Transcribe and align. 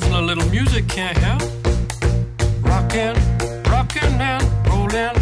A 0.00 0.20
little 0.20 0.48
music 0.50 0.86
can't 0.86 1.18
help. 1.18 1.42
Rockin', 2.62 3.14
rockin' 3.68 4.20
and 4.20 4.44
rollin'. 4.68 5.12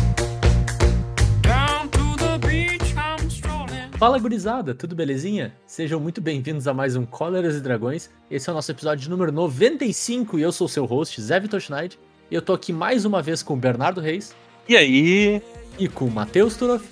Down 1.40 1.88
to 1.88 2.16
the 2.18 2.38
beach 2.46 2.94
I'm 2.94 3.26
strolling. 3.28 3.90
Fala 3.98 4.18
gurizada, 4.18 4.74
tudo 4.74 4.94
belezinha? 4.94 5.54
Sejam 5.66 5.98
muito 5.98 6.20
bem-vindos 6.20 6.68
a 6.68 6.74
mais 6.74 6.94
um 6.94 7.06
Cóleras 7.06 7.56
e 7.56 7.60
Dragões. 7.60 8.10
Esse 8.30 8.50
é 8.50 8.52
o 8.52 8.54
nosso 8.54 8.70
episódio 8.70 9.08
número 9.08 9.32
95 9.32 10.38
e 10.38 10.42
eu 10.42 10.52
sou 10.52 10.66
o 10.66 10.68
seu 10.68 10.84
host, 10.84 11.22
Zé 11.22 11.40
Vitor 11.40 11.58
Schneid. 11.60 11.98
E 12.30 12.34
eu 12.34 12.42
tô 12.42 12.52
aqui 12.52 12.70
mais 12.70 13.06
uma 13.06 13.22
vez 13.22 13.42
com 13.42 13.54
o 13.54 13.56
Bernardo 13.56 14.00
Reis 14.02 14.34
E 14.68 14.76
aí? 14.76 15.42
e 15.78 15.88
com 15.88 16.04
o 16.04 16.10
Matheus 16.10 16.54
Turoff. 16.54 16.84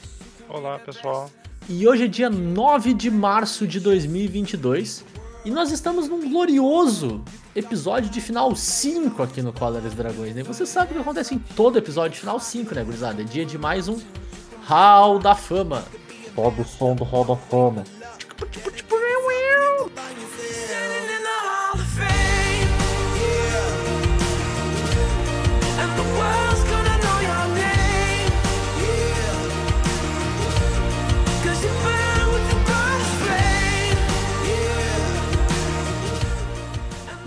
Olá, 0.49 0.79
pessoal. 0.79 1.31
E 1.69 1.87
hoje 1.87 2.05
é 2.05 2.09
dia 2.09 2.31
9 2.31 2.95
de 2.95 3.11
março 3.11 3.67
de 3.67 3.79
2022 3.79 5.05
e 5.45 5.51
nós 5.51 5.71
estamos 5.71 6.09
num 6.09 6.29
glorioso 6.29 7.23
episódio 7.55 8.09
de 8.09 8.21
final 8.21 8.57
5 8.57 9.23
aqui 9.23 9.43
no 9.43 9.53
Cóleras 9.53 9.93
e 9.93 9.97
Dragões, 9.97 10.35
né? 10.35 10.43
Você 10.43 10.65
sabe 10.65 10.93
o 10.93 10.95
que 10.95 11.01
acontece 11.01 11.35
em 11.35 11.39
todo 11.39 11.77
episódio 11.77 12.13
de 12.13 12.21
final 12.21 12.41
5, 12.41 12.75
né, 12.75 12.83
gurizada? 12.83 13.21
É 13.21 13.25
dia 13.25 13.45
de 13.45 13.59
mais 13.59 13.87
um 13.87 13.99
Hall 14.67 15.19
da 15.19 15.35
Fama. 15.35 15.85
Sobe 16.35 16.63
o 16.63 16.65
som 16.65 16.97
do 16.97 17.05
Hall 17.05 17.25
da 17.25 17.37
Fama. 17.37 17.85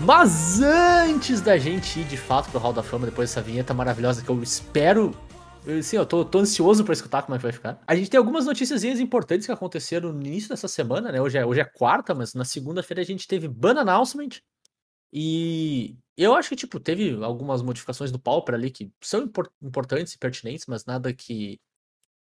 Mas 0.08 0.62
antes 0.62 1.42
da 1.42 1.58
gente 1.58 2.00
ir 2.00 2.04
de 2.06 2.16
fato 2.16 2.50
pro 2.50 2.58
Hall 2.58 2.72
da 2.72 2.82
Fama, 2.82 3.04
depois 3.04 3.28
dessa 3.28 3.42
vinheta 3.42 3.74
maravilhosa 3.74 4.24
que 4.24 4.30
eu 4.30 4.42
espero. 4.42 5.14
eu- 5.66 5.82
Sim, 5.82 5.98
eu 5.98 6.06
tô, 6.06 6.24
tô 6.24 6.38
ansioso 6.38 6.82
pra 6.82 6.94
escutar 6.94 7.20
como 7.20 7.34
é 7.34 7.38
que 7.38 7.42
vai 7.42 7.52
ficar. 7.52 7.78
A 7.86 7.94
gente 7.94 8.08
tem 8.08 8.16
algumas 8.16 8.46
notícias 8.46 8.82
importantes 8.84 9.44
que 9.46 9.52
aconteceram 9.52 10.10
no 10.10 10.22
início 10.26 10.48
dessa 10.48 10.66
semana, 10.66 11.12
né? 11.12 11.20
Hoje 11.20 11.36
é, 11.36 11.44
hoje 11.44 11.60
é 11.60 11.64
quarta, 11.66 12.14
mas 12.14 12.32
na 12.32 12.46
segunda-feira 12.46 13.02
a 13.02 13.04
gente 13.04 13.28
teve 13.28 13.48
Ban 13.48 13.78
Announcement. 13.78 14.30
E 15.12 15.94
eu 16.16 16.34
acho 16.34 16.48
que, 16.48 16.56
tipo, 16.56 16.80
teve 16.80 17.22
algumas 17.22 17.60
modificações 17.60 18.10
do 18.10 18.18
Pauper 18.18 18.54
ali 18.54 18.70
que 18.70 18.90
são 19.02 19.24
impor- 19.24 19.50
importantes 19.60 20.14
e 20.14 20.18
pertinentes, 20.18 20.64
mas 20.66 20.86
nada 20.86 21.12
que. 21.12 21.60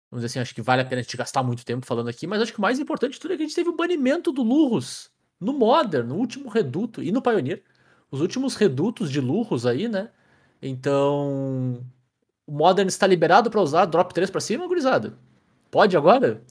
Vamos 0.09 0.26
dizer 0.26 0.39
assim, 0.39 0.39
acho 0.39 0.56
que 0.56 0.61
vale 0.64 0.81
a 0.81 0.86
pena 0.86 1.02
a 1.02 1.04
gente 1.04 1.16
gastar 1.16 1.44
muito 1.44 1.64
tempo 1.64 1.86
falando 1.86 2.09
aqui. 2.09 2.26
Mas 2.26 2.42
acho 2.42 2.52
que 2.52 2.58
o 2.58 2.64
mais 2.64 2.80
importante 2.80 3.14
de 3.14 3.20
tudo 3.20 3.36
é 3.36 3.38
que 3.38 3.44
a 3.44 3.45
gente 3.45 3.54
teve 3.56 3.70
o 3.70 3.76
banimento 3.76 4.31
do 4.31 4.42
Lurrus 4.42 5.11
no 5.40 5.54
Modern, 5.54 6.08
no 6.08 6.16
último 6.16 6.50
reduto 6.50 7.02
e 7.02 7.12
no 7.12 7.22
Pioneer. 7.22 7.64
Os 8.12 8.22
últimos 8.22 8.56
redutos 8.56 9.12
de 9.12 9.22
Lurrus 9.22 9.66
aí, 9.66 9.88
né? 9.88 10.09
Então. 10.62 11.86
O 12.45 12.52
Modern 12.52 12.88
está 12.88 13.06
liberado 13.06 13.50
pra 13.52 13.62
usar 13.62 13.86
drop 13.86 14.12
3 14.14 14.30
pra 14.32 14.42
cima, 14.42 14.67
gurizada? 14.67 15.14
Pode 15.70 15.95
agora? 15.95 16.42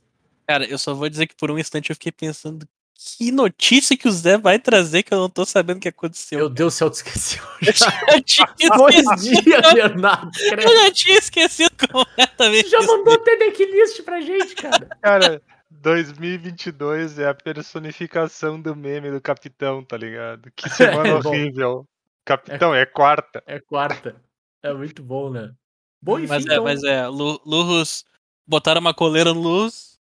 Cara, 0.47 0.65
eu 0.65 0.79
só 0.79 0.95
vou 0.95 1.09
dizer 1.09 1.27
que 1.27 1.35
por 1.35 1.51
um 1.51 1.59
instante 1.59 1.91
eu 1.91 1.97
fiquei 1.97 2.13
pensando 2.13 2.67
que 2.95 3.31
notícia 3.31 3.97
que 3.97 4.09
o 4.09 4.13
Zé 4.13 4.39
vai 4.39 4.59
trazer 4.59 5.03
que 5.03 5.13
eu 5.15 5.19
não 5.19 5.29
tô 5.29 5.45
sabendo 5.45 5.77
o 5.77 5.81
que 5.81 5.89
aconteceu. 5.89 6.39
Meu 6.39 6.49
Deus 6.49 6.75
do 6.75 6.77
céu, 6.77 6.91
tu 6.91 6.95
esqueceu. 6.95 7.43
Eu 7.63 7.73
já 7.73 8.23
tinha 8.23 8.49
esquecido, 8.89 9.43
dias, 9.43 9.73
Bernardo. 9.73 10.31
eu 10.41 10.85
já 10.85 10.91
tinha 10.93 11.19
esquecido 11.19 11.71
completamente. 11.93 12.69
Já 12.69 12.79
isso. 12.79 12.87
mandou 12.87 13.15
até 13.15 13.37
decklist 13.37 14.03
pra 14.03 14.21
gente, 14.21 14.55
cara. 14.57 14.89
Cara, 15.01 15.43
2022 15.81 17.19
é 17.19 17.29
a 17.29 17.35
personificação 17.35 18.61
do 18.61 18.75
meme 18.75 19.11
do 19.11 19.21
capitão, 19.21 19.85
tá 19.85 19.97
ligado? 19.97 20.51
Que 20.53 20.69
semana 20.71 21.09
É 21.09 21.15
horrível. 21.15 21.87
Capitão, 22.25 22.75
é 22.75 22.85
quarta. 22.85 23.43
É 23.47 23.59
quarta. 23.59 24.21
É 24.63 24.73
muito 24.73 25.03
bom, 25.03 25.31
né? 25.31 25.55
Bom, 26.01 26.19
enfim, 26.19 26.29
Mas 26.29 26.47
é, 26.47 26.53
então... 26.53 26.65
mas 26.65 26.85
é, 26.85 27.07
Lu- 27.09 27.41
Lurros 27.45 28.05
botaram 28.47 28.81
uma 28.81 28.95
coleira 28.95 29.33
no 29.33 29.41
Lurros. 29.41 29.99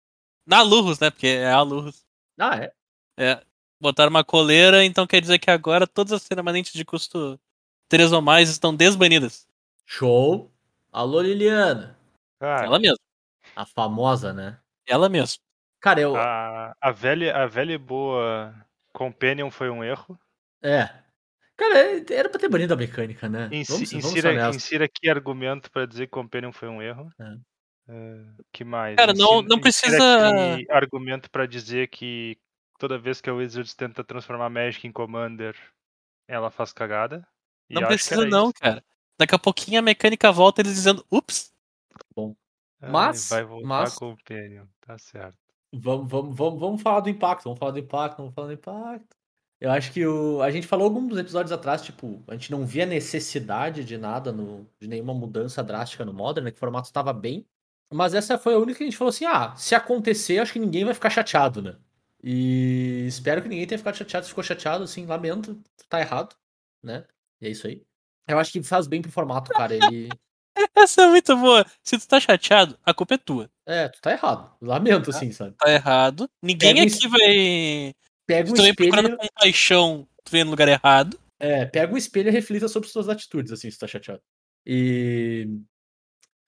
Na 0.46 0.62
Lurros, 0.62 0.98
né? 0.98 1.10
Porque 1.10 1.26
é 1.26 1.50
a 1.50 1.60
Lurros. 1.62 2.04
Ah, 2.38 2.56
é. 2.56 2.72
É, 3.18 3.42
botaram 3.80 4.10
uma 4.10 4.24
coleira, 4.24 4.84
então 4.84 5.06
quer 5.06 5.20
dizer 5.20 5.38
que 5.38 5.50
agora 5.50 5.86
todas 5.86 6.12
as 6.12 6.26
permanentes 6.26 6.72
de 6.72 6.84
custo 6.84 7.38
3 7.88 8.12
ou 8.12 8.20
mais 8.22 8.48
estão 8.48 8.74
desbanidas. 8.74 9.46
Show. 9.86 10.50
Alô, 10.92 11.20
Liliana. 11.20 11.96
Cara, 12.40 12.66
Ela 12.66 12.78
mesma. 12.78 12.98
A 13.54 13.64
famosa, 13.66 14.32
né? 14.32 14.58
Ela 14.86 15.08
mesma. 15.08 15.42
Cara, 15.84 16.00
eu... 16.00 16.16
a, 16.16 16.74
a, 16.80 16.90
velha, 16.92 17.36
a 17.36 17.46
velha 17.46 17.74
e 17.74 17.78
boa 17.78 18.54
Companion 18.90 19.50
foi 19.50 19.68
um 19.68 19.84
erro. 19.84 20.18
É. 20.62 20.88
Cara, 21.58 21.78
era 22.10 22.30
pra 22.30 22.40
ter 22.40 22.48
banido 22.48 22.72
a 22.72 22.76
mecânica, 22.76 23.28
né? 23.28 23.50
Insi- 23.52 23.70
Vamos, 23.72 23.90
vamos 23.90 24.04
insira, 24.06 24.30
honestos. 24.30 24.56
insira 24.56 24.86
aqui 24.86 25.10
argumento 25.10 25.70
pra 25.70 25.84
dizer 25.84 26.06
que 26.06 26.12
Companion 26.12 26.52
foi 26.52 26.68
um 26.70 26.80
erro. 26.80 27.12
É. 27.20 27.36
É, 27.86 28.24
que 28.50 28.64
mais? 28.64 28.96
Cara, 28.96 29.12
não- 29.12 29.42
não 29.42 29.60
precisa- 29.60 30.56
argumento 30.70 31.30
pra 31.30 31.44
dizer 31.44 31.88
que 31.88 32.38
toda 32.78 32.98
vez 32.98 33.20
que 33.20 33.28
a 33.28 33.34
Wizards 33.34 33.74
tenta 33.74 34.02
transformar 34.02 34.48
Magic 34.48 34.86
em 34.86 34.90
Commander, 34.90 35.54
ela 36.26 36.50
faz 36.50 36.72
cagada. 36.72 37.28
E 37.68 37.74
Não 37.74 37.86
precisa 37.86 38.24
não, 38.24 38.44
isso. 38.46 38.54
cara. 38.54 38.82
Daqui 39.18 39.34
a 39.34 39.38
pouquinho 39.38 39.80
a 39.80 39.82
mecânica 39.82 40.32
volta 40.32 40.62
eles 40.62 40.72
dizendo, 40.74 41.04
ups, 41.10 41.52
Ai, 42.80 42.90
Mas- 42.90 43.28
vai 43.28 43.44
voltar 43.44 43.66
mas- 43.68 43.94
com 43.94 44.12
o 44.12 44.16
Companion, 44.16 44.64
tá 44.80 44.96
certo. 44.98 45.43
Vamos, 45.78 46.10
vamos, 46.10 46.36
vamos, 46.36 46.60
vamos 46.60 46.82
falar 46.82 47.00
do 47.00 47.08
impacto, 47.08 47.44
vamos 47.44 47.58
falar 47.58 47.72
do 47.72 47.78
impacto, 47.78 48.16
vamos 48.18 48.34
falar 48.34 48.46
do 48.48 48.52
impacto. 48.52 49.16
Eu 49.60 49.70
acho 49.70 49.92
que 49.92 50.06
o, 50.06 50.42
a 50.42 50.50
gente 50.50 50.66
falou 50.66 50.84
alguns 50.84 51.16
episódios 51.16 51.52
atrás, 51.52 51.82
tipo, 51.82 52.22
a 52.28 52.32
gente 52.32 52.50
não 52.50 52.66
via 52.66 52.84
necessidade 52.84 53.84
de 53.84 53.96
nada, 53.96 54.30
no, 54.32 54.68
de 54.78 54.86
nenhuma 54.86 55.14
mudança 55.14 55.62
drástica 55.62 56.04
no 56.04 56.12
Modern, 56.12 56.44
né, 56.44 56.50
que 56.50 56.56
o 56.56 56.60
formato 56.60 56.86
estava 56.86 57.12
bem. 57.12 57.46
Mas 57.92 58.14
essa 58.14 58.36
foi 58.36 58.54
a 58.54 58.58
única 58.58 58.78
que 58.78 58.84
a 58.84 58.86
gente 58.86 58.96
falou 58.96 59.10
assim: 59.10 59.24
ah, 59.24 59.54
se 59.56 59.74
acontecer, 59.74 60.38
acho 60.38 60.52
que 60.52 60.58
ninguém 60.58 60.84
vai 60.84 60.94
ficar 60.94 61.10
chateado, 61.10 61.62
né? 61.62 61.76
E 62.22 63.04
espero 63.06 63.42
que 63.42 63.48
ninguém 63.48 63.66
tenha 63.66 63.78
ficado 63.78 63.96
chateado. 63.96 64.24
Se 64.24 64.30
ficou 64.30 64.42
chateado, 64.42 64.84
assim, 64.84 65.06
lamento, 65.06 65.58
tá 65.88 66.00
errado, 66.00 66.34
né? 66.82 67.06
E 67.40 67.46
é 67.46 67.50
isso 67.50 67.66
aí. 67.66 67.82
Eu 68.26 68.38
acho 68.38 68.50
que 68.50 68.62
faz 68.62 68.86
bem 68.86 69.02
pro 69.02 69.12
formato, 69.12 69.50
cara. 69.52 69.74
Ele. 69.74 70.08
essa 70.76 71.02
é 71.02 71.08
muito 71.08 71.36
boa. 71.36 71.64
Se 71.82 71.98
tu 71.98 72.06
tá 72.06 72.20
chateado, 72.20 72.78
a 72.84 72.94
culpa 72.94 73.14
é 73.14 73.18
tua. 73.18 73.50
É, 73.66 73.88
tu 73.88 74.00
tá 74.00 74.12
errado. 74.12 74.50
Lamento, 74.60 75.10
assim, 75.10 75.32
sabe? 75.32 75.54
Tá 75.58 75.72
errado. 75.72 76.28
Ninguém 76.42 76.74
Pega 76.74 76.80
um 76.80 76.86
aqui 76.86 77.08
vai. 77.08 77.94
Pega 78.26 78.50
um 78.50 78.54
tu 78.54 78.62
espelho. 78.62 78.76
procurando 78.76 79.16
com 79.16 79.26
paixão, 79.38 80.08
tu 80.24 80.30
vem 80.30 80.44
no 80.44 80.50
lugar 80.50 80.68
errado. 80.68 81.18
É, 81.38 81.64
pega 81.66 81.92
um 81.92 81.96
espelho 81.96 82.28
e 82.28 82.32
reflita 82.32 82.68
sobre 82.68 82.88
suas 82.88 83.08
atitudes, 83.08 83.52
assim, 83.52 83.70
se 83.70 83.78
tá 83.78 83.86
chateado. 83.86 84.22
E. 84.66 85.48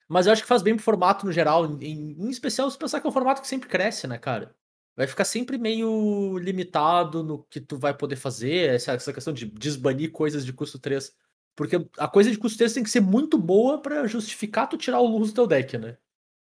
Mas 0.09 0.27
eu 0.27 0.33
acho 0.33 0.43
que 0.43 0.49
faz 0.49 0.63
bem 0.63 0.75
pro 0.77 0.85
formato 0.85 1.27
no 1.27 1.33
geral, 1.33 1.67
em, 1.83 2.13
em 2.13 2.31
especial 2.31 2.71
se 2.71 2.79
pensar 2.79 3.01
que 3.01 3.07
é 3.07 3.11
um 3.11 3.13
formato 3.13 3.43
que 3.43 3.49
sempre 3.49 3.69
cresce, 3.69 4.07
né, 4.07 4.19
cara? 4.19 4.55
Vai 4.97 5.07
ficar 5.07 5.25
sempre 5.25 5.59
meio 5.59 6.39
limitado 6.39 7.23
no 7.23 7.43
que 7.45 7.61
tu 7.61 7.77
vai 7.79 7.93
poder 7.93 8.17
fazer, 8.17 8.75
essa, 8.75 8.93
essa 8.93 9.13
questão 9.13 9.33
de 9.33 9.47
desbanir 9.47 10.13
coisas 10.13 10.47
de 10.47 10.53
custo 10.53 10.79
3. 10.79 11.13
Porque 11.57 11.77
a 11.99 12.09
coisa 12.09 12.31
de 12.31 12.39
custo 12.39 12.59
3 12.59 12.73
tem 12.75 12.83
que 12.85 12.91
ser 12.91 13.01
muito 13.01 13.39
boa 13.39 13.81
pra 13.81 14.07
justificar 14.07 14.69
tu 14.69 14.77
tirar 14.77 15.01
o 15.01 15.07
luz 15.07 15.31
do 15.33 15.37
teu 15.37 15.47
deck, 15.47 15.79
né? 15.79 15.97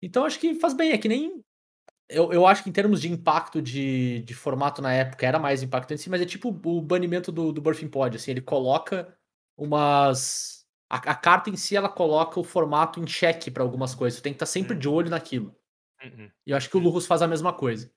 Então 0.02 0.26
acho 0.26 0.40
que 0.40 0.56
faz 0.56 0.74
bem, 0.74 0.92
é 0.92 0.98
que 0.98 1.08
nem. 1.10 1.44
Eu, 2.10 2.32
eu 2.34 2.46
acho 2.48 2.64
que 2.64 2.70
em 2.70 2.74
termos 2.74 3.02
de 3.02 3.12
impacto 3.12 3.62
de, 3.62 4.22
de 4.24 4.34
formato 4.36 4.82
na 4.82 4.94
época 4.94 5.26
era 5.26 5.40
mais 5.40 5.64
impactante, 5.64 6.02
sim, 6.02 6.10
mas 6.10 6.22
é 6.22 6.26
tipo 6.26 6.50
o 6.50 6.82
banimento 6.82 7.32
do, 7.32 7.52
do 7.52 7.62
Burfing 7.62 7.88
Pod, 7.90 8.16
assim, 8.18 8.32
ele 8.32 8.42
coloca 8.42 9.18
umas. 9.58 10.66
A, 10.90 10.98
a 10.98 11.16
carta 11.16 11.50
em 11.50 11.58
si 11.58 11.76
ela 11.76 11.90
coloca 11.90 12.40
o 12.40 12.44
formato 12.44 13.00
em 13.00 13.08
xeque 13.08 13.50
pra 13.52 13.64
algumas 13.64 13.96
coisas. 13.96 14.20
Tu 14.20 14.24
tem 14.24 14.34
que 14.34 14.38
estar 14.38 14.46
sempre 14.46 14.78
de 14.78 14.88
olho 14.88 15.10
naquilo. 15.10 15.56
Uhum, 16.04 16.32
E 16.46 16.52
eu 16.52 16.58
acho 16.58 16.70
que 16.70 16.78
o 16.78 16.80
Lurus 16.80 17.08
faz 17.08 17.22
a 17.22 17.28
mesma 17.28 17.54
coisa. 17.54 17.92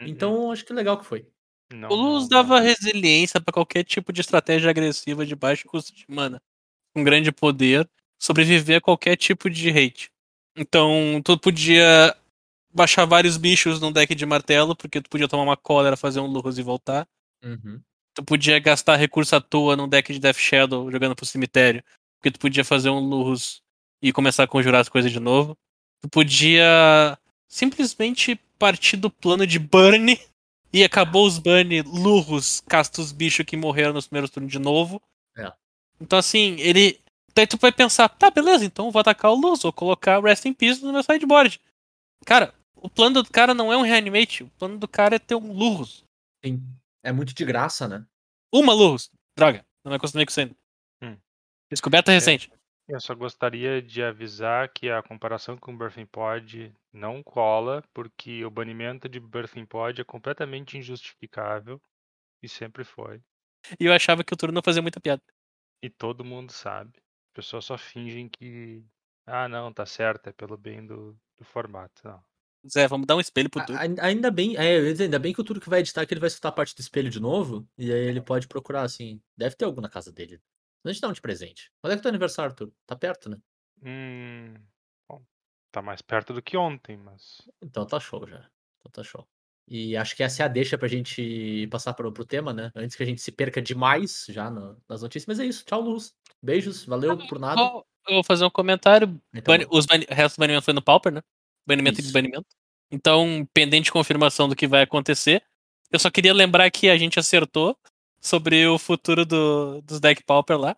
uhum. 0.00 0.06
Então, 0.08 0.52
acho 0.52 0.64
que 0.64 0.72
legal 0.72 0.98
que 0.98 1.06
foi. 1.06 1.26
Não, 1.72 1.88
O 1.88 1.94
Luz 1.94 2.22
não, 2.24 2.28
dava 2.28 2.56
não. 2.58 2.62
resiliência 2.62 3.40
pra 3.40 3.52
qualquer 3.52 3.84
tipo 3.84 4.12
de 4.12 4.20
estratégia 4.20 4.70
agressiva 4.70 5.24
de 5.24 5.34
baixo 5.34 5.66
custo 5.66 5.94
de 5.94 6.04
mana. 6.08 6.40
Com 6.94 7.02
grande 7.02 7.32
poder, 7.32 7.88
sobreviver 8.18 8.78
a 8.78 8.80
qualquer 8.80 9.16
tipo 9.16 9.50
de 9.50 9.68
hate. 9.70 10.10
Então, 10.56 11.20
tu 11.24 11.38
podia 11.38 12.14
baixar 12.72 13.04
vários 13.04 13.36
bichos 13.36 13.80
num 13.80 13.92
deck 13.92 14.14
de 14.14 14.26
martelo, 14.26 14.74
porque 14.76 15.00
tu 15.00 15.10
podia 15.10 15.28
tomar 15.28 15.42
uma 15.44 15.56
cólera, 15.56 15.96
fazer 15.96 16.20
um 16.20 16.26
Lurus 16.26 16.58
e 16.58 16.62
voltar. 16.62 17.06
Tu 18.14 18.22
podia 18.24 18.58
gastar 18.60 18.96
recurso 18.96 19.34
à 19.34 19.40
toa 19.40 19.76
num 19.76 19.88
deck 19.88 20.12
de 20.12 20.20
Death 20.20 20.36
Shadow 20.38 20.90
jogando 20.90 21.16
pro 21.16 21.26
cemitério, 21.26 21.82
porque 22.18 22.30
tu 22.30 22.38
podia 22.38 22.64
fazer 22.64 22.90
um 22.90 23.00
Lurus 23.00 23.60
e 24.00 24.12
começar 24.12 24.44
a 24.44 24.46
conjurar 24.48 24.80
as 24.80 24.88
coisas 24.88 25.10
de 25.10 25.18
novo. 25.18 25.56
Tu 26.00 26.08
podia 26.08 27.18
simplesmente 27.48 28.36
partir 28.58 28.96
do 28.96 29.10
plano 29.10 29.46
de 29.46 29.58
Burn 29.58 30.18
e 30.72 30.84
acabou 30.84 31.26
os 31.26 31.38
Burn, 31.38 31.82
Lurus, 31.82 32.62
casta 32.68 33.00
os 33.00 33.12
bichos 33.12 33.44
que 33.44 33.56
morreram 33.56 33.92
nos 33.92 34.06
primeiros 34.06 34.30
turnos 34.30 34.52
de 34.52 34.58
novo. 34.58 35.02
É. 35.36 35.52
Então 36.00 36.18
assim, 36.18 36.56
ele. 36.58 37.00
Daí 37.34 37.46
tu 37.46 37.56
vai 37.56 37.72
pensar, 37.72 38.08
tá, 38.08 38.30
beleza, 38.30 38.64
então 38.64 38.86
eu 38.86 38.90
vou 38.92 39.00
atacar 39.00 39.32
o 39.32 39.34
Luz, 39.34 39.62
vou 39.62 39.72
colocar 39.72 40.22
Rest 40.22 40.44
in 40.44 40.54
Peace 40.54 40.84
no 40.84 40.92
meu 40.92 41.02
sideboard. 41.02 41.60
Cara, 42.24 42.54
o 42.76 42.88
plano 42.88 43.22
do 43.22 43.30
cara 43.30 43.52
não 43.54 43.72
é 43.72 43.76
um 43.76 43.82
reanimate, 43.82 44.44
o 44.44 44.50
plano 44.50 44.78
do 44.78 44.86
cara 44.86 45.16
é 45.16 45.18
ter 45.18 45.34
um 45.34 45.52
Lurus. 45.52 46.04
Sim. 46.44 46.62
É 47.02 47.10
muito 47.10 47.34
de 47.34 47.44
graça, 47.44 47.88
né? 47.88 48.06
Uma 48.52 48.72
Lurus. 48.72 49.10
Droga. 49.36 49.66
Não 49.84 49.90
me 49.90 49.96
acostumei 49.96 50.24
com 50.24 50.30
isso 50.30 50.40
ainda. 50.40 50.56
Hum. 51.02 51.16
Descoberta 51.70 52.12
recente. 52.12 52.52
Eu 52.86 53.00
só 53.00 53.14
gostaria 53.14 53.80
de 53.80 54.02
avisar 54.02 54.68
que 54.68 54.90
a 54.90 55.02
comparação 55.02 55.56
com 55.56 55.72
o 55.72 55.76
Birthing 55.76 56.04
Pod 56.04 56.72
não 56.92 57.22
cola, 57.22 57.82
porque 57.94 58.44
o 58.44 58.50
banimento 58.50 59.08
de 59.08 59.18
Birthing 59.18 59.64
Pod 59.64 59.98
é 59.98 60.04
completamente 60.04 60.76
injustificável 60.76 61.80
e 62.42 62.48
sempre 62.48 62.84
foi. 62.84 63.22
E 63.80 63.86
eu 63.86 63.92
achava 63.94 64.22
que 64.22 64.34
o 64.34 64.36
turno 64.36 64.54
não 64.54 64.62
fazia 64.62 64.82
muita 64.82 65.00
piada. 65.00 65.22
E 65.84 65.90
todo 65.90 66.24
mundo 66.24 66.50
sabe. 66.50 66.96
As 66.96 67.32
pessoas 67.34 67.66
só 67.66 67.76
fingem 67.76 68.26
que. 68.26 68.82
Ah, 69.26 69.46
não, 69.50 69.70
tá 69.70 69.84
certo, 69.84 70.28
é 70.28 70.32
pelo 70.32 70.56
bem 70.56 70.86
do, 70.86 71.12
do 71.36 71.44
formato. 71.44 72.00
Não. 72.02 72.24
Zé, 72.66 72.88
vamos 72.88 73.06
dar 73.06 73.16
um 73.16 73.20
espelho 73.20 73.50
pro 73.50 73.60
a- 73.60 74.06
Ainda 74.06 74.30
bem, 74.30 74.56
é, 74.56 74.78
ainda 74.78 75.18
bem 75.18 75.34
que 75.34 75.42
o 75.42 75.44
que 75.44 75.68
vai 75.68 75.80
editar 75.80 76.06
que 76.06 76.14
ele 76.14 76.20
vai 76.20 76.28
escutar 76.28 76.48
a 76.48 76.52
parte 76.52 76.74
do 76.74 76.80
espelho 76.80 77.10
de 77.10 77.20
novo. 77.20 77.68
E 77.76 77.92
aí 77.92 78.06
ele 78.06 78.22
pode 78.22 78.48
procurar, 78.48 78.80
assim. 78.80 79.20
Deve 79.36 79.56
ter 79.56 79.66
algum 79.66 79.82
na 79.82 79.90
casa 79.90 80.10
dele. 80.10 80.40
A 80.82 80.90
gente 80.90 81.02
dá 81.02 81.08
um 81.08 81.12
de 81.12 81.20
presente. 81.20 81.70
Quando 81.82 81.92
é 81.92 81.96
que 81.96 82.00
é 82.00 82.02
teu 82.04 82.08
aniversário, 82.08 82.50
Arthur? 82.50 82.72
Tá 82.86 82.96
perto, 82.96 83.28
né? 83.28 83.36
Hum. 83.82 84.54
Bom, 85.06 85.22
tá 85.70 85.82
mais 85.82 86.00
perto 86.00 86.32
do 86.32 86.40
que 86.40 86.56
ontem, 86.56 86.96
mas. 86.96 87.42
Então 87.62 87.86
tá 87.86 88.00
show 88.00 88.26
já. 88.26 88.50
Então 88.80 88.90
tá 88.90 89.02
show. 89.02 89.28
E 89.66 89.96
acho 89.96 90.14
que 90.14 90.22
essa 90.22 90.42
é 90.42 90.46
a 90.46 90.48
deixa 90.48 90.76
pra 90.76 90.86
gente 90.88 91.66
passar 91.70 91.94
pro, 91.94 92.12
pro 92.12 92.24
tema, 92.24 92.52
né? 92.52 92.70
Antes 92.74 92.96
que 92.96 93.02
a 93.02 93.06
gente 93.06 93.20
se 93.22 93.32
perca 93.32 93.62
demais 93.62 94.26
já 94.28 94.50
na- 94.50 94.76
nas 94.88 95.00
notícias. 95.02 95.26
Mas 95.26 95.40
é 95.40 95.46
isso. 95.46 95.64
Tchau, 95.64 95.80
Luz. 95.80 96.12
Beijos. 96.42 96.84
Valeu 96.84 97.16
por 97.28 97.38
nada. 97.38 97.60
Eu 98.06 98.14
vou 98.16 98.24
fazer 98.24 98.44
um 98.44 98.50
comentário. 98.50 99.18
Então, 99.32 99.54
Bani- 99.54 99.66
os 99.70 99.86
bani- 99.86 100.06
o 100.10 100.14
resto 100.14 100.36
do 100.36 100.40
banimento 100.40 100.64
foi 100.64 100.74
no 100.74 100.82
Pauper, 100.82 101.12
né? 101.12 101.22
Banimento 101.66 101.98
e 101.98 102.00
Isso. 102.00 102.08
desbanimento. 102.08 102.46
Então, 102.90 103.48
pendente 103.54 103.84
de 103.86 103.92
confirmação 103.92 104.46
do 104.48 104.54
que 104.54 104.66
vai 104.66 104.82
acontecer. 104.82 105.42
Eu 105.90 105.98
só 105.98 106.10
queria 106.10 106.34
lembrar 106.34 106.70
que 106.70 106.90
a 106.90 106.98
gente 106.98 107.18
acertou 107.18 107.74
sobre 108.20 108.66
o 108.66 108.78
futuro 108.78 109.24
do, 109.24 109.80
dos 109.80 109.98
deck 110.00 110.22
Pauper 110.24 110.58
lá. 110.58 110.76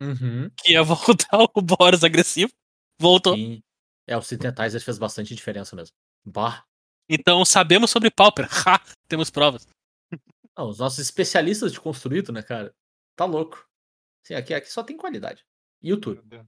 Uhum. 0.00 0.50
Que 0.56 0.72
ia 0.72 0.82
voltar 0.82 1.28
o 1.54 1.60
Boros 1.60 2.02
agressivo. 2.02 2.52
Voltou. 2.98 3.34
Sim. 3.36 3.62
É, 4.06 4.16
o 4.16 4.22
Synthetizer 4.22 4.80
fez 4.82 4.98
bastante 4.98 5.34
diferença 5.34 5.76
mesmo. 5.76 5.94
Bah. 6.24 6.64
Então, 7.08 7.44
sabemos 7.44 7.90
sobre 7.90 8.10
Pauper. 8.10 8.48
Ha! 8.66 8.80
Temos 9.08 9.30
provas. 9.30 9.66
Não, 10.56 10.68
os 10.68 10.78
nossos 10.78 10.98
especialistas 11.00 11.72
de 11.72 11.80
construído, 11.80 12.32
né, 12.32 12.42
cara? 12.42 12.74
Tá 13.16 13.24
louco. 13.24 13.66
Sim, 14.22 14.34
aqui, 14.34 14.54
aqui 14.54 14.70
só 14.70 14.82
tem 14.82 14.96
qualidade. 14.96 15.44
E 15.82 15.94
Deus. 15.94 16.46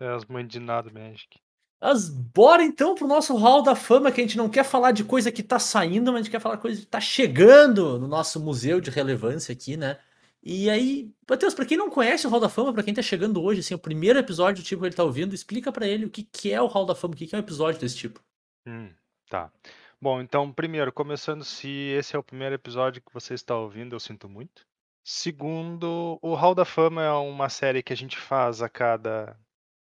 É 0.00 0.08
as 0.08 0.24
mães 0.24 0.48
de 0.48 0.58
nada, 0.58 0.90
Magic. 0.90 1.38
Mas 1.80 2.08
bora 2.08 2.64
então 2.64 2.94
pro 2.94 3.06
nosso 3.06 3.36
Hall 3.36 3.62
da 3.62 3.76
Fama, 3.76 4.10
que 4.10 4.20
a 4.20 4.24
gente 4.24 4.36
não 4.36 4.48
quer 4.48 4.64
falar 4.64 4.92
de 4.92 5.04
coisa 5.04 5.30
que 5.30 5.42
tá 5.42 5.58
saindo, 5.58 6.10
mas 6.12 6.20
a 6.20 6.22
gente 6.22 6.30
quer 6.30 6.40
falar 6.40 6.56
de 6.56 6.62
coisa 6.62 6.80
que 6.80 6.86
tá 6.86 7.00
chegando 7.00 7.98
no 7.98 8.08
nosso 8.08 8.40
museu 8.40 8.80
de 8.80 8.90
relevância 8.90 9.52
aqui, 9.52 9.76
né? 9.76 9.98
E 10.42 10.70
aí, 10.70 11.12
Matheus, 11.28 11.54
pra 11.54 11.64
quem 11.64 11.76
não 11.76 11.90
conhece 11.90 12.26
o 12.26 12.30
Hall 12.30 12.40
da 12.40 12.48
Fama, 12.48 12.72
pra 12.72 12.82
quem 12.82 12.94
tá 12.94 13.02
chegando 13.02 13.42
hoje, 13.42 13.60
assim, 13.60 13.74
o 13.74 13.78
primeiro 13.78 14.18
episódio 14.18 14.62
do 14.62 14.66
tipo 14.66 14.80
que 14.80 14.88
ele 14.88 14.96
tá 14.96 15.04
ouvindo, 15.04 15.34
explica 15.34 15.70
pra 15.70 15.86
ele 15.86 16.06
o 16.06 16.10
que, 16.10 16.22
que 16.22 16.52
é 16.52 16.60
o 16.60 16.66
Hall 16.66 16.86
da 16.86 16.94
Fama, 16.94 17.14
o 17.14 17.16
que, 17.16 17.26
que 17.26 17.34
é 17.34 17.38
um 17.38 17.42
episódio 17.42 17.80
desse 17.80 17.96
tipo. 17.96 18.20
Hum, 18.66 18.90
tá. 19.28 19.52
Bom, 20.00 20.20
então, 20.20 20.52
primeiro, 20.52 20.92
começando, 20.92 21.44
se 21.44 21.68
esse 21.68 22.14
é 22.14 22.18
o 22.18 22.22
primeiro 22.22 22.54
episódio 22.54 23.02
que 23.02 23.12
você 23.12 23.34
está 23.34 23.56
ouvindo, 23.56 23.96
eu 23.96 24.00
sinto 24.00 24.28
muito. 24.28 24.64
Segundo, 25.02 26.20
o 26.22 26.34
Hall 26.34 26.54
da 26.54 26.64
Fama 26.64 27.02
é 27.02 27.10
uma 27.10 27.48
série 27.48 27.82
que 27.82 27.92
a 27.92 27.96
gente 27.96 28.16
faz 28.16 28.62
a 28.62 28.68
cada 28.68 29.36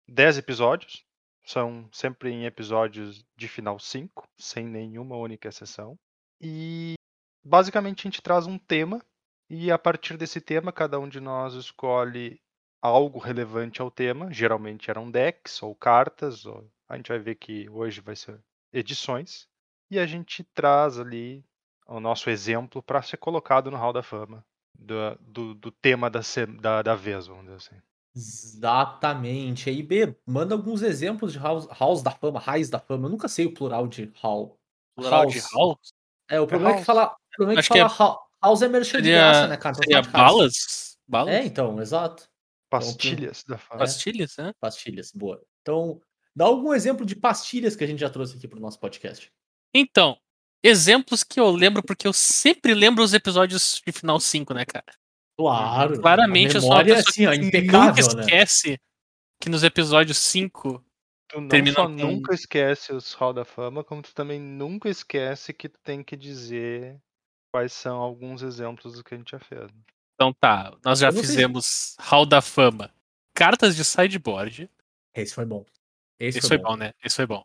10 0.07 0.37
episódios. 0.37 1.03
São 1.43 1.89
sempre 1.91 2.29
em 2.29 2.45
episódios 2.45 3.25
de 3.35 3.47
final 3.47 3.79
5, 3.79 4.29
sem 4.37 4.67
nenhuma 4.67 5.15
única 5.17 5.49
exceção. 5.49 5.97
E 6.39 6.93
basicamente 7.43 8.01
a 8.01 8.03
gente 8.03 8.21
traz 8.21 8.45
um 8.45 8.59
tema, 8.59 9.03
e 9.49 9.71
a 9.71 9.79
partir 9.79 10.15
desse 10.15 10.39
tema, 10.39 10.71
cada 10.71 10.99
um 10.99 11.09
de 11.09 11.19
nós 11.19 11.55
escolhe 11.55 12.39
algo 12.79 13.17
relevante 13.17 13.81
ao 13.81 13.89
tema. 13.89 14.31
Geralmente 14.31 14.91
eram 14.91 15.09
decks 15.09 15.63
ou 15.63 15.73
cartas, 15.73 16.45
ou 16.45 16.69
a 16.87 16.97
gente 16.97 17.07
vai 17.07 17.17
ver 17.17 17.33
que 17.33 17.67
hoje 17.67 17.99
vai 17.99 18.15
ser 18.15 18.39
edições 18.71 19.51
e 19.93 19.99
a 19.99 20.05
gente 20.05 20.43
traz 20.43 20.99
ali 20.99 21.43
o 21.87 21.99
nosso 21.99 22.29
exemplo 22.29 22.81
para 22.81 23.01
ser 23.01 23.17
colocado 23.17 23.69
no 23.69 23.77
Hall 23.77 23.93
da 23.93 24.03
Fama 24.03 24.45
do, 24.77 24.95
do, 25.19 25.53
do 25.55 25.71
tema 25.71 26.09
da, 26.09 26.21
da, 26.59 26.81
da 26.81 26.95
vez, 26.95 27.27
vamos 27.27 27.43
dizer 27.43 27.55
assim. 27.55 27.81
Exatamente. 28.15 29.69
Aí, 29.69 29.81
B, 29.81 30.15
manda 30.25 30.53
alguns 30.53 30.81
exemplos 30.81 31.33
de 31.33 31.39
halls, 31.39 32.03
da 32.03 32.11
fama, 32.11 32.39
raiz 32.39 32.69
da 32.69 32.79
fama. 32.79 33.07
Eu 33.07 33.11
nunca 33.11 33.27
sei 33.27 33.45
o 33.45 33.53
plural 33.53 33.87
de 33.87 34.11
hall. 34.21 34.59
Plural 34.95 35.25
de 35.25 35.39
House. 35.39 35.51
Hall? 35.53 35.79
É, 36.29 36.39
o 36.39 36.45
problema 36.45 36.71
é, 36.71 36.73
que 36.73 36.77
house. 36.79 36.85
falar, 36.85 37.13
o 37.13 37.35
problema 37.35 37.59
é 37.59 37.63
que 37.63 37.73
Acho 37.79 37.93
que 37.93 38.03
é- 38.03 38.17
house 38.43 38.61
é 38.61 38.67
merchan 38.67 39.01
de 39.01 39.11
graça, 39.11 39.47
né, 39.47 39.57
cara? 39.57 39.75
Então 39.75 39.83
seria 39.83 40.03
fala 40.03 40.27
de 40.27 40.35
balas? 40.35 40.97
Balas? 41.07 41.33
É, 41.33 41.45
então, 41.45 41.81
exato. 41.81 42.29
Pastilhas 42.69 43.43
da 43.47 43.57
Fama. 43.57 43.79
Pastilhas, 43.79 44.37
né? 44.37 44.53
Pastilhas, 44.59 45.11
boa. 45.11 45.41
Então, 45.61 46.01
dá 46.35 46.45
algum 46.45 46.73
exemplo 46.73 47.05
de 47.05 47.15
pastilhas 47.15 47.75
que 47.75 47.83
a 47.83 47.87
gente 47.87 47.99
já 47.99 48.09
trouxe 48.09 48.37
aqui 48.37 48.47
pro 48.47 48.59
nosso 48.59 48.79
podcast. 48.79 49.31
Então, 49.73 50.17
exemplos 50.63 51.23
que 51.23 51.39
eu 51.39 51.49
lembro, 51.49 51.81
porque 51.83 52.07
eu 52.07 52.13
sempre 52.13 52.73
lembro 52.73 53.03
os 53.03 53.13
episódios 53.13 53.81
de 53.85 53.91
final 53.91 54.19
5, 54.19 54.53
né, 54.53 54.65
cara? 54.65 54.85
Claro. 55.37 55.99
Claramente 55.99 56.53
a 56.53 56.57
eu 56.57 56.61
sou 56.61 56.69
uma 56.69 56.83
memória, 56.83 56.95
pessoa 57.03 57.09
assim, 57.09 57.25
ó, 57.27 57.31
que 57.31 57.61
nunca 57.61 57.91
né? 57.91 57.99
esquece 57.99 58.79
que 59.41 59.49
nos 59.49 59.63
episódios 59.63 60.17
5 60.17 60.83
Tu 61.27 61.41
não 61.41 61.47
Termina 61.47 61.75
só 61.75 61.83
com- 61.85 61.89
nunca 61.89 62.35
esquece 62.35 62.93
os 62.93 63.13
Hall 63.13 63.33
da 63.33 63.43
Fama, 63.43 63.83
como 63.83 64.03
tu 64.03 64.13
também 64.13 64.39
nunca 64.39 64.87
esquece 64.87 65.51
que 65.51 65.67
tu 65.67 65.79
tem 65.83 66.03
que 66.03 66.15
dizer 66.15 67.01
quais 67.51 67.73
são 67.73 67.97
alguns 67.99 68.43
exemplos 68.43 68.93
do 68.93 69.03
que 69.03 69.15
a 69.15 69.17
gente 69.17 69.31
já 69.31 69.39
fez. 69.39 69.71
Então 70.13 70.31
tá, 70.31 70.77
nós 70.85 70.99
já 70.99 71.11
sei 71.11 71.21
fizemos 71.21 71.95
Hall 71.99 72.27
da 72.27 72.39
Fama, 72.39 72.93
cartas 73.35 73.75
de 73.75 73.83
sideboard. 73.83 74.69
Esse 75.15 75.33
foi 75.33 75.45
bom. 75.45 75.65
Esse, 76.19 76.37
Esse 76.37 76.47
foi, 76.47 76.57
foi 76.59 76.65
bom, 76.65 76.75
né? 76.75 76.93
Esse 77.03 77.15
foi 77.15 77.25
bom. 77.25 77.43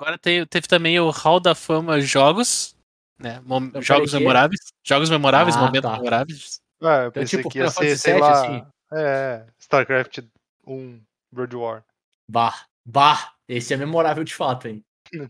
Agora 0.00 0.16
te- 0.16 0.46
teve 0.46 0.66
também 0.66 0.98
o 0.98 1.10
Hall 1.10 1.38
da 1.38 1.54
Fama 1.54 2.00
Jogos, 2.00 2.74
né? 3.18 3.40
Mom- 3.44 3.64
Então, 3.64 3.82
jogos 3.82 4.14
memoráveis. 4.14 4.60
Jogos 4.82 5.10
memoráveis, 5.10 5.56
Ah, 5.56 5.60
momentos 5.60 5.90
tá. 5.90 5.96
memoráveis. 5.98 6.60
Ah, 6.82 6.86
eu 6.86 7.00
Então, 7.08 7.12
pensei 7.12 7.38
tipo, 7.38 7.50
que 7.50 7.58
ia 7.58 7.70
ser, 7.70 7.96
sei 7.98 8.18
lá. 8.18 8.32
assim. 8.32 8.64
É, 8.94 9.44
StarCraft 9.58 10.20
1, 10.66 10.98
World 11.36 11.56
War. 11.56 11.84
Bah, 12.28 12.54
bah. 12.86 13.32
Esse 13.46 13.74
é 13.74 13.76
memorável 13.76 14.24
de 14.24 14.34
fato, 14.34 14.68
hein? 14.68 14.82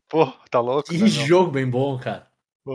Pô, 0.08 0.26
tá 0.50 0.60
louco? 0.60 0.90
Que 0.90 0.98
né, 0.98 1.08
jogo 1.08 1.50
bem 1.50 1.68
bom, 1.68 1.98
cara. 1.98 2.28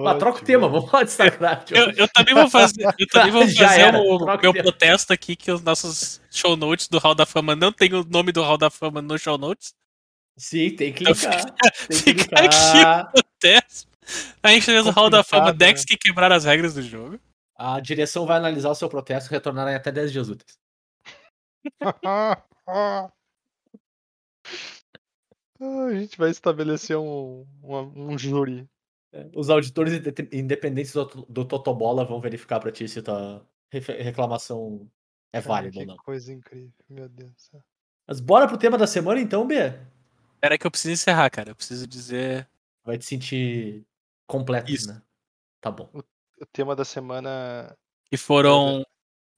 Ah, 0.06 0.16
troca 0.16 0.42
o 0.42 0.44
tema, 0.44 0.68
vamos 0.68 0.90
falar 0.90 1.04
de 1.04 1.12
StarCraft. 1.12 1.72
Eu, 1.72 1.92
eu 1.92 2.08
também 2.10 2.34
vou 2.34 2.50
fazer, 2.50 2.82
eu 3.00 3.08
também 3.08 3.32
vou 3.32 3.44
fazer 3.44 3.80
era, 3.80 3.98
o 4.02 4.18
meu 4.26 4.38
tema. 4.52 4.64
protesto 4.64 5.14
aqui 5.14 5.36
que 5.36 5.50
os 5.52 5.62
nossos 5.62 6.20
show 6.30 6.58
notes 6.58 6.90
do 6.90 6.98
Hall 6.98 7.16
da 7.16 7.26
Fama 7.26 7.56
não 7.56 7.72
tem 7.72 7.94
o 7.94 8.04
nome 8.04 8.32
do 8.34 8.42
Hall 8.42 8.58
da 8.58 8.70
Fama 8.70 9.02
no 9.02 9.18
show 9.18 9.38
notes. 9.38 9.74
Sim, 10.38 10.76
tem 10.76 10.92
que 10.94 11.04
Então 11.04 11.14
clicar. 11.16 11.46
Tem 11.88 11.98
que 12.16 12.24
fica 12.24 12.36
aqui. 12.40 12.50
clicar. 12.50 13.12
A 14.44 14.50
gente 14.50 14.66
fez 14.66 14.86
o 14.86 14.92
Hall 14.92 15.10
da 15.10 15.24
Fama 15.24 15.54
decks 15.54 15.84
né? 15.84 15.88
que 15.88 15.98
quebraram 15.98 16.36
as 16.36 16.44
regras 16.46 16.74
do 16.74 16.82
jogo. 16.82 17.20
A 17.58 17.80
direção 17.80 18.26
vai 18.26 18.38
analisar 18.38 18.70
o 18.70 18.76
seu 18.76 18.90
protesto 18.90 19.30
e 19.30 19.34
retornar 19.34 19.68
em 19.70 19.76
até 19.76 19.92
10 19.92 20.12
dias 20.12 20.30
úteis. 20.30 20.58
A 25.60 25.94
gente 25.94 26.18
vai 26.18 26.30
estabelecer 26.30 26.98
um, 26.98 27.46
um, 27.64 28.12
um 28.14 28.18
júri. 28.18 28.68
É, 29.14 29.30
Os 29.36 29.50
auditores 29.50 29.94
inde- 29.94 30.30
independentes 30.34 30.92
do, 30.94 31.06
do 31.30 31.46
Totobola 31.46 32.04
vão 32.04 32.20
verificar 32.20 32.60
pra 32.60 32.72
ti 32.72 32.88
se 32.88 33.02
tua 33.02 33.46
reclamação 33.72 34.90
é 35.34 35.40
válida 35.40 35.72
que 35.74 35.80
ou 35.80 35.86
não. 35.86 35.98
coisa 35.98 36.32
incrível, 36.34 36.72
meu 36.90 37.08
Deus 37.10 37.32
do 37.32 37.40
céu. 37.42 37.62
Mas 38.08 38.20
bora 38.20 38.48
pro 38.48 38.58
tema 38.58 38.78
da 38.78 38.86
semana 38.86 39.20
então, 39.20 39.48
B. 39.48 39.56
Pera 40.46 40.60
que 40.60 40.68
eu 40.68 40.70
preciso 40.70 40.94
encerrar, 40.94 41.28
cara. 41.32 41.50
Eu 41.50 41.56
preciso 41.56 41.88
dizer. 41.88 42.48
Vai 42.84 43.00
te 43.00 43.06
sentir 43.06 43.84
completo, 44.28 44.72
Isso. 44.72 44.88
né? 44.90 45.02
Tá 45.60 45.72
bom. 45.72 45.90
O 46.40 46.46
tema 46.46 46.76
da 46.76 46.86
semana. 46.86 47.76
Que 48.12 48.16
foram 48.16 48.86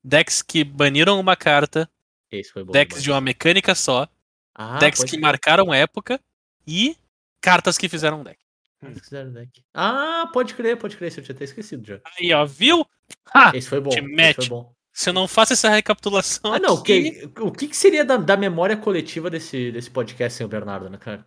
decks 0.04 0.42
que 0.42 0.66
baniram 0.66 1.18
uma 1.18 1.38
carta, 1.38 1.90
Esse 2.30 2.52
foi 2.52 2.62
bom. 2.66 2.74
decks 2.74 3.02
de 3.02 3.10
uma 3.10 3.22
mecânica 3.22 3.74
só, 3.74 4.06
Ah, 4.54 4.80
decks 4.80 5.02
que 5.06 5.12
crer. 5.12 5.22
marcaram 5.22 5.74
época 5.74 6.20
e 6.68 6.98
cartas 7.40 7.78
que 7.78 7.88
fizeram 7.88 8.22
deck. 8.22 8.38
Cartas 8.82 8.98
que 9.00 9.04
fizeram 9.06 9.32
deck. 9.32 9.64
Ah, 9.74 10.30
pode 10.34 10.56
crer, 10.56 10.78
pode 10.78 10.98
crer. 10.98 11.08
Isso 11.08 11.22
eu 11.22 11.24
tinha 11.24 11.36
até 11.36 11.46
esquecido 11.46 11.88
já. 11.88 12.02
Aí, 12.20 12.34
ó, 12.34 12.46
viu? 12.46 12.86
Ha! 13.34 13.56
Esse 13.56 13.70
foi 13.70 13.80
bom. 13.80 13.92
te 13.92 14.00
Esse 14.02 14.34
foi 14.34 14.50
bom. 14.50 14.76
Se 14.98 15.10
eu 15.12 15.14
não 15.14 15.28
faço 15.28 15.54
essa 15.54 15.70
recapitulação. 15.70 16.52
Ah, 16.52 16.58
não. 16.58 16.74
o 16.74 16.80
aqui, 16.80 17.12
que, 17.30 17.40
o 17.40 17.52
que, 17.52 17.68
que 17.68 17.78
seria 17.78 18.04
da, 18.04 18.18
da 18.18 18.36
memória 18.36 18.76
coletiva 18.76 19.30
desse, 19.30 19.72
desse 19.72 19.92
podcast 19.92 20.36
sem 20.36 20.44
o 20.44 20.50
Bernardo, 20.50 20.90
né, 20.90 20.98
cara? 20.98 21.24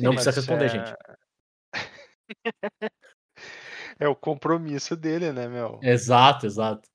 não 0.00 0.10
Sim, 0.10 0.16
precisa 0.16 0.30
mas 0.30 0.36
responder, 0.36 0.64
é- 0.64 0.68
gente. 0.68 0.94
É 4.00 4.06
o 4.06 4.14
compromisso 4.14 4.96
dele, 4.96 5.32
né, 5.32 5.48
meu? 5.48 5.80
Exato, 5.82 6.46
exato. 6.46 6.88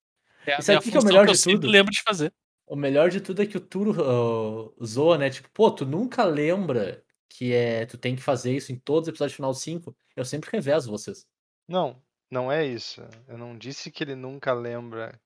É 0.45 0.55
a 0.55 0.59
E 0.59 0.61
sabe 0.61 0.79
o 0.79 0.81
que 0.81 0.91
que 0.91 0.97
é 0.97 0.99
o 0.99 1.03
melhor 1.05 1.25
que 1.25 1.31
eu 1.31 1.35
de 1.35 1.39
sempre 1.39 1.61
tudo? 1.61 1.71
lembro 1.71 1.91
de 1.91 2.01
fazer. 2.01 2.33
O 2.65 2.75
melhor 2.77 3.09
de 3.09 3.19
tudo 3.19 3.41
é 3.41 3.45
que 3.45 3.57
o 3.57 3.61
Turo 3.61 3.91
uh, 3.91 4.85
zoa, 4.85 5.17
né? 5.17 5.29
Tipo, 5.29 5.49
pô, 5.51 5.69
tu 5.69 5.85
nunca 5.85 6.23
lembra 6.23 7.03
que 7.29 7.53
é, 7.53 7.85
tu 7.85 7.97
tem 7.97 8.15
que 8.15 8.21
fazer 8.21 8.55
isso 8.55 8.71
em 8.71 8.77
todos 8.77 9.07
os 9.07 9.09
episódios 9.09 9.35
final 9.35 9.53
5. 9.53 9.93
Eu 10.15 10.23
sempre 10.23 10.49
revezo 10.51 10.91
vocês. 10.91 11.25
Não, 11.67 12.01
não 12.31 12.49
é 12.49 12.65
isso. 12.65 13.01
Eu 13.27 13.37
não 13.37 13.57
disse 13.57 13.91
que 13.91 14.03
ele 14.03 14.15
nunca 14.15 14.53
lembra 14.53 15.19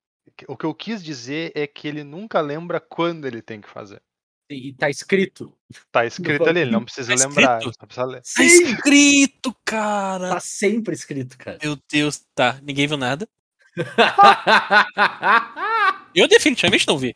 O 0.48 0.58
que 0.58 0.66
eu 0.66 0.74
quis 0.74 1.04
dizer 1.04 1.52
é 1.56 1.68
que 1.68 1.88
ele 1.88 2.04
nunca 2.04 2.42
lembra 2.42 2.80
quando 2.80 3.26
ele 3.26 3.42
tem 3.42 3.62
que 3.62 3.70
fazer. 3.70 4.02
E 4.50 4.74
tá 4.74 4.90
escrito. 4.90 5.54
Tá 5.92 6.06
escrito 6.06 6.48
ali, 6.48 6.62
ele 6.62 6.72
não 6.72 6.84
precisa 6.86 7.14
Tá 7.16 7.28
lembrar, 7.28 7.58
escrito? 7.60 7.78
precisa 7.86 8.06
ler. 8.06 8.22
Tá 8.22 8.44
escrito, 8.44 9.56
cara! 9.66 10.30
Tá 10.30 10.40
sempre 10.40 10.94
escrito, 10.94 11.38
cara. 11.38 11.58
Meu 11.62 11.78
Deus, 11.92 12.26
tá. 12.34 12.60
Ninguém 12.64 12.88
viu 12.88 12.98
nada. 12.98 13.28
Eu 16.16 16.28
definitivamente 16.28 16.88
não 16.88 16.98
vi. 16.98 17.16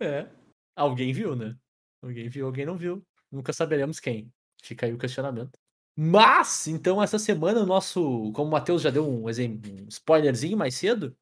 é. 0.00 0.26
Alguém 0.74 1.12
viu, 1.12 1.36
né? 1.36 1.54
Alguém 2.02 2.28
viu, 2.28 2.46
alguém 2.46 2.64
não 2.64 2.76
viu. 2.78 3.04
Nunca 3.30 3.52
saberemos 3.52 4.00
quem. 4.00 4.32
Fica 4.62 4.86
aí 4.86 4.92
o 4.94 4.98
questionamento. 4.98 5.50
Mas, 5.94 6.66
então, 6.66 7.02
essa 7.02 7.18
semana, 7.18 7.60
o 7.60 7.66
nosso. 7.66 8.32
Como 8.32 8.48
o 8.48 8.52
Matheus 8.52 8.80
já 8.82 8.88
deu 8.90 9.06
um, 9.06 9.28
exemplo, 9.28 9.70
um 9.70 9.86
spoilerzinho 9.88 10.56
mais 10.56 10.74
cedo, 10.74 11.14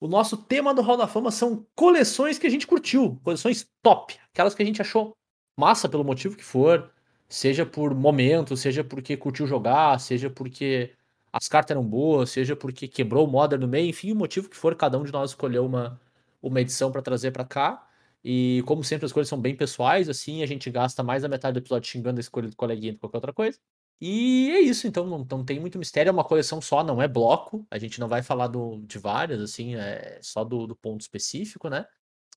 o 0.00 0.08
nosso 0.08 0.36
tema 0.36 0.74
do 0.74 0.82
Hall 0.82 0.96
da 0.96 1.06
Fama 1.06 1.30
são 1.30 1.66
coleções 1.74 2.38
que 2.38 2.46
a 2.46 2.50
gente 2.50 2.66
curtiu. 2.66 3.18
Coleções 3.24 3.66
top. 3.82 4.16
Aquelas 4.32 4.54
que 4.54 4.62
a 4.62 4.66
gente 4.66 4.80
achou 4.82 5.16
massa 5.56 5.88
pelo 5.88 6.04
motivo 6.04 6.36
que 6.36 6.44
for. 6.44 6.90
Seja 7.28 7.66
por 7.66 7.94
momento, 7.94 8.56
seja 8.56 8.84
porque 8.84 9.16
curtiu 9.16 9.46
jogar, 9.46 9.98
seja 9.98 10.30
porque 10.30 10.94
as 11.32 11.48
cartas 11.48 11.72
eram 11.72 11.84
boas, 11.84 12.30
seja 12.30 12.54
porque 12.54 12.86
quebrou 12.86 13.26
o 13.26 13.30
Modern 13.30 13.60
no 13.60 13.68
meio, 13.68 13.88
enfim, 13.88 14.12
o 14.12 14.16
motivo 14.16 14.48
que 14.48 14.56
for, 14.56 14.76
cada 14.76 14.98
um 14.98 15.02
de 15.02 15.12
nós 15.12 15.30
escolheu 15.30 15.66
uma, 15.66 16.00
uma 16.40 16.60
edição 16.60 16.92
para 16.92 17.02
trazer 17.02 17.32
para 17.32 17.44
cá. 17.44 17.86
E 18.24 18.62
como 18.66 18.82
sempre 18.84 19.06
as 19.06 19.12
coisas 19.12 19.28
são 19.28 19.40
bem 19.40 19.56
pessoais, 19.56 20.08
assim, 20.08 20.42
a 20.42 20.46
gente 20.46 20.70
gasta 20.70 21.02
mais 21.02 21.22
da 21.22 21.28
metade 21.28 21.54
do 21.54 21.62
episódio 21.62 21.90
xingando 21.90 22.18
a 22.18 22.20
escolha 22.20 22.48
do 22.48 22.56
coleguinha 22.56 22.92
do 22.92 22.96
que 22.96 23.00
qualquer 23.00 23.18
outra 23.18 23.32
coisa. 23.32 23.58
E 24.00 24.50
é 24.50 24.60
isso, 24.60 24.86
então 24.86 25.06
não, 25.06 25.26
não 25.30 25.44
tem 25.44 25.58
muito 25.58 25.78
mistério, 25.78 26.10
é 26.10 26.12
uma 26.12 26.24
coleção 26.24 26.60
só, 26.60 26.84
não 26.84 27.00
é 27.00 27.08
bloco. 27.08 27.66
A 27.70 27.78
gente 27.78 27.98
não 27.98 28.08
vai 28.08 28.22
falar 28.22 28.48
do, 28.48 28.78
de 28.86 28.98
várias, 28.98 29.40
assim, 29.40 29.74
é 29.74 30.18
só 30.22 30.44
do, 30.44 30.66
do 30.66 30.76
ponto 30.76 31.00
específico, 31.00 31.68
né? 31.70 31.86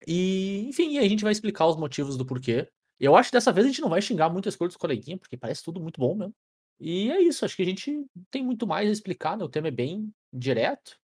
E, 0.07 0.65
enfim, 0.69 0.97
a 0.97 1.07
gente 1.07 1.23
vai 1.23 1.33
explicar 1.33 1.67
os 1.67 1.75
motivos 1.75 2.17
do 2.17 2.25
porquê. 2.25 2.69
Eu 2.99 3.15
acho 3.15 3.29
que 3.29 3.37
dessa 3.37 3.51
vez 3.51 3.65
a 3.65 3.69
gente 3.69 3.81
não 3.81 3.89
vai 3.89 4.01
xingar 4.01 4.29
muito 4.29 4.47
a 4.47 4.49
escolha 4.49 4.69
dos 4.69 4.77
coleguinha, 4.77 5.17
porque 5.17 5.37
parece 5.37 5.63
tudo 5.63 5.81
muito 5.81 5.99
bom 5.99 6.15
mesmo. 6.15 6.33
E 6.79 7.11
é 7.11 7.21
isso, 7.21 7.43
acho 7.43 7.55
que 7.57 7.61
a 7.61 7.65
gente 7.65 8.05
tem 8.31 8.43
muito 8.43 8.65
mais 8.65 8.89
a 8.89 8.93
explicar, 8.93 9.37
né? 9.37 9.43
O 9.43 9.49
tema 9.49 9.67
é 9.67 9.71
bem 9.71 10.09
direto. 10.31 10.97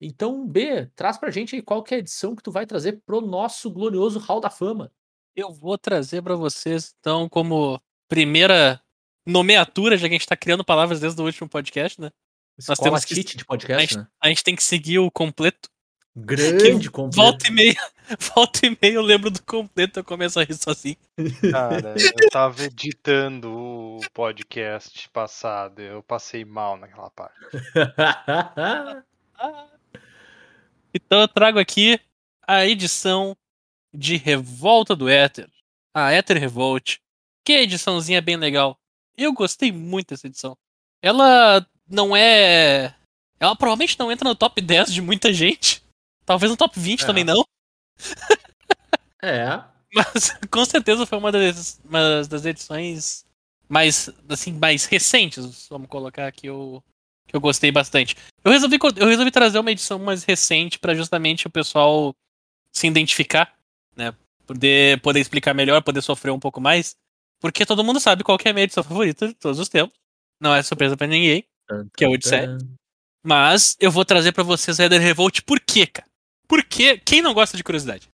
Então, 0.00 0.46
B, 0.46 0.86
traz 0.94 1.18
pra 1.18 1.30
gente 1.30 1.56
aí 1.56 1.62
qual 1.62 1.82
que 1.82 1.94
é 1.94 1.96
a 1.98 2.00
edição 2.00 2.34
que 2.34 2.42
tu 2.42 2.52
vai 2.52 2.64
trazer 2.66 3.02
pro 3.04 3.20
nosso 3.20 3.70
glorioso 3.70 4.18
Hall 4.20 4.40
da 4.40 4.48
Fama. 4.48 4.92
Eu 5.36 5.52
vou 5.52 5.76
trazer 5.76 6.22
pra 6.22 6.34
vocês, 6.34 6.94
então, 6.98 7.28
como 7.28 7.80
primeira 8.08 8.80
nomeatura, 9.28 9.96
já 9.96 10.08
que 10.08 10.14
a 10.14 10.18
gente 10.18 10.26
tá 10.26 10.36
criando 10.36 10.64
palavras 10.64 10.98
desde 11.00 11.20
o 11.20 11.24
último 11.24 11.48
podcast, 11.48 12.00
né? 12.00 12.10
Escola 12.58 12.78
temos 12.82 13.04
que- 13.04 13.14
de 13.22 13.42
A 13.42 13.44
podcast, 13.44 13.80
gente, 13.94 13.98
né? 13.98 14.06
a 14.20 14.28
gente 14.28 14.42
tem 14.42 14.56
que 14.56 14.62
seguir 14.62 14.98
o 14.98 15.10
completo. 15.10 15.68
Grande 16.16 16.90
completo. 16.90 17.16
Volta 17.16 17.46
e 17.46 17.50
meia, 17.52 17.76
volta 18.34 18.66
e 18.66 18.70
meia 18.82 18.94
eu 18.94 19.02
lembro 19.02 19.30
do 19.30 19.40
completo, 19.44 20.00
eu 20.00 20.04
começo 20.04 20.40
a 20.40 20.42
rir 20.42 20.54
sozinho. 20.54 20.96
Cara, 21.52 21.94
eu 21.96 22.30
tava 22.30 22.64
editando 22.64 23.48
o 23.52 24.00
podcast 24.12 25.08
passado, 25.10 25.80
eu 25.80 26.02
passei 26.02 26.44
mal 26.44 26.76
naquela 26.76 27.10
parte. 27.10 27.36
Então 30.94 31.20
eu 31.20 31.28
trago 31.28 31.58
aqui 31.58 32.00
a 32.46 32.66
edição 32.66 33.36
de 33.94 34.16
Revolta 34.16 34.96
do 34.96 35.08
Éter. 35.08 35.48
A 35.94 36.10
Éter 36.12 36.38
Revolt. 36.38 36.96
Que 37.44 37.52
é 37.52 37.62
ediçãozinha 37.62 38.20
bem 38.20 38.36
legal. 38.36 38.78
Eu 39.18 39.32
gostei 39.32 39.72
muito 39.72 40.10
dessa 40.10 40.28
edição. 40.28 40.56
Ela 41.02 41.66
não 41.88 42.16
é. 42.16 42.94
Ela 43.40 43.56
provavelmente 43.56 43.98
não 43.98 44.10
entra 44.12 44.28
no 44.28 44.36
top 44.36 44.60
10 44.62 44.92
de 44.92 45.02
muita 45.02 45.32
gente. 45.32 45.82
Talvez 46.24 46.50
no 46.50 46.56
top 46.56 46.78
20 46.78 47.02
É. 47.02 47.06
também 47.06 47.24
não. 47.24 47.44
é, 49.22 49.60
Mas 49.92 50.38
com 50.50 50.64
certeza 50.64 51.04
foi 51.04 51.18
uma 51.18 51.32
das, 51.32 51.80
uma 51.84 52.22
das 52.22 52.44
edições 52.44 53.24
mais, 53.68 54.08
assim, 54.28 54.52
mais 54.52 54.84
recentes. 54.84 55.66
Vamos 55.68 55.88
colocar 55.88 56.26
aqui 56.28 56.48
o 56.48 56.82
que 57.26 57.34
eu 57.34 57.40
gostei 57.40 57.72
bastante. 57.72 58.16
Eu 58.44 58.52
resolvi, 58.52 58.78
eu 58.96 59.06
resolvi 59.06 59.30
trazer 59.30 59.58
uma 59.58 59.72
edição 59.72 59.98
mais 59.98 60.22
recente 60.22 60.78
para 60.78 60.94
justamente 60.94 61.46
o 61.46 61.50
pessoal 61.50 62.14
se 62.72 62.86
identificar, 62.86 63.52
né? 63.96 64.14
Poder, 64.46 65.00
poder 65.02 65.20
explicar 65.20 65.52
melhor, 65.52 65.82
poder 65.82 66.00
sofrer 66.00 66.30
um 66.30 66.40
pouco 66.40 66.60
mais. 66.60 66.94
Porque 67.40 67.64
todo 67.64 67.84
mundo 67.84 68.00
sabe 68.00 68.24
qual 68.24 68.38
que 68.38 68.48
é 68.48 68.50
a 68.50 68.54
minha 68.54 68.64
edição 68.64 68.82
favorita 68.82 69.28
de 69.28 69.34
todos 69.34 69.58
os 69.58 69.68
tempos. 69.68 69.96
Não 70.40 70.54
é 70.54 70.62
surpresa 70.62 70.96
pra 70.96 71.06
ninguém, 71.06 71.44
que 71.96 72.04
é 72.04 72.08
o 72.08 72.12
Odisseia. 72.12 72.58
Mas 73.24 73.76
eu 73.80 73.90
vou 73.90 74.04
trazer 74.04 74.32
pra 74.32 74.44
vocês 74.44 74.78
a 74.78 74.84
Eder 74.84 75.00
Revolt 75.00 75.40
por 75.42 75.60
quê, 75.60 75.86
cara? 75.86 76.08
Por 76.46 76.64
quê? 76.64 76.98
Quem 76.98 77.20
não 77.20 77.34
gosta 77.34 77.56
de 77.56 77.64
curiosidade? 77.64 78.08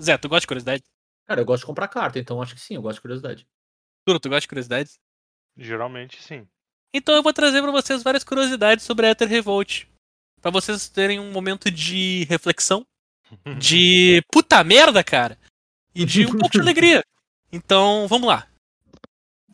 Zé, 0.00 0.16
tu 0.18 0.28
gosta 0.28 0.42
de 0.42 0.46
curiosidade? 0.46 0.84
Cara, 1.26 1.40
eu 1.40 1.44
gosto 1.44 1.62
de 1.62 1.66
comprar 1.66 1.88
carta, 1.88 2.18
então 2.18 2.40
acho 2.40 2.54
que 2.54 2.60
sim, 2.60 2.74
eu 2.74 2.82
gosto 2.82 2.96
de 2.96 3.02
curiosidade. 3.02 3.46
Turo, 4.06 4.20
tu 4.20 4.28
gosta 4.28 4.42
de 4.42 4.48
curiosidades? 4.48 4.98
Geralmente 5.56 6.22
sim. 6.22 6.46
Então 6.92 7.14
eu 7.14 7.22
vou 7.22 7.32
trazer 7.32 7.62
pra 7.62 7.72
vocês 7.72 8.02
várias 8.02 8.22
curiosidades 8.22 8.84
sobre 8.84 9.06
a 9.06 9.10
Ether 9.10 9.28
Revolt. 9.28 9.86
Pra 10.40 10.50
vocês 10.50 10.88
terem 10.88 11.18
um 11.18 11.32
momento 11.32 11.70
de 11.70 12.24
reflexão, 12.24 12.86
de 13.58 14.22
puta 14.30 14.62
merda, 14.62 15.02
cara, 15.02 15.38
e 15.94 16.04
de 16.04 16.26
um 16.26 16.38
pouco 16.38 16.50
de 16.50 16.60
alegria. 16.60 17.02
Então, 17.54 18.08
vamos 18.08 18.26
lá. 18.26 18.48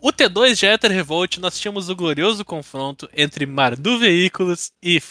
O 0.00 0.11
T2 0.11 0.54
de 0.59 0.64
Ether 0.64 0.90
Revolt, 0.90 1.37
nós 1.37 1.61
tínhamos 1.61 1.90
o 1.90 1.95
glorioso 1.95 2.42
confronto 2.42 3.07
entre 3.12 3.45
Mardu 3.45 3.99
Veículos 3.99 4.73
e 4.83 5.02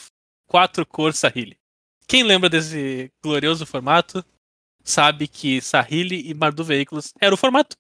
4 0.48 0.84
Cor 0.88 1.13
Sahili. 1.13 1.55
Quem 2.08 2.24
lembra 2.24 2.50
desse 2.50 3.12
glorioso 3.24 3.63
formato 3.67 4.25
sabe 4.84 5.27
que 5.27 5.62
Sahili 5.62 6.31
e 6.31 6.34
Mardu 6.34 6.63
Veículos 6.63 7.13
era 7.22 7.31
o 7.31 7.38
formato. 7.38 7.77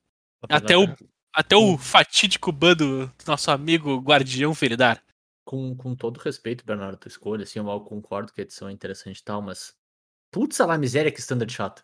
Até 0.47 0.77
o, 0.77 0.85
até 1.33 1.55
o 1.55 1.75
fatídico 1.75 2.51
ban 2.51 2.75
do 2.75 3.11
nosso 3.25 3.49
amigo 3.49 3.97
Guardião 3.97 4.53
Feridar. 4.53 5.03
Com, 5.43 5.75
com 5.75 5.95
todo 5.95 6.19
respeito, 6.19 6.63
Bernardo, 6.63 6.97
tua 6.97 7.09
escolha, 7.09 7.41
assim, 7.45 7.57
eu 7.57 7.65
mal 7.65 7.83
concordo 7.83 8.31
que 8.31 8.41
a 8.41 8.43
edição 8.43 8.69
é 8.69 8.71
interessante 8.71 9.17
e 9.17 9.23
tal, 9.23 9.41
mas. 9.41 9.75
Putz, 10.29 10.61
a 10.61 10.67
lá 10.67 10.77
miséria 10.77 11.11
que 11.11 11.19
standard 11.19 11.51
chato. 11.51 11.83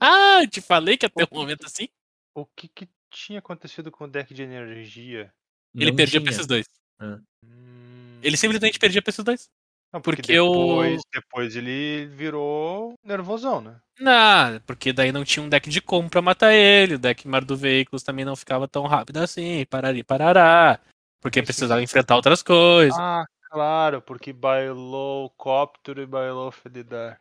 Ah, 0.00 0.40
te 0.50 0.60
falei 0.60 0.96
que 0.96 1.06
até 1.06 1.22
um 1.22 1.36
momento 1.36 1.66
assim. 1.66 1.86
O 2.34 2.44
que, 2.46 2.68
que 2.68 2.88
tinha 3.10 3.38
acontecido 3.38 3.90
com 3.90 4.04
o 4.04 4.08
deck 4.08 4.34
de 4.34 4.42
energia? 4.42 5.32
Ele 5.74 5.90
Não 5.90 5.96
perdia 5.96 6.18
tinha. 6.20 6.22
pra 6.22 6.32
esses 6.32 6.46
dois. 6.46 6.66
Hum, 7.00 8.18
Ele 8.22 8.36
simplesmente 8.36 8.78
perdia 8.78 9.02
pra 9.02 9.10
esses 9.10 9.24
dois. 9.24 9.48
não, 9.92 10.00
porque, 10.00 10.22
porque 10.22 10.32
eu- 10.32 10.50
depois, 10.50 11.00
depois 11.12 11.56
ele 11.56 12.06
virou 12.06 12.94
nervosão, 13.04 13.60
né? 13.60 13.80
Não, 14.00 14.60
porque 14.66 14.92
daí 14.92 15.12
não 15.12 15.24
tinha 15.24 15.44
um 15.44 15.48
deck 15.48 15.68
de 15.70 15.80
como 15.80 16.10
pra 16.10 16.20
matar 16.22 16.52
ele. 16.52 16.94
O 16.94 16.98
deck 16.98 17.26
Mar 17.28 17.44
do 17.44 17.56
Veículos 17.56 18.02
também 18.02 18.24
não 18.24 18.34
ficava 18.34 18.66
tão 18.66 18.86
rápido 18.86 19.18
assim. 19.18 19.64
Parari, 19.66 20.02
parará. 20.02 20.80
Porque 21.20 21.42
precisava 21.42 21.78
sim. 21.80 21.84
enfrentar 21.84 22.16
outras 22.16 22.42
coisas. 22.42 22.98
Ah, 22.98 23.24
claro, 23.50 24.02
porque 24.02 24.32
bailou 24.32 25.30
Cóptero 25.36 26.02
e 26.02 26.06
bailou 26.06 26.50
Felidar. 26.50 27.20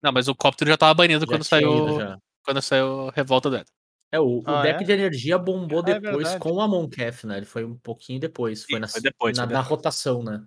Não, 0.00 0.12
mas 0.12 0.28
o 0.28 0.34
Cóptero 0.34 0.70
já 0.70 0.76
tava 0.76 0.94
banido 0.94 1.20
Já 1.22 1.26
quando 1.26 1.40
ido 1.40 1.44
saiu, 1.44 1.98
já. 1.98 2.18
quando 2.44 2.62
saiu 2.62 3.08
Revolta 3.08 3.50
do 3.50 3.56
Éter. 3.56 3.72
É, 4.10 4.18
o, 4.18 4.38
o 4.38 4.42
Ah, 4.46 4.62
deck 4.62 4.82
é? 4.82 4.86
de 4.86 4.92
energia 4.92 5.36
bombou 5.38 5.82
Ah, 5.86 5.90
é 5.90 5.94
depois 6.00 6.16
verdade. 6.28 6.38
com 6.40 6.60
a 6.60 6.66
Monkef, 6.68 7.26
né? 7.26 7.36
Ele 7.36 7.46
foi 7.46 7.64
um 7.64 7.74
pouquinho 7.76 8.18
depois. 8.18 8.64
Foi, 8.64 8.74
Sim, 8.76 8.80
na, 8.80 8.88
foi 8.88 9.00
depois, 9.00 9.36
na, 9.36 9.44
foi 9.44 9.52
na 9.52 9.60
depois. 9.60 9.70
rotação, 9.70 10.22
né? 10.22 10.42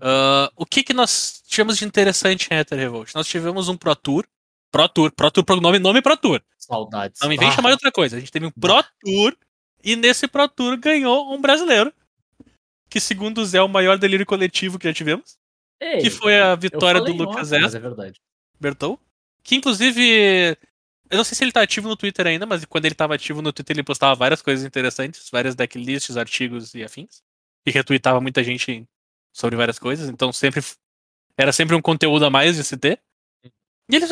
Ah, 0.00 0.50
o 0.56 0.66
que 0.66 0.82
que 0.82 0.92
nós 0.92 1.42
tivemos 1.46 1.78
de 1.78 1.84
interessante 1.84 2.48
em 2.50 2.56
Ether 2.56 2.78
Revolt? 2.78 3.14
Nós 3.14 3.26
tivemos 3.26 3.68
um 3.68 3.76
Pro 3.76 3.94
Tour. 3.96 4.26
Pro 4.70 4.88
Tour, 4.88 5.10
Pro 5.12 5.30
Tour, 5.30 5.44
pro 5.44 5.60
nome, 5.60 5.78
nome 5.78 6.02
Pro 6.02 6.16
Tour. 6.16 6.42
Saudades. 6.58 7.20
Não 7.22 7.28
me 7.28 7.36
vem 7.38 7.48
Ah, 7.48 7.52
chamar 7.52 7.68
de 7.70 7.74
outra 7.74 7.92
coisa. 7.92 8.16
A 8.16 8.20
gente 8.20 8.32
teve 8.32 8.44
um 8.46 8.50
Pro 8.50 8.82
Tour 9.02 9.34
e 9.82 9.96
nesse 9.96 10.26
Pro 10.28 10.48
Tour 10.48 10.76
ganhou 10.76 11.32
um 11.34 11.40
brasileiro. 11.40 11.92
Que 12.90 13.00
segundo 13.00 13.38
o 13.38 13.44
Zé 13.46 13.58
é 13.58 13.62
o 13.62 13.68
maior 13.68 13.98
delírio 13.98 14.26
coletivo 14.26 14.78
que 14.78 14.86
já 14.88 14.92
tivemos. 14.94 15.36
ei, 15.80 16.00
que 16.00 16.10
foi 16.10 16.38
a 16.40 16.54
vitória 16.54 17.00
do 17.00 17.12
Lucas 17.12 17.50
S. 17.52 17.76
é 17.76 17.80
verdade. 17.80 18.20
Bertou. 18.60 18.98
Que 19.42 19.54
inclusive. 19.56 20.56
Eu 21.10 21.18
não 21.18 21.24
sei 21.24 21.36
se 21.36 21.44
ele 21.44 21.52
tá 21.52 21.62
ativo 21.62 21.88
no 21.88 21.96
Twitter 21.96 22.26
ainda, 22.26 22.46
mas 22.46 22.64
quando 22.64 22.84
ele 22.84 22.94
tava 22.94 23.14
ativo 23.14 23.40
no 23.40 23.52
Twitter 23.52 23.76
ele 23.76 23.84
postava 23.84 24.14
várias 24.14 24.42
coisas 24.42 24.64
interessantes, 24.64 25.28
várias 25.30 25.54
decklists, 25.54 26.16
artigos 26.16 26.74
e 26.74 26.82
afins. 26.82 27.22
E 27.66 27.70
retweetava 27.70 28.20
muita 28.20 28.42
gente 28.44 28.84
sobre 29.32 29.56
várias 29.56 29.78
coisas, 29.78 30.08
então 30.08 30.32
sempre. 30.32 30.62
Era 31.36 31.52
sempre 31.52 31.74
um 31.76 31.82
conteúdo 31.82 32.24
a 32.24 32.30
mais 32.30 32.56
de 32.56 32.64
se 32.64 32.76
ter. 32.76 33.00
E 33.88 33.94
ele, 33.94 34.06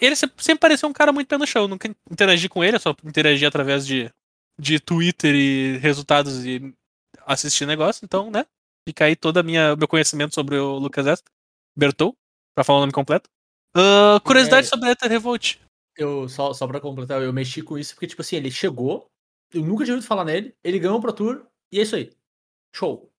ele 0.00 0.16
sempre 0.16 0.58
pareceu 0.58 0.88
um 0.88 0.92
cara 0.92 1.12
muito 1.12 1.28
pé 1.28 1.36
no 1.36 1.46
chão. 1.46 1.66
Nunca 1.68 1.88
interagi 2.10 2.48
com 2.48 2.62
ele, 2.64 2.76
eu 2.76 2.80
só 2.80 2.94
interagi 3.04 3.44
através 3.44 3.86
de, 3.86 4.10
de 4.58 4.78
Twitter 4.78 5.34
e 5.34 5.76
resultados 5.78 6.46
e 6.46 6.72
assistir 7.26 7.66
negócio. 7.66 8.04
Então, 8.04 8.30
né? 8.30 8.46
Fica 8.88 9.04
aí 9.04 9.16
todo 9.16 9.38
o 9.38 9.44
meu 9.44 9.88
conhecimento 9.88 10.34
sobre 10.34 10.56
o 10.56 10.78
Lucas 10.78 11.06
Esper. 11.06 11.30
Bertou, 11.76 12.16
pra 12.54 12.64
falar 12.64 12.78
o 12.78 12.82
nome 12.82 12.92
completo. 12.92 13.28
Ah, 13.76 14.20
curiosidade 14.24 14.66
É. 14.66 14.70
sobre 14.70 14.88
a 14.88 14.92
Ether 14.92 15.10
Revolt. 15.10 15.56
Eu, 15.98 16.28
só, 16.28 16.52
só 16.54 16.66
pra 16.66 16.80
completar, 16.80 17.20
eu 17.20 17.32
mexi 17.32 17.60
com 17.60 17.76
isso 17.76 17.94
porque, 17.94 18.06
tipo 18.06 18.22
assim, 18.22 18.36
ele 18.36 18.50
chegou, 18.50 19.06
eu 19.52 19.62
nunca 19.62 19.84
tinha 19.84 19.94
ouvido 19.96 20.06
falar 20.08 20.24
nele, 20.24 20.54
ele 20.62 20.78
ganhou 20.78 20.96
o 20.96 21.00
Pro 21.00 21.12
Tour, 21.12 21.44
e 21.72 21.80
é 21.80 21.82
isso 21.82 21.96
aí. 21.96 22.10
Show. 22.74 23.10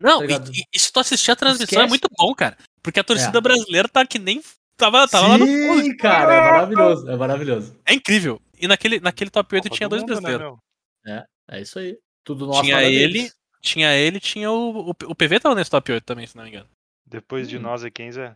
Não, 0.00 0.18
Tá 0.26 0.34
e, 0.52 0.60
e- 0.60 0.64
e 0.74 0.78
se 0.78 0.92
tu 0.92 1.00
assistir 1.00 1.30
a 1.30 1.36
transmissão 1.36 1.80
é 1.80 1.84
Esquece. 1.86 1.88
muito 1.88 2.08
bom, 2.16 2.34
cara. 2.34 2.58
Porque 2.82 3.00
a 3.00 3.04
torcida 3.04 3.38
É. 3.38 3.40
brasileira 3.40 3.88
tá 3.88 4.04
que 4.06 4.18
nem. 4.18 4.42
Tava, 4.76 5.08
tava 5.08 5.28
lá 5.28 5.38
no 5.38 5.46
fundo. 5.46 5.82
Sim, 5.82 5.96
cara, 5.96 6.34
é 6.34 6.40
maravilhoso, 6.52 7.10
é 7.10 7.16
maravilhoso. 7.16 7.80
É 7.86 7.94
incrível. 7.94 8.38
E 8.60 8.68
naquele, 8.68 9.00
naquele 9.00 9.30
top 9.30 9.54
8 9.54 9.64
Copa 9.64 9.76
tinha 9.76 9.88
do 9.88 9.90
dois 9.96 10.02
Mundo, 10.02 10.14
né, 10.16 10.20
brasileiros. 10.20 10.58
meu? 11.06 11.24
É 11.48 11.60
isso 11.62 11.78
aí. 11.78 11.98
Tudo 12.22 12.44
nosso. 12.46 12.62
Tinha 12.62 12.82
ele, 12.82 13.12
deles. 13.14 13.34
tinha 13.62 13.94
ele, 13.96 14.20
tinha 14.20 14.50
o, 14.50 14.90
o. 14.90 14.90
o 14.90 15.14
PV 15.14 15.40
tava 15.40 15.54
nesse 15.54 15.70
top 15.70 15.90
8 15.92 16.04
também, 16.04 16.26
se 16.26 16.36
não 16.36 16.42
me 16.44 16.50
engano. 16.50 16.68
Depois 17.06 17.48
de 17.48 17.56
Hum. 17.56 17.62
nós 17.62 17.82
é 17.84 17.90
quem 17.90 18.12
Zé? 18.12 18.34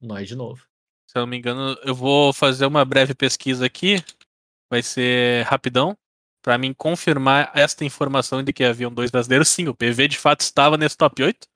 Nós 0.00 0.26
de 0.26 0.34
novo. 0.34 0.64
Se 1.08 1.16
eu 1.16 1.20
não 1.20 1.26
me 1.26 1.38
engano, 1.38 1.74
eu 1.84 1.94
vou 1.94 2.34
fazer 2.34 2.66
uma 2.66 2.84
breve 2.84 3.14
pesquisa 3.14 3.64
aqui. 3.64 4.04
Vai 4.70 4.82
ser 4.82 5.46
rapidão. 5.46 5.96
Pra 6.42 6.58
mim 6.58 6.74
confirmar 6.74 7.50
esta 7.54 7.82
informação 7.82 8.42
de 8.42 8.52
que 8.52 8.62
haviam 8.62 8.92
dois 8.92 9.10
brasileiros. 9.10 9.48
Sim, 9.48 9.68
o 9.68 9.74
PV 9.74 10.06
de 10.06 10.18
fato 10.18 10.42
estava 10.42 10.76
nesse 10.76 10.98
top 10.98 11.22
8. 11.22 11.48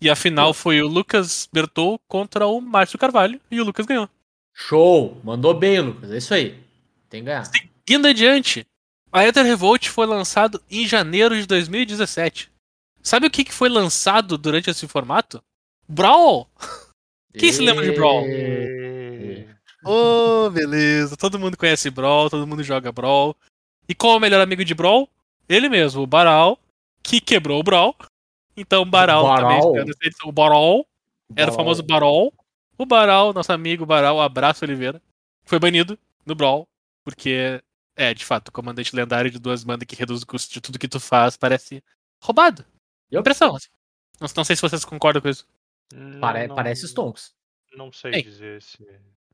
E 0.00 0.10
a 0.10 0.16
final 0.16 0.52
foi 0.52 0.82
o 0.82 0.88
Lucas 0.88 1.48
Bertol 1.52 2.00
contra 2.08 2.46
o 2.46 2.60
Márcio 2.60 2.98
Carvalho. 2.98 3.40
E 3.48 3.60
o 3.60 3.64
Lucas 3.64 3.86
ganhou. 3.86 4.08
Show! 4.52 5.20
Mandou 5.22 5.54
bem, 5.54 5.78
Lucas. 5.80 6.10
É 6.10 6.16
isso 6.16 6.34
aí. 6.34 6.60
Tem 7.08 7.20
que 7.20 7.26
ganhar. 7.26 7.44
Seguindo 7.44 8.08
adiante, 8.08 8.66
a 9.12 9.24
Ether 9.24 9.44
Revolt 9.44 9.88
foi 9.88 10.06
lançado 10.06 10.60
em 10.68 10.84
janeiro 10.84 11.40
de 11.40 11.46
2017. 11.46 12.50
Sabe 13.02 13.28
o 13.28 13.30
que, 13.30 13.44
que 13.44 13.52
foi 13.52 13.68
lançado 13.68 14.36
durante 14.36 14.68
esse 14.68 14.88
formato? 14.88 15.40
Brawl! 15.88 16.50
Quem 17.38 17.52
se 17.52 17.62
lembra 17.62 17.84
de 17.84 17.92
Brawl? 17.92 18.26
E- 18.26 19.46
Ô, 19.84 20.50
beleza. 20.50 21.16
Todo 21.16 21.38
mundo 21.38 21.56
conhece 21.56 21.90
Brawl, 21.90 22.28
todo 22.28 22.46
mundo 22.46 22.62
joga 22.62 22.92
Brawl. 22.92 23.34
E 23.88 23.94
qual 23.94 24.14
é 24.14 24.16
o 24.16 24.20
melhor 24.20 24.40
amigo 24.40 24.64
de 24.64 24.74
Brawl? 24.74 25.08
Ele 25.48 25.68
mesmo, 25.68 26.02
o 26.02 26.06
Baral, 26.06 26.58
que 27.02 27.20
quebrou 27.20 27.60
o 27.60 27.62
Brawl. 27.62 27.96
Então, 28.56 28.84
Baral, 28.88 29.24
também 29.36 29.58
Baral? 29.60 29.76
edição. 30.02 30.28
O 30.28 30.32
Baral 30.32 30.86
era 31.34 31.50
o 31.50 31.54
famoso 31.54 31.82
Barol. 31.82 32.32
O 32.76 32.84
Baral, 32.86 33.32
nosso 33.32 33.52
amigo 33.52 33.86
Baral, 33.86 34.20
abraço 34.20 34.64
Oliveira, 34.64 35.00
foi 35.44 35.58
banido 35.58 35.98
no 36.24 36.34
Brawl, 36.34 36.66
porque 37.04 37.62
é, 37.96 38.14
de 38.14 38.24
fato, 38.24 38.48
o 38.48 38.52
comandante 38.52 38.94
lendário 38.94 39.30
de 39.30 39.38
duas 39.38 39.62
bandas 39.64 39.86
que 39.86 39.96
reduz 39.96 40.22
o 40.22 40.26
custo 40.26 40.52
de 40.52 40.60
tudo 40.60 40.78
que 40.78 40.88
tu 40.88 40.98
faz 41.00 41.36
parece 41.36 41.82
roubado. 42.22 42.64
Yup. 43.12 43.20
Impressão. 43.20 43.54
assim. 43.56 43.68
Não, 44.20 44.28
não 44.36 44.44
sei 44.44 44.56
se 44.56 44.62
vocês 44.62 44.84
concordam 44.84 45.20
com 45.22 45.28
isso. 45.28 45.46
Não, 45.92 46.20
Pare- 46.20 46.46
não- 46.46 46.54
Parece 46.54 46.86
Stonks. 46.86 47.32
Não 47.72 47.92
sei 47.92 48.12
Ei. 48.14 48.22
dizer 48.22 48.62
se. 48.62 48.78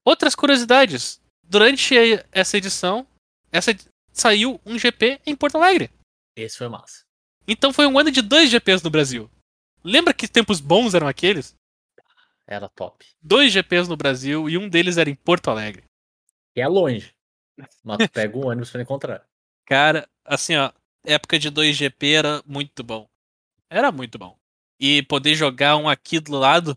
Outras 0.05 0.35
curiosidades. 0.35 1.21
Durante 1.43 1.95
essa 2.33 2.57
edição, 2.57 3.07
essa 3.53 3.71
saiu 4.13 4.61
um 4.67 4.79
GP 4.79 5.21
em 5.27 5.37
Porto 5.37 5.57
Alegre. 5.57 5.91
Esse 6.37 6.59
foi 6.59 6.69
massa. 6.69 7.05
Então 7.47 7.73
foi 7.73 7.87
um 7.87 7.99
ano 7.99 8.11
de 8.11 8.21
dois 8.21 8.51
GPs 8.51 8.83
no 8.83 8.91
Brasil. 8.91 9.31
Lembra 9.85 10.13
que 10.13 10.27
tempos 10.27 10.61
bons 10.61 10.95
eram 10.95 11.07
aqueles? 11.07 11.55
Era 12.47 12.69
top. 12.69 13.07
Dois 13.23 13.53
GPs 13.53 13.89
no 13.89 13.97
Brasil 13.97 14.49
e 14.49 14.59
um 14.59 14.69
deles 14.69 14.97
era 14.97 15.09
em 15.09 15.15
Porto 15.15 15.51
Alegre. 15.51 15.85
E 16.57 16.61
é 16.61 16.67
longe. 16.69 17.15
Mas 17.85 17.99
tu 17.99 18.09
pega 18.11 18.37
um 18.37 18.47
ônibus 18.47 18.71
pra 18.71 18.83
encontrar. 18.83 19.25
Cara, 19.65 20.09
assim, 20.25 20.57
ó, 20.57 20.73
época 21.05 21.39
de 21.39 21.51
2GP 21.51 22.13
era 22.15 22.43
muito 22.45 22.83
bom. 22.83 23.09
Era 23.71 23.91
muito 23.93 24.19
bom. 24.19 24.37
E 24.79 25.03
poder 25.03 25.35
jogar 25.35 25.77
um 25.77 25.89
aqui 25.89 26.21
do 26.21 26.33
lado, 26.33 26.77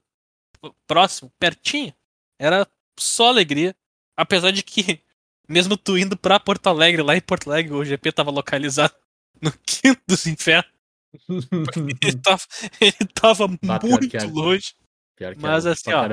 próximo, 0.87 1.31
pertinho, 1.39 1.93
era 2.37 2.67
só 2.97 3.27
alegria. 3.29 3.75
Apesar 4.15 4.51
de 4.51 4.63
que, 4.63 5.01
mesmo 5.47 5.77
tu 5.77 5.97
indo 5.97 6.17
pra 6.17 6.39
Porto 6.39 6.67
Alegre, 6.67 7.01
lá 7.01 7.15
em 7.15 7.21
Porto 7.21 7.49
Alegre, 7.49 7.73
o 7.73 7.83
GP 7.83 8.11
tava 8.11 8.31
localizado 8.31 8.93
no 9.41 9.51
quinto 9.65 10.01
dos 10.07 10.25
infernos. 10.27 10.71
Ele 12.03 12.17
tava, 12.21 12.41
ele 12.79 13.07
tava 13.15 13.45
Ah, 13.45 13.79
pior 13.79 13.79
que 13.79 13.87
muito 13.87 14.15
era. 14.15 14.27
longe. 14.27 14.75
Que 15.17 15.35
Mas 15.37 15.65
assim, 15.65 15.91
ó. 15.91 16.07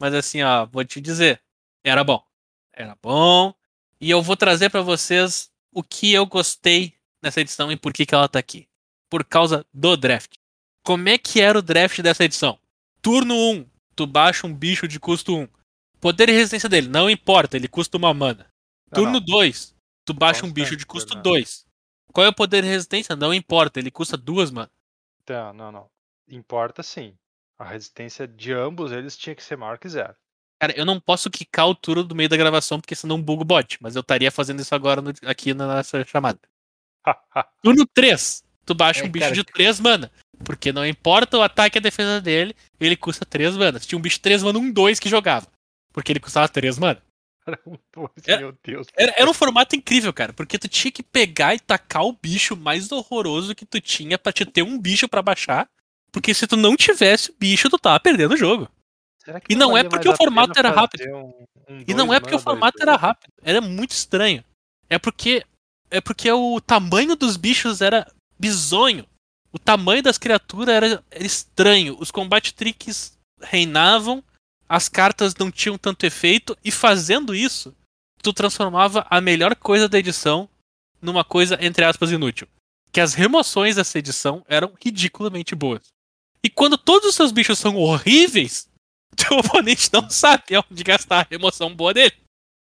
Mas 0.00 0.14
assim, 0.14 0.42
ó, 0.42 0.64
vou 0.64 0.82
te 0.84 1.02
dizer, 1.02 1.40
era 1.84 2.02
bom. 2.02 2.24
Era 2.72 2.96
bom. 3.02 3.54
E 4.00 4.10
eu 4.10 4.22
vou 4.22 4.36
trazer 4.36 4.70
pra 4.70 4.80
vocês 4.80 5.50
o 5.70 5.82
que 5.82 6.12
eu 6.14 6.24
gostei 6.24 6.94
nessa 7.22 7.40
edição 7.42 7.70
e 7.70 7.76
por 7.76 7.92
que, 7.92 8.06
que 8.06 8.14
ela 8.14 8.28
tá 8.28 8.38
aqui. 8.38 8.66
Por 9.10 9.22
causa 9.22 9.66
do 9.72 9.96
draft. 9.96 10.32
Como 10.86 11.08
é 11.08 11.18
que 11.18 11.40
era 11.40 11.58
o 11.58 11.62
draft 11.62 12.00
dessa 12.00 12.24
edição? 12.24 12.56
Turno 13.02 13.34
1, 13.34 13.66
tu 13.96 14.06
baixa 14.06 14.46
um 14.46 14.54
bicho 14.54 14.86
de 14.86 15.00
custo 15.00 15.36
1. 15.36 15.48
Poder 16.00 16.28
e 16.28 16.32
resistência 16.32 16.68
dele, 16.68 16.86
não 16.86 17.10
importa, 17.10 17.56
ele 17.56 17.66
custa 17.66 17.96
uma 17.96 18.14
mana. 18.14 18.46
Não, 18.92 19.02
Turno 19.02 19.12
não. 19.14 19.20
2, 19.20 19.74
tu 20.04 20.14
baixa 20.14 20.46
um 20.46 20.52
bicho 20.52 20.76
de 20.76 20.86
custo 20.86 21.08
Bernardo. 21.14 21.30
2. 21.30 21.66
Qual 22.12 22.24
é 22.24 22.28
o 22.28 22.32
poder 22.34 22.62
e 22.62 22.68
resistência? 22.68 23.16
Não 23.16 23.34
importa, 23.34 23.80
ele 23.80 23.90
custa 23.90 24.16
duas 24.16 24.52
mana. 24.52 24.70
Tá, 25.24 25.52
não, 25.52 25.72
não. 25.72 25.88
Importa 26.28 26.84
sim. 26.84 27.14
A 27.58 27.64
resistência 27.64 28.28
de 28.28 28.52
ambos 28.52 28.92
eles 28.92 29.16
tinha 29.16 29.34
que 29.34 29.42
ser 29.42 29.56
maior 29.56 29.78
que 29.78 29.88
zero. 29.88 30.14
Cara, 30.60 30.72
eu 30.78 30.86
não 30.86 31.00
posso 31.00 31.28
quicar 31.28 31.66
o 31.66 31.74
turno 31.74 32.04
do 32.04 32.14
meio 32.14 32.28
da 32.28 32.36
gravação 32.36 32.80
porque 32.80 32.94
senão 32.94 33.20
buga 33.20 33.42
o 33.42 33.44
bot, 33.44 33.76
mas 33.80 33.96
eu 33.96 34.00
estaria 34.00 34.30
fazendo 34.30 34.60
isso 34.60 34.74
agora 34.74 35.02
no- 35.02 35.12
aqui 35.24 35.52
na 35.52 35.66
nossa 35.66 36.04
chamada. 36.04 36.38
Turno 37.62 37.86
3, 37.92 38.42
tu 38.64 38.74
baixa 38.74 39.00
É, 39.02 39.04
um 39.04 39.10
bicho 39.10 39.24
cara, 39.26 39.34
de 39.34 39.44
3 39.44 39.80
mana. 39.80 40.10
Porque 40.44 40.72
não 40.72 40.86
importa 40.86 41.38
o 41.38 41.42
ataque 41.42 41.78
e 41.78 41.80
a 41.80 41.82
defesa 41.82 42.20
dele, 42.20 42.54
ele 42.78 42.96
custa 42.96 43.24
3 43.24 43.56
mana. 43.56 43.80
Tinha 43.80 43.98
um 43.98 44.02
bicho 44.02 44.20
3 44.20 44.42
mana, 44.42 44.58
um 44.58 44.70
2 44.70 45.00
que 45.00 45.08
jogava. 45.08 45.46
Porque 45.92 46.12
ele 46.12 46.20
custava 46.20 46.48
3 46.48 46.78
mana. 46.78 47.00
Era 47.46 47.60
um 47.64 47.78
dois, 47.94 48.10
É- 48.26 48.38
meu 48.38 48.52
Deus. 48.64 48.88
Era, 48.96 49.14
era 49.16 49.30
um 49.30 49.34
formato 49.34 49.76
incrível, 49.76 50.12
cara. 50.12 50.32
Porque 50.32 50.58
tu 50.58 50.66
tinha 50.68 50.90
que 50.90 51.02
pegar 51.02 51.54
e 51.54 51.60
tacar 51.60 52.04
o 52.04 52.12
bicho 52.12 52.56
mais 52.56 52.90
horroroso 52.90 53.54
que 53.54 53.64
tu 53.64 53.80
tinha 53.80 54.18
pra 54.18 54.32
te 54.32 54.44
ter 54.44 54.62
um 54.62 54.76
bicho 54.78 55.08
pra 55.08 55.22
baixar. 55.22 55.68
Porque 56.10 56.34
se 56.34 56.46
tu 56.46 56.56
não 56.56 56.76
tivesse 56.76 57.30
o 57.30 57.34
bicho, 57.38 57.70
tu 57.70 57.78
tava 57.78 58.00
perdendo 58.00 58.34
o 58.34 58.36
jogo. 58.36 58.68
Será 59.24 59.40
que 59.40 59.52
E 59.52 59.56
não 59.56 59.76
é 59.76 59.84
porque 59.84 60.08
o 60.08 60.16
formato 60.16 60.58
era 60.58 60.70
rápido. 60.70 61.04
um- 61.14 61.46
um 61.68 61.84
E 61.86 61.94
não 61.94 62.12
é 62.12 62.18
porque 62.20 62.34
o 62.34 62.38
formato 62.40 62.78
dois? 62.78 62.88
era 62.88 62.96
rápido, 62.96 63.32
era 63.42 63.60
muito 63.60 63.90
estranho. 63.92 64.44
É 64.90 64.98
porque 64.98 65.44
é 65.88 66.00
porque 66.00 66.30
o 66.30 66.60
tamanho 66.60 67.14
dos 67.14 67.36
bichos 67.36 67.80
era 67.80 68.10
bizonho. 68.38 69.06
O 69.56 69.58
tamanho 69.58 70.02
das 70.02 70.18
criaturas 70.18 70.68
era, 70.68 71.02
era 71.10 71.24
estranho. 71.24 71.96
Os 71.98 72.10
combat 72.10 72.52
tricks 72.52 73.16
reinavam, 73.40 74.22
as 74.68 74.86
cartas 74.86 75.34
não 75.34 75.50
tinham 75.50 75.78
tanto 75.78 76.04
efeito 76.04 76.54
e 76.62 76.70
fazendo 76.70 77.34
isso, 77.34 77.74
tu 78.22 78.34
transformava 78.34 79.06
a 79.08 79.18
melhor 79.18 79.56
coisa 79.56 79.88
da 79.88 79.98
edição 79.98 80.46
numa 81.00 81.24
coisa 81.24 81.56
entre 81.58 81.86
aspas 81.86 82.10
inútil. 82.10 82.46
Que 82.92 83.00
as 83.00 83.14
remoções 83.14 83.76
dessa 83.76 83.98
edição 83.98 84.44
eram 84.46 84.74
ridiculamente 84.78 85.54
boas. 85.54 85.80
E 86.44 86.50
quando 86.50 86.76
todos 86.76 87.08
os 87.08 87.14
seus 87.14 87.32
bichos 87.32 87.58
são 87.58 87.76
horríveis, 87.76 88.68
teu 89.16 89.38
oponente 89.38 89.88
não 89.90 90.10
sabe 90.10 90.54
onde 90.70 90.84
gastar 90.84 91.20
a 91.20 91.28
remoção 91.30 91.74
boa 91.74 91.94
dele. 91.94 92.12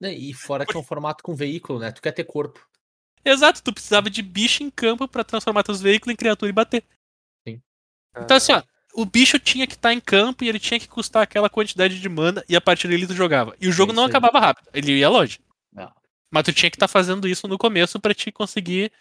E 0.01 0.33
fora 0.33 0.65
que 0.65 0.77
é 0.77 0.79
um 0.79 0.85
formato 0.85 1.25
com 1.25 1.35
veículo, 1.35 1.81
né? 1.81 1.91
Tu 1.91 2.01
quer 2.01 2.13
ter 2.13 2.23
corpo. 2.23 2.65
Exato, 3.25 3.63
tu 3.63 3.73
precisava 3.73 4.11
de 4.11 4.21
bicho 4.21 4.63
em 4.63 4.71
campo 4.71 5.09
pra 5.09 5.25
transformar 5.25 5.63
teus 5.63 5.81
veículos 5.81 6.13
em 6.13 6.17
criatura 6.17 6.51
e 6.51 6.53
bater. 6.53 6.85
Então 8.17 8.37
assim, 8.37 8.53
ó, 8.53 8.63
o 8.95 9.05
bicho 9.05 9.39
tinha 9.39 9.67
que 9.67 9.75
estar 9.75 9.93
em 9.93 10.01
campo 10.01 10.45
e 10.45 10.49
ele 10.49 10.61
tinha 10.61 10.79
que 10.79 10.87
custar 10.87 11.23
aquela 11.23 11.51
quantidade 11.51 12.01
de 12.01 12.09
mana 12.09 12.45
e 12.49 12.55
a 12.55 12.61
partir 12.61 12.87
dele 12.87 13.07
tu 13.07 13.15
jogava. 13.15 13.57
E 13.61 13.67
o 13.69 13.73
jogo 13.73 13.93
não 13.93 14.05
acabava 14.05 14.39
rápido, 14.39 14.69
ele 14.73 14.99
ia 14.99 15.09
longe. 15.09 15.41
Não. 15.73 15.93
Mas 16.31 16.45
tu 16.45 16.53
tinha 16.53 16.71
que 16.71 16.77
estar 16.77 16.89
fazendo 16.89 17.27
isso 17.27 17.49
no 17.49 17.59
começo 17.59 17.99
pra 18.01 18.15
te 18.15 18.31
conseguir 18.31 18.93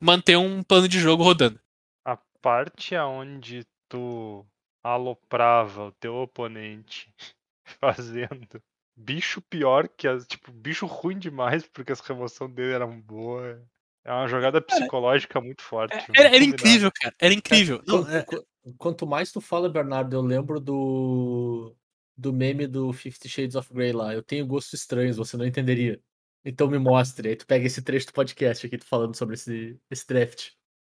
manter 0.00 0.36
um 0.36 0.62
plano 0.62 0.88
de 0.88 0.98
jogo 0.98 1.22
rodando. 1.22 1.60
A 2.04 2.16
parte 2.40 2.94
aonde 2.96 3.66
tu 3.88 4.44
aloprava 4.82 5.86
o 5.86 5.92
teu 5.92 6.14
oponente 6.16 7.12
fazendo 7.80 8.62
bicho 8.98 9.40
pior 9.42 9.88
que 9.88 10.08
as. 10.08 10.26
Tipo, 10.26 10.50
bicho 10.52 10.86
ruim 10.86 11.18
demais 11.18 11.66
porque 11.66 11.92
as 11.92 12.00
remoções 12.00 12.52
dele 12.52 12.72
eram 12.72 13.00
boas. 13.00 13.58
É 14.04 14.12
uma 14.12 14.26
jogada 14.26 14.60
psicológica 14.60 15.40
muito 15.40 15.62
forte. 15.62 15.94
vamos 15.94 16.18
Era, 16.18 16.34
era 16.34 16.44
incrível, 16.44 16.90
cara. 16.94 17.14
Era 17.20 17.34
incrível. 17.34 17.82
Não, 17.86 18.02
Quanto, 18.02 18.10
é- 18.16 18.22
qu- 18.22 18.46
quanto 18.78 19.06
mais 19.06 19.30
tu 19.30 19.40
fala, 19.40 19.68
Bernardo, 19.68 20.14
eu 20.14 20.22
lembro 20.22 20.58
do 20.60 21.74
do 22.16 22.32
meme 22.32 22.66
do 22.66 22.92
Fifty 22.92 23.28
Shades 23.28 23.54
of 23.54 23.72
Grey 23.72 23.92
lá. 23.92 24.12
Eu 24.12 24.22
tenho 24.24 24.44
gostos 24.46 24.80
estranhos, 24.80 25.16
você 25.16 25.36
não 25.36 25.46
entenderia. 25.46 26.00
Então 26.44 26.66
me 26.68 26.78
mostre. 26.78 27.28
Aí 27.28 27.36
tu 27.36 27.46
pega 27.46 27.66
esse 27.66 27.80
trecho 27.82 28.06
do 28.06 28.12
podcast 28.12 28.66
aqui, 28.66 28.76
tu 28.78 28.86
falando 28.86 29.14
sobre 29.14 29.34
esse, 29.34 29.78
esse 29.90 30.06
draft. 30.06 30.50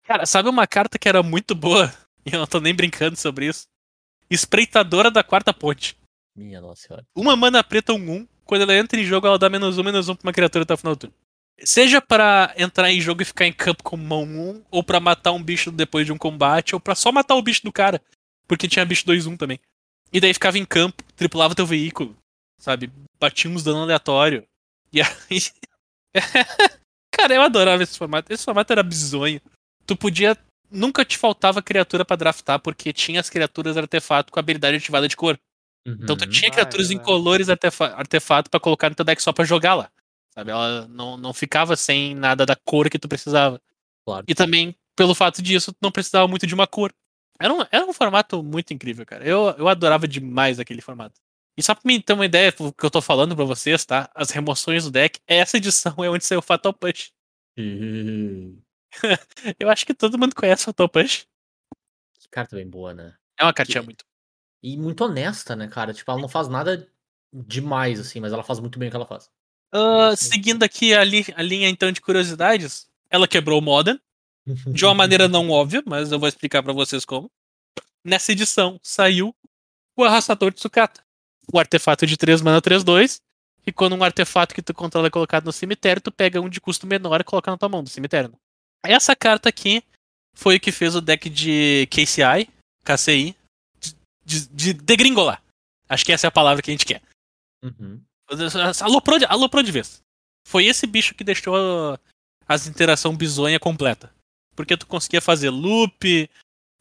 Cara, 0.05 0.27
sabe 0.27 0.49
uma 0.49 0.67
carta 0.67 0.99
que 0.99 1.09
era 1.09 1.23
muito 1.23 1.55
boa? 1.55 1.93
E 2.27 2.33
eu 2.35 2.41
não 2.41 2.47
tô 2.47 2.59
nem 2.61 2.75
brincando 2.75 3.17
sobre 3.17 3.47
isso. 3.47 3.67
Espreitadora 4.31 5.11
da 5.11 5.23
quarta 5.23 5.53
ponte. 5.53 5.97
Minha 6.35 6.61
nossa 6.61 6.87
senhora. 6.87 7.07
Uma 7.15 7.37
mana 7.37 7.63
preta, 7.63 7.93
um 7.93 8.11
1. 8.11 8.29
Quando 8.45 8.63
ela 8.63 8.75
entra 8.75 9.01
em 9.01 9.05
jogo, 9.05 9.27
ela 9.27 9.39
dá 9.39 9.49
menos 9.49 9.79
um, 9.79 9.83
menos 9.83 10.09
um 10.09 10.15
pra 10.15 10.27
uma 10.27 10.33
criatura 10.33 10.65
até 10.65 10.75
o 10.75 10.77
final 10.77 10.95
do 10.95 10.99
turno. 10.99 11.15
Seja 11.65 12.01
pra 12.01 12.53
entrar 12.57 12.91
em 12.91 13.01
jogo 13.01 13.23
e 13.23 13.25
ficar 13.25 13.47
em 13.47 13.53
campo 13.53 13.85
com 13.85 13.97
mão 13.97 14.25
1, 14.25 14.65
ou 14.71 14.83
pra 14.83 14.99
matar 14.99 15.33
um 15.33 15.43
bicho 15.43 15.71
depois 15.71 16.07
de 16.07 16.13
um 16.13 16.19
combate, 16.19 16.75
ou 16.75 16.81
pra 16.81 16.95
só 16.95 17.13
matar 17.13 17.37
o 17.37 17.43
bicho 17.43 17.63
do 17.63 17.73
cara. 17.73 18.01
Porque 18.49 18.67
tinha 18.67 18.85
bicho 18.85 19.07
2-1 19.07 19.37
também. 19.37 19.61
E 20.13 20.21
daí 20.21 20.35
ficava 20.35 20.59
em 20.59 20.65
campo, 20.65 21.03
tripulava 21.17 21.55
teu 21.55 21.67
veículo, 21.67 22.17
sabe? 22.59 22.91
Batia 23.21 23.51
uns 23.51 23.63
dano 23.63 23.83
aleatório. 23.83 24.45
E 24.93 25.01
aí. 25.01 25.41
cara, 27.13 27.35
eu 27.35 27.43
adorava 27.43 27.83
esse 27.83 27.97
formato. 27.97 28.33
Esse 28.33 28.45
formato 28.45 28.73
era 28.73 28.83
bizonho. 28.83 29.41
Tu 29.87 29.97
podia 29.97 30.37
nunca 30.71 31.05
te 31.05 31.19
faltava 31.19 31.63
criatura 31.63 32.05
pra 32.05 32.17
draftar, 32.17 32.59
porque 32.59 32.93
tinha 32.93 33.21
as 33.21 33.31
criaturas 33.31 33.77
artefato 33.77 34.33
com 34.33 34.41
habilidade 34.41 34.77
ativada 34.77 35.07
de 35.07 35.17
cor. 35.17 35.39
Então 35.87 36.17
tu 36.17 36.25
Uhum. 36.25 36.31
tinha 36.31 36.49
Ah, 36.49 36.53
criaturas 36.53 36.87
é 36.87 36.89
verdade. 36.91 37.03
incolores 37.03 37.49
artefa 37.49 37.87
artefato 37.95 38.49
pra 38.51 38.61
colocar 38.61 38.89
no 38.89 38.95
teu 38.97 39.05
deck 39.05 39.23
só 39.23 39.33
pra 39.33 39.45
jogar 39.45 39.75
lá. 39.75 39.91
Sabe? 40.35 40.51
Ela 40.51 40.87
não, 40.89 41.17
não 41.17 41.33
ficava 41.35 41.77
sem 41.77 42.15
nada 42.15 42.47
da 42.47 42.55
cor 42.57 42.89
que 42.89 42.99
tu 42.99 43.09
precisava. 43.09 43.61
Claro. 44.07 44.25
E 44.29 44.35
também, 44.35 44.75
pelo 44.97 45.15
fato 45.15 45.43
disso, 45.43 45.73
tu 45.73 45.79
não 45.83 45.91
precisava 45.93 46.27
muito 46.29 46.47
de 46.47 46.55
uma 46.55 46.67
cor. 46.67 46.93
Era 47.41 47.53
um, 47.53 47.61
era 47.71 47.85
um 47.85 47.93
formato 47.93 48.43
muito 48.43 48.73
incrível, 48.73 49.05
cara. 49.05 49.25
Eu, 49.27 49.55
eu 49.59 49.69
adorava 49.69 50.07
demais 50.09 50.59
aquele 50.61 50.81
formato. 50.81 51.21
E 51.57 51.63
só 51.63 51.75
pra 51.75 51.83
mim 51.85 52.01
ter 52.01 52.13
uma 52.15 52.25
ideia 52.25 52.51
do 52.53 52.73
que 52.73 52.85
eu 52.87 52.91
tô 52.91 53.03
falando 53.03 53.35
pra 53.37 53.45
vocês, 53.45 53.85
tá? 53.85 54.09
As 54.15 54.31
remoções 54.31 54.85
do 54.85 54.91
deck, 54.91 55.21
essa 55.27 55.57
edição 55.59 55.95
é 56.03 56.09
onde 56.09 56.25
saiu 56.25 56.39
o 56.39 56.43
Fatal 56.43 56.73
Punch. 56.73 57.13
Eu 59.59 59.69
acho 59.71 59.85
que 59.87 59.95
todo 59.95 60.19
mundo 60.19 60.35
conhece 60.35 60.63
o 60.63 60.67
Fatal 60.67 60.89
Punch. 60.89 61.27
Que 62.21 62.29
carta 62.31 62.57
bem 62.57 62.69
boa, 62.69 62.95
né? 62.95 63.15
É 63.39 63.45
uma 63.45 63.53
cartinha 63.53 63.81
Que- 63.81 63.87
muito. 63.87 64.05
E 64.63 64.77
muito 64.77 65.03
honesta, 65.05 65.57
né, 65.57 65.67
cara? 65.69 65.93
Tipo, 65.93 66.11
ela 66.13 66.21
não 66.21 66.29
faz 66.29 66.49
nada 66.49 66.87
demais, 67.33 67.99
assim, 67.99 68.21
mas 68.21 68.33
ela 68.33 68.43
faz 68.45 68.61
muito 68.61 68.79
bem 68.79 68.89
o 68.89 68.91
que 68.91 68.97
ela 68.97 69.07
faz. 69.07 69.31
Isso. 70.13 70.25
seguindo 70.27 70.63
aqui 70.63 70.93
a, 70.95 71.03
li- 71.03 71.33
a 71.35 71.43
linha 71.43 71.69
então 71.69 71.91
de 71.91 72.01
curiosidades, 72.01 72.87
ela 73.11 73.27
quebrou 73.27 73.59
o 73.59 73.63
Modern. 73.63 73.99
de 74.47 74.85
uma 74.85 74.95
maneira 74.95 75.29
não 75.29 75.49
óbvia, 75.51 75.83
mas 75.87 76.13
eu 76.13 76.19
vou 76.19 76.29
explicar 76.29 76.63
pra 76.63 76.73
vocês 76.73 77.05
como. 77.05 77.31
Nessa 78.05 78.33
edição 78.33 78.79
saiu 78.83 79.35
o 79.97 80.05
Arrastador 80.05 80.53
de 80.53 80.61
Sucata, 80.61 81.03
o 81.53 81.59
artefato 81.59 82.07
de 82.07 82.17
3 82.17 82.43
mana 82.43 82.61
3-2, 82.61 83.21
e 83.67 83.73
quando 83.73 83.95
um 83.97 84.03
artefato 84.05 84.55
que 84.55 84.61
tu 84.63 84.75
controla 84.75 85.07
é 85.07 85.11
colocado 85.11 85.45
no 85.45 85.53
cemitério, 85.53 86.03
tu 86.03 86.11
pega 86.13 86.41
um 86.41 86.49
de 86.49 86.61
custo 86.61 86.87
menor 86.87 87.21
e 87.21 87.25
coloca 87.25 87.51
na 87.51 87.57
tua 87.57 87.69
mão 87.69 87.83
do 87.83 87.89
cemitério. 87.89 88.31
né? 88.31 88.37
Essa 88.85 89.15
carta 89.17 89.49
aqui 89.49 89.83
foi 90.35 90.57
o 90.57 90.61
que 90.61 90.73
fez 90.73 90.95
o 90.97 91.01
deck 91.01 91.31
de 91.31 91.87
KCI, 91.91 92.49
KCI, 92.85 93.37
de, 94.25 94.41
de, 94.49 94.49
de 94.49 94.73
degringolar. 94.75 95.43
Acho 95.89 96.05
que 96.05 96.13
essa 96.13 96.27
é 96.27 96.29
a 96.29 96.33
palavra 96.33 96.63
que 96.63 96.71
a 96.71 96.75
gente 96.75 96.87
quer. 96.87 97.03
Uhum. 97.63 98.01
Aloprou 98.81 99.19
de, 99.19 99.25
aloprou 99.27 99.63
de 99.63 99.73
vez. 99.73 100.01
Foi 100.47 100.65
esse 100.67 100.87
bicho 100.87 101.15
que 101.15 101.23
deixou 101.25 101.55
as 102.49 102.67
interação 102.67 103.17
bizonha 103.17 103.61
completa. 103.61 104.13
Porque 104.57 104.77
tu 104.77 104.87
conseguia 104.87 105.21
fazer 105.21 105.51
loop, 105.51 106.29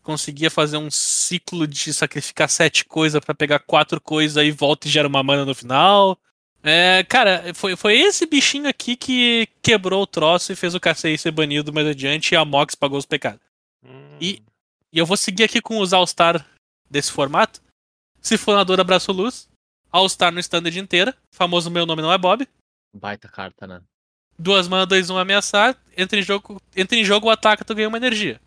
conseguia 0.03 0.49
fazer 0.49 0.77
um 0.77 0.89
ciclo 0.89 1.67
de 1.67 1.93
sacrificar 1.93 2.49
sete 2.49 2.85
coisas 2.85 3.23
pra 3.23 3.35
pegar 3.35 3.59
quatro 3.59 3.99
coisas 4.01 4.37
aí 4.37 4.51
volta 4.51 4.87
e 4.87 4.91
gera 4.91 5.07
uma 5.07 5.23
mana 5.23 5.45
no 5.45 5.53
final. 5.55 6.17
É, 6.63 7.03
cara, 7.03 7.53
foi, 7.55 7.75
foi 7.75 7.99
esse 7.99 8.25
bichinho 8.25 8.67
aqui 8.69 8.95
que 8.95 9.47
quebrou 9.61 10.03
o 10.03 10.07
troço 10.07 10.51
e 10.51 10.55
fez 10.55 10.75
o 10.75 10.79
KCI 10.79 11.17
ser 11.17 11.31
banido 11.31 11.73
mais 11.73 11.87
adiante 11.87 12.33
e 12.33 12.35
a 12.37 12.45
Mox 12.45 12.75
pagou 12.75 12.97
os 12.99 13.05
pecados. 13.05 13.41
Hum, 13.83 14.17
E- 14.21 14.41
E 14.93 14.97
eu 14.99 15.05
vou 15.05 15.15
seguir 15.17 15.43
aqui 15.43 15.61
com 15.61 15.79
os 15.79 15.93
All-Star 15.93 16.45
desse 16.91 17.11
formato. 17.11 17.61
Sifonador 18.21 18.79
Abraço 18.79 19.11
Luz. 19.11 19.49
All-Star 19.91 20.31
no 20.31 20.39
standard 20.39 20.77
inteira. 20.77 21.15
Famoso 21.33 21.71
Meu 21.71 21.85
Nome 21.85 22.01
Não 22.01 22.11
É 22.11 22.17
Bob. 22.17 22.47
Baita 22.95 23.27
carta, 23.27 23.65
né? 23.65 23.81
Duas 24.37 24.67
mana, 24.67 24.85
dois, 24.85 25.09
um 25.09 25.17
ameaçar. 25.17 25.77
Entra 25.95 26.19
em 26.19 26.23
jogo, 26.23 26.61
entra 26.75 26.97
em 26.97 27.03
jogo, 27.05 27.29
ataca, 27.29 27.63
tu 27.63 27.73
ganha 27.75 27.87
uma 27.87 27.97
energia. 27.97 28.39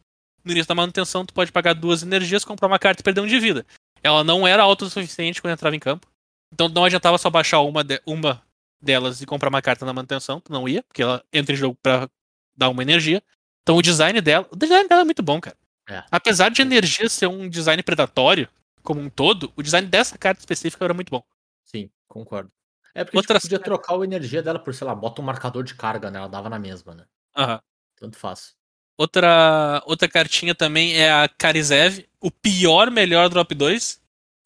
No 0.44 0.52
início 0.52 0.68
da 0.68 0.74
manutenção, 0.74 1.24
tu 1.24 1.32
pode 1.32 1.50
pagar 1.52 1.72
duas 1.74 2.02
energias, 2.02 2.44
comprar 2.44 2.66
uma 2.68 2.78
carta 2.78 3.00
e 3.00 3.04
perder 3.04 3.20
um 3.20 3.26
de 3.26 3.38
vida. 3.38 3.64
Ela 4.02 4.22
não 4.22 4.46
era 4.46 4.62
autossuficiente 4.62 5.40
quando 5.40 5.52
entrava 5.54 5.74
em 5.74 5.80
campo. 5.80 6.06
Então 6.52 6.68
não 6.68 6.84
adiantava 6.84 7.16
só 7.16 7.30
baixar 7.30 7.60
uma, 7.62 7.82
de- 7.82 8.02
uma 8.06 8.42
delas 8.82 9.20
e 9.22 9.26
comprar 9.26 9.48
uma 9.48 9.62
carta 9.62 9.86
na 9.86 9.92
manutenção, 9.92 10.40
tu 10.40 10.52
não 10.52 10.68
ia, 10.68 10.82
porque 10.82 11.02
ela 11.02 11.24
entra 11.32 11.54
em 11.54 11.56
jogo 11.56 11.76
pra 11.82 12.08
dar 12.56 12.68
uma 12.68 12.82
energia. 12.82 13.22
Então 13.62 13.76
o 13.76 13.82
design 13.82 14.20
dela. 14.20 14.46
O 14.50 14.56
design 14.56 14.86
dela 14.88 15.00
é 15.00 15.04
muito 15.04 15.22
bom, 15.22 15.40
cara. 15.40 15.56
É. 15.88 16.02
Apesar 16.10 16.50
de 16.50 16.62
energia 16.62 17.08
ser 17.08 17.26
um 17.26 17.48
design 17.48 17.82
predatório, 17.82 18.48
como 18.82 19.00
um 19.00 19.10
todo, 19.10 19.52
o 19.56 19.62
design 19.62 19.86
dessa 19.88 20.16
carta 20.16 20.40
específica 20.40 20.84
era 20.84 20.94
muito 20.94 21.10
bom. 21.10 21.22
Sim, 21.64 21.90
concordo. 22.08 22.50
É 22.94 23.02
porque 23.04 23.16
Outra 23.16 23.38
tipo, 23.38 23.48
podia 23.48 23.58
trocar 23.58 24.00
a 24.00 24.04
energia 24.04 24.42
dela 24.42 24.58
por, 24.58 24.72
sei 24.74 24.86
lá, 24.86 24.94
bota 24.94 25.20
um 25.20 25.24
marcador 25.24 25.64
de 25.64 25.74
carga, 25.74 26.10
né? 26.10 26.18
Ela 26.18 26.28
dava 26.28 26.48
na 26.48 26.58
mesma, 26.58 26.94
né? 26.94 27.04
Aham. 27.36 27.60
Tanto 27.96 28.16
faz. 28.16 28.54
Outra, 28.96 29.82
outra 29.86 30.08
cartinha 30.08 30.54
também 30.54 30.96
é 30.96 31.10
a 31.12 31.28
Karizev, 31.28 32.06
o 32.20 32.30
pior 32.30 32.90
melhor 32.90 33.28
drop 33.28 33.52
2. 33.52 34.00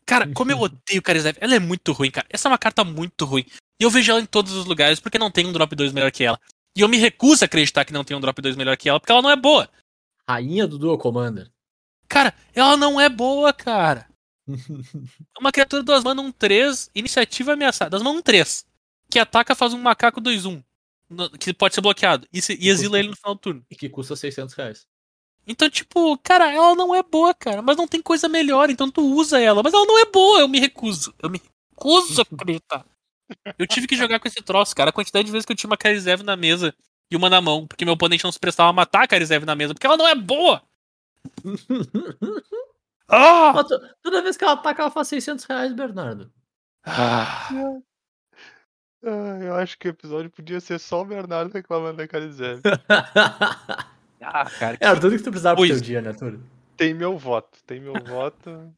Cara, 0.07 0.27
como 0.33 0.51
eu 0.51 0.59
odeio 0.63 1.03
Karizev, 1.03 1.37
ela 1.41 1.55
é 1.55 1.59
muito 1.59 1.93
ruim, 1.93 2.11
cara. 2.11 2.27
Essa 2.31 2.49
é 2.49 2.51
uma 2.51 2.59
carta 2.59 2.83
muito 2.83 3.27
ruim. 3.27 3.45
E 3.79 3.85
eu 3.85 3.91
vejo 3.91 4.11
ela 4.11 4.21
em 4.21 4.27
todos 4.27 4.53
os 4.53 4.65
lugares 4.65 4.99
porque 4.99 5.19
não 5.19 5.31
tem 5.31 5.47
um 5.47 5.53
drop 5.53 5.75
2 5.77 5.93
melhor 5.93 6.11
que 6.11 6.25
ela. 6.25 6.41
E 6.75 6.81
eu 6.81 6.89
me 6.89 6.97
recuso 6.97 7.45
a 7.45 7.47
acreditar 7.47 7.85
que 7.85 7.93
não 7.93 8.05
tem 8.05 8.17
um 8.17 8.21
drop 8.21 8.41
2 8.41 8.57
melhor 8.57 8.77
que 8.77 8.89
ela, 8.89 8.99
porque 8.99 9.13
ela 9.13 9.23
não 9.23 9.31
é 9.31 9.37
boa. 9.37 9.69
Rainha 10.29 10.67
do 10.67 10.79
Dual 10.79 10.99
Commander. 10.99 11.51
Cara, 12.09 12.35
ela 12.55 12.77
não 12.77 13.01
é 13.01 13.09
boa, 13.09 13.53
cara. 13.53 14.09
É 14.49 14.53
uma 15.41 15.53
criatura 15.53 15.83
duas 15.83 16.03
mana, 16.05 16.23
um 16.23 16.33
3, 16.33 16.91
iniciativa 16.95 17.53
ameaçada. 17.53 17.91
Duas 17.91 18.03
mana, 18.03 18.19
um 18.19 18.23
3. 18.23 18.65
Que 19.11 19.19
ataca, 19.19 19.55
faz 19.55 19.73
um 19.73 19.79
macaco 19.81 20.21
2-1. 20.21 20.63
no- 21.09 21.31
Que 21.31 21.53
pode 21.55 21.75
ser 21.75 21.81
bloqueado. 21.81 22.27
E, 22.33 22.41
se- 22.43 22.59
e 22.61 22.69
exila 22.69 22.99
ele 22.99 23.09
no 23.09 23.17
final 23.17 23.35
do 23.35 23.41
turno. 23.41 23.65
E 23.71 23.75
que 23.77 23.89
custa 23.89 24.15
600 24.17 24.55
reais. 24.55 24.87
Então, 25.47 25.71
tipo, 25.71 26.19
cara, 26.19 26.53
ela 26.53 26.75
não 26.75 26.95
é 26.95 27.03
boa, 27.03 27.33
cara. 27.33 27.63
Mas 27.63 27.77
não 27.77 27.89
tem 27.89 28.03
coisa 28.03 28.29
melhor, 28.29 28.69
então 28.69 28.91
tu 28.91 29.01
usa 29.15 29.41
ela. 29.41 29.63
Mas 29.63 29.73
ela 29.73 29.87
não 29.87 29.99
é 29.99 30.05
boa, 30.05 30.41
eu 30.41 30.49
me 30.49 30.61
recuso. 30.61 31.15
Eu 31.23 31.31
me 31.31 31.41
recuso 31.71 32.21
a 32.21 32.25
acreditar. 32.35 32.85
Eu 33.59 33.67
tive 33.67 33.87
que 33.87 33.95
jogar 33.95 34.19
com 34.21 34.27
esse 34.27 34.41
troço, 34.43 34.75
cara. 34.75 34.89
A 34.89 34.93
quantidade 34.93 35.27
de 35.27 35.33
vezes 35.33 35.45
que 35.45 35.53
eu 35.53 35.57
tinha 35.57 35.69
uma 35.69 35.77
Karizev 35.77 36.23
na 36.23 36.35
mesa 36.35 36.75
e 37.11 37.17
uma 37.17 37.29
na 37.31 37.41
mão. 37.41 37.67
Porque 37.67 37.85
meu 37.85 37.95
oponente 37.95 38.25
não 38.25 38.33
se 38.33 38.39
prestava 38.39 38.71
a 38.71 38.73
matar 38.73 39.05
a 39.05 39.09
Karizev 39.09 39.45
na 39.45 39.55
mesa. 39.55 39.75
Porque 39.75 39.87
ela 39.87 39.97
não 39.97 40.07
é 40.09 40.15
boa. 40.15 40.63
Ah! 43.11 43.53
Mas 43.55 43.67
toda 44.03 44.21
vez 44.21 44.37
que 44.37 44.45
ela 44.45 44.53
ataca, 44.53 44.83
ela 44.83 44.91
faz 44.91 45.09
600 45.09 45.47
reais, 45.47 45.73
Bernardo. 45.73 46.31
Ah! 46.85 47.49
ah, 49.03 49.39
eu 49.43 49.55
acho 49.55 49.79
que 49.79 49.89
o 49.89 49.91
episódio 49.91 50.31
podia 50.31 50.61
ser 50.61 50.79
só 50.79 51.01
o 51.01 51.05
Bernardo 51.07 51.51
reclamando 51.53 51.97
da 51.97 52.07
Carizev. 52.09 52.61
Ah, 54.21 54.51
cara. 54.51 54.77
que- 54.77 54.85
Era 54.85 55.01
tudo 55.01 55.17
que 55.17 55.23
tu 55.23 55.31
precisava 55.31 55.55
pro 55.57 55.63
Pois. 55.67 55.71
teu 55.79 55.81
dia, 55.81 56.03
né, 56.03 56.13
Túlio? 56.13 56.45
Tem 56.77 56.93
meu 56.93 57.17
voto, 57.17 57.57
tem 57.65 57.81
meu 57.81 57.95
voto. 58.05 58.75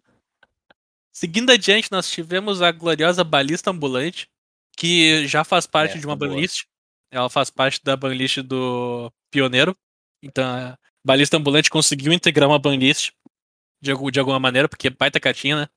Seguindo 1.10 1.50
adiante, 1.50 1.90
nós 1.90 2.08
tivemos 2.10 2.60
a 2.62 2.70
gloriosa 2.70 3.24
balista 3.24 3.70
ambulante, 3.70 4.30
que 4.76 5.26
já 5.26 5.42
faz 5.42 5.66
parte 5.66 5.92
Essa 5.92 5.98
de 6.00 6.06
uma 6.06 6.12
é 6.12 6.16
boa. 6.16 6.30
banlist. 6.30 6.66
Ela 7.10 7.28
faz 7.28 7.50
parte 7.50 7.82
da 7.82 7.96
banlist 7.96 8.38
do 8.42 9.12
Pioneiro. 9.30 9.76
Então, 10.22 10.44
a 10.44 10.78
balista 11.04 11.36
ambulante 11.36 11.70
conseguiu 11.70 12.12
integrar 12.12 12.48
uma 12.48 12.58
banlist 12.58 13.12
de, 13.80 13.92
de 14.10 14.20
alguma 14.20 14.38
maneira, 14.38 14.68
porque 14.68 14.88
é 14.88 14.90
baita 14.90 15.18
cartinha, 15.18 15.62
né? 15.62 15.68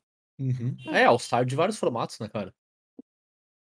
É, 0.88 1.06
All-Star 1.06 1.46
de 1.46 1.56
vários 1.56 1.78
formatos, 1.78 2.20
né, 2.20 2.28
cara? 2.28 2.54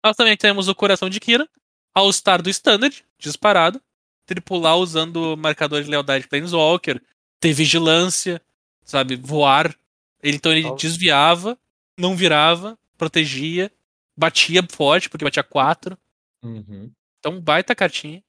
Nós 0.04 0.16
também 0.16 0.37
temos 0.37 0.68
o 0.68 0.74
Coração 0.74 1.08
de 1.08 1.20
Kira, 1.20 1.48
All-Star 1.94 2.42
do 2.42 2.50
Standard, 2.50 3.04
disparado. 3.18 3.80
Tripular 4.24 4.76
usando 4.76 5.37
marcador 5.37 5.82
de 5.82 5.90
lealdade 5.90 6.28
Planeswalker, 6.28 7.02
ter 7.40 7.52
vigilância, 7.52 8.40
sabe, 8.85 9.16
voar. 9.16 9.76
Ele, 10.22 10.37
então 10.37 10.52
ele 10.52 10.70
desviava, 10.76 11.58
não 11.98 12.16
virava, 12.16 12.78
protegia, 12.96 13.70
batia 14.16 14.62
forte, 14.70 15.11
porque 15.11 15.24
batia 15.24 15.42
4. 15.42 15.98
Uhum. 16.42 16.90
Então, 17.22 17.40
baita 17.40 17.72
cartinha. 17.72 18.20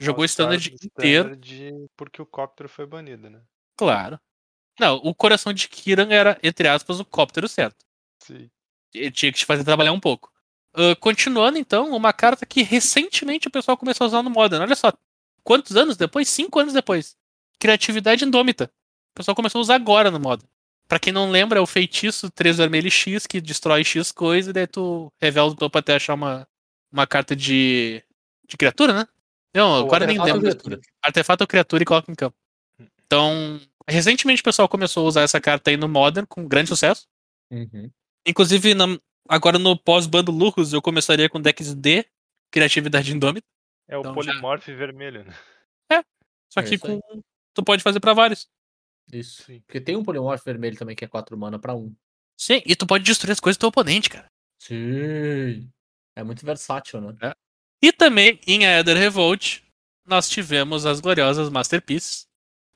Jogou 0.00 0.22
o 0.22 0.24
Standard 0.24 0.74
inteiro, 0.82 1.34
Standard 1.34 1.90
porque 1.94 2.22
o 2.22 2.26
Copter 2.26 2.66
foi 2.66 2.86
banido, 2.86 3.28
né? 3.28 3.42
claro. 3.76 4.18
Não, 4.80 4.94
o 4.98 5.12
Coração 5.12 5.52
de 5.52 5.68
Kiran 5.68 6.08
era, 6.08 6.38
entre 6.40 6.68
aspas, 6.68 7.00
o 7.00 7.04
cóptero 7.04 7.48
certo. 7.48 7.84
Sim. 8.22 8.48
Ele 8.94 9.10
tinha 9.10 9.32
que 9.32 9.38
te 9.38 9.44
fazer 9.44 9.64
trabalhar 9.64 9.90
um 9.90 9.98
pouco. 9.98 10.32
Ah, 10.72 10.94
continuando, 10.96 11.58
então, 11.58 11.94
uma 11.94 12.12
carta 12.12 12.46
que 12.46 12.62
recentemente 12.62 13.48
o 13.48 13.50
pessoal 13.50 13.76
começou 13.76 14.04
a 14.04 14.08
usar 14.08 14.22
no 14.22 14.30
Modern. 14.30 14.62
Olha 14.62 14.76
só, 14.76 14.92
quantos 15.42 15.76
anos 15.76 15.96
depois? 15.96 16.28
Cinco 16.28 16.60
anos 16.60 16.72
depois. 16.72 17.16
Criatividade 17.58 18.24
Indômita. 18.24 18.70
O 19.12 19.16
pessoal 19.16 19.34
começou 19.34 19.58
a 19.58 19.62
usar 19.62 19.74
agora 19.74 20.10
no 20.10 20.20
Modern. 20.20 20.48
Pra 20.86 21.00
quem 21.00 21.12
não 21.12 21.30
lembra, 21.30 21.58
é 21.58 21.62
o 21.62 21.66
feitiço 21.66 22.30
3 22.30 22.56
vermelho 22.58 22.90
X, 22.90 23.26
que 23.26 23.40
destrói 23.40 23.84
X 23.84 24.12
coisa, 24.12 24.50
e 24.50 24.52
daí 24.52 24.66
tu 24.66 25.12
revela 25.20 25.48
o 25.48 25.54
topo 25.54 25.76
até 25.76 25.96
achar 25.96 26.14
uma, 26.14 26.48
uma 26.90 27.06
carta 27.06 27.36
de, 27.36 28.02
de 28.48 28.56
criatura, 28.56 28.92
né? 28.92 29.06
Não, 29.54 29.76
agora 29.76 30.06
nem 30.06 30.18
ou 30.18 30.24
lembro. 30.24 30.40
criatura? 30.42 30.80
Artefato 31.02 31.44
ou 31.44 31.48
criatura 31.48 31.82
e 31.82 31.86
coloca 31.86 32.10
em 32.10 32.14
campo. 32.14 32.36
Então, 33.06 33.60
recentemente 33.88 34.40
o 34.40 34.44
pessoal 34.44 34.68
começou 34.68 35.04
a 35.04 35.08
usar 35.08 35.22
essa 35.22 35.40
carta 35.40 35.70
aí 35.70 35.76
no 35.76 35.88
Modern 35.88 36.26
com 36.26 36.46
grande 36.46 36.68
sucesso. 36.68 37.06
Uhum. 37.50 37.90
Inclusive, 38.26 38.74
na- 38.74 38.98
agora 39.28 39.58
no 39.58 39.76
pós-bando 39.76 40.30
Lurros, 40.30 40.72
eu 40.72 40.82
começaria 40.82 41.28
com 41.28 41.40
decks 41.40 41.74
de 41.74 42.04
criatividade 42.50 43.12
indômita. 43.14 43.46
É 43.88 43.96
o 43.96 44.00
Então 44.00 44.12
já- 44.22 44.30
polimorph 44.32 44.66
vermelho, 44.66 45.24
né? 45.24 45.34
Só 46.50 46.60
É 46.60 46.62
que 46.62 46.78
com. 46.78 46.98
Tu 47.54 47.62
pode 47.62 47.82
fazer 47.82 48.00
pra 48.00 48.14
vários. 48.14 48.48
Isso. 49.12 49.42
Sim. 49.44 49.60
Porque 49.66 49.80
tem 49.80 49.96
um 49.96 50.04
Polymorph 50.04 50.42
vermelho 50.44 50.76
também 50.78 50.94
que 50.96 51.04
é 51.04 51.08
4 51.08 51.36
mana 51.36 51.58
pra 51.58 51.74
1. 51.74 51.94
Sim, 52.38 52.62
e 52.64 52.74
tu 52.76 52.86
pode 52.86 53.04
destruir 53.04 53.32
as 53.32 53.40
coisas 53.40 53.56
do 53.56 53.60
teu 53.60 53.68
oponente, 53.70 54.08
cara. 54.08 54.30
Sim. 54.58 55.70
É 56.16 56.22
muito 56.22 56.44
versátil, 56.46 57.00
né? 57.00 57.34
E 57.82 57.92
também, 57.92 58.40
em 58.46 58.66
Aether 58.66 58.96
Revolt, 58.96 59.60
nós 60.06 60.28
tivemos 60.28 60.84
as 60.86 61.00
gloriosas 61.00 61.48
Masterpieces. 61.50 62.26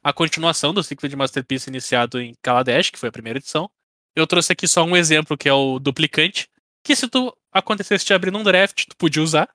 a 0.04 0.12
continuação 0.12 0.74
do 0.74 0.82
ciclo 0.82 1.08
de 1.08 1.14
Masterpiece 1.14 1.70
iniciado 1.70 2.20
em 2.20 2.34
Kaladesh, 2.42 2.90
que 2.90 2.98
foi 2.98 3.08
a 3.08 3.12
primeira 3.12 3.38
edição. 3.38 3.70
Eu 4.16 4.26
trouxe 4.26 4.52
aqui 4.52 4.66
só 4.66 4.82
um 4.82 4.96
exemplo, 4.96 5.38
que 5.38 5.48
é 5.48 5.52
o 5.52 5.78
Duplicante, 5.78 6.48
que 6.84 6.96
se 6.96 7.06
tu 7.08 7.32
acontecesse 7.52 8.04
de 8.04 8.12
abrir 8.12 8.32
num 8.32 8.42
draft, 8.42 8.84
tu 8.88 8.96
podia 8.96 9.22
usar. 9.22 9.48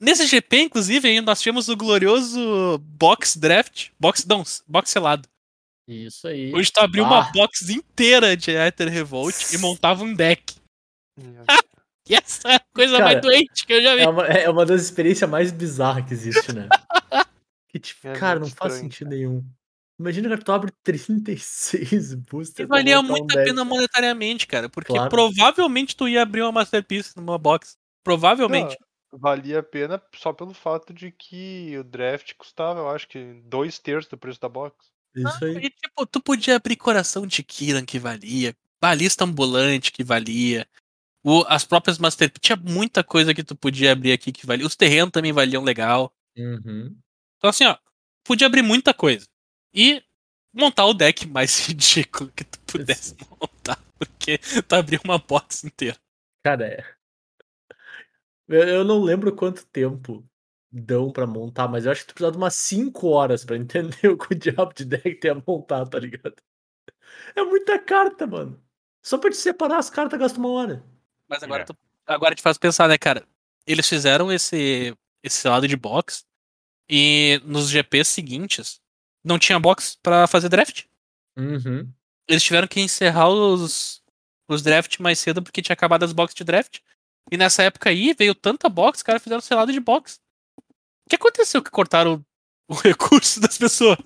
Nesse 0.00 0.26
GP, 0.26 0.60
inclusive, 0.60 1.20
nós 1.22 1.40
tínhamos 1.40 1.68
o 1.68 1.76
glorioso 1.76 2.78
box 2.78 3.36
draft, 3.36 3.90
box, 3.98 4.24
não, 4.26 4.44
box 4.66 4.90
selado. 4.90 5.28
Isso 5.88 6.28
aí. 6.28 6.52
Hoje 6.54 6.70
tu 6.70 6.78
abriu 6.78 7.02
uma 7.04 7.28
Ah. 7.28 7.32
box 7.32 7.68
inteira 7.70 8.36
de 8.36 8.56
Aether 8.56 8.88
Revolt 8.88 9.34
e 9.52 9.58
montava 9.58 10.04
um 10.04 10.14
deck. 10.14 10.54
E 12.08 12.14
essa 12.14 12.48
é 12.48 12.54
a 12.56 12.60
coisa 12.74 12.92
Cara, 12.98 13.04
mais 13.04 13.20
doente 13.20 13.66
que 13.66 13.72
eu 13.72 13.82
já 13.82 13.94
vi. 13.94 14.02
É 14.02 14.08
uma, 14.08 14.26
é 14.26 14.48
uma 14.50 14.64
das 14.66 14.82
experiências 14.82 15.28
mais 15.28 15.50
bizarras 15.50 16.06
que 16.06 16.14
existe, 16.14 16.52
né? 16.52 16.68
que 17.68 17.78
tipo, 17.78 18.06
É 18.08 18.12
cara, 18.18 18.40
muito 18.40 18.50
não 18.50 18.56
faz 18.56 18.74
estranho, 18.74 18.92
sentido 18.92 19.10
nenhum. 19.10 19.44
Imagina 19.98 20.36
que 20.36 20.44
tu 20.44 20.52
abre 20.52 20.70
36 20.84 22.12
E 22.12 22.16
boosters. 22.16 22.68
pra 22.68 22.76
valia 22.76 23.00
montar 23.00 23.14
um 23.14 23.16
muito 23.18 23.38
a 23.38 23.42
pena 23.42 23.64
monetariamente, 23.64 24.46
cara. 24.46 24.68
Porque 24.68 24.92
Claro. 24.92 25.08
provavelmente 25.10 25.96
tu 25.96 26.06
ia 26.06 26.22
abrir 26.22 26.42
uma 26.42 26.52
Masterpiece 26.52 27.16
numa 27.16 27.38
box. 27.38 27.76
Provavelmente. 28.04 28.76
Não, 29.12 29.18
valia 29.18 29.60
a 29.60 29.62
pena 29.62 30.00
só 30.14 30.32
pelo 30.32 30.52
fato 30.52 30.92
de 30.92 31.10
que 31.10 31.76
o 31.78 31.82
draft 31.82 32.34
custava, 32.36 32.80
eu 32.80 32.90
acho 32.90 33.08
que 33.08 33.40
dois 33.46 33.78
terços 33.78 34.10
do 34.10 34.18
preço 34.18 34.40
da 34.40 34.48
box. 34.48 34.76
Isso 35.14 35.44
aí. 35.44 35.56
E, 35.56 35.70
tipo, 35.70 36.06
tu 36.06 36.20
podia 36.20 36.56
abrir 36.56 36.76
coração 36.76 37.26
de 37.26 37.42
Kiran 37.42 37.84
que 37.86 37.98
valia, 37.98 38.54
balista 38.78 39.24
ambulante 39.24 39.90
que 39.90 40.04
valia, 40.04 40.66
o- 41.26 41.44
as 41.48 41.64
próprias 41.64 41.98
Master 41.98 42.30
Tinha 42.40 42.56
muita 42.56 43.02
coisa 43.02 43.34
que 43.34 43.42
tu 43.42 43.56
podia 43.56 43.90
abrir 43.92 44.12
aqui 44.12 44.30
que 44.30 44.46
valia. 44.46 44.64
Os 44.66 44.76
terrenos 44.76 45.10
também 45.10 45.32
valiam 45.32 45.64
legal. 45.64 46.14
Uhum. 46.36 46.96
Então, 47.36 47.50
assim, 47.50 47.64
ó, 47.66 47.76
podia 48.24 48.46
abrir 48.46 48.62
muita 48.62 48.94
coisa. 48.94 49.26
E 49.74 50.02
montar 50.54 50.86
o 50.86 50.94
deck 50.94 51.26
mais 51.26 51.58
ridículo 51.66 52.30
que 52.30 52.44
tu 52.44 52.58
pudesse 52.60 53.16
montar, 53.40 53.78
porque 53.98 54.38
tu 54.38 54.72
abriu 54.74 55.00
uma 55.04 55.18
box 55.18 55.64
inteira. 55.64 55.98
Cara, 56.44 56.66
é. 56.66 56.84
Eu, 58.48 58.84
não 58.84 59.02
lembro 59.02 59.34
quanto 59.34 59.66
tempo 59.66 60.24
dão 60.70 61.10
pra 61.10 61.26
montar, 61.26 61.66
mas 61.66 61.84
eu 61.84 61.92
acho 61.92 62.02
que 62.02 62.08
tu 62.08 62.14
precisava 62.14 62.32
de 62.32 62.38
umas 62.38 62.54
5 62.54 63.08
horas 63.08 63.44
pra 63.44 63.56
entender 63.58 64.08
o 64.08 64.16
que 64.16 64.32
o 64.32 64.38
diabo 64.38 64.72
de 64.72 64.84
deck 64.84 65.16
tem 65.16 65.32
a 65.32 65.42
montar, 65.46 65.84
tá 65.88 65.98
ligado? 65.98 66.36
É 67.34 67.42
muita 67.42 67.78
carta, 67.78 68.26
mano. 68.26 68.62
Só 69.04 69.18
pra 69.18 69.30
te 69.30 69.36
separar 69.36 69.78
as 69.78 69.90
cartas 69.90 70.18
gasta 70.18 70.38
uma 70.38 70.50
hora. 70.50 70.84
Mas 71.28 71.42
agora, 71.42 71.62
É. 71.62 71.66
tu, 71.66 71.76
agora 72.06 72.34
te 72.34 72.42
faz 72.42 72.56
pensar, 72.58 72.88
né, 72.88 72.96
cara? 72.98 73.26
Eles 73.66 73.88
fizeram 73.88 74.30
esse, 74.32 74.96
esse 75.22 75.46
lado 75.48 75.66
de 75.66 75.76
box 75.76 76.24
e 76.88 77.40
nos 77.44 77.68
GPs 77.68 78.08
seguintes 78.08 78.80
não 79.24 79.38
tinha 79.38 79.58
box 79.58 79.96
pra 80.02 80.26
fazer 80.26 80.48
draft. 80.48 80.84
Uhum. 81.36 81.90
Eles 82.28 82.42
tiveram 82.42 82.68
que 82.68 82.80
encerrar 82.80 83.28
os, 83.28 84.02
os 84.48 84.62
draft 84.62 84.98
mais 85.00 85.18
cedo 85.18 85.42
porque 85.42 85.60
tinha 85.62 85.74
acabado 85.74 86.04
as 86.04 86.12
boxes 86.12 86.34
de 86.36 86.44
draft. 86.44 86.78
E 87.30 87.36
nessa 87.36 87.64
época 87.64 87.90
aí 87.90 88.14
veio 88.14 88.34
tanta 88.34 88.68
box, 88.68 88.98
os 88.98 89.02
caras 89.02 89.22
fizeram 89.22 89.40
selado 89.40 89.72
de 89.72 89.80
box. 89.80 90.20
O 90.60 91.10
que 91.10 91.16
aconteceu 91.16 91.60
que 91.62 91.70
cortaram 91.70 92.24
o 92.68 92.74
recurso 92.78 93.40
das 93.40 93.58
pessoas? 93.58 93.98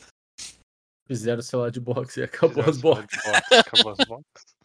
Fizeram 1.06 1.40
o 1.40 1.42
celular 1.42 1.70
de 1.70 1.80
box 1.80 2.16
e 2.16 2.22
acabou 2.22 2.62
Fizeram 2.64 2.70
as 2.70 2.78
boxes. 2.78 3.08
de 3.22 3.30
box, 3.30 3.52
Acabou 3.52 3.92
as 3.92 4.06
boxes. 4.06 4.54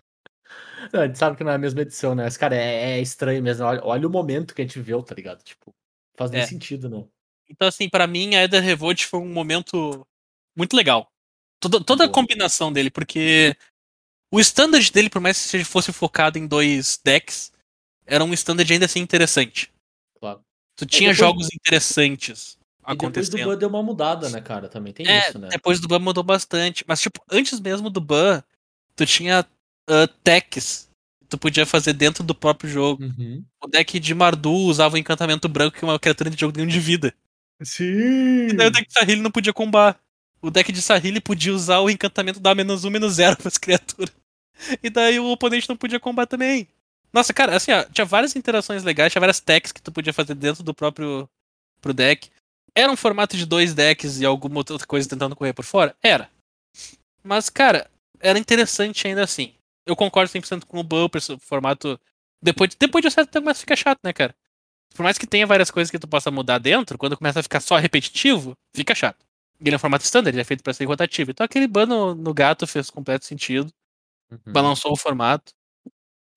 Não, 0.94 1.02
a 1.02 1.08
gente 1.08 1.18
sabe 1.18 1.36
que 1.38 1.44
não 1.44 1.52
é 1.52 1.56
a 1.56 1.60
mesma 1.60 1.82
edição, 1.82 2.14
né? 2.14 2.24
Mas, 2.24 2.38
cara, 2.38 2.56
é, 2.56 2.98
é 2.98 3.02
estranho 3.02 3.42
mesmo. 3.42 3.66
Olha, 3.66 3.82
olha 3.84 4.08
o 4.08 4.12
momento 4.12 4.54
que 4.54 4.62
a 4.62 4.66
gente 4.66 4.80
viu, 4.80 5.02
tá 5.02 5.16
ligado? 5.16 5.42
Tipo, 5.44 5.74
faz 6.16 6.30
nem 6.32 6.42
É. 6.42 6.46
sentido, 6.46 6.90
né? 6.90 7.04
Então, 7.50 7.68
assim, 7.68 7.90
pra 7.90 8.08
mim, 8.08 8.36
a 8.36 8.44
Eder 8.44 8.62
Revolt 8.62 9.04
foi 9.06 9.20
um 9.20 9.32
momento 9.32 10.06
muito 10.56 10.76
legal. 10.76 11.12
Toda, 11.60 11.84
toda 11.84 12.06
a 12.06 12.10
combinação 12.10 12.72
dele, 12.72 12.90
porque 12.92 13.56
o 14.32 14.40
standard 14.40 14.92
dele, 14.92 15.10
por 15.10 15.22
mais 15.22 15.50
que 15.50 15.64
fosse 15.64 15.92
focado 15.94 16.38
em 16.38 16.46
dois 16.48 17.00
decks, 17.04 17.52
era 18.06 18.24
um 18.24 18.34
standard 18.34 18.72
ainda 18.72 18.86
assim 18.86 19.00
interessante. 19.00 19.72
Claro. 20.20 20.42
Tu 20.76 20.86
tinha 20.86 21.12
depois- 21.12 21.18
jogos 21.18 21.48
interessantes 21.54 22.58
E 22.88 22.92
depois 22.92 22.98
do 22.98 23.06
acontecendo. 23.38 23.46
Ban 23.50 23.58
deu 23.58 23.70
uma 23.70 23.82
mudada, 23.84 24.30
né, 24.30 24.42
cara? 24.42 24.68
Também 24.70 24.94
tem 24.94 25.08
É, 25.08 25.30
isso, 25.30 25.40
né? 25.40 25.48
depois 25.50 25.80
do 25.80 25.88
ban 25.88 26.00
mudou 26.00 26.24
bastante. 26.24 26.84
Mas, 26.88 27.02
tipo, 27.02 27.20
antes 27.32 27.60
mesmo 27.60 27.90
do 27.90 28.02
ban, 28.02 28.44
tu 28.96 29.06
tinha 29.06 29.46
ah, 29.90 30.08
techs 30.24 30.90
que 31.22 31.28
tu 31.28 31.38
podia 31.38 31.66
fazer 31.66 31.94
dentro 31.94 32.24
do 32.24 32.36
próprio 32.36 32.70
jogo. 32.70 33.04
Uhum. 33.04 33.44
O 33.64 33.68
deck 33.68 34.00
de 34.00 34.14
Mardu 34.14 34.52
usava 34.52 34.96
o 34.96 34.98
encantamento 34.98 35.48
branco, 35.48 35.78
que 35.78 35.86
é 35.86 35.88
uma 35.88 36.00
criatura 36.00 36.30
de 36.30 36.40
jogo 36.40 36.56
nenhum 36.56 36.70
de 36.70 36.80
vida. 36.80 37.14
Sim! 37.62 38.48
E 38.50 38.54
daí 38.54 38.68
o 38.68 38.72
deck 38.72 38.88
de 38.88 38.94
Sahili 38.94 39.22
não 39.22 39.32
podia 39.32 39.54
combar. 39.54 40.00
O 40.42 40.52
deck 40.52 40.72
de 40.72 40.82
Sahili 40.82 41.20
podia 41.20 41.54
usar 41.54 41.80
o 41.80 41.90
encantamento 41.90 42.40
da 42.40 42.54
menos 42.54 42.84
um, 42.84 42.90
menos 42.90 43.14
zero 43.14 43.38
pras 43.42 43.58
criaturas. 43.58 44.14
E 44.82 44.90
daí 44.90 45.20
o 45.20 45.32
oponente 45.32 45.68
não 45.68 45.76
podia 45.76 46.00
combar 46.00 46.28
também. 46.28 46.68
Nossa, 47.12 47.34
cara, 47.34 47.56
assim, 47.56 47.72
ó, 47.72 47.84
tinha 47.86 48.06
várias 48.06 48.36
interações 48.36 48.84
legais, 48.84 49.12
tinha 49.12 49.20
várias 49.20 49.40
techs 49.40 49.72
que 49.72 49.82
tu 49.82 49.92
podia 49.92 50.14
fazer 50.14 50.36
dentro 50.36 50.64
do 50.64 50.74
próprio 50.74 51.30
pro 51.82 51.94
deck. 51.94 52.30
Era 52.74 52.92
um 52.92 52.98
formato 52.98 53.38
de 53.38 53.46
dois 53.46 53.74
decks 53.74 54.20
e 54.20 54.26
alguma 54.26 54.58
outra 54.58 54.78
coisa 54.86 55.08
tentando 55.08 55.36
correr 55.36 55.54
por 55.54 55.64
fora? 55.64 55.96
Era. 56.04 56.30
Mas, 57.24 57.50
cara, 57.50 57.90
era 58.20 58.38
interessante 58.38 59.08
ainda 59.08 59.24
assim. 59.24 59.54
Eu 59.86 59.96
concordo 59.96 60.32
100% 60.32 60.66
com 60.66 60.80
o 60.80 60.84
Ban, 60.84 61.06
o 61.06 61.40
formato. 61.40 62.00
Depois, 62.42 62.70
de- 62.72 62.78
depois 62.80 63.02
de 63.02 63.08
um 63.08 63.12
certo 63.12 63.30
tempo 63.30 63.44
começa 63.44 63.60
a 63.60 63.62
ficar 63.62 63.76
chato, 63.76 64.00
né, 64.04 64.12
cara? 64.14 64.36
Por 64.96 65.04
mais 65.04 65.18
que 65.18 65.28
tenha 65.28 65.46
várias 65.46 65.70
coisas 65.72 65.92
que 65.92 66.00
tu 66.00 66.08
possa 66.08 66.32
mudar 66.32 66.58
dentro, 66.58 66.98
quando 66.98 67.18
começa 67.18 67.40
a 67.40 67.44
ficar 67.44 67.60
só 67.60 67.76
repetitivo, 67.78 68.54
fica 68.76 68.96
chato. 68.96 69.26
Ele 69.60 69.74
é 69.74 69.78
um 69.78 69.80
formato 69.80 70.04
standard, 70.06 70.34
ele 70.36 70.42
é 70.42 70.46
feito 70.46 70.64
pra 70.64 70.74
ser 70.74 70.86
rotativo. 70.86 71.32
Então 71.32 71.44
aquele 71.46 71.68
ban 71.68 71.86
no, 71.86 72.16
no 72.16 72.34
gato 72.34 72.66
fez 72.68 72.90
completo 72.90 73.26
sentido, 73.26 73.72
Uhum. 74.32 74.54
balançou 74.54 74.92
o 74.92 74.98
formato. 74.98 75.54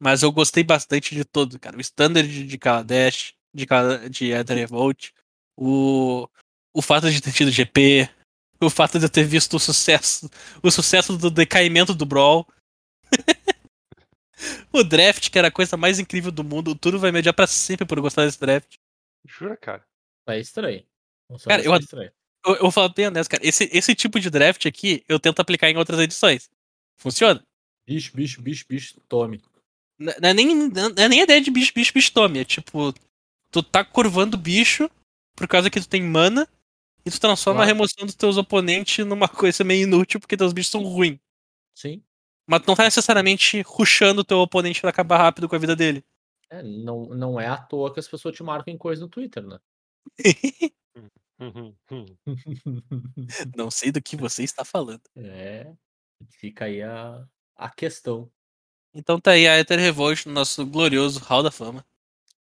Mas 0.00 0.22
eu 0.22 0.30
gostei 0.30 0.62
bastante 0.62 1.14
de 1.14 1.24
todo, 1.24 1.58
cara. 1.58 1.76
O 1.76 1.80
standard 1.80 2.28
de- 2.28 2.44
de 2.44 2.58
Kaladesh, 2.58 3.34
de, 3.54 3.66
de 4.10 4.30
Ether 4.32 4.56
Revolt, 4.56 5.10
o, 5.56 6.28
o 6.74 6.82
fato 6.82 7.10
de 7.10 7.20
ter 7.20 7.32
tido 7.32 7.50
GP, 7.50 8.08
o 8.60 8.70
fato 8.70 8.98
de 8.98 9.06
eu 9.06 9.10
ter 9.10 9.24
visto 9.24 9.54
o 9.56 9.60
sucesso, 9.60 10.28
o 10.62 10.70
sucesso 10.70 11.16
do 11.16 11.30
decaimento 11.30 11.94
do 11.94 12.06
Brawl. 12.06 12.46
o 14.72 14.82
draft, 14.84 15.30
que 15.30 15.38
era 15.38 15.48
a 15.48 15.52
coisa 15.52 15.76
mais 15.76 15.98
incrível 15.98 16.30
do 16.30 16.44
mundo. 16.44 16.70
O 16.70 16.74
Turo 16.74 16.98
vai 16.98 17.12
mediar 17.12 17.34
pra 17.34 17.46
sempre 17.46 17.86
por 17.86 18.00
gostar 18.00 18.24
desse 18.26 18.40
draft. 18.40 18.76
Jura, 19.26 19.56
cara? 19.56 19.84
É 20.28 20.38
estranho. 20.38 20.84
Não 21.30 21.38
Cara, 21.38 21.62
eu 21.62 21.74
é 21.74 21.78
estranho. 21.78 22.10
Eu, 22.46 22.54
eu 22.54 22.60
vou 22.62 22.70
falar 22.70 22.88
bem 22.90 23.06
honesto, 23.08 23.30
cara. 23.30 23.46
Esse, 23.46 23.68
esse 23.72 23.94
tipo 23.94 24.20
de 24.20 24.30
draft 24.30 24.64
aqui, 24.66 25.04
eu 25.08 25.18
tento 25.18 25.40
aplicar 25.40 25.68
em 25.70 25.76
outras 25.76 25.98
edições. 26.00 26.48
Funciona. 26.98 27.44
Bicho, 27.86 28.14
bicho, 28.14 28.40
bicho, 28.42 28.64
bicho, 28.68 29.00
tome. 29.08 29.42
N- 29.98 30.14
Não 30.20 30.28
é 30.30 30.34
nem, 30.34 30.54
não 30.68 30.92
é 30.96 31.08
nem 31.08 31.22
ideia 31.22 31.40
de 31.40 31.50
bicho, 31.50 31.72
bicho, 31.74 31.92
bicho 31.92 32.12
tome. 32.12 32.40
É 32.40 32.44
tipo, 32.44 32.94
tu 33.50 33.62
tá 33.62 33.84
curvando 33.84 34.36
bicho 34.36 34.90
por 35.36 35.48
causa 35.48 35.70
que 35.70 35.80
tu 35.80 35.88
tem 35.88 36.02
mana 36.02 36.46
e 37.04 37.10
tu 37.10 37.20
transforma 37.20 37.58
Claro. 37.60 37.70
a 37.70 37.74
remoção 37.74 38.06
dos 38.06 38.14
teus 38.14 38.36
oponentes 38.36 39.04
numa 39.06 39.28
coisa 39.28 39.64
meio 39.64 39.82
inútil 39.84 40.20
porque 40.20 40.36
teus 40.36 40.52
bichos 40.52 40.70
são 40.70 40.82
ruins. 40.82 41.18
Sim. 41.74 42.02
Mas 42.48 42.62
não 42.66 42.74
tá 42.74 42.84
necessariamente 42.84 43.60
rushando 43.60 44.22
o 44.22 44.24
teu 44.24 44.38
oponente 44.38 44.80
pra 44.80 44.88
acabar 44.88 45.18
rápido 45.18 45.46
com 45.48 45.54
a 45.54 45.58
vida 45.58 45.76
dele. 45.76 46.02
É, 46.50 46.62
não, 46.62 47.04
não 47.06 47.38
é 47.38 47.46
à 47.46 47.58
toa 47.58 47.92
que 47.92 48.00
as 48.00 48.08
pessoas 48.08 48.34
te 48.34 48.42
marcam 48.42 48.72
em 48.72 48.78
coisa 48.78 49.02
no 49.02 49.08
Twitter, 49.08 49.46
né? 49.46 49.58
Não 53.56 53.70
sei 53.70 53.92
do 53.92 54.02
que 54.02 54.16
você 54.16 54.42
está 54.42 54.64
falando. 54.64 55.02
é. 55.16 55.72
Fica 56.30 56.64
aí 56.64 56.82
a, 56.82 57.24
a 57.54 57.70
questão. 57.70 58.30
Então 58.94 59.20
tá 59.20 59.32
aí 59.32 59.46
a 59.46 59.58
Ether 59.58 59.78
Revolt 59.78 60.26
no 60.26 60.32
nosso 60.32 60.66
glorioso 60.66 61.20
Hall 61.20 61.42
da 61.42 61.50
Fama. 61.50 61.84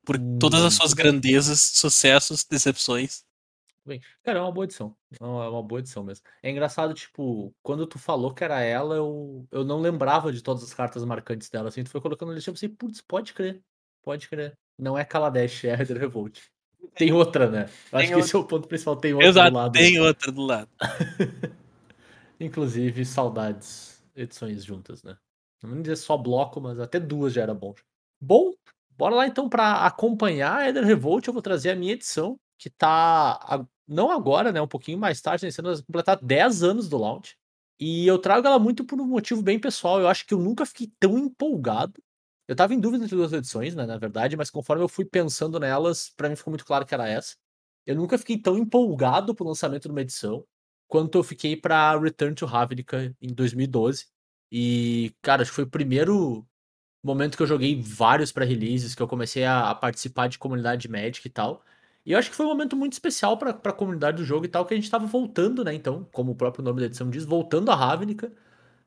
Por 0.04 0.18
todas 0.40 0.60
as 0.60 0.72
Muito 0.72 0.80
suas 0.80 0.92
grandezas, 0.94 1.60
sucessos, 1.60 2.44
decepções. 2.44 3.24
Bem, 3.84 4.00
cara, 4.22 4.38
é 4.38 4.42
uma 4.42 4.52
boa 4.52 4.64
edição. 4.64 4.96
É 5.20 5.24
uma 5.24 5.44
é 5.44 5.48
uma 5.48 5.62
boa 5.62 5.80
edição 5.80 6.04
mesmo. 6.04 6.24
É 6.42 6.50
engraçado, 6.50 6.94
tipo, 6.94 7.52
quando 7.62 7.86
tu 7.86 7.98
falou 7.98 8.32
que 8.32 8.44
era 8.44 8.60
ela, 8.60 8.94
eu, 8.94 9.46
eu 9.50 9.64
não 9.64 9.80
lembrava 9.80 10.32
de 10.32 10.42
todas 10.42 10.62
as 10.62 10.72
cartas 10.72 11.04
marcantes 11.04 11.50
dela. 11.50 11.68
Assim, 11.68 11.82
tu 11.82 11.90
foi 11.90 12.00
colocando 12.00 12.28
na 12.28 12.36
lista, 12.36 12.50
eu 12.50 12.54
pensei, 12.54 12.68
putz, 12.68 13.00
pode 13.00 13.32
crer. 13.34 13.60
Pode 14.02 14.28
crer. 14.28 14.56
Não 14.78 14.96
é 14.96 15.04
Kaladesh, 15.04 15.64
é 15.64 15.70
Heather 15.70 15.98
Revolt. 15.98 16.40
Tem 16.94 17.12
outra, 17.12 17.50
né? 17.50 17.68
Eu 17.90 17.98
acho 17.98 18.08
que 18.12 18.18
esse 18.20 18.36
é 18.36 18.38
o 18.38 18.44
ponto 18.44 18.68
principal. 18.68 18.96
Tem 18.96 19.14
outra 19.14 19.26
do 19.26 19.30
Exato, 19.30 19.54
lado. 19.54 19.72
tem 19.72 20.00
outra 20.00 20.32
do 20.32 20.42
lado. 20.42 20.68
Inclusive, 22.38 23.04
saudades 23.04 24.02
edições 24.14 24.64
juntas, 24.64 25.02
né? 25.02 25.16
Não 25.62 25.70
vou 25.70 25.80
dizer 25.80 25.96
só 25.96 26.16
bloco, 26.16 26.60
mas 26.60 26.78
até 26.78 26.98
duas 26.98 27.32
já 27.32 27.42
era 27.42 27.54
bom. 27.54 27.74
Bom, 28.20 28.52
bora 28.90 29.14
lá 29.14 29.26
então 29.26 29.48
para 29.48 29.86
acompanhar 29.86 30.58
a 30.58 30.68
Eder 30.68 30.84
Revolt. 30.84 31.26
Eu 31.26 31.32
vou 31.32 31.42
trazer 31.42 31.70
a 31.70 31.76
minha 31.76 31.92
edição, 31.92 32.38
que 32.62 32.70
tá 32.70 33.66
não 33.88 34.10
agora, 34.10 34.52
né? 34.52 34.60
Um 34.60 34.68
pouquinho 34.68 34.98
mais 34.98 35.20
tarde, 35.20 35.44
nesse 35.44 35.60
ano, 35.60 35.74
vai 35.74 35.82
completar 35.82 36.18
10 36.22 36.62
anos 36.62 36.88
do 36.88 36.96
launch. 36.96 37.36
E 37.80 38.06
eu 38.06 38.18
trago 38.18 38.46
ela 38.46 38.58
muito 38.58 38.84
por 38.84 39.00
um 39.00 39.06
motivo 39.06 39.42
bem 39.42 39.58
pessoal. 39.58 40.00
Eu 40.00 40.08
acho 40.08 40.26
que 40.26 40.34
eu 40.34 40.38
nunca 40.38 40.64
fiquei 40.64 40.90
tão 41.00 41.18
empolgado. 41.18 42.00
Eu 42.48 42.54
tava 42.56 42.74
em 42.74 42.80
dúvida 42.80 43.04
entre 43.04 43.16
duas 43.16 43.32
edições, 43.32 43.74
né? 43.74 43.84
Na 43.86 43.98
verdade, 43.98 44.36
mas 44.36 44.50
conforme 44.50 44.82
eu 44.84 44.88
fui 44.88 45.04
pensando 45.04 45.58
nelas, 45.58 46.10
pra 46.16 46.28
mim 46.28 46.36
ficou 46.36 46.52
muito 46.52 46.64
claro 46.64 46.86
que 46.86 46.94
era 46.94 47.08
essa. 47.08 47.36
Eu 47.86 47.96
nunca 47.96 48.16
fiquei 48.18 48.38
tão 48.38 48.56
empolgado 48.56 49.34
pro 49.34 49.46
lançamento 49.46 49.84
de 49.84 49.90
uma 49.90 50.00
edição 50.00 50.44
quanto 50.88 51.18
eu 51.18 51.24
fiquei 51.24 51.56
pra 51.56 51.98
Return 51.98 52.34
to 52.34 52.46
Ravnica 52.46 53.14
em 53.20 53.34
2012. 53.34 54.06
E, 54.52 55.12
cara, 55.22 55.42
acho 55.42 55.50
que 55.50 55.56
foi 55.56 55.64
o 55.64 55.70
primeiro 55.70 56.46
momento 57.02 57.36
que 57.36 57.42
eu 57.42 57.46
joguei 57.46 57.80
vários 57.80 58.32
pré-releases, 58.32 58.94
que 58.94 59.02
eu 59.02 59.08
comecei 59.08 59.44
a, 59.44 59.70
a 59.70 59.74
participar 59.74 60.28
de 60.28 60.38
comunidade 60.38 60.82
de 60.82 60.88
Magic 60.88 61.26
e 61.26 61.30
tal. 61.30 61.64
E 62.04 62.12
eu 62.12 62.18
acho 62.18 62.30
que 62.30 62.36
foi 62.36 62.46
um 62.46 62.48
momento 62.50 62.76
muito 62.76 62.94
especial 62.94 63.36
pra, 63.38 63.52
pra 63.54 63.72
comunidade 63.72 64.16
do 64.18 64.24
jogo 64.24 64.44
e 64.44 64.48
tal, 64.48 64.64
que 64.66 64.74
a 64.74 64.76
gente 64.76 64.90
tava 64.90 65.06
voltando, 65.06 65.62
né? 65.64 65.72
Então, 65.74 66.04
como 66.12 66.32
o 66.32 66.34
próprio 66.34 66.64
nome 66.64 66.80
da 66.80 66.86
edição 66.86 67.08
diz, 67.08 67.24
voltando 67.24 67.70
a 67.70 67.76
Ravnica. 67.76 68.32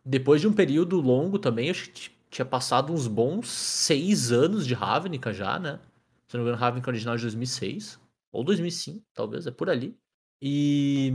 Depois 0.06 0.42
de 0.42 0.48
um 0.48 0.54
período 0.54 1.00
longo 1.02 1.40
também, 1.40 1.70
acho 1.70 1.90
que 1.92 2.12
tinha 2.30 2.46
passado 2.46 2.94
uns 2.94 3.08
bons 3.08 3.50
seis 3.50 4.32
anos 4.32 4.66
de 4.68 4.74
Ravnica 4.74 5.34
já, 5.34 5.60
né? 5.60 5.80
Se 6.28 6.38
não 6.38 6.44
me 6.44 6.50
engano, 6.50 6.62
Ravnica 6.62 6.90
original 6.90 7.16
é 7.16 7.18
de 7.18 7.24
2006. 7.24 8.00
Ou 8.32 8.44
2005, 8.44 9.06
talvez, 9.14 9.48
é 9.48 9.52
por 9.52 9.70
ali. 9.70 9.98
E 10.42 11.14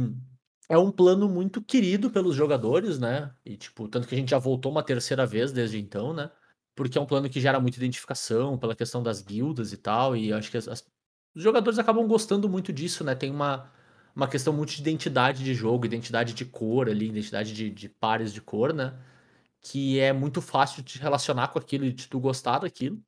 é 0.69 0.79
um 0.79 0.91
plano 0.91 1.29
muito 1.29 1.63
querido 1.63 2.11
pelos 2.11 2.35
jogadores, 2.37 2.99
né? 2.99 3.35
E, 3.45 3.57
tipo, 3.57 3.89
tanto 3.89 4.07
que 4.09 4.15
a 4.15 4.19
gente 4.19 4.31
já 4.31 4.39
voltou 4.39 4.71
uma 4.73 4.83
terceira 4.83 5.27
vez 5.27 5.53
desde 5.53 5.79
então, 5.79 6.13
né? 6.15 6.31
Porque 6.75 6.97
é 6.97 7.01
um 7.01 7.07
plano 7.07 7.29
que 7.29 7.41
gera 7.41 7.61
muita 7.61 7.79
identificação 7.79 8.57
pela 8.59 8.75
questão 8.77 9.03
das 9.03 9.21
guildas 9.21 9.73
e 9.73 9.77
tal. 9.77 10.17
E 10.17 10.33
acho 10.33 10.51
que 10.51 10.57
as- 10.57 10.69
as- 10.69 10.87
os 11.35 11.43
jogadores 11.43 11.79
acabam 11.79 12.07
gostando 12.07 12.49
muito 12.49 12.73
disso, 12.73 13.05
né? 13.05 13.15
Tem 13.15 13.31
uma, 13.31 13.71
uma 14.15 14.29
questão 14.29 14.53
muito 14.53 14.71
de 14.75 14.81
identidade 14.81 15.45
de 15.45 15.55
jogo, 15.55 15.87
identidade 15.87 16.35
de 16.35 16.45
cor 16.45 16.89
ali, 16.89 17.09
identidade 17.09 17.55
de, 17.55 17.71
de 17.71 17.89
pares 17.89 18.33
de 18.33 18.41
cor, 18.41 18.73
né? 18.73 18.95
Que 19.61 20.01
é 20.01 20.13
muito 20.13 20.41
fácil 20.43 20.83
de 20.83 20.99
relacionar 20.99 21.49
com 21.49 21.59
aquilo 21.59 21.85
e 21.85 21.93
de 21.93 22.09
tu 22.09 22.21
gostar 22.21 22.61
daquilo. 22.61 23.03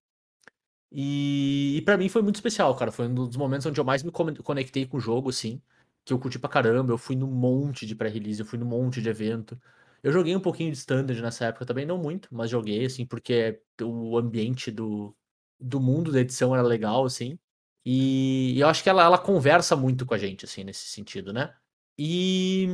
E, 0.90 1.76
e 1.78 1.82
para 1.82 1.96
mim 1.96 2.08
foi 2.08 2.22
muito 2.22 2.36
especial, 2.36 2.74
cara. 2.76 2.92
Foi 2.92 3.08
um 3.08 3.14
dos 3.14 3.36
momentos 3.36 3.66
onde 3.66 3.80
eu 3.80 3.84
mais 3.84 4.02
me 4.02 4.10
conectei 4.12 4.86
com 4.86 4.98
o 4.98 5.00
jogo, 5.00 5.30
assim. 5.30 5.60
Que 6.04 6.12
eu 6.12 6.18
curti 6.18 6.38
pra 6.38 6.50
caramba. 6.50 6.92
Eu 6.92 6.98
fui 6.98 7.16
num 7.16 7.30
monte 7.30 7.86
de 7.86 7.94
pré-release, 7.94 8.40
eu 8.40 8.46
fui 8.46 8.58
num 8.58 8.66
monte 8.66 9.00
de 9.02 9.08
evento. 9.08 9.58
Eu 10.02 10.12
joguei 10.12 10.34
um 10.36 10.40
pouquinho 10.40 10.70
de 10.72 10.78
standard 10.78 11.20
nessa 11.22 11.46
época 11.46 11.64
também, 11.64 11.86
não 11.86 11.96
muito, 11.98 12.28
mas 12.32 12.50
joguei, 12.50 12.84
assim, 12.84 13.06
porque 13.06 13.60
o 13.80 14.18
ambiente 14.18 14.70
do, 14.70 15.16
do 15.60 15.80
mundo 15.80 16.10
da 16.12 16.20
edição 16.20 16.54
era 16.54 16.62
legal, 16.62 17.04
assim. 17.04 17.38
E, 17.84 18.58
eu 18.60 18.68
acho 18.68 18.82
que 18.82 18.88
ela, 18.90 19.02
ela 19.04 19.18
conversa 19.18 19.76
muito 19.76 20.06
com 20.06 20.14
a 20.14 20.18
gente, 20.18 20.44
assim, 20.44 20.64
nesse 20.64 20.86
sentido, 20.88 21.32
né? 21.32 21.54
E 21.98 22.68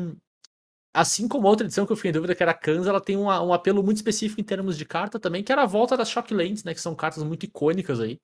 assim 0.95 1.29
como 1.29 1.47
a 1.47 1.51
outra 1.51 1.67
edição 1.67 1.87
que 1.87 1.93
eu 1.93 1.97
fiquei 1.97 2.11
em 2.11 2.15
dúvida, 2.15 2.35
que 2.35 2.43
era 2.43 2.53
a 2.53 2.55
Kansas, 2.55 2.87
ela 2.87 3.01
tem 3.01 3.17
um, 3.17 3.27
um 3.27 3.53
apelo 3.53 3.83
muito 3.83 3.99
específico 3.99 4.41
em 4.41 4.45
termos 4.45 4.77
de 4.79 4.85
carta 4.85 5.19
também, 5.21 5.43
que 5.45 5.53
era 5.53 5.63
a 5.63 5.67
volta 5.67 5.97
das 5.97 6.09
Shocklands, 6.11 6.65
né? 6.65 6.75
Que 6.75 6.81
são 6.81 6.95
cartas 6.95 7.23
muito 7.23 7.45
icônicas 7.45 8.01
aí. 8.01 8.19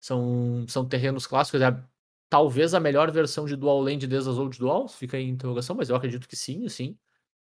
São, 0.00 0.66
são 0.68 0.88
terrenos 0.88 1.26
clássicos. 1.26 1.60
É 1.62 1.66
a- 1.66 1.84
talvez 2.30 2.74
a 2.74 2.80
melhor 2.80 3.10
versão 3.12 3.46
de 3.46 3.56
Dual 3.56 3.80
Land 3.82 4.06
desde 4.06 4.30
as 4.30 4.38
Old 4.38 4.58
Duals, 4.58 4.94
fica 4.96 5.18
em 5.18 5.30
interrogação, 5.30 5.76
mas 5.76 5.90
eu 5.90 5.96
acredito 5.96 6.28
que 6.28 6.36
sim, 6.36 6.66
assim. 6.66 6.98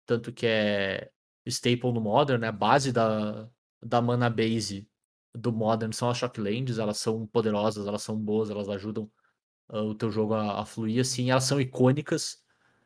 Tanto 0.06 0.32
que 0.32 0.46
é 0.46 1.10
staple 1.46 1.92
no 1.92 2.00
Modern, 2.00 2.40
né? 2.40 2.52
Base 2.52 2.92
da, 2.92 3.48
da 3.82 4.00
mana 4.02 4.30
base 4.30 4.88
do 5.36 5.52
Modern 5.52 5.92
são 5.92 6.10
as 6.10 6.18
Shocklands, 6.18 6.78
elas 6.78 6.98
são 6.98 7.26
poderosas, 7.26 7.86
elas 7.86 8.02
são 8.02 8.16
boas, 8.18 8.50
elas 8.50 8.68
ajudam 8.68 9.10
ah, 9.68 9.82
o 9.82 9.94
teu 9.94 10.10
jogo 10.10 10.34
a, 10.34 10.60
a 10.62 10.66
fluir, 10.66 11.00
assim, 11.00 11.30
elas 11.30 11.44
são 11.44 11.60
icônicas, 11.60 12.42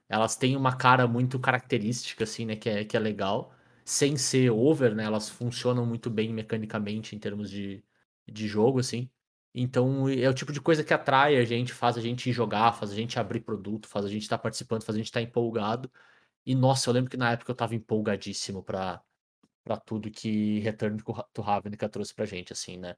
elas 0.09 0.37
têm 0.37 0.57
uma 0.57 0.77
cara 0.77 1.07
muito 1.07 1.39
característica, 1.39 2.25
assim, 2.25 2.47
né, 2.47 2.57
que 2.57 2.69
é, 2.69 2.85
que 2.85 2.97
é 2.97 3.01
legal, 3.01 3.53
sem 3.85 4.17
ser 4.17 4.51
over, 4.51 4.95
né, 4.95 5.05
elas 5.05 5.29
funcionam 5.29 5.87
muito 5.87 6.11
bem 6.11 6.33
mecanicamente 6.33 7.15
em 7.17 7.19
termos 7.19 7.51
de, 7.51 7.85
de 8.29 8.49
jogo, 8.49 8.81
assim, 8.81 9.11
então 9.55 10.09
é 10.09 10.29
o 10.29 10.35
tipo 10.35 10.53
de 10.53 10.61
coisa 10.61 10.85
que 10.85 10.95
atrai 10.95 11.37
a 11.37 11.45
gente, 11.45 11.73
faz 11.73 11.97
a 11.99 12.01
gente 12.01 12.33
jogar, 12.33 12.73
faz 12.73 12.93
a 12.93 12.95
gente 12.95 13.19
abrir 13.19 13.41
produto, 13.41 13.89
faz 13.89 14.05
a 14.05 14.09
gente 14.09 14.23
estar 14.23 14.39
participando, 14.39 14.85
faz 14.85 14.97
a 14.97 14.99
gente 14.99 15.09
estar 15.09 15.23
empolgado, 15.23 15.91
e 16.47 16.55
nossa, 16.55 16.89
eu 16.91 16.95
lembro 16.95 17.11
que 17.11 17.17
na 17.17 17.33
época 17.33 17.51
eu 17.51 17.57
tava 17.57 17.75
empolgadíssimo 17.75 18.63
pra, 18.63 19.03
pra 19.71 19.79
tudo 19.79 20.11
que 20.11 20.59
Return 20.61 21.01
to 21.33 21.43
Ravnica 21.43 21.89
trouxe 21.89 22.13
pra 22.13 22.25
gente, 22.25 22.53
assim, 22.53 22.77
né, 22.77 22.97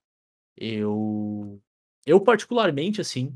eu... 0.57 1.61
Eu 2.05 2.21
particularmente, 2.21 3.01
assim, 3.01 3.33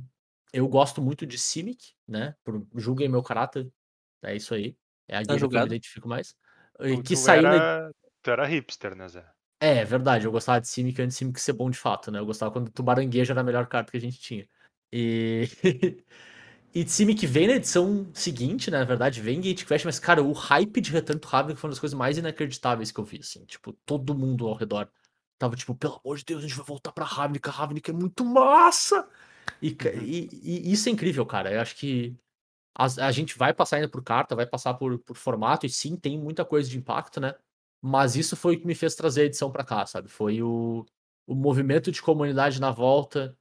eu 0.53 0.66
gosto 0.66 1.01
muito 1.03 1.25
de 1.25 1.38
Simic, 1.38 1.92
né? 2.09 2.35
Por, 2.42 2.66
julguem 2.75 3.09
meu 3.09 3.22
caráter. 3.22 3.70
É 4.22 4.35
isso 4.35 4.55
aí. 4.55 4.77
É 5.07 5.18
a 5.18 5.22
guia 5.22 5.38
que 5.38 5.44
eu 5.44 5.51
me 5.51 5.66
identifico 5.66 6.09
mais. 6.09 6.35
E 6.81 6.96
que 6.96 7.14
tu 7.14 7.16
saiu 7.16 7.42
na- 7.42 7.55
era, 7.55 7.92
tu 8.22 8.31
era 8.33 8.44
hipster, 8.44 8.96
né, 8.96 9.07
Zé? 9.09 9.25
É, 9.61 9.79
é 9.79 9.85
verdade. 9.85 10.27
Eu 10.27 10.33
gostava 10.33 10.61
de 10.61 10.66
Simic 10.66 11.01
antes 11.01 11.14
de 11.14 11.18
Simic 11.18 11.40
ser 11.40 11.53
bom 11.53 11.70
de 11.70 11.79
fato, 11.79 12.11
né? 12.11 12.18
Eu 12.18 12.27
gostava 12.27 12.51
quando 12.51 12.72
Tubaranguejo 12.72 13.31
era 13.33 13.40
a 13.40 13.44
melhor 13.44 13.68
carta 13.68 13.92
que 13.92 13.99
a 13.99 14.01
gente 14.01 14.18
tinha. 14.18 14.49
E. 14.92 15.44
e 16.74 16.87
Simic 16.87 17.26
vem 17.26 17.46
na 17.48 17.55
edição 17.55 18.07
seguinte, 18.12 18.70
né? 18.70 18.79
Na 18.79 18.85
verdade, 18.85 19.20
vem 19.20 19.40
Gatecrash, 19.40 19.85
mas, 19.85 19.98
cara, 19.98 20.22
o 20.22 20.33
hype 20.33 20.81
de 20.81 20.90
Return 20.92 21.18
to 21.20 21.29
Ravnica 21.29 21.59
foi 21.59 21.68
uma 21.68 21.72
das 21.72 21.81
coisas 21.81 21.96
mais 21.96 22.18
inacreditáveis 22.18 22.92
que 22.92 23.00
eu 23.00 23.05
vi, 23.05 23.18
assim. 23.20 23.44
Tipo, 23.46 23.72
todo 23.87 24.14
mundo 24.14 24.46
ao 24.46 24.55
redor 24.55 24.88
tava 25.38 25.57
tipo, 25.57 25.74
pelo 25.74 26.00
amor 26.05 26.18
de 26.18 26.24
Deus, 26.24 26.44
a 26.44 26.46
gente 26.46 26.57
vai 26.57 26.66
voltar 26.66 26.92
pra 26.92 27.05
Ravnica. 27.05 27.50
Ravnica 27.50 27.90
é 27.90 27.94
muito 27.94 28.24
massa! 28.24 29.09
E, 29.62 29.70
Uhum. 29.70 30.02
e- 30.02 30.29
e 30.42 30.72
isso 30.72 30.88
é 30.88 30.92
incrível, 30.92 31.24
cara. 31.24 31.52
Eu 31.52 31.61
acho 31.61 31.76
que 31.76 32.14
as- 32.74 32.98
a, 32.98 33.11
gente 33.11 33.38
vai 33.38 33.55
passar 33.55 33.76
ainda 33.76 33.88
por 33.88 34.02
carta, 34.02 34.37
vai 34.37 34.46
passar 34.46 34.74
por, 34.74 34.98
por 34.98 35.16
formato, 35.16 35.64
e 35.66 35.70
sim, 35.70 35.96
tem 35.96 36.18
muita 36.18 36.44
coisa 36.44 36.68
de 36.68 36.76
impacto, 36.79 37.20
né? 37.20 37.35
Mas 37.81 38.16
isso 38.16 38.37
foi 38.37 38.57
o 38.57 38.61
que 38.61 38.66
me 38.66 38.74
fez 38.74 38.94
trazer 38.94 39.22
a 39.22 39.24
edição 39.24 39.50
pra 39.50 39.64
cá, 39.64 39.87
sabe? 39.87 40.09
Foi 40.09 40.42
o, 40.42 40.85
o 41.26 41.35
movimento 41.35 41.90
de 41.90 42.02
comunidade 42.02 42.61
na 42.61 42.70
volta, 42.70 43.37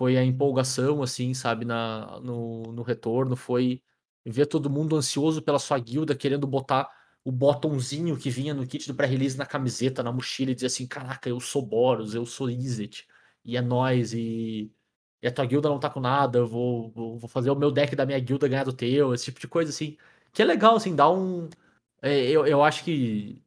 foi 0.00 0.16
a 0.16 0.24
empolgação, 0.24 1.02
assim, 1.02 1.34
sabe, 1.34 1.66
na, 1.66 2.18
no, 2.20 2.72
no 2.72 2.80
retorno, 2.82 3.36
foi 3.36 3.82
ver 4.24 4.46
todo 4.46 4.70
mundo 4.70 4.96
ansioso 4.96 5.42
pela 5.42 5.58
sua 5.58 5.78
guilda, 5.78 6.16
querendo 6.16 6.46
botar 6.46 6.88
o 7.22 7.30
botãozinho 7.30 8.16
que 8.16 8.30
vinha 8.30 8.54
no 8.54 8.66
kit 8.66 8.88
do 8.88 8.94
pré-release 8.94 9.36
na 9.36 9.44
camiseta, 9.44 10.02
na 10.02 10.10
mochila, 10.10 10.52
e 10.52 10.54
dizer 10.54 10.68
assim, 10.68 10.86
caraca, 10.86 11.28
eu 11.28 11.38
sou 11.38 11.60
Boros, 11.60 12.14
eu 12.14 12.24
sou 12.24 12.48
Izzet, 12.48 13.06
e 13.44 13.58
é 13.58 13.60
nóis, 13.60 14.14
e, 14.14 14.72
e 15.22 15.28
a 15.28 15.30
tua 15.30 15.44
guilda 15.44 15.68
não 15.68 15.78
tá 15.78 15.90
com 15.90 16.00
nada, 16.00 16.38
eu 16.38 16.46
vou, 16.46 16.90
vou, 16.92 17.18
vou 17.18 17.28
fazer 17.28 17.50
o 17.50 17.54
meu 17.54 17.70
deck 17.70 17.94
da 17.94 18.06
minha 18.06 18.18
guilda 18.18 18.48
ganhar 18.48 18.64
do 18.64 18.72
teu, 18.72 19.12
esse 19.12 19.26
tipo 19.26 19.38
de 19.38 19.48
coisa, 19.48 19.70
assim, 19.70 19.98
que 20.32 20.40
é 20.40 20.46
legal, 20.46 20.76
assim, 20.76 20.96
dá 20.96 21.10
um... 21.12 21.46
é, 22.00 22.22
eu, 22.30 22.46
eu 22.46 22.64
acho 22.64 22.84
que 22.84 23.42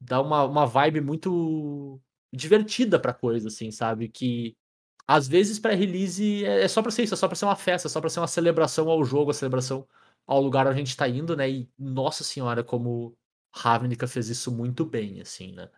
dá 0.00 0.20
uma, 0.22 0.44
uma 0.44 0.64
vibe 0.64 1.00
muito 1.00 2.00
divertida 2.32 3.00
pra 3.00 3.12
coisa, 3.12 3.48
assim, 3.48 3.72
sabe? 3.72 4.08
Que 4.08 4.56
às 5.08 5.26
vezes 5.26 5.58
pré-release 5.58 6.44
é, 6.44 6.64
é 6.64 6.68
só 6.68 6.82
pra 6.82 6.90
ser 6.90 7.04
isso, 7.04 7.14
é 7.14 7.16
só 7.16 7.26
pra 7.26 7.34
ser 7.34 7.46
uma 7.46 7.56
festa, 7.56 7.88
é 7.88 7.90
só 7.90 7.98
pra 7.98 8.10
ser 8.10 8.20
uma 8.20 8.28
celebração 8.28 8.90
ao 8.90 9.02
jogo, 9.02 9.30
a 9.30 9.34
celebração 9.34 9.88
ao 10.26 10.38
lugar 10.42 10.66
onde 10.66 10.74
a 10.74 10.78
gente 10.78 10.94
tá 10.94 11.08
indo, 11.08 11.34
né? 11.34 11.48
E 11.48 11.70
nossa 11.78 12.22
senhora, 12.22 12.62
como 12.62 13.16
Ravnica 13.50 14.06
fez 14.06 14.28
isso 14.28 14.52
muito 14.52 14.84
bem, 14.84 15.22
assim, 15.22 15.52
né? 15.52 15.70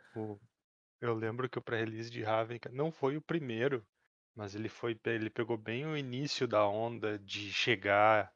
Eu 1.00 1.14
lembro 1.14 1.48
que 1.48 1.58
o 1.58 1.62
pré-release 1.62 2.10
de 2.10 2.24
Ravnica 2.24 2.68
não 2.72 2.90
foi 2.90 3.16
o 3.16 3.22
primeiro, 3.22 3.86
mas 4.34 4.56
ele 4.56 4.68
foi, 4.68 4.98
ele 5.06 5.30
pegou 5.30 5.56
bem 5.56 5.86
o 5.86 5.96
início 5.96 6.48
da 6.48 6.66
onda 6.66 7.16
de 7.20 7.52
chegar 7.52 8.32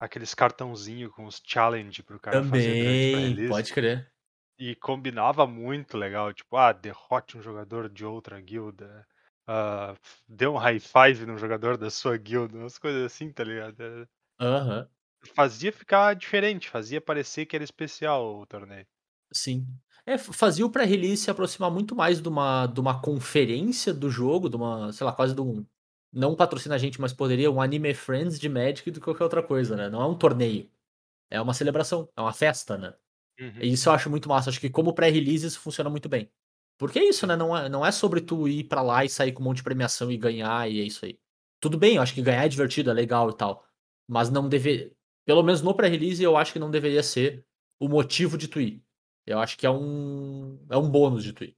aqueles 0.00 0.32
cartãozinho 0.32 1.10
com 1.10 1.26
os 1.26 1.42
challenge 1.44 2.02
pro 2.02 2.18
cara 2.18 2.42
fazer 2.42 2.74
durante 2.74 3.08
o 3.08 3.12
Também, 3.12 3.48
pode 3.48 3.72
crer. 3.72 4.10
E 4.58 4.74
combinava 4.76 5.46
muito 5.46 5.96
legal, 5.96 6.32
tipo, 6.32 6.56
ah, 6.56 6.72
derrote 6.72 7.36
um 7.36 7.42
jogador 7.42 7.88
de 7.88 8.04
outra 8.04 8.40
guilda, 8.40 9.06
ah, 9.48 9.96
dê 10.28 10.46
um 10.46 10.56
high 10.58 10.80
five 10.80 11.26
num 11.26 11.38
jogador 11.38 11.76
da 11.78 11.90
sua 11.90 12.16
guilda, 12.18 12.58
umas 12.58 12.78
coisas 12.78 13.04
assim, 13.04 13.32
tá 13.32 13.44
ligado? 13.44 14.08
Aham, 14.38 14.88
Fazia 15.32 15.72
ficar 15.72 16.14
diferente, 16.14 16.68
fazia 16.68 17.00
parecer 17.00 17.46
que 17.46 17.54
era 17.54 17.62
especial 17.64 18.40
o 18.40 18.44
torneio. 18.46 18.84
sim. 19.32 19.66
É, 20.06 20.16
fazia 20.18 20.64
o 20.64 20.70
pré-release 20.70 21.24
se 21.24 21.30
aproximar 21.30 21.70
muito 21.70 21.94
mais 21.94 22.20
de 22.20 22.28
uma, 22.28 22.66
de 22.66 22.80
uma 22.80 23.00
conferência 23.00 23.92
do 23.92 24.10
jogo, 24.10 24.48
de 24.48 24.56
uma, 24.56 24.92
sei 24.92 25.04
lá, 25.06 25.12
quase 25.12 25.34
de 25.34 25.40
um. 25.40 25.66
Não 26.12 26.34
patrocina 26.34 26.74
a 26.76 26.78
gente, 26.78 27.00
mas 27.00 27.12
poderia 27.12 27.50
um 27.50 27.60
Anime 27.60 27.92
Friends 27.94 28.38
de 28.40 28.48
Magic 28.48 28.90
do 28.90 29.00
que 29.00 29.04
qualquer 29.04 29.24
outra 29.24 29.42
coisa, 29.42 29.76
né? 29.76 29.90
Não 29.90 30.00
é 30.00 30.06
um 30.06 30.16
torneio. 30.16 30.70
É 31.30 31.40
uma 31.40 31.54
celebração, 31.54 32.10
é 32.16 32.22
uma 32.22 32.32
festa, 32.34 32.78
né? 32.78 32.94
Uhum. 33.40 33.62
E 33.62 33.72
isso 33.72 33.88
eu 33.90 33.94
acho 33.94 34.10
muito 34.10 34.28
massa. 34.28 34.50
Acho 34.50 34.60
que 34.60 34.70
como 34.70 34.94
pré-release 34.94 35.46
isso 35.46 35.60
funciona 35.60 35.90
muito 35.90 36.08
bem. 36.08 36.30
Porque 36.78 36.98
é 37.00 37.08
isso, 37.08 37.26
né? 37.26 37.36
Não 37.36 37.56
é, 37.56 37.68
não 37.68 37.84
é 37.84 37.90
sobre 37.90 38.20
tu 38.20 38.48
ir 38.48 38.64
pra 38.64 38.82
lá 38.82 39.04
e 39.04 39.08
sair 39.08 39.32
com 39.32 39.42
um 39.42 39.44
monte 39.44 39.58
de 39.58 39.64
premiação 39.64 40.10
e 40.10 40.16
ganhar 40.16 40.70
e 40.70 40.80
é 40.80 40.84
isso 40.84 41.04
aí. 41.04 41.18
Tudo 41.60 41.76
bem, 41.76 41.96
eu 41.96 42.02
acho 42.02 42.14
que 42.14 42.22
ganhar 42.22 42.44
é 42.44 42.48
divertido, 42.48 42.90
é 42.90 42.94
legal 42.94 43.30
e 43.30 43.36
tal. 43.36 43.66
Mas 44.06 44.30
não 44.30 44.48
deve. 44.48 44.96
Pelo 45.26 45.42
menos 45.42 45.60
no 45.60 45.74
pré-release, 45.74 46.22
eu 46.22 46.36
acho 46.36 46.52
que 46.52 46.58
não 46.58 46.70
deveria 46.70 47.02
ser 47.02 47.44
o 47.80 47.88
motivo 47.88 48.38
de 48.38 48.48
tu 48.48 48.60
ir. 48.60 48.82
Eu 49.26 49.40
acho 49.40 49.58
que 49.58 49.66
é 49.66 49.70
um. 49.70 50.58
É 50.70 50.76
um 50.76 50.88
bônus 50.88 51.24
de 51.24 51.32
tu 51.32 51.44
ir. 51.44 51.56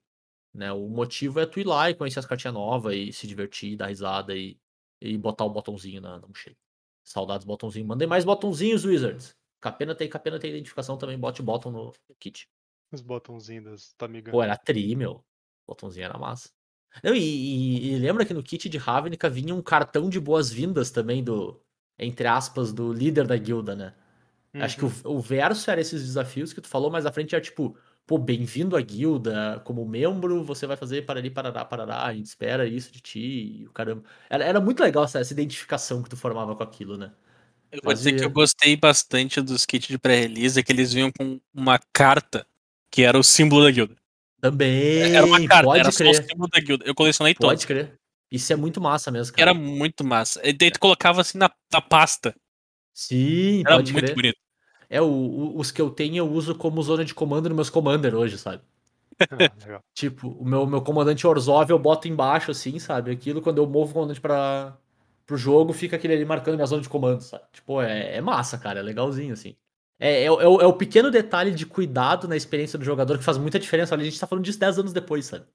Né? 0.55 0.73
O 0.73 0.89
motivo 0.89 1.39
é 1.39 1.47
tu 1.47 1.61
ir 1.61 1.67
lá 1.67 1.91
e 1.91 1.95
conhecer 1.95 2.19
as 2.19 2.27
cartinhas 2.27 2.55
novas 2.55 2.95
e 2.95 3.13
se 3.13 3.27
divertir, 3.27 3.77
dar 3.77 3.87
risada 3.87 4.35
e, 4.37 4.59
e 5.01 5.17
botar 5.19 5.45
o 5.45 5.51
botãozinho 5.51 6.01
na, 6.01 6.19
na 6.19 6.27
mochila. 6.27 6.57
Saudades 7.05 7.47
botãozinho. 7.47 7.87
Mandei 7.87 8.09
mais 8.09 8.25
botãozinhos, 8.25 8.85
Wizards. 8.85 9.37
Capena 9.61 9.95
tem, 9.95 10.09
Capena 10.09 10.39
tem 10.39 10.51
identificação 10.51 10.97
também, 10.97 11.19
bote 11.19 11.43
botão 11.43 11.71
no 11.71 11.93
kit. 12.19 12.49
Os 12.93 13.01
botãozinhos 13.01 13.65
das 13.65 13.93
tua 13.97 14.07
amiga. 14.09 14.33
Pô, 14.33 14.43
era 14.43 14.57
tri, 14.57 14.95
meu. 14.97 15.25
Botãozinho 15.67 16.05
era 16.07 16.19
massa. 16.19 16.51
Não, 17.05 17.15
e, 17.15 17.19
e- 17.21 17.93
e 17.95 17.99
lembra 17.99 18.25
que 18.25 18.35
no 18.35 18.43
kit 18.43 18.69
de 18.69 18.77
Ravnica 18.79 19.31
vinha 19.31 19.55
um 19.55 19.63
cartão 19.63 20.09
de 20.11 20.19
boas-vindas 20.19 20.91
também 20.91 21.23
do, 21.23 21.61
entre 21.99 22.27
aspas, 22.27 22.73
do 22.73 22.93
líder 22.93 23.27
da 23.27 23.37
guilda, 23.37 23.77
né? 23.77 23.95
Acho 24.55 24.77
que 24.79 24.85
Uhum. 24.85 24.93
o, 25.05 25.11
o 25.19 25.21
verso 25.21 25.71
era 25.71 25.81
esses 25.81 26.03
desafios 26.05 26.53
que 26.53 26.61
tu 26.61 26.69
falou, 26.69 26.91
mas 26.91 27.07
à 27.07 27.13
frente 27.13 27.35
era 27.37 27.43
tipo, 27.45 27.77
pô, 28.07 28.19
bem-vindo 28.19 28.77
à 28.77 28.81
guilda, 28.81 29.61
como 29.65 29.87
membro, 29.87 30.43
você 30.43 30.67
vai 30.67 30.77
fazer 30.77 31.03
parari, 31.07 31.31
parará, 31.31 31.65
parará, 31.65 32.05
a 32.05 32.13
gente 32.15 32.27
espera 32.27 32.67
isso 32.67 32.93
de 32.93 33.01
ti, 33.01 33.21
e 33.61 33.67
o 33.67 33.73
caramba. 33.73 34.03
Era, 34.29 34.45
era 34.45 34.61
muito 34.61 34.83
legal 34.83 35.05
essa, 35.05 35.21
essa 35.21 35.33
identificação 35.33 36.03
que 36.03 36.11
tu 36.11 36.17
formava 36.17 36.57
com 36.57 36.63
aquilo, 36.65 36.97
né? 36.97 37.13
Eu 37.71 37.81
vou 37.85 37.95
dizer 37.95 38.13
que 38.13 38.25
eu 38.25 38.31
gostei 38.31 38.77
bastante 38.77 39.41
dos 39.41 39.65
kits 39.65 39.87
de 39.87 39.97
pré-release, 39.99 40.61
que 40.65 40.73
eles 40.73 40.93
vinham 40.93 41.13
com 41.17 41.41
uma 41.55 41.79
carta 41.93 42.45
que 42.91 43.03
era 43.03 43.19
o 43.19 43.23
símbolo 43.23 43.65
da 43.65 43.71
guilda. 43.71 43.97
Também, 44.41 45.15
Era 45.15 45.27
uma 45.27 45.47
carta, 45.47 45.65
pode 45.65 45.81
era 45.81 45.93
só 45.93 46.05
o 46.05 46.11
crer, 46.13 46.25
símbolo 46.29 46.49
da 46.51 46.61
guilda. 46.61 46.85
Eu 46.87 46.95
colecionei 46.95 47.35
todos. 47.35 47.51
pode 47.51 47.67
crer. 47.67 47.95
Isso 48.31 48.53
é 48.53 48.57
muito 48.57 48.81
massa 48.81 49.11
mesmo, 49.11 49.37
cara. 49.37 49.51
Era 49.51 49.59
muito 49.59 50.05
massa. 50.05 50.41
E 50.47 50.53
daí 50.53 50.71
tu 50.71 50.79
colocava 50.81 51.21
assim 51.21 51.37
na, 51.37 51.51
na 51.73 51.81
pasta. 51.81 52.35
Sim, 52.95 53.61
Era 53.67 53.77
pode 53.77 53.93
muito 53.93 54.05
crer. 54.05 54.15
bonito. 54.15 54.37
É, 54.89 55.01
o, 55.01 55.07
o- 55.07 55.59
os 55.59 55.71
que 55.71 55.81
eu 55.81 55.91
tenho 55.91 56.17
eu 56.17 56.31
uso 56.31 56.55
como 56.55 56.83
zona 56.83 57.05
de 57.05 57.15
comando 57.15 57.49
nos 57.49 57.57
meus 57.57 57.71
Commander 57.71 58.15
hoje, 58.15 58.39
sabe? 58.39 58.63
Ah. 59.31 59.83
Tipo, 59.95 60.29
o 60.29 60.45
meu, 60.45 60.67
meu 60.67 60.81
comandante 60.81 61.27
Orzhov 61.27 61.69
eu 61.71 61.79
boto 61.79 62.09
embaixo, 62.09 62.51
assim, 62.51 62.79
sabe? 62.79 63.11
Aquilo, 63.11 63.43
quando 63.43 63.59
eu 63.59 63.67
movo 63.67 63.91
o 63.91 63.95
comandante 63.95 64.21
pra, 64.21 64.77
pro 65.27 65.37
jogo, 65.37 65.73
fica 65.73 65.97
aquele 65.97 66.15
ali 66.15 66.25
marcando 66.25 66.55
minha 66.55 66.67
zona 66.67 66.83
de 66.83 66.89
comando, 66.89 67.21
sabe? 67.21 67.45
Tipo, 67.53 67.83
é, 67.83 68.17
é 68.17 68.21
massa, 68.21 68.57
cara, 68.59 68.81
é 68.81 68.83
legalzinho, 68.83 69.33
assim. 69.35 69.55
É, 70.01 70.25
é, 70.25 70.31
o- 70.33 70.41
é 70.41 70.49
o- 70.49 70.61
é 70.63 70.67
o 70.67 70.73
pequeno 70.73 71.11
detalhe 71.11 71.53
de 71.53 71.67
cuidado 71.67 72.27
na 72.27 72.37
experiência 72.37 72.79
do 72.79 72.85
jogador 72.85 73.19
que 73.19 73.25
faz 73.25 73.39
muita 73.39 73.59
diferença. 73.61 73.95
Olha, 73.95 74.03
a 74.03 74.07
gente 74.07 74.19
tá 74.19 74.27
falando 74.27 74.45
disso 74.45 74.59
10 74.59 74.79
anos 74.79 74.93
depois, 74.95 75.27
sabe? 75.27 75.47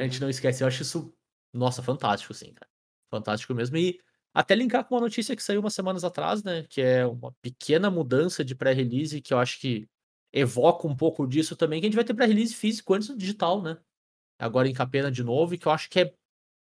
A 0.00 0.02
gente 0.04 0.20
não 0.20 0.28
esquece. 0.30 0.62
Eu 0.64 0.68
acho 0.68 0.82
isso, 0.82 1.14
nossa, 1.54 1.82
fantástico, 1.82 2.32
assim, 2.32 2.52
cara. 2.52 2.68
Fantástico 3.10 3.54
mesmo. 3.54 3.76
E 3.76 4.00
até 4.34 4.54
linkar 4.56 4.84
com 4.84 4.94
uma 4.96 5.00
notícia 5.02 5.36
que 5.36 5.42
saiu 5.42 5.60
umas 5.60 5.74
semanas 5.74 6.04
atrás, 6.04 6.42
né? 6.44 6.64
Que 6.68 6.80
é 6.82 7.06
uma 7.06 7.32
pequena 7.40 7.90
mudança 7.90 8.44
de 8.44 8.54
pré-release 8.56 9.20
que 9.22 9.32
eu 9.32 9.38
acho 9.38 9.60
que 9.60 9.88
evoca 10.32 10.86
um 10.88 10.96
pouco 10.96 11.26
disso 11.26 11.56
também, 11.56 11.80
que 11.80 11.86
a 11.86 11.88
gente 11.88 11.96
vai 11.96 12.04
ter 12.04 12.14
pré-release 12.14 12.54
físico 12.54 12.92
antes 12.94 13.08
do 13.08 13.16
digital, 13.16 13.62
né? 13.62 13.78
Agora 14.38 14.68
em 14.68 14.74
Capena 14.74 15.10
de 15.10 15.22
novo, 15.24 15.54
e 15.54 15.58
que 15.58 15.66
eu 15.68 15.72
acho 15.72 15.88
que 15.90 16.00
é 16.00 16.14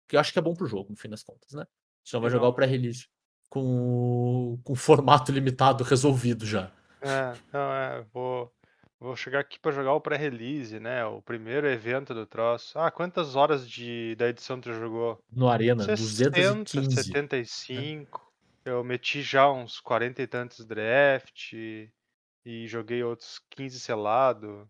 que 0.07 0.15
eu 0.15 0.19
acho 0.19 0.31
que 0.33 0.39
é 0.39 0.41
bom 0.43 0.53
pro 0.55 0.67
jogo, 0.67 0.91
no 0.91 0.97
fim 0.97 1.09
das 1.09 1.23
contas, 1.23 1.53
né? 1.53 1.65
Já 2.05 2.19
vai 2.19 2.29
jogar 2.29 2.47
o 2.49 2.53
pré-release 2.53 3.07
com 3.49 4.59
com 4.63 4.73
o 4.73 4.75
formato 4.75 5.31
limitado 5.33 5.83
resolvido 5.83 6.45
já. 6.45 6.71
É, 7.01 7.33
não, 7.51 7.73
é, 7.73 8.05
vou, 8.13 8.51
vou 8.99 9.15
chegar 9.15 9.39
aqui 9.39 9.59
pra 9.59 9.71
jogar 9.71 9.93
o 9.93 10.01
pré-release, 10.01 10.79
né? 10.79 11.05
O 11.05 11.21
primeiro 11.21 11.67
evento 11.67 12.13
do 12.13 12.25
troço. 12.25 12.77
Ah, 12.77 12.91
quantas 12.91 13.35
horas 13.35 13.69
de, 13.69 14.15
da 14.15 14.29
edição 14.29 14.59
tu 14.59 14.71
jogou? 14.73 15.19
No 15.31 15.47
Arena, 15.47 15.83
60, 15.83 16.31
215. 16.31 17.03
75. 17.03 18.25
Eu 18.63 18.83
meti 18.83 19.21
já 19.21 19.51
uns 19.51 19.79
40 19.79 20.21
e 20.21 20.27
tantos 20.27 20.65
draft 20.65 21.53
e 21.53 22.67
joguei 22.67 23.03
outros 23.03 23.39
15 23.51 23.79
selado. 23.79 24.69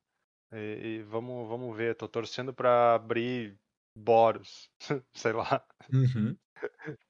E, 0.51 0.99
e 0.99 1.03
vamos, 1.03 1.47
vamos 1.47 1.75
ver, 1.75 1.95
tô 1.95 2.07
torcendo 2.07 2.53
pra 2.53 2.95
abrir 2.95 3.57
Boros, 3.97 4.69
sei 5.13 5.31
lá. 5.31 5.65
Uhum. 5.91 6.35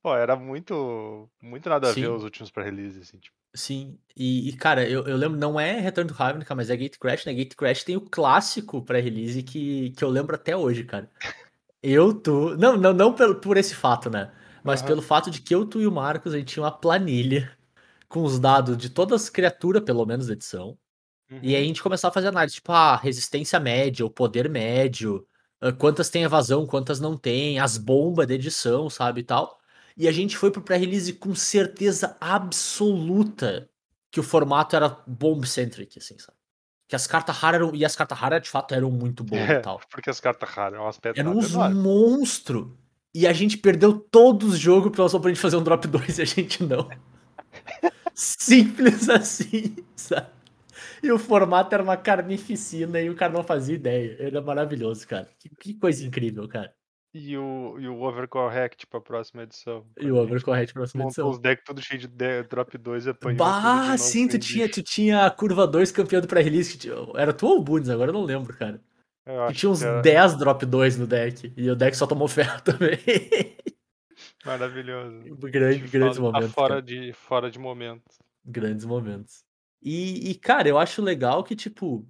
Pô, 0.02 0.16
era 0.16 0.36
muito, 0.36 1.30
muito 1.42 1.70
nada 1.70 1.90
a 1.90 1.92
ver 1.92 2.02
Sim. 2.02 2.08
os 2.08 2.24
últimos 2.24 2.52
pré-releases, 2.52 3.08
assim, 3.10 3.20
tipo. 3.20 3.35
Sim, 3.56 3.98
e, 4.16 4.50
e, 4.50 4.58
cara, 4.58 4.88
eu, 4.90 5.08
eu 5.08 5.16
lembro, 5.18 5.38
não 5.40 5.60
é 5.60 5.80
Return 5.80 6.10
to 6.10 6.14
Ravnica, 6.14 6.54
mas 6.56 6.70
é 6.70 6.76
Gate 6.76 6.98
Crash, 6.98 7.26
né? 7.26 7.34
Gate 7.34 7.56
Crash 7.56 7.84
tem 7.84 7.96
o 7.96 8.02
clássico 8.02 8.82
pré-release 8.84 9.44
que, 9.44 9.92
que 9.92 10.04
eu 10.04 10.10
lembro 10.10 10.36
até 10.36 10.56
hoje, 10.56 10.84
cara. 10.84 11.10
Eu, 11.82 12.14
tu. 12.14 12.56
Não, 12.58 12.78
não, 12.78 12.94
não 12.94 13.14
pelo, 13.16 13.36
por 13.40 13.58
esse 13.58 13.76
fato, 13.76 14.10
né? 14.10 14.34
Mas 14.64 14.82
pelo 14.82 15.02
fato 15.02 15.30
de 15.32 15.42
que 15.42 15.54
eu, 15.56 15.66
tu 15.66 15.82
e 15.82 15.88
o 15.88 15.92
Marcos, 15.92 16.34
a 16.34 16.38
gente 16.40 16.54
tinha 16.54 16.64
uma 16.64 16.72
planilha 16.72 17.58
com 18.10 18.24
os 18.24 18.40
dados 18.40 18.78
de 18.78 18.90
todas 18.90 19.24
as 19.24 19.30
criaturas, 19.30 19.84
pelo 19.84 20.06
menos 20.06 20.28
da 20.28 20.34
edição. 20.34 20.78
E 21.42 21.56
aí 21.56 21.64
a 21.64 21.66
Uhum. 21.66 21.68
gente 21.68 21.84
começava 21.84 22.12
a 22.12 22.14
fazer 22.14 22.28
análise, 22.30 22.56
tipo, 22.56 22.72
ah, 22.72 22.96
resistência 22.98 23.60
média, 23.60 24.06
o 24.06 24.10
poder 24.10 24.50
médio, 24.50 25.28
ah, 25.62 25.72
quantas 25.74 26.10
tem 26.10 26.24
evasão, 26.24 26.66
quantas 26.66 27.00
não 27.00 27.18
tem, 27.18 27.60
as 27.60 27.78
bombas 27.78 28.28
de 28.28 28.34
edição, 28.36 28.90
sabe, 28.90 29.22
e 29.22 29.24
tal. 29.24 29.60
E 29.98 30.08
a 30.08 30.12
gente 30.12 30.36
foi 30.38 30.52
pro 30.52 30.62
pré-release 30.62 31.14
com 31.14 31.34
certeza 31.34 32.18
absoluta 32.20 33.70
que 34.12 34.20
o 34.20 34.24
formato 34.24 34.76
era 34.76 34.90
bomb-centric, 35.08 35.98
assim, 36.00 36.18
sabe? 36.18 36.38
Que 36.88 36.96
as 36.96 37.08
cartas 37.08 37.36
raras 37.36 37.62
eram, 37.62 37.76
e 37.76 37.84
as 37.84 37.96
cartas 37.96 38.18
raras 38.18 38.42
de 38.42 38.50
fato 38.50 38.74
eram 38.74 38.92
muito 38.92 39.24
boas 39.24 39.50
É, 39.50 39.54
e 39.58 39.60
tal. 39.62 39.80
porque 39.90 40.10
as 40.10 40.20
cartas 40.20 40.50
raras 40.50 40.78
é 40.80 40.80
Eram 40.82 40.92
pedradas 41.34 41.36
uns 41.46 41.54
enormes. 41.54 41.78
monstros. 41.84 42.68
E 43.14 43.26
a 43.26 43.34
gente 43.34 43.58
perdeu 43.58 43.98
todos 43.98 44.54
os 44.54 44.60
jogos 44.60 44.92
pela 44.92 45.08
só 45.10 45.18
pra 45.18 45.30
gente 45.30 45.40
fazer 45.40 45.56
um 45.56 45.64
drop 45.64 45.88
2 45.88 46.20
e 46.20 46.22
a 46.22 46.26
gente 46.26 46.64
não. 46.64 46.90
Simples 48.14 49.08
assim, 49.10 49.76
sabe? 49.96 50.28
E 51.02 51.12
o 51.12 51.18
formato 51.18 51.74
era 51.74 51.84
uma 51.84 51.98
carnificina 51.98 53.00
e 53.02 53.10
o 53.10 53.16
cara 53.16 53.32
não 53.32 53.44
fazia 53.44 53.76
ideia. 53.76 54.18
Era 54.20 54.42
maravilhoso, 54.42 55.08
cara. 55.08 55.30
Que, 55.40 55.50
que 55.50 55.74
coisa 55.76 56.06
incrível, 56.06 56.48
cara. 56.48 56.74
E 57.18 57.38
o, 57.38 57.80
e 57.80 57.88
o 57.88 58.02
Overcorrect 58.02 58.86
pra 58.88 59.00
próxima 59.00 59.44
edição. 59.44 59.86
E 59.98 60.12
o 60.12 60.18
Overcorrect 60.18 60.74
pra 60.74 60.82
próxima 60.82 61.06
Montou 61.06 61.12
edição. 61.24 61.30
os 61.30 61.40
decks 61.40 61.64
tudo 61.66 61.82
cheio 61.82 61.98
de 62.02 62.08
de- 62.10 62.44
drop 62.44 62.78
2 62.78 63.06
e 63.06 63.10
apanhou 63.12 63.38
Bah, 63.38 63.98
sim, 63.98 64.28
tu 64.28 64.38
tinha, 64.38 64.68
tu 64.70 64.84
tinha 64.84 65.26
a 65.26 65.32
curva 65.32 65.66
2 65.66 65.94
campeão 65.94 66.20
do 66.20 66.28
pré-release. 66.28 66.78
Era 67.16 67.32
tu 67.32 67.48
ou 67.48 67.60
o 67.60 67.64
Bundes? 67.64 67.90
Agora 67.90 68.10
eu 68.10 68.14
não 68.14 68.24
lembro, 68.26 68.54
cara. 68.58 68.82
Eu 69.26 69.48
Que 69.48 69.54
tinha 69.54 69.70
uns 69.70 69.80
que 69.80 69.86
era 69.86 70.02
10 70.02 70.38
drop 70.38 70.66
2 70.66 70.98
no 70.98 71.08
deck. 71.08 71.54
E 71.56 71.70
o 71.72 71.76
deck 71.76 71.96
só 71.96 72.06
tomou 72.06 72.28
ferro 72.28 72.62
também. 72.62 73.00
maravilhoso. 74.46 75.24
Grande, 75.38 75.80
grandes 75.88 76.18
tá 76.18 76.22
momentos. 76.24 76.52
fora 76.52 76.70
cara. 76.76 76.82
de, 76.82 77.14
fora 77.14 77.50
de 77.50 77.60
momento. 77.60 78.04
Grandes 78.46 78.86
momentos. 78.86 79.44
E, 79.82 80.32
e, 80.32 80.36
cara, 80.36 80.68
eu 80.68 80.78
acho 80.78 81.02
legal 81.02 81.44
que, 81.44 81.56
tipo, 81.56 82.06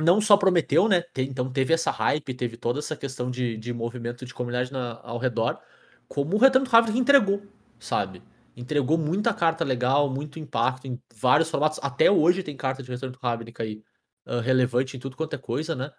não 0.00 0.20
só 0.20 0.36
prometeu, 0.36 0.88
né? 0.88 1.02
então 1.16 1.50
teve 1.50 1.74
essa 1.74 1.90
hype, 1.90 2.34
teve 2.34 2.56
toda 2.56 2.78
essa 2.78 2.96
questão 2.96 3.30
de, 3.30 3.56
de 3.56 3.72
movimento 3.72 4.24
de 4.24 4.32
comunidade 4.32 4.72
na- 4.72 5.00
ao 5.02 5.18
redor, 5.18 5.60
como 6.08 6.36
o 6.36 6.38
Return 6.38 6.66
to 6.66 6.70
Ravnica 6.72 6.98
entregou, 6.98 7.42
sabe? 7.78 8.22
Entregou 8.56 8.96
muita 8.96 9.34
carta 9.34 9.64
legal, 9.64 10.08
muito 10.10 10.38
impacto 10.38 10.86
em 10.86 11.00
vários 11.14 11.50
formatos. 11.50 11.78
Até 11.82 12.10
hoje 12.10 12.42
tem 12.42 12.56
carta 12.56 12.82
de 12.82 12.90
Return 12.90 13.12
to 13.14 13.20
Ravnica 13.22 13.62
aí 13.62 13.82
ah, 14.26 14.40
relevante 14.40 14.96
em 14.96 15.00
tudo 15.00 15.16
quanto 15.16 15.34
é 15.34 15.38
coisa, 15.38 15.74
né? 15.74 15.90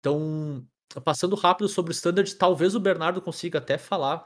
Então, 0.00 0.66
passando 1.04 1.36
rápido 1.36 1.68
sobre 1.68 1.90
o 1.90 1.94
standard, 1.94 2.34
talvez 2.36 2.74
o 2.74 2.80
Bernardo 2.80 3.20
consiga 3.22 3.58
até 3.58 3.78
falar 3.78 4.24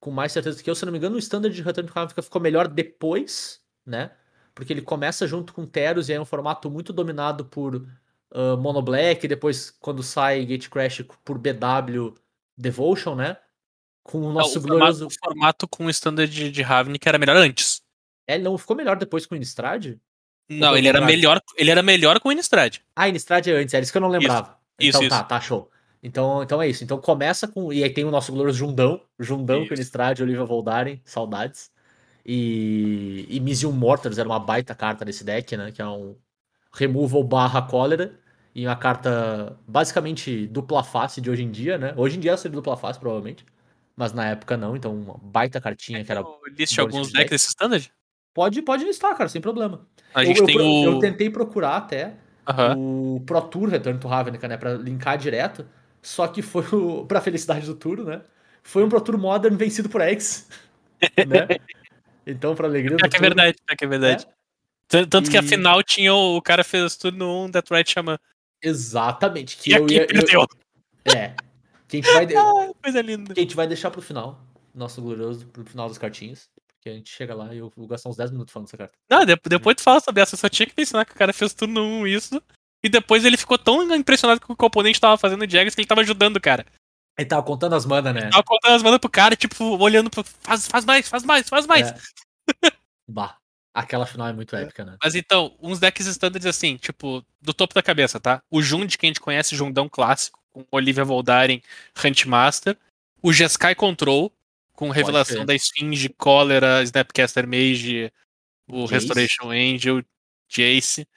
com 0.00 0.10
mais 0.10 0.32
certeza 0.32 0.58
do 0.58 0.62
que 0.64 0.70
eu. 0.70 0.74
Se 0.74 0.84
não 0.84 0.92
me 0.92 0.98
engano, 0.98 1.16
o 1.16 1.18
standard 1.18 1.54
de 1.54 1.62
Return 1.62 1.88
to 1.88 1.94
Ravnica 1.94 2.22
ficou 2.22 2.40
melhor 2.40 2.68
depois, 2.68 3.60
né? 3.86 4.12
Porque 4.54 4.72
ele 4.72 4.82
começa 4.82 5.26
junto 5.26 5.52
com 5.54 5.66
Teros 5.66 6.08
e 6.08 6.12
é 6.12 6.20
um 6.20 6.24
formato 6.24 6.70
muito 6.70 6.92
dominado 6.92 7.44
por 7.46 7.86
ah, 8.32 8.56
Mono 8.56 8.82
Black, 8.82 9.24
e 9.24 9.28
depois 9.28 9.70
quando 9.78 10.02
sai 10.02 10.44
Gate 10.44 10.68
Crash 10.68 11.04
por 11.24 11.38
BW 11.38 12.14
Devotion, 12.56 13.14
né? 13.14 13.36
Com 14.02 14.18
o 14.18 14.22
Não, 14.22 14.32
nosso 14.32 14.58
o, 14.58 14.62
glorioso. 14.62 15.08
formato, 15.10 15.16
o 15.16 15.28
formato 15.28 15.68
com 15.68 15.86
o 15.86 15.90
standard 15.90 16.32
de, 16.32 16.50
de 16.50 16.62
Ravnica 16.62 17.08
era 17.08 17.18
melhor 17.18 17.36
antes. 17.36 17.82
É, 18.26 18.38
não 18.38 18.56
ficou 18.58 18.74
melhor 18.74 18.96
depois 18.96 19.26
com 19.26 19.34
o 19.34 19.36
Innistrad? 19.36 19.94
Não, 20.48 20.76
ele 20.76 20.88
era 20.88 21.00
melhor, 21.00 21.40
ele 21.56 21.70
era 21.70 21.82
melhor 21.82 22.18
com 22.20 22.28
o 22.28 22.32
Innistrad. 22.32 22.78
Ah, 22.96 23.08
Innistrad 23.08 23.46
é 23.46 23.52
antes, 23.52 23.74
era 23.74 23.82
isso 23.82 23.92
que 23.92 23.98
eu 23.98 24.02
não 24.02 24.08
lembrava. 24.08 24.58
isso, 24.78 24.98
então 24.98 25.08
tá, 25.08 25.16
isso. 25.16 25.28
tá, 25.28 25.40
show. 25.40 25.70
Então, 26.02 26.42
então 26.42 26.60
é 26.60 26.68
isso. 26.68 26.82
Então 26.82 27.00
começa 27.00 27.46
com. 27.46 27.72
E 27.72 27.84
aí 27.84 27.90
tem 27.90 28.04
o 28.04 28.10
nosso 28.10 28.32
glorioso 28.32 28.58
Jundão. 28.58 29.00
Jundão 29.18 29.58
com 29.58 29.62
o 29.62 29.64
Isso. 29.66 29.74
Innistrad, 29.74 30.20
Olivia 30.20 30.44
Voldaren, 30.44 31.00
saudades. 31.04 31.70
E, 32.26 33.26
e 33.28 33.38
Misium 33.40 33.72
Mortars 33.72 34.18
era 34.18 34.28
uma 34.28 34.40
baita 34.40 34.74
carta 34.74 35.04
desse 35.04 35.22
deck, 35.22 35.56
né? 35.56 35.70
Que 35.70 35.80
é 35.80 35.86
um 35.86 36.16
removal 36.74 37.22
barra 37.24 37.62
cólera. 37.62 38.18
E 38.54 38.66
uma 38.66 38.76
carta 38.76 39.56
basicamente 39.66 40.46
dupla 40.46 40.84
face 40.84 41.20
de 41.22 41.30
hoje 41.30 41.42
em 41.42 41.50
dia, 41.50 41.78
né? 41.78 41.94
Hoje 41.96 42.18
em 42.18 42.20
dia 42.20 42.36
seria 42.36 42.54
dupla 42.54 42.76
face, 42.76 42.98
provavelmente. 43.00 43.46
Mas 43.96 44.12
na 44.12 44.28
época 44.28 44.56
não, 44.58 44.76
então 44.76 44.94
uma 44.94 45.16
baita 45.22 45.58
cartinha 45.60 46.04
que 46.04 46.10
era. 46.12 46.20
Eu 46.20 46.38
liste 46.56 46.78
alguns 46.80 47.08
de 47.08 47.14
decks 47.14 47.30
desse 47.30 47.48
standard? 47.48 47.90
Pode, 48.34 48.60
pode 48.62 48.84
listar, 48.84 49.16
cara, 49.16 49.28
sem 49.28 49.40
problema. 49.40 49.86
A 50.14 50.22
Eu- 50.22 50.26
gente 50.26 50.40
eu, 50.40 50.46
tem 50.46 50.56
pro- 50.56 50.64
o. 50.66 50.84
eu 50.84 50.98
tentei 50.98 51.30
procurar 51.30 51.76
até 51.76 52.14
o 52.76 53.22
Pro 53.24 53.40
Tour 53.42 53.68
Return 53.70 53.98
to 53.98 54.08
Ravnica, 54.08 54.46
né? 54.48 54.56
Pra 54.58 54.74
linkar 54.74 55.16
direto. 55.16 55.66
Só 56.02 56.26
que 56.28 56.42
foi 56.42 56.64
o. 56.72 57.04
Pra 57.08 57.20
felicidade 57.22 57.64
do 57.66 57.74
Tour, 57.74 58.04
né? 58.04 58.20
Foi 58.62 58.84
um 58.84 58.88
Pro 58.88 59.00
Tour 59.00 59.16
Modern 59.18 59.56
vencido 59.56 59.88
por 59.88 60.00
X. 60.02 60.48
né? 61.26 61.48
Então, 62.26 62.54
pra 62.54 62.66
alegria 62.68 62.96
do 62.96 63.04
É 63.04 63.08
que 63.08 63.16
é 63.16 63.20
verdade, 63.20 63.56
é 63.68 63.76
que 63.76 63.84
é 63.84 63.88
verdade. 63.88 64.26
Tanto, 64.88 65.30
que 65.30 65.36
E- 65.36 65.38
a 65.38 65.42
final 65.42 65.82
tinha 65.82 66.12
o, 66.14 66.36
o 66.36 66.42
cara 66.42 66.62
fez 66.62 66.96
turno 66.96 67.44
1 67.46 67.50
Death 67.50 67.70
Right 67.70 67.90
Xamã. 67.90 68.18
Exatamente. 68.62 69.56
Que 69.56 69.70
E 69.70 69.72
eu 69.74 69.84
aqui 69.84 69.94
ia. 69.94 70.02
eu- 70.02 70.06
perdeu. 70.06 70.46
é. 71.06 71.34
Que 71.88 71.98
a 71.98 72.00
gente 72.00 72.12
vai. 72.12 72.26
Ah, 72.36 72.72
coisa 72.82 73.00
linda. 73.02 73.34
que 73.34 73.40
a 73.40 73.42
gente 73.42 73.56
vai 73.56 73.66
deixar 73.66 73.90
pro 73.90 74.00
final. 74.02 74.40
Nosso 74.74 75.02
glorioso, 75.02 75.46
pro 75.46 75.64
final 75.64 75.88
das 75.88 75.98
cartinhas. 75.98 76.48
Porque 76.74 76.88
a 76.88 76.92
gente 76.94 77.10
chega 77.10 77.34
lá 77.34 77.54
e 77.54 77.58
eu 77.58 77.70
vou 77.76 77.86
gastar 77.86 78.08
uns 78.08 78.16
10 78.16 78.30
minutos 78.32 78.52
falando 78.52 78.66
dessa 78.66 78.76
carta. 78.76 78.94
Não, 79.10 79.24
de- 79.24 79.36
depois 79.48 79.76
tu 79.76 79.82
fala 79.82 80.00
sobre 80.00 80.20
essa, 80.22 80.36
só 80.36 80.48
tinha 80.48 80.66
que 80.66 80.74
mencionar 80.76 81.06
que 81.06 81.12
o 81.12 81.16
cara 81.16 81.32
fez 81.32 81.52
turno 81.54 81.80
1 81.82 82.06
isso. 82.06 82.42
E 82.84 82.88
depois 82.88 83.24
ele 83.24 83.36
ficou 83.36 83.56
tão 83.56 83.94
impressionado 83.94 84.40
com 84.40 84.52
o 84.52 84.56
que 84.56 84.64
o 84.64 84.66
oponente 84.66 85.00
tava 85.00 85.16
fazendo 85.16 85.46
de 85.46 85.52
Jaggers 85.52 85.74
que 85.74 85.80
ele 85.82 85.86
tava 85.88 86.00
ajudando 86.00 86.36
o 86.36 86.40
cara. 86.40 86.66
Ele 87.16 87.28
tava 87.28 87.42
contando 87.44 87.74
as 87.74 87.86
manas, 87.86 88.12
né? 88.14 88.30
Tava 88.30 88.42
contando 88.42 88.74
as 88.74 88.82
manas 88.82 88.98
pro 88.98 89.08
cara, 89.10 89.36
tipo, 89.36 89.64
olhando 89.78 90.10
pro. 90.10 90.24
Faz, 90.40 90.66
faz 90.66 90.84
mais, 90.84 91.08
faz 91.08 91.22
mais, 91.22 91.48
faz 91.48 91.66
mais. 91.66 91.88
É. 91.90 91.94
Bah. 93.08 93.36
Aquela 93.74 94.04
final 94.04 94.28
é 94.28 94.32
muito 94.32 94.54
épica, 94.54 94.84
né? 94.84 94.96
Mas 95.02 95.14
então, 95.14 95.56
uns 95.60 95.78
decks 95.78 96.06
standards 96.06 96.46
assim, 96.46 96.76
tipo, 96.76 97.24
do 97.40 97.54
topo 97.54 97.74
da 97.74 97.82
cabeça, 97.82 98.20
tá? 98.20 98.42
O 98.50 98.60
Jund, 98.60 98.98
que 98.98 99.06
a 99.06 99.08
gente 99.08 99.20
conhece, 99.20 99.56
Jundão 99.56 99.88
clássico, 99.88 100.38
com 100.50 100.66
Olivia 100.70 101.04
Voldaren, 101.04 101.62
Huntmaster. 102.04 102.76
O 103.22 103.32
Jeskai 103.32 103.74
Control, 103.74 104.30
com 104.74 104.90
revelação 104.90 105.46
da 105.46 105.54
Esfinge, 105.54 106.10
Cólera, 106.10 106.82
Snapcaster 106.82 107.46
Mage, 107.46 108.12
o 108.68 108.82
Jace. 108.82 108.92
Restoration 108.94 109.50
Angel, 109.50 110.04
Jace. 110.48 111.08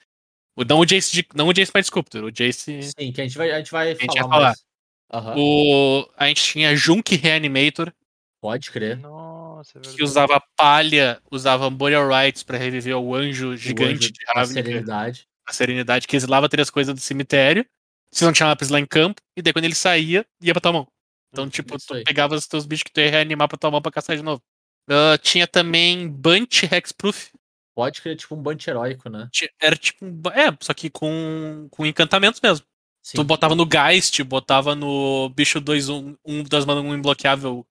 O, 0.56 0.64
não, 0.64 0.80
o 0.80 0.86
Jace 0.86 1.12
de, 1.12 1.26
não 1.34 1.48
o 1.48 1.52
Jace 1.52 1.72
Mind 1.74 1.84
Sculptor, 1.84 2.24
o 2.24 2.32
Jace. 2.32 2.82
Sim, 2.82 3.12
que 3.12 3.20
a 3.20 3.24
gente 3.24 3.36
vai, 3.36 3.50
a 3.50 3.58
gente 3.58 3.70
vai 3.70 3.94
gente 3.94 4.18
falar 4.18 4.28
vai 4.28 4.40
mais. 4.40 4.64
Aham, 5.12 5.34
O, 5.36 6.08
a 6.16 6.26
gente 6.26 6.42
tinha 6.42 6.74
Junk 6.74 7.14
Reanimator, 7.16 7.92
Pode 8.40 8.70
crer. 8.70 8.98
Nossa, 8.98 9.25
é 9.70 9.78
verdade. 9.78 9.96
que 9.96 10.02
usava 10.04 10.42
palha, 10.56 11.20
usava 11.30 11.68
Boreal 11.70 12.08
Rights 12.08 12.42
pra 12.42 12.58
reviver 12.58 12.96
o 12.96 13.14
anjo 13.14 13.50
O 13.50 13.56
gigante 13.56 14.06
anjo 14.06 14.12
de 14.12 14.24
Ravnica. 14.26 14.62
serenidade. 14.62 15.26
a 15.48 15.52
serenidade, 15.52 16.06
que 16.08 16.16
exilava 16.16 16.48
três 16.48 16.68
coisas 16.70 16.94
do 16.94 17.00
cemitério. 17.00 17.64
Você 18.12 18.24
não 18.24 18.32
tinha 18.32 18.46
lápis 18.48 18.68
lá 18.68 18.78
em 18.80 18.86
campo, 18.86 19.20
e 19.36 19.42
daí 19.42 19.52
quando 19.52 19.64
ele 19.64 19.74
saía, 19.74 20.24
ia 20.40 20.52
pra 20.54 20.60
tua 20.60 20.72
mão. 20.72 20.88
Então, 21.32 21.44
Uhum, 21.44 21.50
tipo, 21.50 21.76
tu 21.78 21.94
aí. 21.94 22.04
pegava 22.04 22.34
os 22.34 22.46
teus 22.46 22.64
bichos 22.66 22.84
que 22.84 22.92
tu 22.92 23.00
ia 23.00 23.10
reanimar 23.10 23.48
pra 23.48 23.58
tua 23.58 23.70
mão 23.70 23.82
pra 23.82 23.92
caçar 23.92 24.16
de 24.16 24.22
novo. 24.22 24.40
Ah, 24.88 25.18
tinha 25.18 25.46
também 25.46 26.08
Bunch 26.08 26.64
Hexproof. 26.70 27.30
Pode 27.74 28.00
crer, 28.00 28.16
tipo 28.16 28.34
um 28.34 28.42
bunch 28.42 28.68
heróico, 28.70 29.10
né? 29.10 29.28
Era 29.60 29.76
tipo 29.76 30.04
um. 30.06 30.22
É, 30.32 30.56
só 30.62 30.72
que 30.72 30.88
com, 30.88 31.68
com 31.70 31.84
encantamentos 31.84 32.40
mesmo. 32.40 32.64
Sim. 33.02 33.18
Tu 33.18 33.24
botava 33.24 33.54
no 33.54 33.66
Geist, 33.66 34.18
botava 34.24 34.74
no 34.74 35.28
bicho 35.30 35.60
2, 35.60 35.88
1, 35.90 36.16
um, 36.24 36.42
das 36.44 36.64
manas 36.64 36.82
um 36.84 36.94
imbloqueável 36.94 37.66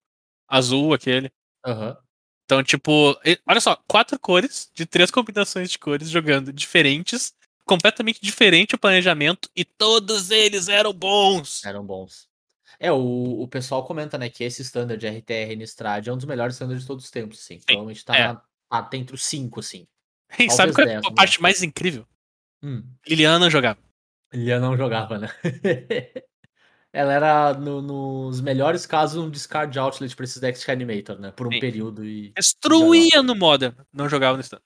azul, 0.48 0.94
aquele. 0.94 1.32
Aham. 1.66 1.98
Então, 2.46 2.64
tipo, 2.64 3.20
olha 3.48 3.60
só, 3.60 3.76
quatro 3.88 4.20
cores, 4.20 4.70
de 4.74 4.86
três 4.86 5.10
combinações 5.10 5.72
de 5.72 5.80
cores 5.80 6.10
jogando 6.10 6.54
diferentes, 6.54 7.34
completamente 7.66 8.22
diferente 8.22 8.76
o 8.76 8.80
planejamento, 8.80 9.50
e 9.56 9.66
todos 9.66 10.30
eles 10.30 10.68
eram 10.68 10.94
bons. 10.94 11.66
Eram 11.66 11.84
bons. 11.84 12.28
É, 12.80 12.92
o, 12.92 13.42
o 13.42 13.48
pessoal 13.48 13.84
comenta, 13.84 14.18
né, 14.18 14.30
que 14.30 14.44
esse 14.44 14.62
standard 14.62 15.00
de 15.00 15.08
RTR 15.08 15.56
Nistrad 15.56 16.08
é 16.08 16.14
um 16.14 16.18
dos 16.18 16.26
melhores 16.26 16.56
standards 16.56 16.84
de 16.84 16.88
todos 16.88 17.06
os 17.06 17.12
tempos, 17.12 17.40
assim. 17.40 17.60
Provavelmente 17.66 18.06
tá, 18.06 18.16
é. 18.16 18.28
na- 18.28 18.42
tá, 18.70 18.90
entre 18.94 19.16
os 19.16 19.24
cinco, 19.24 19.60
assim. 19.60 19.88
E 20.38 20.50
sabe 20.50 20.74
qual 20.74 20.88
é 20.88 20.96
a 20.96 21.00
10, 21.00 21.10
né? 21.10 21.16
parte 21.16 21.42
mais 21.42 21.64
incrível? 21.64 22.06
Hum. 22.62 22.84
Liliana 23.08 23.50
jogava. 23.50 23.80
Lia 24.34 24.60
não 24.60 24.76
jogava, 24.76 25.18
né? 25.18 25.30
Ela 26.98 27.12
era, 27.12 27.54
no- 27.54 27.82
nos 27.82 28.40
melhores 28.40 28.86
casos, 28.86 29.22
um 29.22 29.30
discard 29.30 29.78
outlet 29.78 30.16
pra 30.16 30.24
esses 30.24 30.40
decks 30.40 30.64
de 30.64 30.72
Animator, 30.72 31.20
né? 31.20 31.30
Por 31.36 31.46
um 31.46 31.52
Sim. 31.52 31.60
período 31.60 32.06
e... 32.06 32.32
Destruía 32.34 33.22
no 33.22 33.36
Modern. 33.36 33.76
Não 33.92 34.08
jogava 34.08 34.38
no 34.38 34.42
stand. 34.42 34.62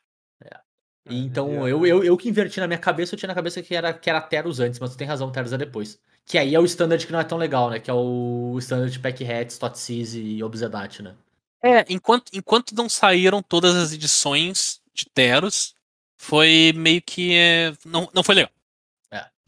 e 1.09 1.17
então, 1.17 1.67
eu, 1.67 1.87
eu, 1.87 2.03
eu 2.03 2.15
que 2.15 2.29
inverti 2.29 2.59
na 2.59 2.67
minha 2.67 2.77
cabeça, 2.77 3.15
eu 3.15 3.17
tinha 3.17 3.29
na 3.29 3.33
cabeça 3.33 3.63
que 3.63 3.73
era, 3.73 3.91
que 3.91 4.07
era 4.07 4.21
Teros 4.21 4.59
antes, 4.59 4.79
mas 4.79 4.91
tu 4.91 4.97
tem 4.97 5.07
razão, 5.07 5.31
Teros 5.31 5.53
é 5.53 5.57
depois. 5.57 5.99
Que 6.23 6.37
aí 6.37 6.53
é 6.53 6.59
o 6.59 6.65
standard 6.65 7.03
que 7.03 7.11
não 7.11 7.19
é 7.19 7.23
tão 7.23 7.35
legal, 7.39 7.71
né? 7.71 7.79
Que 7.79 7.89
é 7.89 7.93
o 7.95 8.55
standard 8.59 8.91
de 8.91 8.99
Pack 8.99 9.25
Hats, 9.25 9.57
Totsis 9.57 10.13
e 10.13 10.43
Obsedat, 10.43 11.01
né? 11.01 11.15
É, 11.63 11.83
enquanto, 11.89 12.29
enquanto 12.31 12.75
não 12.75 12.87
saíram 12.87 13.41
todas 13.41 13.73
as 13.75 13.91
edições 13.91 14.79
de 14.93 15.05
Teros, 15.05 15.73
foi 16.15 16.73
meio 16.75 17.01
que. 17.01 17.33
é, 17.33 17.73
não, 17.83 18.07
não 18.13 18.21
foi 18.23 18.35
legal. 18.35 18.51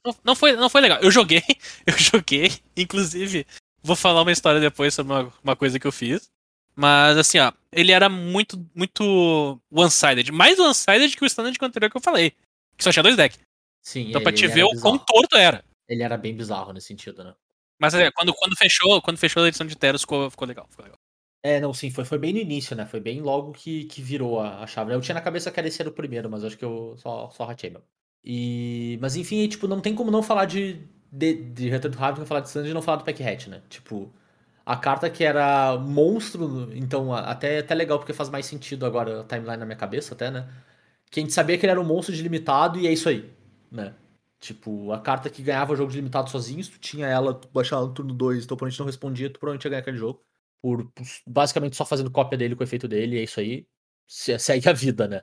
Não, 0.05 0.15
não 0.23 0.35
foi, 0.35 0.53
não 0.53 0.69
foi 0.69 0.81
legal. 0.81 0.99
Eu 1.01 1.11
joguei, 1.11 1.43
eu 1.85 1.97
joguei, 1.97 2.51
inclusive, 2.75 3.45
vou 3.83 3.95
falar 3.95 4.21
uma 4.21 4.31
história 4.31 4.59
depois 4.59 4.93
sobre 4.93 5.13
uma, 5.13 5.33
uma 5.43 5.55
coisa 5.55 5.79
que 5.79 5.87
eu 5.87 5.91
fiz. 5.91 6.31
Mas 6.75 7.17
assim, 7.17 7.37
ó, 7.39 7.51
ele 7.71 7.91
era 7.91 8.09
muito, 8.09 8.65
muito 8.73 9.59
one-sided. 9.69 10.31
Mais 10.31 10.57
one-sided 10.57 11.15
que 11.15 11.23
o 11.23 11.27
standard 11.27 11.57
anterior 11.61 11.91
que 11.91 11.97
eu 11.97 12.01
falei. 12.01 12.31
Que 12.77 12.83
só 12.83 12.91
tinha 12.91 13.03
dois 13.03 13.15
decks. 13.15 13.39
Sim, 13.81 14.09
Então, 14.09 14.21
pra 14.21 14.31
te 14.31 14.47
ver 14.47 14.63
o 14.63 14.79
quão 14.79 14.97
torto 14.97 15.35
era. 15.35 15.63
Ele 15.87 16.03
era 16.03 16.17
bem 16.17 16.35
bizarro 16.35 16.71
nesse 16.71 16.87
sentido, 16.87 17.23
né? 17.23 17.33
Mas 17.79 17.93
é, 17.95 18.11
quando, 18.11 18.33
quando 18.33 18.55
fechou, 18.55 19.01
quando 19.01 19.17
fechou 19.17 19.43
a 19.43 19.47
edição 19.47 19.65
de 19.65 19.75
Teros, 19.75 20.01
ficou, 20.01 20.29
ficou 20.29 20.47
legal. 20.47 20.67
Ficou 20.69 20.85
legal. 20.85 20.99
É, 21.43 21.59
não, 21.59 21.73
sim, 21.73 21.89
foi, 21.89 22.05
foi 22.05 22.19
bem 22.19 22.31
no 22.31 22.39
início, 22.39 22.75
né? 22.75 22.85
Foi 22.85 22.99
bem 22.99 23.19
logo 23.19 23.51
que, 23.51 23.85
que 23.85 24.01
virou 24.01 24.39
a, 24.39 24.59
a 24.59 24.67
chave. 24.67 24.93
Eu 24.93 25.01
tinha 25.01 25.15
na 25.15 25.21
cabeça 25.21 25.51
que 25.51 25.59
era 25.59 25.67
esse 25.67 25.81
era 25.81 25.89
o 25.89 25.93
primeiro, 25.93 26.29
mas 26.29 26.43
acho 26.43 26.57
que 26.57 26.63
eu 26.63 26.95
só, 26.99 27.29
só 27.31 27.43
ratei 27.45 27.71
mesmo. 27.71 27.85
E... 28.23 28.97
Mas 29.01 29.15
enfim, 29.15 29.47
tipo, 29.47 29.67
não 29.67 29.81
tem 29.81 29.95
como 29.95 30.11
não 30.11 30.21
falar 30.23 30.45
de, 30.45 30.81
de, 31.11 31.33
de 31.35 31.69
Return 31.69 31.95
to 31.95 31.99
Ravnica, 32.01 32.25
falar 32.25 32.41
de 32.41 32.47
Standard 32.47 32.71
e 32.71 32.73
não 32.73 32.81
falar 32.81 32.97
do 32.97 33.03
Pack 33.05 33.23
Hat, 33.23 33.49
né? 33.49 33.61
Tipo, 33.69 34.11
a 34.65 34.75
carta 34.77 35.09
que 35.09 35.23
era 35.23 35.77
monstro, 35.77 36.69
então 36.75 37.13
até, 37.13 37.59
até 37.59 37.73
legal 37.75 37.99
porque 37.99 38.13
faz 38.13 38.29
mais 38.29 38.45
sentido 38.45 38.85
agora 38.85 39.21
a 39.21 39.23
timeline 39.23 39.57
na 39.57 39.65
minha 39.65 39.77
cabeça 39.77 40.13
até, 40.13 40.29
né? 40.31 40.47
Que 41.11 41.19
a 41.19 41.23
gente 41.23 41.33
sabia 41.33 41.57
que 41.57 41.65
ele 41.65 41.71
era 41.71 41.81
um 41.81 41.85
monstro 41.85 42.15
de 42.15 42.21
limitado 42.23 42.79
e 42.79 42.87
é 42.87 42.91
isso 42.93 43.09
aí, 43.09 43.29
né? 43.71 43.93
Tipo, 44.39 44.91
a 44.91 44.99
carta 44.99 45.29
que 45.29 45.43
ganhava 45.43 45.73
o 45.73 45.75
jogo 45.75 45.91
de 45.91 45.97
limitado 45.97 46.29
sozinho, 46.29 46.63
se 46.63 46.71
tu 46.71 46.79
tinha 46.79 47.05
ela, 47.07 47.33
tu 47.33 47.47
baixava 47.53 47.85
no 47.85 47.93
turno 47.93 48.13
2 48.13 48.45
teu 48.45 48.55
oponente 48.55 48.79
não 48.79 48.85
respondia, 48.87 49.29
tu 49.29 49.39
provavelmente 49.39 49.65
ia 49.65 49.69
ganhar 49.69 49.81
aquele 49.81 49.97
jogo 49.97 50.23
por, 50.61 50.89
por 50.91 51.05
basicamente 51.27 51.75
só 51.75 51.85
fazendo 51.85 52.09
cópia 52.11 52.37
dele 52.37 52.55
com 52.55 52.61
o 52.61 52.63
efeito 52.65 52.87
dele, 52.87 53.17
e 53.17 53.19
é 53.19 53.23
isso 53.23 53.39
aí. 53.39 53.67
Se- 54.07 54.37
Segue 54.39 54.67
a 54.69 54.73
vida, 54.73 55.07
né? 55.07 55.21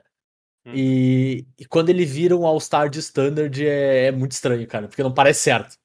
Uhum. 0.65 0.73
E, 0.75 1.47
e 1.57 1.65
quando 1.65 1.89
ele 1.89 2.05
vira 2.05 2.35
um 2.35 2.45
All-Star 2.45 2.89
de 2.89 2.99
Standard 2.99 3.65
é, 3.65 4.07
é 4.07 4.11
muito 4.11 4.33
estranho, 4.33 4.67
cara, 4.67 4.87
porque 4.87 5.03
não 5.03 5.13
parece 5.13 5.41
certo. 5.41 5.77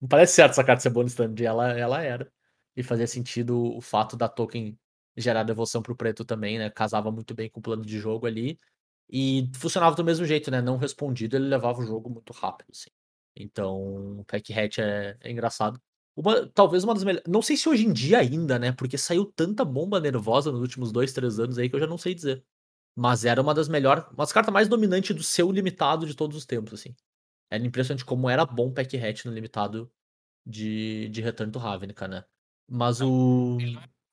Não 0.00 0.08
parece 0.08 0.34
certo 0.34 0.52
essa 0.52 0.64
carta 0.64 0.82
ser 0.82 0.90
boa 0.90 1.04
no 1.04 1.08
Standard, 1.08 1.44
ela, 1.44 1.72
ela 1.78 2.02
era. 2.02 2.30
E 2.76 2.82
fazia 2.82 3.06
sentido 3.06 3.76
o 3.76 3.80
fato 3.80 4.16
da 4.16 4.28
token 4.28 4.78
gerar 5.16 5.42
devolução 5.42 5.82
pro 5.82 5.96
preto 5.96 6.24
também, 6.24 6.58
né? 6.58 6.70
Casava 6.70 7.10
muito 7.10 7.34
bem 7.34 7.50
com 7.50 7.60
o 7.60 7.62
plano 7.62 7.84
de 7.84 7.98
jogo 7.98 8.26
ali. 8.26 8.58
E 9.10 9.50
funcionava 9.54 9.94
do 9.94 10.04
mesmo 10.04 10.24
jeito, 10.24 10.50
né? 10.50 10.62
Não 10.62 10.78
respondido, 10.78 11.36
ele 11.36 11.46
levava 11.46 11.80
o 11.80 11.84
jogo 11.84 12.08
muito 12.08 12.32
rápido, 12.32 12.68
assim. 12.70 12.90
Então, 13.36 14.20
o 14.20 14.24
Pack 14.24 14.52
Hat 14.52 14.80
é, 14.80 15.16
é 15.20 15.30
engraçado. 15.30 15.80
Uma, 16.16 16.46
talvez 16.48 16.84
uma 16.84 16.94
das 16.94 17.04
melhores. 17.04 17.28
Não 17.28 17.42
sei 17.42 17.56
se 17.56 17.68
hoje 17.68 17.86
em 17.86 17.92
dia 17.92 18.18
ainda, 18.18 18.58
né? 18.58 18.72
Porque 18.72 18.98
saiu 18.98 19.26
tanta 19.26 19.64
bomba 19.64 20.00
nervosa 20.00 20.50
nos 20.50 20.60
últimos 20.60 20.92
dois, 20.92 21.12
três 21.12 21.38
anos 21.38 21.58
aí 21.58 21.68
que 21.68 21.76
eu 21.76 21.80
já 21.80 21.86
não 21.86 21.98
sei 21.98 22.14
dizer. 22.14 22.44
Mas 22.96 23.24
era 23.24 23.40
uma 23.40 23.54
das 23.54 23.68
melhores. 23.68 24.04
Uma 24.08 24.18
das 24.24 24.32
cartas 24.32 24.52
mais 24.52 24.68
dominantes 24.68 25.14
do 25.16 25.22
seu 25.22 25.50
limitado 25.50 26.06
de 26.06 26.14
todos 26.14 26.36
os 26.36 26.44
tempos, 26.46 26.74
assim. 26.74 26.94
Era 27.50 27.64
impressionante 27.64 28.04
como 28.04 28.28
era 28.28 28.44
bom 28.44 28.68
o 28.68 28.72
Pack 28.72 28.96
Hat 28.96 29.26
no 29.26 29.32
limitado 29.34 29.90
de, 30.46 31.08
de 31.08 31.20
Return 31.20 31.52
to 31.52 31.58
Ravnica, 31.58 32.06
né? 32.08 32.24
Mas 32.68 33.00
o. 33.00 33.58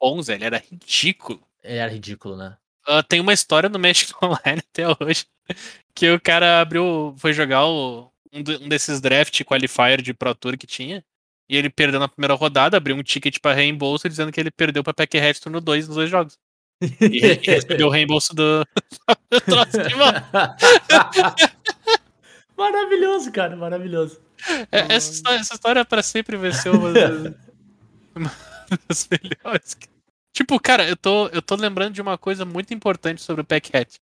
11, 0.02 0.34
ele 0.34 0.46
era 0.46 0.58
ridículo. 0.58 1.42
Ele 1.64 1.78
era 1.78 1.92
ridículo, 1.92 2.38
né? 2.38 2.58
Ah, 2.88 3.04
tem 3.04 3.20
uma 3.20 3.34
história 3.34 3.70
no 3.70 3.78
Magic 3.80 4.12
Online 4.24 4.62
até 4.72 4.86
hoje. 4.88 5.26
Que 5.94 6.10
o 6.12 6.20
cara 6.22 6.62
abriu. 6.62 7.14
Foi 7.18 7.34
jogar 7.34 7.66
o- 7.66 8.12
um, 8.32 8.42
do- 8.42 8.64
um 8.64 8.70
desses 8.70 9.02
draft 9.02 9.44
qualifier 9.44 10.02
de 10.02 10.14
Pro 10.14 10.34
Tour 10.36 10.58
que 10.58 10.68
tinha. 10.68 11.04
E 11.50 11.58
ele 11.58 11.70
perdeu 11.70 12.00
na 12.00 12.08
primeira 12.08 12.36
rodada, 12.36 12.78
abriu 12.78 12.96
um 12.96 13.02
ticket 13.04 13.40
pra 13.42 13.54
reembolso 13.54 14.08
dizendo 14.08 14.32
que 14.32 14.40
ele 14.40 14.52
perdeu 14.52 14.84
pra 14.84 14.94
Pack 14.94 15.18
Hat 15.18 15.42
turno 15.42 15.60
2 15.60 15.88
nos 15.88 15.96
dois 15.96 16.10
jogos. 16.10 16.38
E, 16.82 17.20
recebeu 17.34 17.88
o 17.88 17.92
reembolso 17.92 18.34
do, 18.34 18.66
maravilhoso, 22.58 23.32
cara, 23.32 23.56
maravilhoso. 23.56 24.20
É, 24.72 24.96
Essa, 24.96 25.12
história- 25.12 25.40
essa 25.40 25.54
história 25.54 25.86
pra 25.86 26.02
sempre 26.02 26.38
vai 26.38 26.52
ser 26.54 26.70
uma 26.70 26.92
das, 26.94 27.34
uma 28.16 28.32
das 28.88 29.08
melhores. 29.10 29.78
Tipo, 30.34 30.60
cara, 30.60 30.88
eu 30.88 30.96
tô, 30.96 31.28
eu 31.30 31.42
tô 31.42 31.56
lembrando 31.56 31.94
de 31.94 32.02
uma 32.02 32.18
coisa 32.18 32.46
muito 32.46 32.74
importante 32.74 33.22
sobre 33.22 33.42
o 33.42 33.46
Pack 33.46 33.76
Hat. 33.76 34.00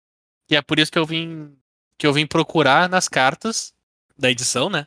E 0.49 0.55
é 0.55 0.61
por 0.61 0.79
isso 0.79 0.91
que 0.91 0.99
eu 0.99 1.05
vim. 1.05 1.55
Que 1.97 2.05
eu 2.05 2.13
vim 2.13 2.27
procurar 2.27 2.87
nas 2.87 3.09
cartas 3.09 3.73
da 4.15 4.29
edição, 4.29 4.69
né? 4.69 4.85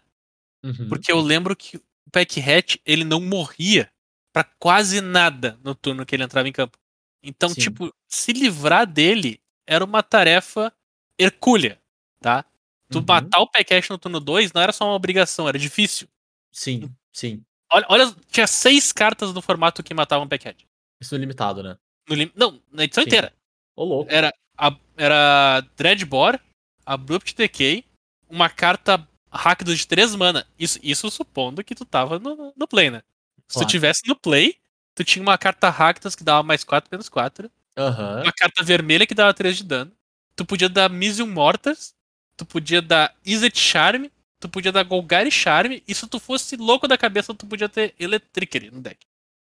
Uhum. 0.64 0.88
Porque 0.88 1.11
eu 1.11 1.20
lembro 1.20 1.57
que 1.57 1.76
o 1.76 1.82
Pack 2.12 2.41
Hat, 2.41 2.80
ele 2.86 3.03
não 3.03 3.20
morria 3.20 3.91
pra 4.32 4.45
quase 4.61 5.01
nada 5.01 5.59
no 5.64 5.74
turno 5.74 6.07
que 6.07 6.14
ele 6.14 6.22
entrava 6.22 6.47
em 6.49 6.53
campo. 6.53 6.78
Então, 7.23 7.49
Sim. 7.51 7.61
tipo, 7.61 7.95
se 8.09 8.33
livrar 8.33 8.87
dele 8.87 9.41
era 9.66 9.85
uma 9.85 10.03
tarefa 10.03 10.73
hercúlea, 11.18 11.79
tá? 12.21 12.45
Tu 12.91 12.99
Uhum. 12.99 13.05
matar 13.07 13.41
o 13.41 13.49
Hat 13.55 13.91
no 13.91 13.99
turno 13.99 14.18
2 14.21 14.53
não 14.53 14.61
era 14.62 14.73
só 14.73 14.85
uma 14.87 14.95
obrigação, 14.95 15.49
era 15.49 15.59
difícil. 15.59 16.09
Sim, 16.51 16.91
sim. 17.12 17.43
Olha, 17.73 17.87
olha, 17.89 18.14
tinha 18.33 18.47
seis 18.47 18.91
cartas 18.91 19.33
no 19.33 19.41
formato 19.41 19.83
que 19.83 19.95
matavam 19.95 20.27
Hat. 20.31 20.66
Isso 21.01 21.14
no 21.14 21.21
limitado, 21.21 21.62
né? 21.62 21.77
No 22.09 22.14
lim- 22.16 22.33
Não, 22.35 22.61
na 22.73 22.85
edição 22.85 23.05
Sim. 23.05 23.09
inteira. 23.09 23.33
Ô, 23.77 23.85
louco. 23.85 24.11
Era, 24.11 24.35
a, 24.59 24.75
era 24.97 25.61
Dreadbore, 25.77 26.41
Abrupt 26.85 27.37
Decay, 27.37 27.85
uma 28.29 28.49
carta 28.51 29.07
rápida 29.31 29.73
de 29.75 29.87
3 29.87 30.14
mana. 30.16 30.45
Isso, 30.59 30.81
isso 30.83 31.09
supondo 31.11 31.62
que 31.62 31.75
tu 31.77 31.85
tava 31.85 32.18
no, 32.18 32.53
no 32.57 32.66
play, 32.66 32.91
né? 32.91 33.03
Se 33.47 33.55
Claro. 33.55 33.68
tu 33.68 33.71
tivesse 33.71 34.03
no 34.09 34.16
play, 34.16 34.57
tu 35.01 35.05
tinha 35.05 35.23
uma 35.23 35.39
carta 35.39 35.71
Raktas 35.71 36.15
que 36.15 36.23
dava 36.23 36.43
mais 36.43 36.63
4 36.65 36.89
menos 36.93 37.09
4. 37.09 37.51
Aham. 37.77 38.23
Uma 38.23 38.33
carta 38.33 38.63
vermelha 38.63 39.07
que 39.07 39.15
dava 39.15 39.33
3 39.33 39.57
de 39.57 39.65
dano. 39.65 39.91
Tu 40.37 40.45
podia 40.45 40.69
dar 40.69 40.91
Misium 40.91 41.27
Mortars. 41.29 41.95
Tu 42.37 42.45
podia 42.45 42.83
dar 42.83 43.15
Izzet 43.25 43.59
Charm. 43.59 44.07
Tu 44.39 44.49
podia 44.49 44.71
dar 44.73 44.83
Golgari 44.85 45.31
Charm. 45.31 45.81
E 45.87 45.95
se 45.95 46.07
tu 46.07 46.19
fosse 46.21 46.57
louco 46.57 46.87
da 46.87 46.99
cabeça, 46.99 47.33
tu 47.35 47.47
podia 47.47 47.69
ter 47.69 47.95
Electricity 47.99 48.71
no 48.71 48.81
deck. 48.81 48.99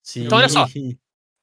Sim. 0.03 0.25
Então, 0.27 0.39
olha 0.39 0.49
só. 0.49 0.67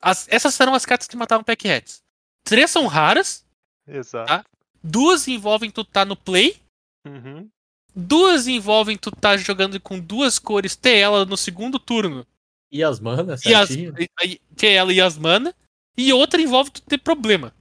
As- 0.01 0.27
essas 0.29 0.59
eram 0.59 0.73
as 0.73 0.85
cartas 0.85 1.07
que 1.07 1.15
matavam 1.15 1.43
Pack 1.43 1.69
Hats. 1.69 2.01
Três 2.43 2.69
são 2.71 2.87
raras, 2.87 3.45
Exato. 3.87 4.31
Ah, 4.31 4.43
duas 4.83 5.27
envolvem 5.27 5.69
tu 5.71 5.83
tá 5.83 6.03
no 6.05 6.15
play, 6.15 6.57
Uhum. 7.05 7.49
duas 7.95 8.47
envolvem 8.47 8.97
tu 8.97 9.11
tá 9.11 9.35
jogando 9.37 9.79
com 9.79 9.99
duas 9.99 10.39
cores, 10.39 10.75
ter 10.75 10.97
ela 10.97 11.25
no 11.25 11.35
segundo 11.37 11.77
turno, 11.79 12.25
E 12.71 12.83
as 12.83 12.99
manas, 12.99 13.43
e 13.45 13.53
as, 13.53 13.67
certinho. 13.69 13.93
e- 13.99 14.07
e- 14.25 14.39
ter 14.55 14.69
ela 14.71 14.93
e 14.93 15.01
as 15.01 15.17
mana, 15.17 15.53
e 15.97 16.13
outra 16.13 16.41
envolve 16.41 16.71
tu 16.71 16.81
ter 16.81 16.97
problema. 16.99 17.53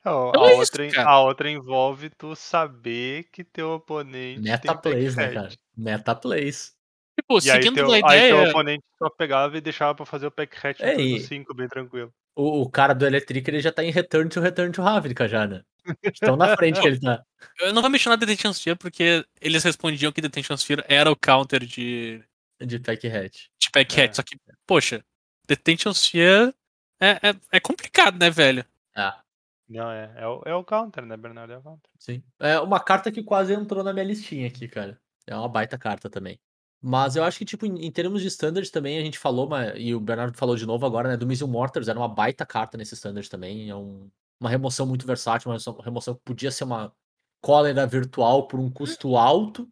Então 0.00 0.32
a, 0.34 0.48
é 0.48 0.52
isso, 0.52 0.60
outra, 0.60 0.90
cara. 0.90 1.10
a 1.10 1.20
outra 1.20 1.50
envolve 1.50 2.08
tu 2.10 2.34
saber 2.34 3.24
que 3.30 3.44
teu 3.44 3.72
oponente 3.72 4.40
Meta 4.40 4.74
tem 4.74 4.80
plays, 4.92 5.16
né, 5.16 5.32
cara? 5.34 5.48
Meta 5.76 6.14
plays. 6.14 6.72
Tipo, 7.18 7.34
E 7.44 7.50
aí 7.50 7.62
seguindo 7.62 7.74
teu, 7.74 7.90
a 7.90 7.94
aí 7.94 8.00
teu 8.02 8.38
ideia. 8.38 8.48
oponente 8.50 8.84
só 8.98 9.10
pegava 9.10 9.58
e 9.58 9.60
deixava 9.60 9.94
pra 9.94 10.06
fazer 10.06 10.26
o 10.26 10.30
pack 10.30 10.56
hatch 10.66 10.80
no 10.80 10.86
É, 10.86 10.94
turno 10.94 11.16
e- 11.16 11.20
5, 11.20 11.54
bem 11.54 11.68
tranquilo. 11.68 12.10
O, 12.34 12.62
o 12.62 12.70
cara 12.70 12.94
do 12.94 13.04
Electric, 13.06 13.50
ele 13.50 13.60
já 13.60 13.70
tá 13.70 13.84
em 13.84 13.90
Return 13.90 14.30
to 14.30 14.40
Return 14.40 14.72
to 14.72 14.80
Ravnica 14.80 15.28
já, 15.28 15.46
né? 15.46 15.62
Estão 16.02 16.36
na 16.36 16.56
frente 16.56 16.80
que 16.80 16.86
ele 16.86 17.00
tá. 17.00 17.24
Eu 17.60 17.72
não 17.72 17.82
vou 17.82 17.90
mencionar 17.90 18.18
Detention 18.18 18.52
Sphere 18.52 18.76
porque 18.76 19.24
eles 19.40 19.62
respondiam 19.64 20.12
que 20.12 20.20
Detention 20.20 20.56
Sphere 20.56 20.84
era 20.88 21.10
o 21.10 21.16
counter 21.16 21.64
de, 21.64 22.22
De 22.60 22.78
Pack 22.78 23.06
Hatch. 23.08 23.46
de 23.58 23.70
Pack 23.70 24.00
É. 24.00 24.04
Hat. 24.04 24.16
Só 24.16 24.22
que, 24.22 24.36
poxa, 24.66 25.04
Detention 25.46 25.92
Sphere 25.92 26.54
é, 27.00 27.10
é, 27.30 27.34
é 27.52 27.60
complicado, 27.60 28.18
né, 28.18 28.30
velho? 28.30 28.64
Ah, 28.94 29.22
Não, 29.68 29.90
é, 29.90 30.12
é, 30.16 30.26
o, 30.26 30.42
é 30.46 30.54
o 30.54 30.64
counter, 30.64 31.04
né, 31.06 31.16
Bernardo? 31.16 31.52
É 31.52 31.58
o 31.58 31.62
counter. 31.62 31.90
sim. 31.98 32.22
É 32.38 32.58
uma 32.60 32.78
carta 32.80 33.10
que 33.10 33.22
quase 33.22 33.52
entrou 33.54 33.82
na 33.82 33.92
minha 33.92 34.04
listinha 34.04 34.46
aqui, 34.46 34.68
cara. 34.68 35.00
É 35.26 35.34
uma 35.36 35.48
baita 35.48 35.78
carta 35.78 36.10
também. 36.10 36.38
Mas 36.82 37.14
eu 37.14 37.22
acho 37.24 37.36
que, 37.38 37.44
tipo, 37.44 37.66
em, 37.66 37.84
em 37.86 37.90
termos 37.90 38.22
de 38.22 38.28
standard 38.28 38.70
também, 38.72 38.98
a 38.98 39.02
gente 39.02 39.18
falou, 39.18 39.46
mas, 39.46 39.74
e 39.76 39.94
o 39.94 40.00
Bernardo 40.00 40.36
falou 40.36 40.56
de 40.56 40.64
novo 40.64 40.86
agora, 40.86 41.10
né? 41.10 41.16
Do 41.16 41.26
Missile 41.26 41.48
Mortars, 41.50 41.88
era 41.88 41.98
uma 41.98 42.08
baita 42.08 42.46
carta 42.46 42.78
nesse 42.78 42.94
standard 42.94 43.28
também. 43.28 43.68
É 43.68 43.74
um- 43.76 44.10
uma 44.40 44.48
remoção 44.50 44.86
muito 44.86 45.06
versátil, 45.06 45.48
uma 45.50 45.54
remoção, 45.54 45.74
remoção 45.82 46.14
que 46.14 46.20
podia 46.24 46.50
ser 46.50 46.64
uma 46.64 46.92
cólera 47.40 47.86
virtual 47.86 48.48
por 48.48 48.58
um 48.58 48.70
custo 48.70 49.16
alto. 49.16 49.68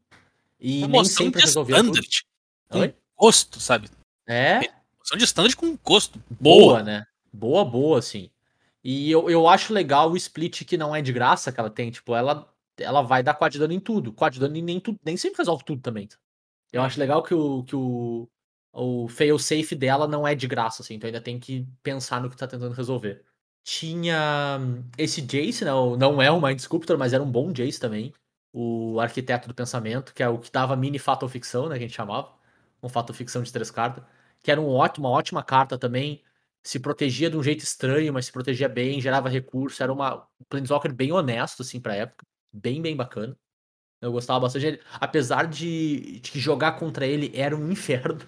E 0.60 0.80
nem 0.80 0.84
Emoção 0.84 1.26
sempre 1.26 1.40
resolvia 1.40 1.76
tudo. 1.76 1.86
standard. 1.98 2.24
Com 2.68 2.78
Oi? 2.80 2.94
gosto, 3.16 3.60
sabe? 3.60 3.88
É, 4.26 4.56
Emoção 4.96 5.16
de 5.16 5.24
standard 5.24 5.56
com 5.56 5.76
gosto. 5.82 6.20
boa, 6.28 6.66
Boa. 6.74 6.82
né? 6.82 7.04
Boa, 7.32 7.64
boa, 7.64 7.98
assim. 7.98 8.30
E 8.84 9.10
eu, 9.10 9.28
eu 9.30 9.48
acho 9.48 9.72
legal 9.72 10.10
o 10.10 10.16
split 10.16 10.64
que 10.64 10.76
não 10.76 10.94
é 10.94 11.00
de 11.00 11.12
graça 11.12 11.50
que 11.52 11.58
ela 11.60 11.70
tem. 11.70 11.90
Tipo, 11.90 12.14
ela, 12.14 12.48
ela 12.78 13.02
vai 13.02 13.22
dar 13.22 13.34
quad 13.34 13.58
dano 13.58 13.72
em 13.72 13.80
tudo. 13.80 14.12
Quad 14.12 14.38
dano 14.38 14.56
em 14.56 14.62
nem, 14.62 14.80
tudo, 14.80 14.98
nem 15.04 15.16
sempre 15.16 15.38
resolve 15.38 15.64
tudo 15.64 15.80
também. 15.80 16.08
Eu 16.72 16.82
acho 16.82 16.98
legal 17.00 17.22
que 17.22 17.34
o, 17.34 17.62
que 17.64 17.74
o, 17.76 18.28
o 18.72 19.08
fail 19.08 19.38
safe 19.38 19.74
dela 19.74 20.06
não 20.06 20.26
é 20.26 20.34
de 20.34 20.46
graça, 20.46 20.82
assim. 20.82 20.94
Então 20.94 21.08
ainda 21.08 21.20
tem 21.20 21.38
que 21.38 21.66
pensar 21.82 22.20
no 22.20 22.28
que 22.30 22.36
tá 22.36 22.46
tentando 22.46 22.74
resolver. 22.74 23.24
Tinha 23.64 24.59
hum, 24.61 24.82
esse 24.96 25.20
Jace, 25.20 25.64
né? 25.64 25.72
o- 25.72 25.96
Não 25.96 26.22
é 26.22 26.30
o 26.30 26.40
Mind 26.40 26.59
Sculptor, 26.59 26.98
mas 26.98 27.12
era 27.12 27.22
um 27.22 27.30
bom 27.30 27.52
Jace 27.52 27.78
também. 27.78 28.12
O 28.52 28.98
Arquiteto 29.00 29.46
do 29.48 29.54
Pensamento, 29.54 30.14
que 30.14 30.22
é 30.22 30.28
o 30.28 30.38
que 30.38 30.50
dava 30.50 30.74
mini 30.76 30.98
Fatal 30.98 31.28
Ficção, 31.28 31.68
né? 31.68 31.76
Que 31.78 31.84
a 31.84 31.86
gente 31.86 31.96
chamava. 31.96 32.32
Um 32.82 32.88
Fatal 32.88 33.14
Ficção 33.14 33.42
de 33.42 33.52
três 33.52 33.70
cartas. 33.70 34.02
Que 34.42 34.50
era 34.50 34.61
um 34.61 34.68
ótimo, 34.68 35.06
uma 35.09 35.14
ótima 35.16 35.42
carta 35.42 35.78
também 35.78 36.22
se 36.62 36.78
protegia 36.80 37.30
de 37.30 37.36
um 37.36 37.42
jeito 37.42 37.62
estranho, 37.62 38.12
mas 38.12 38.26
se 38.26 38.32
protegia 38.32 38.68
bem, 38.68 39.00
gerava 39.00 39.28
recurso, 39.28 39.82
era 39.82 39.92
uma 39.92 40.16
um 40.40 40.44
Planeswalker 40.48 40.92
bem 40.94 41.12
honesto, 41.12 41.62
assim, 41.62 41.80
pra 41.80 41.94
época. 41.94 42.24
Bem, 42.52 42.80
bem 42.82 42.96
bacana. 42.96 43.36
Eu 44.00 44.12
gostava 44.12 44.40
bastante 44.40 44.64
dele. 44.64 44.82
Apesar 45.00 45.46
de, 45.48 46.20
de 46.20 46.40
jogar 46.40 46.72
contra 46.78 47.06
ele 47.06 47.32
era 47.34 47.56
um 47.56 47.70
inferno. 47.72 48.20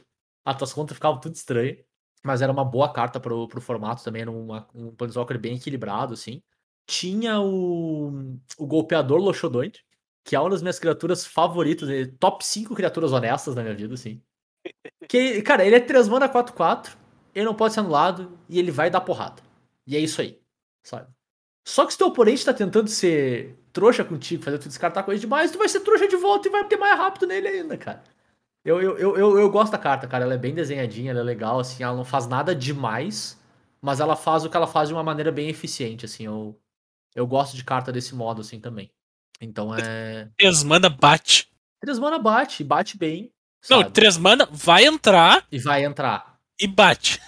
As 0.44 0.56
tuas 0.58 0.72
contas 0.72 0.96
ficavam 0.96 1.20
tudo 1.20 1.34
estranho. 1.36 1.78
Mas 2.24 2.42
era 2.42 2.52
uma 2.52 2.64
boa 2.64 2.92
carta 2.92 3.18
pro, 3.18 3.48
pro 3.48 3.60
formato 3.60 4.04
também. 4.04 4.22
Era 4.22 4.30
uma, 4.30 4.68
um 4.74 4.94
Planeswalker 4.94 5.38
bem 5.38 5.56
equilibrado, 5.56 6.14
assim. 6.14 6.42
Tinha 6.86 7.40
o, 7.40 8.36
o 8.58 8.66
Golpeador 8.66 9.18
Loxodonte, 9.18 9.84
que 10.24 10.36
é 10.36 10.40
uma 10.40 10.50
das 10.50 10.60
minhas 10.62 10.78
criaturas 10.78 11.24
favoritas. 11.26 11.88
ele- 11.88 12.12
Top 12.12 12.44
5 12.44 12.74
criaturas 12.74 13.12
honestas 13.12 13.54
na 13.54 13.62
minha 13.62 13.74
vida, 13.74 13.94
assim. 13.94 14.20
Que, 15.08 15.42
cara, 15.42 15.64
ele 15.64 15.76
é 15.76 15.80
3 15.80 16.08
mana 16.08 16.28
4-4 16.28 16.96
ele 17.34 17.44
não 17.44 17.54
pode 17.54 17.74
ser 17.74 17.80
anulado 17.80 18.36
e 18.48 18.58
ele 18.58 18.70
vai 18.70 18.90
dar 18.90 19.00
porrada. 19.00 19.40
E 19.86 19.96
é 19.96 20.00
isso 20.00 20.20
aí, 20.20 20.40
sabe? 20.82 21.08
Só 21.66 21.86
que 21.86 21.92
se 21.92 21.98
teu 21.98 22.08
oponente 22.08 22.44
tá 22.44 22.52
tentando 22.52 22.88
ser 22.88 23.56
trouxa 23.72 24.04
contigo, 24.04 24.42
fazer 24.42 24.58
tu 24.58 24.66
descartar 24.68 25.04
coisa 25.04 25.20
demais, 25.20 25.52
tu 25.52 25.58
vai 25.58 25.68
ser 25.68 25.80
trouxa 25.80 26.08
de 26.08 26.16
volta 26.16 26.48
e 26.48 26.50
vai 26.50 26.66
ter 26.66 26.76
mais 26.76 26.98
rápido 26.98 27.26
nele 27.28 27.46
ainda, 27.48 27.78
cara. 27.78 28.02
Eu, 28.64 28.80
eu, 28.80 28.98
eu, 28.98 29.16
eu, 29.16 29.38
eu 29.38 29.50
gosto 29.50 29.72
da 29.72 29.78
carta, 29.78 30.06
cara. 30.06 30.24
Ela 30.24 30.34
é 30.34 30.38
bem 30.38 30.54
desenhadinha, 30.54 31.10
ela 31.10 31.20
é 31.20 31.24
legal, 31.24 31.60
assim, 31.60 31.82
ela 31.82 31.96
não 31.96 32.04
faz 32.04 32.26
nada 32.26 32.54
demais, 32.54 33.40
mas 33.80 34.00
ela 34.00 34.16
faz 34.16 34.44
o 34.44 34.50
que 34.50 34.56
ela 34.56 34.66
faz 34.66 34.88
de 34.88 34.94
uma 34.94 35.02
maneira 35.02 35.32
bem 35.32 35.48
eficiente, 35.48 36.04
assim. 36.04 36.24
Eu, 36.24 36.58
eu 37.14 37.26
gosto 37.26 37.56
de 37.56 37.64
carta 37.64 37.90
desse 37.90 38.14
modo, 38.14 38.40
assim, 38.40 38.60
também. 38.60 38.90
Então 39.40 39.74
é. 39.74 40.28
Três 40.36 40.62
mana 40.62 40.90
bate. 40.90 41.50
Três 41.80 41.98
mana 41.98 42.18
bate, 42.18 42.62
bate 42.62 42.98
bem. 42.98 43.32
Não, 43.68 43.80
sabe? 43.80 43.90
três 43.90 44.16
mana 44.16 44.48
vai 44.50 44.84
entrar 44.84 45.46
E 45.52 45.58
vai 45.58 45.84
entrar. 45.84 46.38
e 46.58 46.66
bate. 46.66 47.20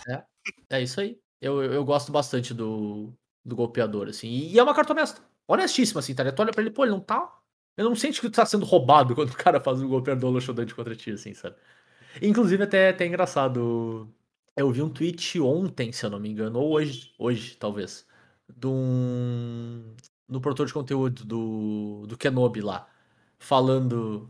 É 0.71 0.81
isso 0.81 1.01
aí. 1.01 1.19
Eu, 1.41 1.63
eu, 1.63 1.73
eu 1.73 1.85
gosto 1.85 2.13
bastante 2.13 2.55
do, 2.55 3.13
do 3.45 3.57
golpeador, 3.57 4.09
assim. 4.09 4.29
E, 4.29 4.59
é 4.59 4.63
uma 4.63 4.75
carta 4.75 4.93
honesta. 4.93 5.23
Honestíssima, 5.47 6.01
assim, 6.01 6.15
tá? 6.15 6.31
Tu 6.31 6.41
olha 6.41 6.53
pra 6.53 6.63
ele, 6.63 6.71
pô, 6.71 6.85
ele 6.85 6.93
não 6.93 7.01
tá. 7.01 7.31
Eu 7.77 7.87
não 7.87 7.95
sente 7.95 8.21
que 8.21 8.29
tu 8.29 8.35
tá 8.35 8.47
sendo 8.47 8.65
roubado 8.65 9.15
quando 9.17 9.31
o 9.31 9.37
cara 9.37 9.61
faz 9.61 9.81
um 9.81 9.89
golpeador 9.89 10.31
loxodante 10.31 10.75
contra 10.75 10.95
ti, 10.97 11.13
assim, 11.13 11.35
sabe? 11.35 11.57
Inclusive, 12.21 12.63
até, 12.63 12.91
até 12.91 13.05
é 13.05 13.09
engraçado. 13.09 14.09
Eu 14.57 14.71
vi 14.71 14.83
um 14.83 14.91
tweet 14.91 15.41
ontem, 15.41 15.93
se 15.93 16.05
eu 16.05 16.11
não 16.11 16.21
me 16.21 16.29
engano, 16.29 16.59
ou 16.61 16.73
hoje, 16.75 17.13
hoje, 17.19 17.57
talvez. 17.57 18.07
De 18.55 18.67
um. 18.67 19.95
No 20.29 20.41
produtor 20.41 20.67
de 20.67 20.75
conteúdo 20.75 21.25
do, 21.25 22.07
do 22.07 22.17
Kenobi 22.19 22.61
lá. 22.61 22.89
Falando. 23.39 24.29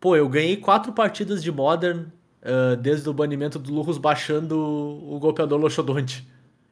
Pô, 0.00 0.16
eu 0.16 0.28
ganhei 0.28 0.56
quatro 0.56 0.92
partidas 0.92 1.42
de 1.42 1.52
Modern 1.52 2.10
ah, 2.42 2.74
desde 2.76 3.08
o 3.08 3.14
banimento 3.14 3.58
do 3.58 3.72
Lurus 3.72 3.98
baixando 3.98 4.58
o 4.58 5.18
golpeador 5.18 5.58
Loxodonte. 5.58 6.26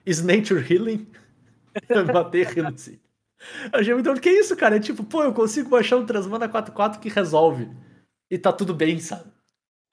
Is 0.07 0.23
Nature 0.23 0.61
Healing? 0.61 1.07
matei 2.13 2.45
rindo 2.45 2.75
assim. 2.75 2.99
Eu 3.73 3.81
achei 3.81 3.95
muito. 3.95 4.21
Que 4.21 4.31
isso, 4.31 4.57
cara? 4.57 4.77
É 4.77 4.81
tipo, 4.81 5.05
pô, 5.05 5.23
eu 5.23 5.33
consigo 5.33 5.71
baixar 5.71 5.97
um 5.97 6.05
Transmana 6.07 6.49
4-4 6.49 6.99
que 6.99 7.09
resolve. 7.09 7.69
E 8.31 8.37
tá 8.37 8.53
tudo 8.53 8.75
bem, 8.75 8.99
sabe? 8.99 9.31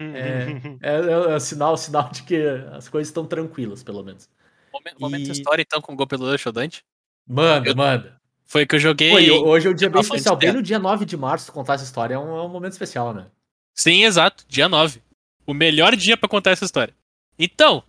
É, 0.02 0.48
é, 0.82 1.36
é, 1.36 1.40
sinal, 1.40 1.78
sinal 1.78 2.10
de 2.10 2.24
que 2.24 2.36
as 2.74 2.90
coisas 2.90 3.10
estão 3.10 3.26
tranquilas, 3.26 3.84
pelo 3.84 4.04
menos. 4.04 4.30
Momento, 4.74 5.00
momento 5.00 5.28
E- 5.30 5.32
história, 5.32 5.62
então, 5.62 5.82
com 5.82 5.94
o 5.94 5.96
Golpeador 5.96 6.38
Xodante. 6.38 6.84
Manda, 7.28 7.70
Eu- 7.70 7.76
manda. 7.76 8.20
Foi 8.48 8.66
que 8.66 8.76
eu 8.76 8.80
joguei. 8.80 9.12
E 9.28 9.32
hoje 9.32 9.68
é 9.68 9.72
um 9.72 9.74
dia 9.74 9.90
bem 9.90 10.02
especial. 10.02 10.36
Bem 10.36 10.54
no 10.54 10.62
dia 10.62 10.78
9 10.78 11.04
de 11.06 11.18
março, 11.18 11.52
contar 11.52 11.74
essa 11.76 11.84
história 11.84 12.14
é 12.14 12.20
um, 12.20 12.38
é 12.38 12.44
um 12.44 12.50
momento 12.50 12.74
especial, 12.74 13.12
né? 13.14 13.28
Sim, 13.74 14.04
exato, 14.04 14.46
dia 14.48 14.70
9. 14.70 15.02
O 15.48 15.54
melhor 15.54 15.96
dia 15.96 16.16
pra 16.16 16.30
contar 16.30 16.52
essa 16.52 16.64
história. 16.66 16.94
Então, 17.40 17.84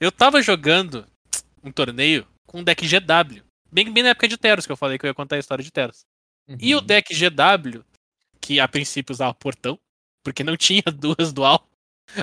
eu 0.00 0.10
tava 0.10 0.40
jogando 0.40 1.06
um 1.62 1.70
torneio 1.70 2.26
com 2.46 2.60
um 2.60 2.64
deck 2.64 2.86
GW. 2.86 3.42
Bem, 3.70 3.92
bem 3.92 4.02
na 4.02 4.10
época 4.10 4.28
de 4.28 4.36
Teros, 4.36 4.66
que 4.66 4.72
eu 4.72 4.76
falei 4.76 4.98
que 4.98 5.04
eu 5.06 5.08
ia 5.08 5.14
contar 5.14 5.36
a 5.36 5.38
história 5.38 5.62
de 5.62 5.70
Teros. 5.70 6.04
E 6.60 6.74
o 6.74 6.78
Uhum. 6.78 6.84
deck 6.86 7.14
GW, 7.14 7.84
que 8.40 8.58
a 8.60 8.66
princípio 8.66 9.12
usava 9.12 9.34
portão, 9.34 9.78
porque 10.24 10.42
não 10.42 10.56
tinha 10.56 10.82
duas 10.92 11.32
dual. 11.32 11.68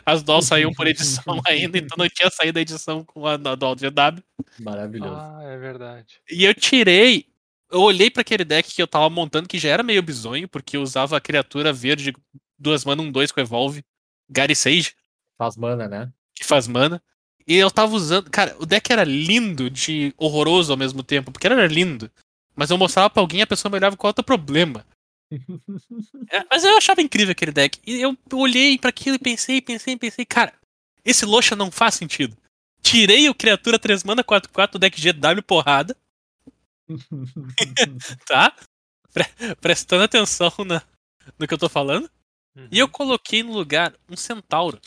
As 0.03 0.23
dual 0.23 0.41
saíam 0.41 0.73
por 0.73 0.87
edição 0.87 1.23
ainda, 1.45 1.77
então 1.77 1.95
não 1.97 2.09
tinha 2.09 2.29
saído 2.31 2.57
a 2.57 2.61
edição 2.61 3.03
com 3.03 3.27
a, 3.27 3.33
a 3.33 3.55
dual 3.55 3.75
GW. 3.75 4.23
Maravilhoso. 4.59 5.15
ah, 5.21 5.41
é 5.43 5.57
verdade. 5.57 6.19
E 6.29 6.43
eu 6.43 6.53
tirei. 6.55 7.27
Eu 7.71 7.81
olhei 7.81 8.09
pra 8.09 8.21
aquele 8.21 8.43
deck 8.45 8.73
que 8.73 8.81
eu 8.81 8.87
tava 8.87 9.09
montando, 9.09 9.47
que 9.47 9.59
já 9.59 9.69
era 9.69 9.83
meio 9.83 10.01
bizonho, 10.01 10.47
porque 10.47 10.77
eu 10.77 10.81
usava 10.81 11.17
a 11.17 11.21
criatura 11.21 11.71
verde, 11.73 12.13
duas 12.57 12.85
mana, 12.85 13.01
um 13.01 13.11
dois 13.11 13.31
com 13.31 13.39
Evolve, 13.41 13.83
Gary 14.29 14.55
Sage, 14.55 14.95
Faz 15.37 15.57
mana, 15.57 15.87
né? 15.87 16.11
que 16.33 16.43
faz 16.43 16.67
mana. 16.67 17.01
E 17.47 17.55
eu 17.55 17.69
tava 17.69 17.93
usando. 17.93 18.29
Cara, 18.29 18.55
o 18.59 18.65
deck 18.65 18.91
era 18.91 19.03
lindo 19.03 19.69
de 19.69 20.13
horroroso 20.17 20.71
ao 20.71 20.77
mesmo 20.77 21.03
tempo, 21.03 21.31
porque 21.31 21.47
era 21.47 21.67
lindo. 21.67 22.11
Mas 22.55 22.69
eu 22.69 22.77
mostrava 22.77 23.09
pra 23.09 23.21
alguém 23.21 23.39
e 23.39 23.43
a 23.43 23.47
pessoa 23.47 23.69
me 23.69 23.77
olhava 23.77 23.97
qual 23.97 24.09
é 24.09 24.11
o 24.11 24.15
teu 24.15 24.23
problema. 24.23 24.85
É, 26.31 26.43
mas 26.49 26.63
eu 26.63 26.77
achava 26.77 27.01
incrível 27.01 27.31
aquele 27.31 27.51
deck. 27.51 27.79
E 27.85 28.01
eu 28.01 28.15
olhei 28.33 28.77
pra 28.77 28.89
aquilo 28.89 29.15
e 29.15 29.19
pensei, 29.19 29.61
pensei, 29.61 29.97
pensei, 29.97 30.25
cara, 30.25 30.53
esse 31.03 31.25
Loxa 31.25 31.55
não 31.55 31.71
faz 31.71 31.95
sentido. 31.95 32.35
Tirei 32.81 33.27
o 33.29 33.35
criatura 33.35 33.77
3 33.79 34.03
mana 34.03 34.23
4-4 34.23 34.73
do 34.73 34.79
deck 34.79 34.99
GW 34.99 35.41
porrada, 35.45 35.95
tá? 38.27 38.55
Pre- 39.11 39.55
prestando 39.61 40.03
atenção 40.03 40.51
na, 40.65 40.81
no 41.39 41.47
que 41.47 41.53
eu 41.53 41.57
tô 41.57 41.69
falando. 41.69 42.09
E 42.71 42.79
eu 42.79 42.87
coloquei 42.87 43.43
no 43.43 43.53
lugar 43.53 43.93
um 44.09 44.15
centauro. 44.15 44.79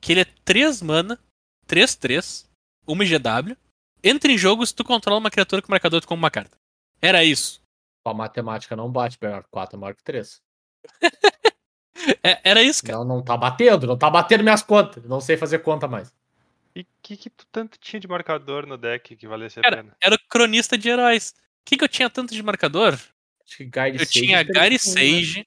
Que 0.00 0.12
ele 0.12 0.20
é 0.22 0.26
3 0.44 0.82
mana, 0.82 1.18
3-3, 1.72 2.46
1 2.86 2.94
GW. 2.94 3.56
Entra 4.04 4.30
em 4.30 4.36
jogo 4.36 4.66
se 4.66 4.74
tu 4.74 4.84
controla 4.84 5.18
uma 5.20 5.30
criatura 5.30 5.62
com 5.62 5.70
marcador 5.72 6.00
tu 6.02 6.06
como 6.08 6.18
uma 6.18 6.30
carta. 6.30 6.58
Era 7.00 7.24
isso. 7.24 7.62
A 8.04 8.12
matemática 8.12 8.76
não 8.76 8.90
bate, 8.90 9.18
Bernardo. 9.18 9.46
4 9.50 9.76
é 9.76 9.80
maior 9.80 9.94
que 9.94 10.02
3. 10.04 10.42
É- 12.22 12.40
era 12.42 12.62
isso, 12.62 12.82
cara. 12.82 12.98
Não, 12.98 13.04
não 13.04 13.22
tá 13.22 13.36
batendo, 13.36 13.86
não 13.86 13.96
tá 13.96 14.10
batendo 14.10 14.42
minhas 14.42 14.62
contas. 14.62 15.04
Não 15.04 15.20
sei 15.20 15.36
fazer 15.36 15.60
conta 15.60 15.86
mais. 15.86 16.12
E 16.74 16.80
o 16.80 16.86
que, 17.00 17.16
que 17.16 17.30
tu 17.30 17.46
tanto 17.52 17.78
tinha 17.78 18.00
de 18.00 18.08
marcador 18.08 18.66
no 18.66 18.76
deck 18.76 19.14
que 19.14 19.26
valesse 19.26 19.60
a 19.60 19.62
Cara, 19.62 19.76
pena? 19.76 19.96
Era 20.02 20.16
o 20.16 20.18
cronista 20.28 20.76
de 20.76 20.88
heróis. 20.88 21.32
O 21.60 21.64
que, 21.64 21.76
que 21.76 21.84
eu 21.84 21.88
tinha 21.88 22.10
tanto 22.10 22.34
de 22.34 22.42
marcador? 22.42 22.94
Acho 22.94 23.56
que 23.56 23.64
Guide 23.64 23.98
Eu 23.98 24.06
Sage 24.06 24.10
tinha 24.10 24.38
é 24.38 24.44
Gary 24.44 24.72
né? 24.74 24.78
Sage, 24.78 25.46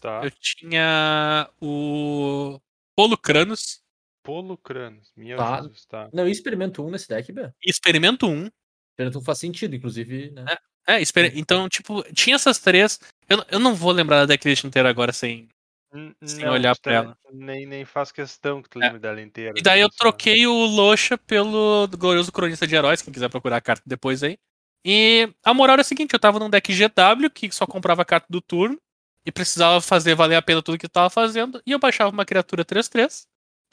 Tá. 0.00 0.20
eu 0.24 0.30
tinha 0.32 1.48
o 1.62 2.60
Polo 2.94 3.16
Kranos 3.16 3.80
Polo 4.26 4.58
Kranos. 4.58 5.12
Meu 5.16 5.36
Tá. 5.38 5.56
Jesus, 5.62 5.86
tá. 5.86 6.08
Não, 6.12 6.26
e 6.28 6.30
Experimento 6.30 6.84
1 6.84 6.90
nesse 6.90 7.08
deck, 7.08 7.32
Bê. 7.32 7.50
e 7.64 7.70
Experimento 7.70 8.26
1. 8.28 8.50
Experimento 8.90 9.18
1 9.20 9.22
faz 9.22 9.38
sentido, 9.38 9.74
inclusive, 9.76 10.30
né? 10.32 10.44
É, 10.88 11.00
exper- 11.00 11.32
então, 11.36 11.68
tipo, 11.68 12.02
tinha 12.12 12.36
essas 12.36 12.58
três. 12.58 13.00
Eu, 13.28 13.44
eu 13.50 13.58
não 13.58 13.74
vou 13.74 13.90
lembrar 13.92 14.18
da 14.20 14.26
decklist 14.26 14.64
inteira 14.64 14.88
agora 14.88 15.12
sem. 15.12 15.48
N- 15.92 16.14
Sem 16.24 16.44
não, 16.44 16.52
olhar 16.52 16.74
tu 16.76 16.82
pra 16.82 16.92
tá- 16.92 16.98
ela. 16.98 17.18
Nem, 17.32 17.64
nem 17.66 17.84
faz 17.84 18.12
questão 18.12 18.62
que 18.62 18.68
tu 18.68 18.80
É. 18.82 18.86
lembre 18.86 19.00
dela 19.00 19.20
inteira. 19.20 19.54
E 19.56 19.62
daí 19.62 19.80
eu 19.80 19.86
então 19.86 19.96
só- 19.96 20.04
troquei 20.04 20.46
o 20.46 20.52
Loxa 20.66 21.16
pelo 21.18 21.88
glorioso 21.98 22.30
Cronista 22.32 22.66
de 22.66 22.74
Heróis, 22.74 23.02
quem 23.02 23.12
quiser 23.12 23.28
procurar 23.28 23.56
a 23.56 23.60
carta 23.60 23.82
depois 23.86 24.22
aí. 24.22 24.36
E 24.84 25.28
a 25.44 25.52
moral 25.54 25.74
era 25.74 25.82
a 25.82 25.84
seguinte, 25.84 26.12
eu 26.12 26.18
tava 26.20 26.38
num 26.38 26.50
deck 26.50 26.72
GW 26.72 27.30
que 27.30 27.50
só 27.50 27.66
comprava 27.66 28.02
a 28.02 28.04
carta 28.04 28.26
do 28.30 28.40
turno 28.40 28.78
e 29.24 29.32
precisava 29.32 29.80
fazer 29.80 30.14
valer 30.14 30.36
a 30.36 30.42
pena 30.42 30.62
tudo 30.62 30.78
que 30.78 30.86
eu 30.86 30.90
tava 30.90 31.10
fazendo, 31.10 31.60
e 31.66 31.72
eu 31.72 31.78
baixava 31.80 32.10
uma 32.10 32.24
criatura 32.24 32.64
3-3 32.64 33.26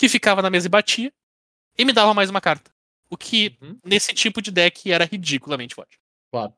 que 0.04 0.10
ficava 0.10 0.42
na 0.42 0.50
mesa 0.50 0.68
e 0.68 0.70
batia 0.70 1.14
e 1.78 1.86
me 1.86 1.94
dava 1.94 2.14
mais 2.14 2.30
uma 2.30 2.42
carta. 2.42 2.70
O 3.10 3.16
que 3.16 3.58
Uhum. 3.62 3.78
nesse 3.86 4.14
tipo 4.14 4.42
de 4.42 4.52
deck 4.52 4.92
era 4.92 5.06
ridiculamente 5.06 5.74
forte. 5.74 5.98
Claro. 6.30 6.54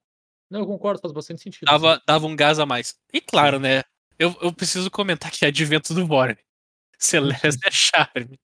Não, 0.49 0.61
eu 0.61 0.65
concordo, 0.65 0.99
faz 0.99 1.11
bastante 1.13 1.43
sentido. 1.43 1.65
Dava, 1.65 2.01
dava 2.07 2.25
um 2.25 2.35
gás 2.35 2.57
a 2.57 2.65
mais. 2.65 2.95
E 3.13 3.21
claro, 3.21 3.59
né? 3.59 3.83
Eu, 4.17 4.35
eu 4.41 4.51
preciso 4.51 4.89
comentar 4.89 5.29
que 5.29 5.45
Adventos 5.45 5.91
do 5.91 6.07
Vorne. 6.07 6.39
Celeste 6.97 7.59
é 7.67 7.71
charme. 7.71 8.39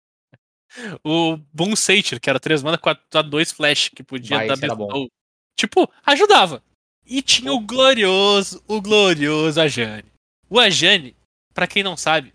O 1.03 1.35
Boom 1.51 1.75
Satyr, 1.75 2.19
que 2.19 2.29
era 2.29 2.39
3 2.39 2.61
mana, 2.61 2.77
4 2.77 3.03
2 3.23 3.51
flash, 3.51 3.89
que 3.89 4.03
podia 4.03 4.37
Vai, 4.37 4.47
dar 4.47 4.55
bestow. 4.55 5.09
Tipo, 5.55 5.91
ajudava. 6.05 6.63
E 7.07 7.23
tinha 7.23 7.51
o 7.51 7.59
glorioso, 7.59 8.63
o 8.67 8.79
glorioso 8.79 9.59
Ajane. 9.59 10.11
O 10.47 10.59
Ajane, 10.59 11.15
pra 11.55 11.65
quem 11.65 11.81
não 11.81 11.97
sabe, 11.97 12.33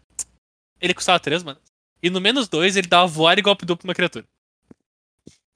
ele 0.80 0.94
custava 0.94 1.20
3 1.20 1.44
mana. 1.44 1.60
E 2.02 2.10
no 2.10 2.20
menos 2.20 2.48
2 2.48 2.76
ele 2.76 2.86
dava 2.88 3.06
voar 3.06 3.38
e 3.38 3.42
golpe 3.42 3.64
duplo 3.64 3.82
pra 3.82 3.90
uma 3.90 3.94
criatura. 3.94 4.26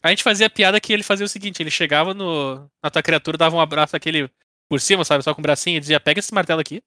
A 0.02 0.08
gente 0.08 0.22
fazia 0.22 0.46
a 0.46 0.50
piada 0.50 0.80
que 0.80 0.92
ele 0.92 1.02
fazia 1.02 1.26
o 1.26 1.28
seguinte: 1.28 1.62
ele 1.62 1.70
chegava 1.70 2.14
no, 2.14 2.70
na 2.82 2.90
tua 2.90 3.02
criatura, 3.02 3.36
dava 3.36 3.56
um 3.56 3.60
abraço 3.60 3.94
aquele 3.96 4.30
por 4.68 4.80
cima, 4.80 5.04
sabe? 5.04 5.22
Só 5.22 5.34
com 5.34 5.40
o 5.40 5.42
bracinho 5.42 5.76
e 5.76 5.80
dizia: 5.80 6.00
pega 6.00 6.20
esse 6.20 6.32
martelo 6.32 6.60
aqui 6.60 6.82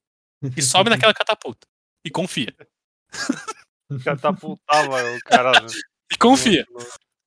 e 0.57 0.61
sobe 0.63 0.89
naquela 0.89 1.13
catapulta. 1.13 1.67
E 2.05 2.09
confia. 2.09 2.53
Catapultava 4.03 5.15
o 5.15 5.19
cara. 5.25 5.61
no- 5.61 5.67
E 6.11 6.17
confia. 6.17 6.65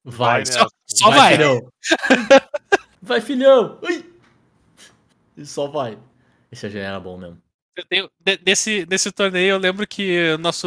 Vai, 0.05 0.41
nessa. 0.41 0.61
Só, 0.61 0.69
só 0.87 1.11
vai. 1.11 1.37
filhão. 1.37 1.73
vai, 3.03 3.21
filhão. 3.21 3.79
Ui. 3.83 4.13
E 5.37 5.47
só 5.47 5.69
vai. 5.69 5.99
Esse 6.51 6.69
já 6.71 6.81
era 6.81 6.99
bom 7.01 7.17
mesmo. 7.19 7.41
Tenho- 7.89 8.11
de- 8.21 8.37
desse, 8.39 8.85
desse 8.87 9.11
torneio, 9.13 9.51
eu 9.53 9.59
lembro 9.59 9.87
que 9.87 10.33
o 10.35 10.39
nosso 10.39 10.67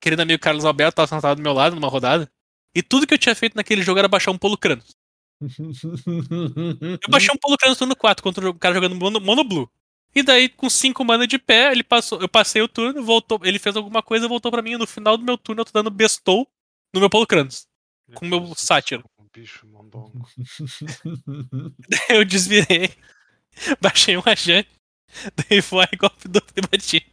querido 0.00 0.22
amigo 0.22 0.40
Carlos 0.42 0.64
Alberto 0.64 0.90
estava 1.00 1.06
sentado 1.06 1.36
do 1.36 1.42
meu 1.42 1.52
lado 1.52 1.74
numa 1.76 1.88
rodada. 1.88 2.30
E 2.74 2.82
tudo 2.82 3.06
que 3.06 3.14
eu 3.14 3.18
tinha 3.18 3.34
feito 3.34 3.54
naquele 3.56 3.82
jogo 3.82 3.98
era 3.98 4.08
baixar 4.08 4.30
um 4.30 4.38
Polo 4.38 4.58
Kranos. 4.58 4.94
Eu 5.40 7.10
baixei 7.10 7.30
um 7.34 7.38
Polo 7.38 7.56
Kranos 7.56 7.78
turno 7.78 7.96
4 7.96 8.22
contra 8.22 8.48
o 8.50 8.54
cara 8.54 8.74
jogando 8.74 8.94
mono, 8.94 9.20
mono 9.20 9.44
Blue. 9.44 9.70
E 10.14 10.22
daí, 10.22 10.48
com 10.48 10.68
5 10.70 11.04
mana 11.04 11.26
de 11.26 11.38
pé, 11.38 11.70
ele 11.70 11.84
passou, 11.84 12.20
eu 12.20 12.28
passei 12.28 12.60
o 12.62 12.68
turno, 12.68 13.02
voltou, 13.04 13.38
ele 13.44 13.58
fez 13.58 13.76
alguma 13.76 14.02
coisa, 14.02 14.26
voltou 14.26 14.50
pra 14.50 14.62
mim. 14.62 14.72
E 14.72 14.78
no 14.78 14.86
final 14.86 15.16
do 15.16 15.24
meu 15.24 15.36
turno, 15.38 15.60
eu 15.60 15.64
tô 15.64 15.70
dando 15.72 15.90
Bestow 15.90 16.48
no 16.94 17.00
meu 17.00 17.10
Polo 17.10 17.26
Kranos. 17.26 17.66
Com 18.14 18.24
o 18.26 18.28
meu 18.28 18.52
sátiro. 18.56 19.04
Um 19.18 19.26
bicho 19.32 19.66
mondongo. 19.66 20.26
Eu 22.08 22.24
desvirei, 22.24 22.90
baixei 23.80 24.16
um 24.16 24.22
Ajante, 24.24 24.68
dei 25.48 25.60
voar 25.60 25.88
e 25.92 25.96
golpe 25.96 26.28
e 26.56 26.60
bati. 26.60 27.06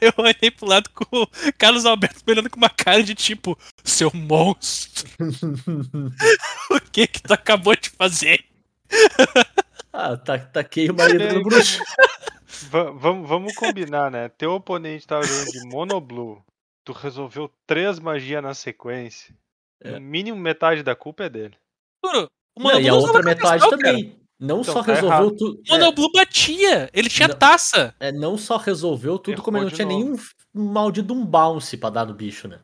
Eu 0.00 0.12
olhei 0.18 0.50
pro 0.50 0.66
lado 0.66 0.90
com 0.90 1.04
o 1.22 1.26
Carlos 1.56 1.86
Alberto 1.86 2.22
me 2.26 2.32
olhando 2.32 2.50
com 2.50 2.56
uma 2.56 2.68
cara 2.68 3.02
de 3.02 3.14
tipo, 3.14 3.56
seu 3.84 4.10
monstro, 4.12 5.08
o 6.70 6.80
que 6.90 7.06
que 7.06 7.22
tu 7.22 7.32
acabou 7.32 7.76
de 7.76 7.88
fazer? 7.90 8.44
ah, 9.92 10.16
tá, 10.16 10.38
taquei 10.38 10.90
o 10.90 10.94
marido 10.94 11.34
do 11.34 11.42
bruxo. 11.42 11.82
Va- 12.68 12.90
vamos, 12.90 13.28
vamos 13.28 13.54
combinar, 13.54 14.10
né? 14.10 14.28
Teu 14.28 14.52
oponente 14.52 15.06
tava 15.06 15.22
jogando 15.22 15.52
de 15.52 15.66
monoblue. 15.66 16.42
Tu 16.84 16.92
resolveu 16.92 17.50
três 17.66 17.98
magias 17.98 18.42
na 18.42 18.52
sequência. 18.54 19.34
É. 19.82 19.92
No 19.92 20.00
mínimo 20.00 20.38
metade 20.38 20.82
da 20.82 20.94
culpa 20.94 21.24
é 21.24 21.28
dele. 21.30 21.56
Juro, 22.04 22.28
o 22.58 22.62
Não, 22.62 22.80
e 22.80 22.88
a 22.88 22.94
outra 22.94 23.22
metade 23.22 23.60
cristal, 23.60 23.78
cara. 23.78 23.96
Não 24.40 24.62
Então 24.62 24.72
só 24.72 24.82
tá 24.82 24.94
resolveu 24.94 25.18
errado. 25.18 25.36
tudo. 25.36 25.60
O 25.68 25.72
Monoblue 25.72 26.12
batia, 26.14 26.88
ele 26.94 27.10
tinha 27.10 27.28
Não. 27.28 27.36
taça. 27.36 27.94
É, 28.00 28.08
é, 28.08 28.12
não 28.12 28.38
só 28.38 28.56
resolveu 28.56 29.18
tudo, 29.18 29.34
Errou 29.34 29.44
como 29.44 29.58
ele 29.58 29.64
não 29.66 29.70
tinha 29.72 29.86
novo. 29.86 29.98
nenhum 30.02 30.16
maldito 30.54 31.12
um 31.12 31.24
bounce 31.24 31.76
pra 31.76 31.90
dar 31.90 32.06
no 32.06 32.14
bicho, 32.14 32.48
né? 32.48 32.58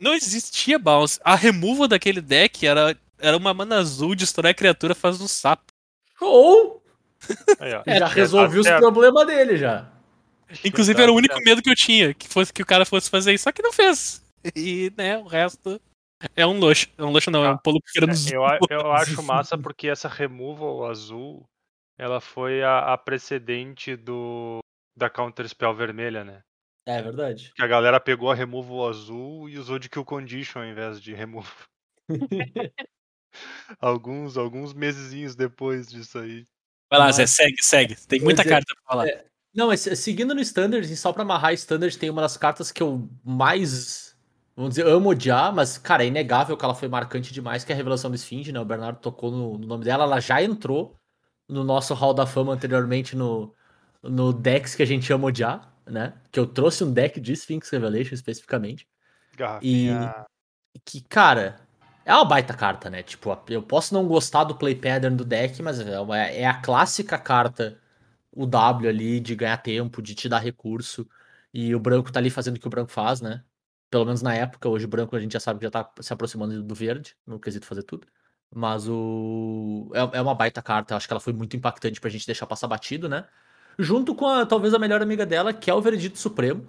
Não 0.00 0.14
existia 0.14 0.78
bounce. 0.78 1.20
A 1.22 1.34
removal 1.34 1.86
daquele 1.86 2.20
deck 2.22 2.66
era, 2.66 2.96
era 3.18 3.36
uma 3.36 3.52
mana 3.52 3.76
azul, 3.78 4.14
destrói 4.14 4.52
a 4.52 4.54
criatura, 4.54 4.94
faz 4.94 5.20
um 5.20 5.28
sapo. 5.28 5.70
Ou 6.20 6.82
Aí, 7.60 7.74
ó. 7.74 7.82
já 7.86 7.98
tá 8.00 8.06
resolveu 8.06 8.60
os 8.62 8.68
problemas 8.68 9.26
dele 9.26 9.56
já. 9.58 9.86
Inclusive 10.64 11.02
era 11.02 11.12
o 11.12 11.16
único 11.16 11.38
medo 11.44 11.60
que 11.60 11.68
eu 11.68 11.74
tinha, 11.76 12.14
que 12.14 12.26
fosse 12.26 12.50
que 12.52 12.62
o 12.62 12.66
cara 12.66 12.86
fosse 12.86 13.10
fazer 13.10 13.34
isso, 13.34 13.44
só 13.44 13.52
que 13.52 13.60
não 13.60 13.72
fez. 13.72 14.22
E, 14.56 14.90
né, 14.96 15.18
o 15.18 15.26
resto 15.26 15.78
é 16.34 16.46
um 16.46 16.58
luxo. 16.58 16.88
É 16.96 17.02
um 17.02 17.10
luxo 17.10 17.30
não, 17.30 17.44
é 17.44 17.50
um 17.50 17.52
Ah, 17.54 17.58
polo 17.58 17.80
pequeno 17.80 18.06
dos... 18.06 18.26
É, 18.30 18.36
Eu, 18.36 18.42
eu 18.70 18.92
acho 18.92 19.22
massa 19.22 19.56
porque 19.56 19.88
essa 19.88 20.08
removal 20.08 20.86
azul, 20.86 21.48
ela 21.98 22.20
foi 22.20 22.62
a, 22.62 22.92
a 22.92 22.98
precedente 22.98 23.96
do 23.96 24.58
da 24.96 25.08
Counter 25.08 25.48
Spell 25.48 25.74
vermelha, 25.74 26.24
né? 26.24 26.42
É 26.84 27.00
verdade. 27.02 27.52
Que 27.54 27.62
a 27.62 27.66
galera 27.66 28.00
pegou 28.00 28.30
a 28.30 28.34
removal 28.34 28.88
azul 28.88 29.48
e 29.48 29.58
usou 29.58 29.78
de 29.78 29.88
kill 29.88 30.04
condition 30.04 30.60
ao 30.60 30.66
invés 30.66 31.00
de 31.00 31.14
removal. 31.14 31.52
alguns 33.78 34.36
alguns 34.36 34.72
mesezinhos 34.72 35.36
depois 35.36 35.86
disso 35.88 36.18
aí. 36.18 36.46
Vai 36.90 36.98
lá, 36.98 37.12
Zé, 37.12 37.26
segue, 37.26 37.62
segue. 37.62 37.94
Tem 38.06 38.20
muita 38.20 38.42
é- 38.42 38.48
carta 38.48 38.74
pra 38.74 38.84
falar. 38.86 39.08
é- 39.08 39.24
Não, 39.54 39.66
mas 39.68 39.80
seguindo 39.80 40.34
no 40.34 40.40
Standard, 40.40 40.90
e 40.90 40.96
só 40.96 41.12
pra 41.12 41.22
amarrar 41.22 41.52
Standard, 41.52 41.96
tem 41.98 42.08
uma 42.10 42.22
das 42.22 42.36
cartas 42.36 42.72
que 42.72 42.82
eu 42.82 43.08
mais, 43.22 44.07
vamos 44.58 44.70
dizer, 44.70 44.88
amo 44.88 45.10
odiar, 45.10 45.54
mas, 45.54 45.78
cara, 45.78 46.02
é 46.02 46.08
inegável 46.08 46.56
que 46.56 46.64
ela 46.64 46.74
foi 46.74 46.88
marcante 46.88 47.32
demais, 47.32 47.62
que 47.62 47.70
é 47.70 47.74
a 47.74 47.76
Revelação 47.76 48.10
do 48.10 48.16
Esfinge, 48.16 48.50
né? 48.50 48.58
O 48.58 48.64
Bernardo 48.64 48.98
tocou 48.98 49.30
no, 49.30 49.56
no 49.56 49.64
nome 49.68 49.84
dela, 49.84 50.02
ela 50.02 50.18
já 50.18 50.42
entrou 50.42 50.96
no 51.48 51.62
nosso 51.62 51.94
Hall 51.94 52.12
da 52.12 52.26
Fama 52.26 52.52
anteriormente 52.52 53.14
no, 53.14 53.54
no 54.02 54.32
decks 54.32 54.74
que 54.74 54.82
a 54.82 54.86
gente 54.86 55.12
ama 55.12 55.28
odiar, 55.28 55.72
né? 55.86 56.14
Que 56.32 56.40
eu 56.40 56.46
trouxe 56.46 56.82
um 56.82 56.92
deck 56.92 57.20
de 57.20 57.32
Sphinx 57.34 57.70
Revelation 57.70 58.14
especificamente. 58.14 58.88
Garrafinha. 59.36 60.26
que, 60.84 61.02
cara, 61.02 61.60
é 62.04 62.12
uma 62.12 62.24
baita 62.24 62.52
carta, 62.52 62.90
né? 62.90 63.00
Tipo, 63.04 63.38
eu 63.48 63.62
posso 63.62 63.94
não 63.94 64.08
gostar 64.08 64.42
do 64.42 64.56
play 64.56 64.74
pattern 64.74 65.16
do 65.16 65.24
deck, 65.24 65.62
mas 65.62 65.78
é, 65.78 66.40
é 66.40 66.46
a 66.48 66.60
clássica 66.60 67.16
carta, 67.16 67.78
o 68.32 68.44
W 68.44 68.88
ali, 68.88 69.20
de 69.20 69.36
ganhar 69.36 69.58
tempo, 69.58 70.02
de 70.02 70.16
te 70.16 70.28
dar 70.28 70.40
recurso. 70.40 71.08
E 71.54 71.76
o 71.76 71.78
branco 71.78 72.10
tá 72.10 72.18
ali 72.18 72.28
fazendo 72.28 72.56
o 72.56 72.60
que 72.60 72.66
o 72.66 72.70
branco 72.70 72.90
faz, 72.90 73.20
né? 73.20 73.44
Pelo 73.90 74.04
menos 74.04 74.22
na 74.22 74.34
época, 74.34 74.68
hoje 74.68 74.86
branco 74.86 75.16
a 75.16 75.20
gente 75.20 75.32
já 75.32 75.40
sabe 75.40 75.60
que 75.60 75.66
já 75.66 75.70
tá 75.70 75.90
se 76.00 76.12
aproximando 76.12 76.62
do 76.62 76.74
verde, 76.74 77.16
no 77.26 77.40
quesito 77.40 77.66
fazer 77.66 77.82
tudo. 77.82 78.06
Mas 78.54 78.88
o. 78.88 79.90
É, 79.94 80.18
é 80.18 80.22
uma 80.22 80.34
baita 80.34 80.62
carta, 80.62 80.96
acho 80.96 81.06
que 81.06 81.12
ela 81.12 81.20
foi 81.20 81.32
muito 81.32 81.56
impactante 81.56 82.00
pra 82.00 82.10
gente 82.10 82.26
deixar 82.26 82.46
passar 82.46 82.66
batido, 82.68 83.08
né? 83.08 83.26
Junto 83.78 84.14
com 84.14 84.26
a, 84.26 84.46
talvez 84.46 84.74
a 84.74 84.78
melhor 84.78 85.02
amiga 85.02 85.24
dela, 85.26 85.52
que 85.52 85.70
é 85.70 85.74
o 85.74 85.80
Veredito 85.80 86.18
Supremo. 86.18 86.68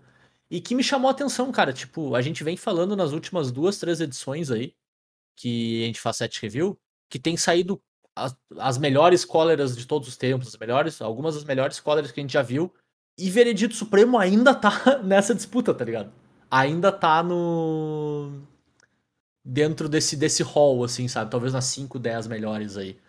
E 0.52 0.60
que 0.60 0.76
me 0.76 0.84
chamou 0.84 1.10
a 1.10 1.12
atenção, 1.12 1.52
cara. 1.52 1.72
Tipo, 1.74 2.16
a 2.16 2.22
gente 2.22 2.44
vem 2.44 2.58
falando 2.58 2.96
nas 2.96 3.12
últimas 3.12 3.52
duas, 3.52 3.78
três 3.80 4.02
edições 4.02 4.50
aí, 4.52 4.74
que 5.36 5.84
a 5.84 5.86
gente 5.88 6.02
faz 6.02 6.18
set 6.18 6.42
review, 6.42 6.80
que 7.10 7.20
tem 7.20 7.38
saído 7.38 7.82
as, 8.16 8.36
as 8.58 8.78
melhores 8.78 9.24
cóleras 9.26 9.78
de 9.78 9.86
todos 9.86 10.08
os 10.08 10.18
tempos, 10.18 10.50
as 10.50 10.58
melhores, 10.58 11.02
algumas 11.02 11.36
das 11.36 11.44
melhores 11.44 11.80
cóleras 11.80 12.12
que 12.12 12.20
a 12.20 12.24
gente 12.24 12.34
já 12.34 12.42
viu. 12.42 12.74
E 13.18 13.30
Veredito 13.30 13.76
Supremo 13.76 14.18
ainda 14.18 14.54
tá 14.56 15.00
nessa 15.04 15.36
disputa, 15.36 15.74
tá 15.74 15.86
ligado? 15.86 16.12
Ainda 16.50 16.92
tá 16.92 17.22
no. 17.24 18.42
Dentro 19.44 19.88
desse, 19.88 20.16
desse 20.16 20.44
hall, 20.44 20.84
assim, 20.84 21.08
sabe? 21.08 21.32
Talvez 21.32 21.54
nas 21.54 21.66
5, 21.66 21.98
10 21.98 22.28
melhores 22.28 22.78
aí. 22.78 23.00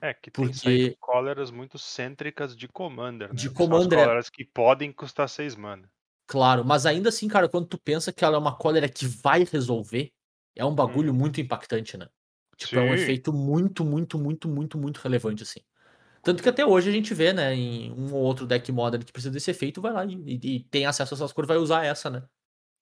É, 0.00 0.12
que 0.14 0.30
tem 0.30 0.46
Porque- 0.46 0.96
cóleras 1.00 1.50
muito 1.50 1.78
cêntricas 1.78 2.56
de 2.56 2.66
Commander, 2.68 3.28
né? 3.28 3.34
De 3.34 3.48
Que 3.50 3.56
são 3.56 3.64
as 3.66 3.70
Commander, 3.84 3.98
é. 3.98 4.20
que 4.32 4.44
podem 4.44 4.92
custar 4.92 5.28
6 5.28 5.54
mana. 5.54 5.88
Claro, 6.26 6.64
mas 6.64 6.86
ainda 6.86 7.08
assim, 7.08 7.28
cara, 7.28 7.48
quando 7.48 7.66
tu 7.66 7.78
pensa 7.78 8.12
que 8.12 8.24
ela 8.24 8.36
é 8.36 8.38
uma 8.38 8.56
cólera 8.56 8.88
que 8.88 9.06
vai 9.06 9.44
resolver, 9.44 10.10
é 10.56 10.64
um 10.64 10.74
bagulho 10.74 11.12
muito 11.12 11.40
impactante, 11.40 11.96
né? 11.96 12.08
Tipo, 12.56 12.76
é 12.76 12.80
um 12.80 12.90
Uhum. 12.90 12.96
Sim. 12.96 13.02
efeito 13.02 13.32
muito, 13.32 13.84
muito, 13.84 14.18
muito, 14.18 14.48
muito, 14.48 14.78
muito 14.78 14.98
relevante, 14.98 15.42
assim. 15.42 15.60
Tanto 16.22 16.42
que 16.42 16.48
até 16.48 16.64
hoje 16.64 16.88
a 16.88 16.92
gente 16.92 17.12
vê, 17.12 17.32
né, 17.32 17.54
em 17.54 17.92
um 17.92 18.14
ou 18.14 18.22
outro 18.22 18.46
deck 18.46 18.70
modern 18.72 19.04
que 19.04 19.12
precisa 19.12 19.32
desse 19.32 19.50
efeito, 19.50 19.80
vai 19.80 19.92
lá 19.92 20.04
e, 20.06 20.14
e- 20.14 20.56
e 20.56 20.60
tem 20.64 20.86
acesso 20.86 21.14
a 21.14 21.16
essas 21.16 21.32
cores, 21.32 21.48
vai 21.48 21.56
usar 21.58 21.84
essa, 21.84 22.08
né? 22.08 22.22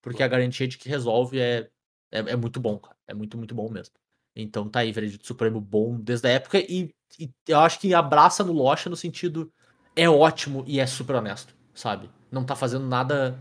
Porque 0.01 0.23
a 0.23 0.27
garantia 0.27 0.67
de 0.67 0.77
que 0.77 0.89
resolve 0.89 1.39
é, 1.39 1.69
é, 2.11 2.19
é 2.19 2.35
muito 2.35 2.59
bom, 2.59 2.77
cara. 2.79 2.95
É 3.07 3.13
muito, 3.13 3.37
muito 3.37 3.53
bom 3.55 3.69
mesmo. 3.69 3.93
Então 4.35 4.69
tá 4.69 4.79
aí, 4.79 4.91
Veredito 4.91 5.27
Supremo 5.27 5.59
bom 5.59 5.99
desde 5.99 6.27
a 6.27 6.31
época 6.31 6.57
e, 6.59 6.93
e 7.19 7.29
eu 7.47 7.59
acho 7.59 7.79
que 7.79 7.93
abraça 7.93 8.43
no 8.43 8.53
Locha 8.53 8.89
no 8.89 8.95
sentido 8.95 9.51
é 9.95 10.09
ótimo 10.09 10.63
e 10.65 10.79
é 10.79 10.87
super 10.87 11.17
honesto, 11.17 11.53
sabe? 11.73 12.09
Não 12.31 12.45
tá 12.45 12.55
fazendo 12.55 12.87
nada 12.87 13.37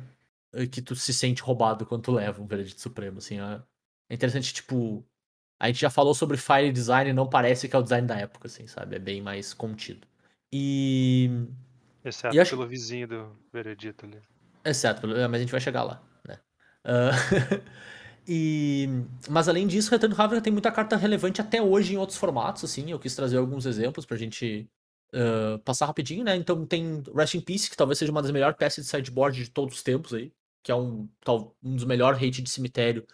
eh, 0.53 0.67
que 0.67 0.83
tu 0.83 0.97
se 0.97 1.15
sente 1.15 1.43
roubado 1.43 1.87
quando 1.87 2.03
tu 2.03 2.13
leva 2.13 2.43
um 2.43 2.47
Veredito 2.47 2.81
Supremo, 2.81 3.19
assim. 3.19 3.41
É, 3.41 3.63
é 4.11 4.15
interessante, 4.15 4.53
tipo, 4.53 5.07
a 5.61 5.69
gente 5.69 5.81
já 5.81 5.91
falou 5.91 6.13
sobre 6.13 6.37
Fire 6.37 6.73
Design 6.73 7.11
e 7.11 7.13
não 7.13 7.29
parece 7.29 7.69
que 7.69 7.77
é 7.77 7.79
o 7.79 7.83
design 7.83 8.07
da 8.09 8.17
época, 8.17 8.49
assim, 8.49 8.67
sabe? 8.67 8.97
É 8.97 8.99
bem 8.99 9.23
mais 9.23 9.55
contido. 9.55 10.09
E. 10.53 11.31
Exceto 12.05 12.35
E 12.35 12.41
acho- 12.41 12.57
pelo 12.57 12.67
vizinho 12.67 13.07
do 13.07 13.37
Veredito 13.53 14.07
ali. 14.07 14.19
Exceto, 14.65 15.07
é, 15.15 15.29
mas 15.29 15.39
a 15.39 15.43
gente 15.45 15.53
vai 15.53 15.61
chegar 15.61 15.85
lá, 15.85 16.03
Ah, 16.85 17.11
e, 18.27 18.89
mas 19.29 19.49
além 19.49 19.67
disso, 19.67 19.91
Return 19.91 20.15
to 20.15 20.19
Ravnica 20.19 20.43
tem 20.43 20.53
muita 20.53 20.73
carta 20.73 20.97
relevante 20.97 21.41
até 21.41 21.61
hoje 21.63 21.95
em 21.95 21.97
outros 21.99 22.19
formatos, 22.19 22.65
assim. 22.65 22.91
Eu 22.91 22.99
quis 22.99 23.15
trazer 23.15 23.37
alguns 23.39 23.67
exemplos 23.67 24.07
pra 24.07 24.17
gente 24.17 24.69
ah, 25.13 25.59
passar 25.65 25.87
rapidinho, 25.87 26.25
né? 26.25 26.37
Então 26.37 26.67
tem 26.67 27.03
Rest 27.15 27.35
in 27.35 27.41
Peace, 27.41 27.71
que 27.71 27.77
talvez 27.77 27.99
seja 27.99 28.13
uma 28.13 28.23
das 28.23 28.31
melhores 28.31 28.57
peças 28.57 28.85
de 28.85 28.91
sideboard 28.91 29.45
de 29.45 29.51
todos 29.51 29.77
os 29.77 29.83
tempos 29.83 30.15
aí. 30.15 30.33
Que 30.63 30.71
é 30.73 30.75
um, 30.77 31.09
um 31.63 31.75
dos 31.77 31.85
melhores 31.85 32.19
hate 32.23 32.43
de 32.43 32.51
cemitério. 32.51 33.07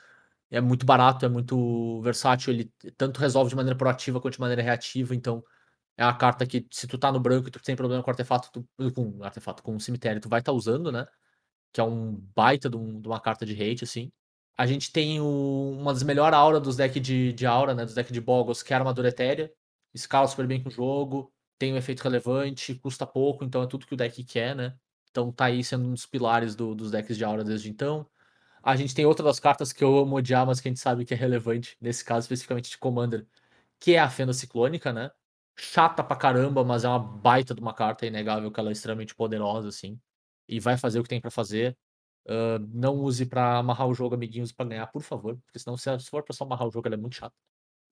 É 0.50 0.60
muito 0.60 0.86
barato, 0.86 1.26
é 1.26 1.28
muito 1.28 2.00
versátil. 2.02 2.52
Ele 2.52 2.72
tanto 2.96 3.20
resolve 3.20 3.50
de 3.50 3.56
maneira 3.56 3.76
proativa 3.78 4.20
quanto 4.20 4.34
de 4.34 4.40
maneira 4.40 4.62
reativa. 4.62 5.14
Então 5.14 5.44
é 5.96 6.04
uma 6.04 6.14
carta 6.16 6.46
que, 6.46 6.66
se 6.72 6.86
tu 6.88 6.98
tá 6.98 7.12
no 7.12 7.20
branco 7.20 7.48
e 7.48 7.50
tu 7.52 7.60
tem 7.62 7.76
problema 7.76 8.02
com 8.02 8.10
artefato, 8.10 8.50
tu- 8.52 8.92
com 8.94 9.22
artefato, 9.24 9.62
com 9.62 9.78
cemitério, 9.80 10.20
tu 10.22 10.28
vai 10.28 10.40
estar 10.40 10.52
usando, 10.52 10.92
né? 10.92 11.06
Que 11.72 11.80
é 11.80 11.84
um 11.84 12.14
baita 12.34 12.68
de, 12.70 12.76
um- 12.76 13.00
de 13.00 13.08
uma 13.08 13.20
carta 13.20 13.44
de 13.46 13.52
hate, 13.54 13.84
assim. 13.84 14.10
A 14.56 14.66
gente 14.66 14.90
tem 14.92 15.20
o- 15.20 15.72
uma 15.78 15.92
das 15.92 16.02
melhores 16.02 16.36
auras 16.36 16.62
dos 16.62 16.76
decks 16.76 17.02
de, 17.02 17.32
de 17.32 17.46
aura, 17.46 17.74
né? 17.74 17.84
Dos 17.84 17.94
decks 17.94 18.12
de 18.12 18.20
Boggles, 18.20 18.62
que 18.62 18.72
é 18.72 18.76
a 18.76 18.78
armadura 18.80 19.08
etérea. 19.08 19.52
Escala 19.94 20.26
super 20.28 20.46
bem 20.46 20.62
com 20.62 20.68
o 20.68 20.72
jogo, 20.72 21.32
tem 21.58 21.72
um 21.72 21.76
efeito 21.76 22.02
relevante, 22.02 22.74
custa 22.76 23.06
pouco, 23.06 23.44
então 23.44 23.62
é 23.62 23.66
tudo 23.66 23.86
que 23.86 23.94
o 23.94 23.96
deck 23.96 24.22
quer, 24.24 24.54
né? 24.54 24.74
Então 25.10 25.32
tá 25.32 25.46
aí 25.46 25.62
sendo 25.64 25.86
um 25.88 25.92
dos 25.94 26.06
pilares 26.06 26.54
do- 26.54 26.74
dos 26.74 26.90
decks 26.90 27.16
de 27.16 27.24
aura 27.24 27.44
desde 27.44 27.70
então. 27.70 28.06
A 28.62 28.76
gente 28.76 28.94
tem 28.94 29.06
outra 29.06 29.24
das 29.24 29.40
cartas 29.40 29.72
que 29.72 29.82
eu 29.84 29.98
amo 29.98 30.16
odiar, 30.16 30.46
mas 30.46 30.60
que 30.60 30.68
a 30.68 30.70
gente 30.70 30.80
sabe 30.80 31.04
que 31.04 31.14
é 31.14 31.16
relevante, 31.16 31.76
nesse 31.80 32.04
caso 32.04 32.24
especificamente 32.24 32.70
de 32.70 32.78
Commander, 32.78 33.26
que 33.80 33.94
é 33.94 33.98
a 34.00 34.10
Fenda 34.10 34.32
Ciclônica, 34.34 34.92
né? 34.92 35.10
Chata 35.58 36.04
pra 36.04 36.16
caramba, 36.16 36.64
mas 36.64 36.84
é 36.84 36.88
uma 36.88 36.98
baita 36.98 37.54
de 37.54 37.60
uma 37.60 37.74
carta, 37.74 38.04
é 38.06 38.08
inegável 38.08 38.50
que 38.52 38.60
ela 38.60 38.70
é 38.70 38.72
extremamente 38.72 39.14
poderosa, 39.14 39.68
assim. 39.68 40.00
E 40.48 40.60
vai 40.60 40.76
fazer 40.76 40.98
o 41.00 41.02
que 41.02 41.08
tem 41.08 41.20
pra 41.20 41.30
fazer. 41.30 41.76
Ah, 42.28 42.58
não 42.72 42.96
use 42.96 43.24
pra 43.26 43.58
amarrar 43.58 43.86
o 43.86 43.94
jogo, 43.94 44.14
amiguinhos, 44.14 44.52
pra 44.52 44.66
ganhar, 44.66 44.86
por 44.88 45.02
favor. 45.02 45.38
Porque 45.44 45.58
senão, 45.58 45.76
se 45.76 46.10
for 46.10 46.22
pra 46.22 46.34
só 46.34 46.44
amarrar 46.44 46.66
o 46.66 46.70
jogo, 46.70 46.88
ela 46.88 46.96
é 46.96 46.98
muito 46.98 47.16
chata. 47.16 47.34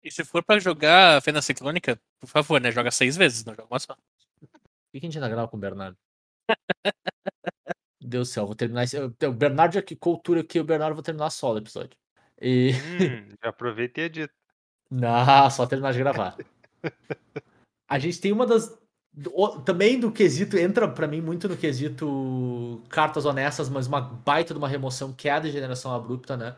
E 0.03 0.11
se 0.11 0.25
for 0.25 0.43
pra 0.45 0.59
jogar 0.59 1.23
Fenda 1.23 1.41
Ciclônica, 1.41 1.99
por 2.21 2.27
favor, 2.27 2.61
né? 2.61 2.71
Joga 2.71 2.91
seis 2.91 3.17
vezes, 3.17 3.45
não 3.45 3.55
joga 3.55 3.69
uma 3.71 3.79
só. 3.79 3.95
Por 3.95 4.51
que 4.93 4.99
a 4.99 5.01
gente 5.01 5.17
ainda 5.17 5.29
grava 5.29 5.49
com 5.49 5.57
o 5.57 5.61
Bernardo? 5.61 5.97
Deus 8.01 8.29
do 8.29 8.33
céu, 8.33 8.47
vou 8.47 8.55
terminar 8.55 8.85
esse. 8.85 8.99
O 8.99 9.33
Bernardo 9.33 9.75
já 9.75 9.83
que 9.83 9.97
cultura 9.97 10.45
que 10.45 10.61
o 10.61 10.65
Bernardo 10.65 10.95
vou 10.95 11.03
terminar 11.03 11.31
só 11.31 11.55
o 11.55 11.59
episódio. 11.59 11.97
E. 12.41 12.73
Hum, 12.73 13.35
já 13.43 13.49
aproveitei 13.49 14.05
e 14.07 14.09
dito. 14.11 14.35
Não, 14.91 15.51
só 15.51 15.67
terminar 15.67 15.93
de 15.93 15.99
gravar. 16.01 16.37
A 17.89 17.99
gente 17.99 18.21
tem 18.21 18.33
uma 18.33 18.47
das. 18.47 18.77
Também 19.65 20.01
do 20.01 20.11
quesito, 20.11 20.57
entra 20.59 20.89
pra 20.89 21.07
mim 21.07 21.21
muito 21.21 21.49
no 21.49 21.57
quesito 21.57 22.83
cartas 22.89 23.25
honestas, 23.25 23.69
mas 23.69 23.87
uma 23.87 24.01
baita 24.01 24.53
de 24.53 24.59
uma 24.59 24.69
remoção 24.69 25.13
que 25.13 25.29
é 25.29 25.33
a 25.33 25.39
degeneração 25.39 25.95
abrupta, 25.95 26.37
né? 26.37 26.57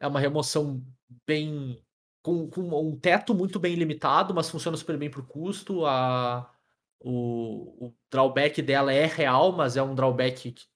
É 0.00 0.06
uma 0.06 0.20
remoção 0.20 0.82
bem. 1.26 1.82
Com, 2.22 2.48
com 2.50 2.62
um 2.62 2.98
teto 2.98 3.34
muito 3.34 3.58
bem 3.58 3.74
limitado, 3.74 4.34
mas 4.34 4.50
funciona 4.50 4.76
super 4.76 4.96
bem 4.98 5.10
pro 5.10 5.24
custo. 5.24 5.86
A, 5.86 6.50
o, 7.00 7.86
o 7.86 7.94
drawback 8.10 8.60
dela 8.62 8.92
é 8.92 9.06
real, 9.06 9.52
mas 9.52 9.76
é 9.76 9.82
um 9.82 9.94
drawback 9.94 10.52
que 10.52 10.66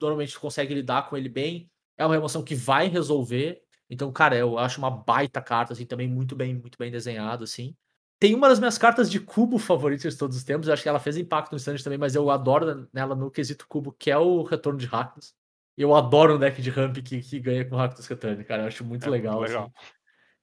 normalmente 0.00 0.38
consegue 0.38 0.74
lidar 0.74 1.08
com 1.08 1.16
ele 1.16 1.28
bem. 1.28 1.70
É 1.96 2.04
uma 2.04 2.14
remoção 2.14 2.42
que 2.42 2.54
vai 2.54 2.88
resolver. 2.88 3.62
Então, 3.88 4.10
cara, 4.12 4.36
eu 4.36 4.58
acho 4.58 4.78
uma 4.78 4.90
baita 4.90 5.40
carta, 5.42 5.72
assim, 5.72 5.86
também 5.86 6.08
muito 6.08 6.34
bem, 6.34 6.54
muito 6.54 6.78
bem 6.78 6.90
desenhado, 6.90 7.44
assim. 7.44 7.76
Tem 8.22 8.36
uma 8.36 8.48
das 8.48 8.60
minhas 8.60 8.78
cartas 8.78 9.10
de 9.10 9.18
cubo 9.18 9.58
favoritas 9.58 10.12
de 10.12 10.16
todos 10.16 10.36
os 10.36 10.44
tempos. 10.44 10.68
Eu 10.68 10.74
acho 10.74 10.82
que 10.84 10.88
ela 10.88 11.00
fez 11.00 11.16
impacto 11.16 11.50
no 11.50 11.56
stand 11.56 11.78
também, 11.78 11.98
mas 11.98 12.14
eu 12.14 12.30
adoro 12.30 12.88
nela 12.92 13.16
no 13.16 13.28
quesito 13.32 13.66
cubo, 13.66 13.90
que 13.90 14.12
é 14.12 14.16
o 14.16 14.44
retorno 14.44 14.78
de 14.78 14.86
Rakdos. 14.86 15.34
Eu 15.76 15.92
adoro 15.92 16.36
um 16.36 16.38
deck 16.38 16.62
de 16.62 16.70
ramp 16.70 16.98
que, 16.98 17.20
que 17.20 17.40
ganha 17.40 17.68
com 17.68 17.74
Rakdos 17.74 18.06
Return, 18.06 18.44
cara. 18.44 18.62
Eu 18.62 18.68
acho 18.68 18.84
muito 18.84 19.06
É 19.06 19.08
muito 19.08 19.20
legal, 19.24 19.40
legal. 19.40 19.64
assim. 19.64 19.92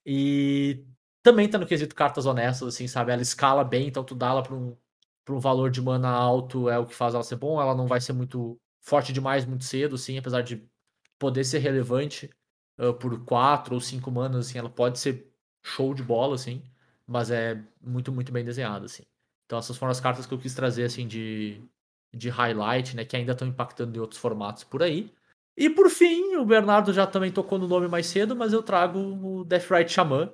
E 0.06 0.84
também 1.24 1.48
tá 1.50 1.58
no 1.58 1.66
quesito 1.66 1.96
cartas 1.96 2.26
honestas, 2.26 2.68
assim, 2.68 2.86
sabe? 2.86 3.14
Ela 3.14 3.22
escala 3.22 3.64
bem, 3.64 3.88
então 3.88 4.04
tu 4.04 4.14
dá 4.14 4.28
ela 4.28 4.44
pra 4.44 4.56
um, 4.56 4.76
pra 5.24 5.36
um 5.36 5.40
valor 5.40 5.72
de 5.72 5.82
mana 5.82 6.10
alto, 6.10 6.68
é 6.70 6.78
o 6.78 6.86
que 6.86 6.94
faz 6.94 7.14
ela 7.14 7.24
ser 7.24 7.38
bom. 7.38 7.62
Ela 7.62 7.74
não 7.74 7.88
vai 7.88 8.02
ser 8.02 8.12
muito 8.12 8.60
forte 8.82 9.14
demais 9.14 9.46
muito 9.46 9.64
cedo, 9.64 9.96
assim, 9.96 10.18
apesar 10.18 10.42
de 10.42 10.68
poder 11.18 11.46
ser 11.46 11.60
relevante 11.60 12.30
ah, 12.78 12.92
por 12.92 13.24
4 13.24 13.74
ou 13.74 13.80
5 13.80 14.12
manas, 14.12 14.48
assim, 14.48 14.58
ela 14.60 14.70
pode 14.70 15.00
ser 15.00 15.32
show 15.64 15.94
de 15.94 16.04
bola, 16.04 16.36
assim, 16.36 16.62
mas 17.10 17.32
é 17.32 17.60
muito, 17.82 18.12
muito 18.12 18.32
bem 18.32 18.46
desenhada, 18.46 18.86
assim. 18.86 19.04
Então 19.46 19.58
essas 19.58 19.76
foram 19.76 19.92
as 19.92 20.00
cartas 20.00 20.28
que 20.28 20.34
eu 20.34 20.38
quis 20.38 20.54
trazer, 20.54 20.84
assim, 20.84 21.08
de, 21.08 21.60
de 22.14 22.30
highlight, 22.30 22.96
né, 22.96 23.04
que 23.04 23.18
ainda 23.18 23.32
estão 23.32 23.48
impactando 23.48 23.98
em 23.98 24.00
outros 24.00 24.22
formatos 24.22 24.64
por 24.64 24.84
aí. 24.84 25.12
E 25.58 25.70
por 25.70 25.90
fim, 25.90 26.36
o 26.36 26.46
Bernardo 26.46 26.94
já 26.94 27.08
também 27.08 27.32
tocou 27.32 27.58
no 27.58 27.68
nome 27.68 27.88
mais 27.88 28.06
cedo, 28.06 28.36
mas 28.36 28.54
eu 28.54 28.62
trago 28.62 29.00
o 29.00 29.44
Deathrite 29.44 29.92
Shaman, 29.92 30.32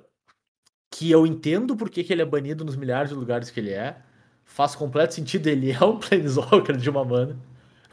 que 0.90 1.10
eu 1.10 1.26
entendo 1.26 1.74
porque 1.76 2.04
que 2.04 2.12
ele 2.12 2.22
é 2.22 2.26
banido 2.26 2.64
nos 2.64 2.76
milhares 2.76 3.10
de 3.10 3.16
lugares 3.16 3.50
que 3.50 3.58
ele 3.58 3.72
é. 3.72 3.96
Faz 4.44 4.76
completo 4.76 5.14
sentido, 5.14 5.46
ele 5.48 5.72
é 5.72 5.82
um 5.82 5.98
Planeswalker 5.98 6.76
de 6.76 6.90
uma 6.90 7.04
mana. 7.04 7.38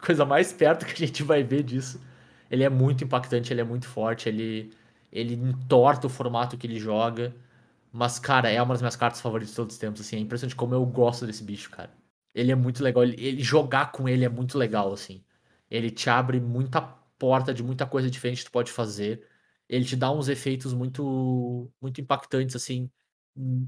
Coisa 0.05 0.25
mais 0.25 0.51
perto 0.51 0.85
que 0.85 0.91
a 0.91 1.07
gente 1.07 1.23
vai 1.23 1.41
ver 1.41 1.63
disso. 1.63 2.01
Ele 2.51 2.63
é 2.65 2.69
muito 2.69 3.03
impactante, 3.03 3.53
ele 3.53 3.61
é 3.61 3.63
muito 3.63 3.87
forte, 3.87 4.27
ele, 4.29 4.71
ele 5.11 5.35
entorta 5.35 6.07
o 6.07 6.09
formato 6.09 6.57
que 6.57 6.67
ele 6.67 6.79
joga. 6.79 7.33
Mas, 7.93 8.19
cara, 8.19 8.49
é 8.51 8.61
uma 8.61 8.75
das 8.75 8.81
minhas 8.81 8.97
cartas 8.97 9.21
favoritas 9.21 9.51
de 9.51 9.57
todos 9.57 9.75
os 9.75 9.79
tempos, 9.79 10.01
assim. 10.01 10.17
É 10.17 10.19
impressionante 10.19 10.55
como 10.57 10.75
eu 10.75 10.85
gosto 10.85 11.27
desse 11.27 11.43
bicho, 11.43 11.71
cara. 11.71 11.91
Ele 12.35 12.51
é 12.51 12.55
muito 12.55 12.83
legal, 12.83 13.03
ele, 13.03 13.15
ele- 13.23 13.43
jogar 13.43 13.91
com 13.93 14.09
ele 14.09 14.25
é 14.25 14.29
muito 14.29 14.57
legal, 14.57 14.93
assim. 14.93 15.23
Ele 15.69 15.91
te 15.91 16.09
abre 16.09 16.39
muita 16.41 16.81
porta 17.19 17.53
de 17.53 17.63
muita 17.63 17.85
coisa 17.87 18.09
diferente 18.09 18.39
que 18.39 18.45
tu 18.45 18.53
pode 18.53 18.71
fazer. 18.71 19.27
Ele 19.69 19.85
te 19.85 19.95
dá 19.95 20.11
uns 20.11 20.29
efeitos 20.29 20.73
muito 20.73 21.71
muito 21.81 22.01
impactantes, 22.01 22.55
assim. 22.55 22.91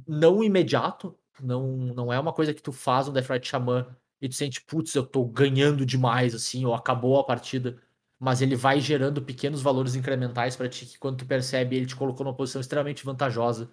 Não 0.08 0.44
imediato, 0.44 1.18
não, 1.42 1.78
não 1.78 2.14
é 2.14 2.20
uma 2.20 2.34
coisa 2.34 2.54
que 2.54 2.62
tu 2.62 2.72
faz 2.72 3.08
um 3.08 3.14
Deathrite 3.14 3.48
Shaman 3.48 3.96
e 4.22 4.30
tu 4.30 4.36
sente, 4.36 4.62
putz, 4.62 4.94
eu 4.96 5.06
tô 5.06 5.26
ganhando 5.26 5.86
demais, 5.86 6.36
assim, 6.36 6.66
ou 6.66 6.74
acabou 6.74 7.20
a 7.20 7.24
partida. 7.24 7.82
Mas 8.20 8.42
ele 8.42 8.56
vai 8.56 8.80
gerando 8.80 9.22
pequenos 9.22 9.62
valores 9.62 9.96
incrementais 9.96 10.56
pra 10.56 10.70
ti, 10.70 10.86
que 10.86 10.98
quando 11.00 11.18
tu 11.18 11.26
percebe, 11.26 11.76
ele 11.76 11.86
te 11.86 11.96
colocou 11.96 12.24
numa 12.26 12.36
posição 12.36 12.62
extremamente 12.62 13.04
vantajosa 13.06 13.70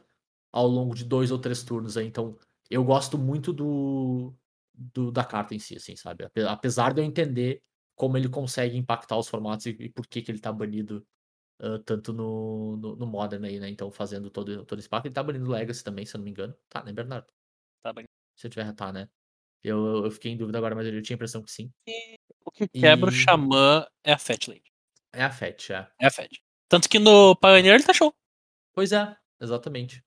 ao 0.53 0.67
longo 0.69 0.95
de 0.95 1.05
dois 1.05 1.31
ou 1.31 1.39
três 1.39 1.63
turnos 1.65 1.97
aí. 1.97 2.07
Então, 2.07 2.39
eu 2.71 2.85
gosto 2.85 3.19
muito 3.19 3.53
do, 3.53 4.35
do- 4.75 5.11
da 5.13 5.25
carta 5.25 5.55
em 5.55 5.59
si, 5.59 5.77
assim, 5.77 5.97
sabe? 5.97 6.25
Ape- 6.25 6.43
Apesar 6.45 6.93
de 6.95 7.01
eu 7.01 7.05
entender 7.05 7.63
como 7.97 8.17
ele 8.17 8.29
consegue 8.29 8.77
impactar 8.77 9.17
os 9.19 9.29
formatos 9.29 9.67
e, 9.67 9.71
e 9.71 9.89
por 9.91 10.07
que, 10.07 10.23
que 10.23 10.31
ele 10.31 10.41
tá 10.41 10.53
banido 10.53 11.07
ah, 11.61 11.79
tanto 11.85 12.13
no, 12.13 12.77
no, 12.77 12.97
no 12.97 13.07
Modern 13.07 13.45
aí, 13.45 13.61
né? 13.61 13.69
Então, 13.69 13.91
fazendo 13.91 14.31
todo, 14.31 14.65
todo 14.67 14.79
esse 14.79 14.89
impacto. 14.89 15.07
Ele 15.07 15.15
tá 15.15 15.23
banido 15.23 15.51
Legacy 15.51 15.85
também, 15.85 16.05
se 16.07 16.15
eu 16.17 16.19
não 16.19 16.25
me 16.25 16.31
engano. 16.31 16.55
Tá, 16.69 16.83
né, 16.85 16.93
Bernardo? 16.93 17.27
Tá 17.83 17.93
bem. 17.93 18.05
Se 18.37 18.47
eu 18.47 18.51
tiver, 18.51 18.73
tá, 18.75 18.93
né? 18.93 19.09
Eu, 19.63 20.05
eu 20.05 20.11
fiquei 20.11 20.33
em 20.33 20.37
dúvida 20.37 20.59
agora, 20.59 20.75
mas 20.75 20.87
eu 20.87 21.03
tinha 21.03 21.15
a 21.15 21.19
impressão 21.19 21.43
que 21.43 21.51
sim. 21.53 21.71
O 22.45 22.51
que 22.51 22.67
quebra 22.69 23.09
o 23.11 23.13
E- 23.13 23.17
Xamã 23.17 23.87
é 24.05 24.13
a 24.13 24.19
Fat 24.19 24.49
Lady. 24.49 24.73
É 25.13 25.23
a 25.23 25.31
Fetch, 25.31 25.71
é. 25.71 25.89
É 26.01 26.07
a 26.07 26.11
Fat. 26.11 26.31
Tanto 26.69 26.89
que 26.89 26.99
no 26.99 27.37
Pioneer 27.37 27.75
ele 27.75 27.85
tá 27.85 27.93
show. 27.93 28.13
Pois 28.75 28.93
é, 28.93 29.15
exatamente. 29.41 30.03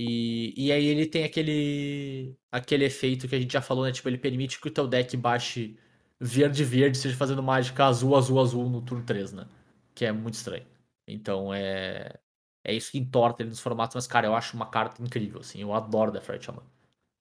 E, 0.00 0.54
e 0.56 0.70
aí 0.72 0.86
ele 0.86 1.06
tem 1.06 1.24
aquele 1.24 2.38
aquele 2.52 2.84
efeito 2.84 3.26
que 3.28 3.34
a 3.34 3.40
gente 3.40 3.52
já 3.52 3.60
falou, 3.60 3.84
né? 3.84 3.90
Tipo, 3.92 4.08
ele 4.08 4.18
permite 4.18 4.60
que 4.60 4.68
o 4.68 4.70
teu 4.70 4.86
deck 4.86 5.16
baixe 5.16 5.76
verde 6.20 6.64
verde, 6.64 6.96
seja 6.98 7.16
fazendo 7.16 7.42
mágica 7.42 7.84
azul 7.86 8.16
azul 8.16 8.40
azul 8.40 8.70
no 8.70 8.80
turno 8.82 9.04
3, 9.04 9.32
né? 9.32 9.48
Que 9.94 10.04
é 10.06 10.12
muito 10.12 10.34
estranho. 10.34 10.66
Então 11.06 11.52
é 11.52 12.20
é 12.64 12.74
isso 12.74 12.92
que 12.92 12.98
entorta 12.98 13.42
ele 13.42 13.50
nos 13.50 13.60
formatos, 13.60 13.94
mas 13.96 14.06
cara, 14.06 14.26
eu 14.26 14.34
acho 14.36 14.54
uma 14.56 14.70
carta 14.70 15.02
incrível, 15.02 15.40
assim. 15.40 15.60
Eu 15.60 15.72
adoro 15.74 16.12
Deathrite 16.12 16.44
Shaman. 16.46 16.64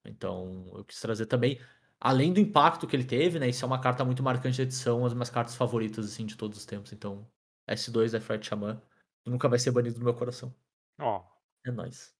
Então, 0.05 0.71
eu 0.75 0.85
quis 0.85 0.99
trazer 1.01 1.25
também 1.27 1.59
além 1.99 2.33
do 2.33 2.39
impacto 2.39 2.87
que 2.87 2.95
ele 2.95 3.05
teve, 3.05 3.39
né? 3.39 3.49
Isso 3.49 3.63
é 3.65 3.67
uma 3.67 3.79
carta 3.81 4.05
muito 4.05 4.23
marcante 4.23 4.57
da 4.57 4.63
edição, 4.63 4.99
uma 4.99 5.05
das 5.09 5.13
minhas 5.15 5.29
cartas 5.29 5.55
favoritas 5.55 6.05
assim 6.05 6.25
de 6.25 6.37
todos 6.37 6.57
os 6.59 6.65
tempos. 6.65 6.93
Então, 6.93 7.27
S2 7.67 8.11
Deathrite 8.11 8.47
Shaman 8.47 8.81
nunca 9.25 9.49
vai 9.49 9.59
ser 9.59 9.71
banido 9.71 9.99
do 9.99 10.05
meu 10.05 10.13
coração. 10.15 10.55
Ó, 10.99 11.23
É 11.65 11.71
nóis. 11.71 12.16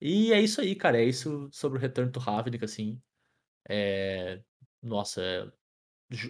E 0.00 0.32
é 0.32 0.40
isso 0.40 0.60
aí, 0.60 0.74
cara. 0.74 0.98
É 0.98 1.04
isso 1.04 1.48
sobre 1.52 1.78
o 1.78 1.80
Return 1.80 2.10
to 2.10 2.20
Ravnica, 2.20 2.64
assim. 2.64 3.00
É... 3.68 4.42
Nossa, 4.82 5.22
é... 5.22 5.50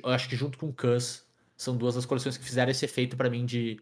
eu 0.03 0.11
acho 0.11 0.29
que 0.29 0.37
junto 0.37 0.59
com 0.59 0.73
Cus 0.73 1.27
são 1.57 1.77
duas 1.77 1.95
das 1.95 2.07
coleções 2.07 2.37
que 2.37 2.45
fizeram 2.45 2.71
esse 2.71 2.85
efeito 2.85 3.17
pra 3.17 3.31
mim 3.31 3.47
de 3.47 3.81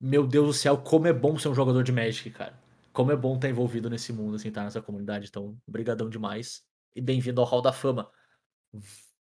meu 0.00 0.26
Deus 0.26 0.46
do 0.46 0.52
céu, 0.52 0.76
como 0.78 1.06
é 1.06 1.12
bom 1.12 1.38
ser 1.38 1.48
um 1.48 1.54
jogador 1.54 1.82
de 1.82 1.92
Magic, 1.92 2.30
cara. 2.30 2.58
como 2.92 3.12
é 3.12 3.16
bom 3.16 3.36
estar 3.36 3.48
envolvido 3.48 3.88
nesse 3.88 4.12
mundo, 4.12 4.36
assim, 4.36 4.48
estar 4.48 4.64
nessa 4.64 4.82
comunidade. 4.82 5.26
Então, 5.28 5.58
obrigadão 5.66 6.08
demais. 6.08 6.64
E 6.94 7.00
bem-vindo 7.00 7.40
ao 7.40 7.46
Hall 7.46 7.62
da 7.62 7.72
Fama. 7.72 8.10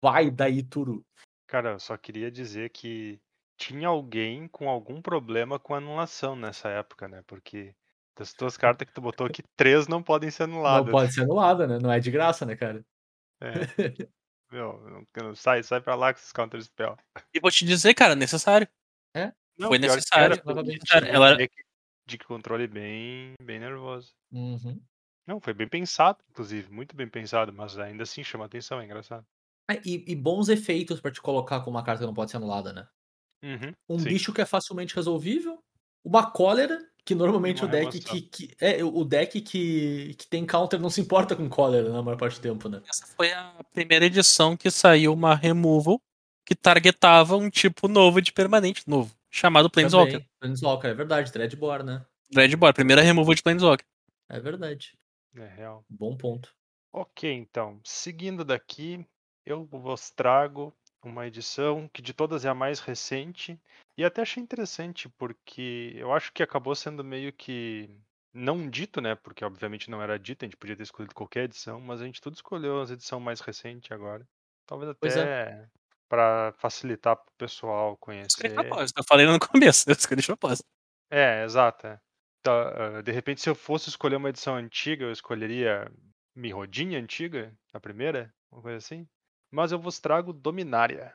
Vai 0.02 0.30
daí, 0.30 0.62
Turu. 0.62 1.04
Cara, 1.46 1.72
eu 1.72 1.78
só 1.78 1.96
queria 1.96 2.30
dizer 2.30 2.70
que 2.70 3.20
tinha 3.56 3.88
alguém 3.88 4.46
com 4.48 4.68
algum 4.68 5.02
problema 5.02 5.58
com 5.58 5.74
anulação 5.74 6.36
nessa 6.36 6.68
época, 6.68 7.08
né? 7.08 7.22
Porque 7.26 7.74
das 8.18 8.32
tuas 8.32 8.56
cartas 8.56 8.86
que 8.86 8.92
tu 8.92 9.00
botou 9.00 9.26
aqui, 9.26 9.42
três 9.56 9.86
não 9.86 10.02
podem 10.02 10.30
ser 10.30 10.44
anuladas. 10.44 10.86
Não 10.86 10.92
pode 10.92 11.12
ser 11.12 11.22
anulada, 11.22 11.66
né? 11.66 11.78
Não 11.78 11.92
é 11.92 12.00
de 12.00 12.10
graça, 12.10 12.44
né, 12.44 12.56
cara? 12.56 12.84
É. 13.40 13.52
Meu, 14.50 15.04
sai, 15.36 15.62
sai 15.62 15.80
pra 15.80 15.94
lá 15.94 16.12
com 16.12 16.18
esses 16.18 16.32
counter 16.32 16.62
spell. 16.62 16.96
E 17.34 17.38
vou 17.38 17.50
te 17.50 17.66
dizer, 17.66 17.94
cara, 17.94 18.14
necessário. 18.16 18.66
Não, 19.58 19.68
Foi 19.68 19.78
necessário, 19.78 20.40
era, 20.88 21.08
ela 21.08 21.36
de 22.06 22.16
controle 22.16 22.66
bem, 22.68 23.34
bem 23.42 23.58
nervoso. 23.58 24.14
Uhum. 24.32 24.80
Não, 25.26 25.40
foi 25.40 25.52
bem 25.52 25.68
pensado, 25.68 26.18
inclusive, 26.30 26.72
muito 26.72 26.96
bem 26.96 27.08
pensado, 27.08 27.52
mas 27.52 27.76
ainda 27.76 28.04
assim 28.04 28.22
chama 28.22 28.46
atenção, 28.46 28.80
é 28.80 28.84
engraçado. 28.84 29.26
Ah, 29.68 29.74
e, 29.84 30.04
e 30.10 30.16
bons 30.16 30.48
efeitos 30.48 31.00
pra 31.00 31.10
te 31.10 31.20
colocar 31.20 31.60
com 31.60 31.70
uma 31.70 31.84
carta 31.84 32.00
que 32.00 32.06
não 32.06 32.14
pode 32.14 32.30
ser 32.30 32.38
anulada, 32.38 32.72
né? 32.72 32.88
Uhum, 33.42 33.72
Um 33.88 33.98
sim. 33.98 34.08
bicho 34.08 34.32
que 34.32 34.40
é 34.40 34.46
facilmente 34.46 34.94
resolvível, 34.94 35.58
uma 36.02 36.30
cólera, 36.30 36.78
que 37.08 37.14
normalmente 37.14 37.64
o 37.64 37.68
deck 37.68 37.90
remoção. 37.98 38.14
que, 38.14 38.20
que- 38.20 38.54
É, 38.60 38.84
o 38.84 39.02
deck 39.02 39.40
que, 39.40 40.14
que 40.18 40.26
tem 40.26 40.44
counter 40.44 40.78
não 40.78 40.90
se 40.90 41.00
importa 41.00 41.34
com 41.34 41.48
cólera 41.48 41.88
na 41.88 42.02
maior 42.02 42.18
parte 42.18 42.38
do 42.38 42.42
tempo, 42.42 42.68
né? 42.68 42.82
Essa 42.86 43.06
foi 43.06 43.32
a 43.32 43.54
primeira 43.72 44.04
edição 44.04 44.54
que 44.58 44.70
saiu 44.70 45.14
uma 45.14 45.34
removal 45.34 45.98
que 46.44 46.54
targetava 46.54 47.34
um 47.36 47.48
tipo 47.48 47.88
novo 47.88 48.20
de 48.20 48.30
permanente 48.30 48.82
novo, 48.86 49.14
chamado 49.30 49.70
Planeswalker. 49.70 50.12
Também. 50.20 50.28
Planeswalker, 50.38 50.90
é 50.90 50.94
verdade, 50.94 51.32
Dreadbore, 51.32 51.82
né? 51.82 52.04
Dreadbore, 52.30 52.74
primeira 52.74 53.00
removal 53.00 53.34
de 53.34 53.42
Planeswalker. 53.42 53.86
É 54.28 54.38
verdade. 54.38 54.92
É 55.34 55.46
real. 55.46 55.84
Bom 55.88 56.14
ponto. 56.14 56.54
Ok, 56.92 57.32
então, 57.32 57.80
seguindo 57.84 58.44
daqui, 58.44 59.02
eu 59.46 59.64
vos 59.64 60.10
trago 60.10 60.74
uma 61.08 61.26
edição 61.26 61.88
que 61.92 62.02
de 62.02 62.12
todas 62.12 62.44
é 62.44 62.48
a 62.48 62.54
mais 62.54 62.80
recente 62.80 63.60
e 63.96 64.04
até 64.04 64.22
achei 64.22 64.42
interessante 64.42 65.08
porque 65.08 65.92
eu 65.96 66.12
acho 66.12 66.32
que 66.32 66.42
acabou 66.42 66.74
sendo 66.74 67.02
meio 67.02 67.32
que 67.32 67.90
não 68.32 68.68
dito, 68.68 69.00
né? 69.00 69.14
Porque 69.14 69.44
obviamente 69.44 69.90
não 69.90 70.02
era 70.02 70.18
dito, 70.18 70.44
a 70.44 70.46
gente 70.46 70.56
podia 70.56 70.76
ter 70.76 70.82
escolhido 70.82 71.14
qualquer 71.14 71.44
edição, 71.44 71.80
mas 71.80 72.00
a 72.00 72.04
gente 72.04 72.20
tudo 72.20 72.34
escolheu 72.34 72.80
as 72.80 72.90
edição 72.90 73.18
mais 73.18 73.40
recente 73.40 73.92
agora. 73.92 74.26
Talvez 74.66 74.94
Pois 75.00 75.16
até 75.16 75.68
para 76.08 76.52
facilitar 76.52 77.16
pro 77.16 77.32
pessoal 77.36 77.92
Escolhi 77.92 78.00
conhecer. 78.00 78.54
propósito, 78.54 78.98
eu 78.98 79.04
falei 79.04 79.26
no 79.26 79.38
começo, 79.38 79.88
eu 79.88 79.92
escolhi 79.92 80.20
de 80.20 80.26
propósito. 80.26 80.66
É, 81.10 81.44
exato. 81.44 81.86
é. 81.86 82.00
Tá, 82.42 82.98
ah, 82.98 83.02
de 83.02 83.12
repente, 83.12 83.40
se 83.40 83.50
eu 83.50 83.54
fosse 83.54 83.88
escolher 83.88 84.16
uma 84.16 84.30
edição 84.30 84.56
antiga, 84.56 85.04
eu 85.04 85.12
escolheria 85.12 85.90
Mirrodinha 86.34 86.98
antiga, 86.98 87.52
a 87.72 87.80
primeira, 87.80 88.32
uma 88.50 88.62
coisa 88.62 88.78
assim. 88.78 89.06
Mas 89.50 89.72
eu 89.72 89.78
vos 89.78 89.98
trago 89.98 90.32
Dominária. 90.32 91.14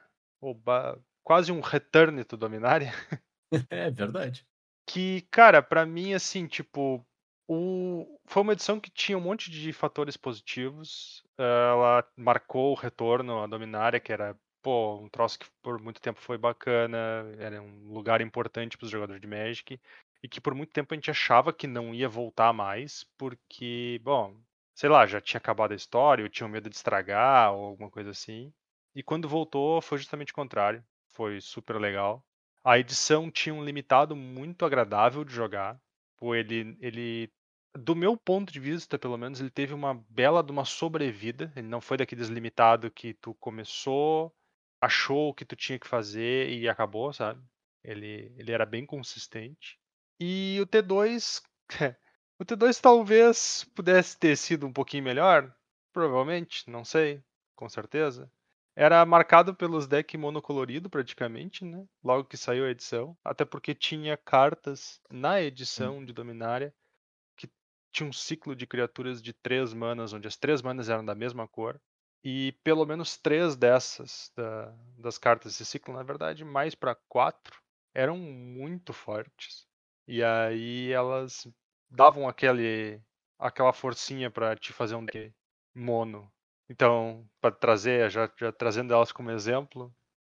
quase 1.23 1.51
um 1.51 1.61
Return 1.61 2.23
to 2.23 2.37
Dominária. 2.37 2.91
É 3.69 3.91
verdade. 3.91 4.47
Que, 4.87 5.21
cara, 5.29 5.61
pra 5.61 5.85
mim, 5.85 6.15
assim, 6.15 6.47
tipo, 6.47 7.05
o... 7.47 8.19
foi 8.25 8.41
uma 8.41 8.53
edição 8.53 8.79
que 8.79 8.89
tinha 8.89 9.15
um 9.15 9.21
monte 9.21 9.51
de 9.51 9.71
fatores 9.71 10.17
positivos. 10.17 11.23
Ela 11.37 12.03
marcou 12.17 12.71
o 12.71 12.75
retorno 12.75 13.43
à 13.43 13.45
Dominária, 13.45 13.99
que 13.99 14.11
era, 14.11 14.35
pô, 14.59 14.97
um 14.97 15.07
troço 15.07 15.37
que 15.37 15.45
por 15.61 15.79
muito 15.79 16.01
tempo 16.01 16.19
foi 16.19 16.35
bacana, 16.35 16.97
era 17.37 17.61
um 17.61 17.93
lugar 17.93 18.21
importante 18.21 18.75
para 18.75 18.85
os 18.85 18.91
jogadores 18.91 19.21
de 19.21 19.27
Magic, 19.27 19.79
e 20.23 20.27
que 20.27 20.41
por 20.41 20.55
muito 20.55 20.73
tempo 20.73 20.93
a 20.93 20.97
gente 20.97 21.11
achava 21.11 21.53
que 21.53 21.67
não 21.67 21.93
ia 21.93 22.09
voltar 22.09 22.51
mais, 22.53 23.05
porque, 23.17 24.01
bom, 24.03 24.35
sei 24.73 24.89
lá, 24.89 25.05
já 25.05 25.21
tinha 25.21 25.37
acabado 25.37 25.71
a 25.71 25.75
história, 25.75 26.23
ou 26.23 26.29
tinham 26.29 26.49
medo 26.49 26.69
de 26.69 26.75
estragar, 26.75 27.53
ou 27.53 27.65
alguma 27.65 27.89
coisa 27.89 28.11
assim. 28.11 28.53
E 28.95 29.01
quando 29.03 29.29
voltou, 29.29 29.81
foi 29.81 29.97
justamente 29.97 30.31
o 30.31 30.35
contrário. 30.35 30.83
Foi 31.09 31.39
super 31.41 31.79
legal. 31.79 32.25
A 32.63 32.79
edição 32.79 33.29
tinha 33.29 33.53
um 33.53 33.63
limitado 33.63 34.15
muito 34.15 34.65
agradável 34.65 35.23
de 35.23 35.33
jogar. 35.33 35.79
Pô, 36.17 36.33
ele, 36.35 36.77
ele, 36.79 37.31
do 37.75 37.95
meu 37.95 38.15
ponto 38.15 38.53
de 38.53 38.59
vista, 38.59 38.97
pelo 38.97 39.17
menos, 39.17 39.39
ele 39.39 39.49
teve 39.49 39.73
uma 39.73 39.95
bela 40.09 40.43
de 40.43 40.51
uma 40.51 40.65
sobrevida. 40.65 41.51
Ele 41.55 41.67
não 41.67 41.81
foi 41.81 41.97
daqueles 41.97 42.29
limitado 42.29 42.89
que 42.91 43.13
tu 43.15 43.33
começou, 43.35 44.33
achou 44.81 45.29
o 45.29 45.33
que 45.33 45.45
tu 45.45 45.55
tinha 45.55 45.79
que 45.79 45.87
fazer 45.87 46.49
e 46.49 46.69
acabou, 46.69 47.11
sabe? 47.13 47.41
Ele, 47.83 48.33
ele 48.37 48.51
era 48.51 48.65
bem 48.65 48.85
consistente. 48.85 49.77
E 50.19 50.57
o 50.61 50.67
T2, 50.67 51.41
o 52.43 52.45
T2 52.45 52.79
talvez 52.81 53.63
pudesse 53.73 54.17
ter 54.17 54.35
sido 54.35 54.67
um 54.67 54.73
pouquinho 54.73 55.03
melhor, 55.03 55.53
provavelmente, 55.93 56.69
não 56.69 56.83
sei, 56.83 57.23
com 57.55 57.69
certeza. 57.69 58.29
Era 58.75 59.05
marcado 59.05 59.55
pelos 59.55 59.87
decks 59.87 60.19
monocolorido 60.19 60.89
praticamente, 60.89 61.63
né? 61.63 61.85
Logo 62.03 62.25
que 62.25 62.35
saiu 62.35 62.65
a 62.65 62.69
edição. 62.69 63.15
Até 63.23 63.45
porque 63.45 63.73
tinha 63.73 64.17
cartas 64.17 64.99
na 65.09 65.41
edição 65.41 66.03
de 66.03 66.11
Dominária 66.11 66.73
que 67.37 67.49
tinha 67.91 68.09
um 68.09 68.13
ciclo 68.13 68.55
de 68.55 68.67
criaturas 68.67 69.21
de 69.21 69.33
três 69.33 69.73
manas, 69.73 70.13
onde 70.13 70.27
as 70.27 70.35
três 70.37 70.61
manas 70.61 70.89
eram 70.89 71.05
da 71.05 71.15
mesma 71.15 71.47
cor. 71.47 71.79
E 72.23 72.53
pelo 72.63 72.85
menos 72.85 73.17
três 73.17 73.55
dessas 73.55 74.31
da- 74.35 74.73
das 74.97 75.17
cartas 75.17 75.53
desse 75.53 75.65
ciclo, 75.65 75.93
na 75.93 76.03
verdade, 76.03 76.43
mais 76.43 76.75
para 76.75 76.95
quatro, 77.07 77.61
eram 77.93 78.17
muito 78.17 78.91
fortes. 78.93 79.67
E 80.07 80.23
aí 80.23 80.91
elas 80.91 81.47
davam 81.93 82.27
aquele, 82.27 83.01
aquela 83.39 83.73
forcinha 83.73 84.31
para 84.31 84.55
te 84.55 84.73
fazer 84.73 84.95
um 84.95 85.05
deck 85.05 85.33
mono. 85.75 86.31
Então, 86.69 87.29
para 87.41 87.53
trazer, 87.53 88.09
já, 88.09 88.31
já 88.37 88.51
trazendo 88.51 88.93
elas 88.93 89.11
como 89.11 89.31
exemplo, 89.31 89.93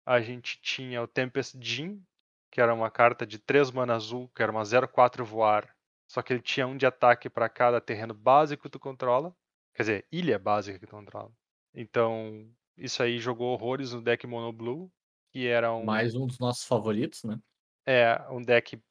a 0.06 0.22
gente 0.22 0.60
tinha 0.62 1.02
o 1.02 1.08
Tempest 1.08 1.58
Jin, 1.62 2.04
que 2.52 2.62
era 2.62 2.74
uma 2.74 2.92
carta 2.92 3.26
de 3.26 3.40
3 3.40 3.72
mana 3.72 3.96
azul, 3.96 4.30
que 4.36 4.44
era 4.44 4.52
uma 4.52 4.64
0-4 4.64 5.24
voar. 5.24 5.76
Só 6.08 6.22
que 6.22 6.34
ele 6.34 6.42
tinha 6.42 6.68
um 6.68 6.78
de 6.78 6.86
ataque 6.86 7.30
para 7.30 7.50
cada 7.50 7.82
terreno 7.82 8.14
básico 8.14 8.64
que 8.64 8.70
tu 8.70 8.80
controla. 8.80 9.36
Quer 9.76 9.84
dizer, 9.84 10.08
ilha 10.12 10.38
básica 10.40 10.80
que 10.80 10.86
tu 10.86 10.92
controla. 10.92 11.32
Então, 11.74 12.48
isso 12.78 13.02
aí 13.02 13.20
jogou 13.20 13.54
horrores 13.54 13.94
no 13.94 14.02
deck 14.02 14.28
Mono 14.28 14.52
Blue, 14.54 14.92
que 15.32 15.48
era 15.48 15.74
um, 15.74 15.84
Mais 15.84 16.14
um 16.16 16.28
dos 16.28 16.40
nossos 16.40 16.66
favoritos, 16.66 17.24
né? 17.24 17.40
é, 17.86 18.22
um 18.30 18.42
deck 18.42 18.82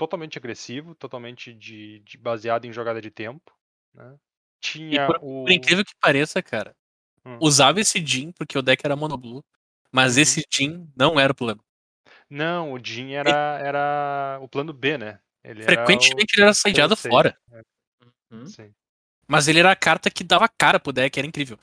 totalmente 0.00 0.38
agressivo, 0.38 0.94
totalmente 0.94 1.52
de, 1.52 2.00
de- 2.00 2.16
baseado 2.16 2.64
em 2.64 2.72
jogada 2.72 3.02
de 3.02 3.10
tempo. 3.10 3.52
Né? 3.92 4.16
Tinha 4.60 5.06
por, 5.06 5.18
o. 5.22 5.44
por 5.44 5.52
incrível 5.52 5.84
que 5.84 5.94
pareça, 6.00 6.42
cara, 6.42 6.74
Hum. 7.24 7.36
usava 7.40 7.80
esse 7.80 8.04
Jin 8.04 8.32
porque 8.32 8.56
o 8.56 8.62
deck 8.62 8.80
era 8.82 8.96
monoblue, 8.96 9.42
mas 9.92 10.16
Uhum. 10.16 10.22
esse 10.22 10.44
Jin 10.50 10.90
não 10.96 11.20
era 11.20 11.32
o 11.32 11.36
problema. 11.36 11.62
Não, 12.30 12.72
o 12.72 12.78
Jin 12.82 13.12
era, 13.12 13.58
era 13.62 14.38
o 14.40 14.48
plano 14.48 14.72
B, 14.72 14.96
né? 14.96 15.20
Ele 15.44 15.62
era 15.62 15.66
Frequentemente 15.66 16.34
ele 16.34 16.44
era 16.44 16.54
safe. 16.54 16.74
fora, 16.96 17.38
Hum? 18.30 18.44
o... 18.44 18.46
Sim. 18.46 18.72
mas 19.28 19.48
ele 19.48 19.58
era 19.58 19.70
a 19.70 19.76
carta 19.76 20.10
que 20.10 20.24
dava 20.24 20.48
cara 20.48 20.80
pro 20.80 20.92
deck, 20.92 21.18
era 21.18 21.26
incrível. 21.26 21.58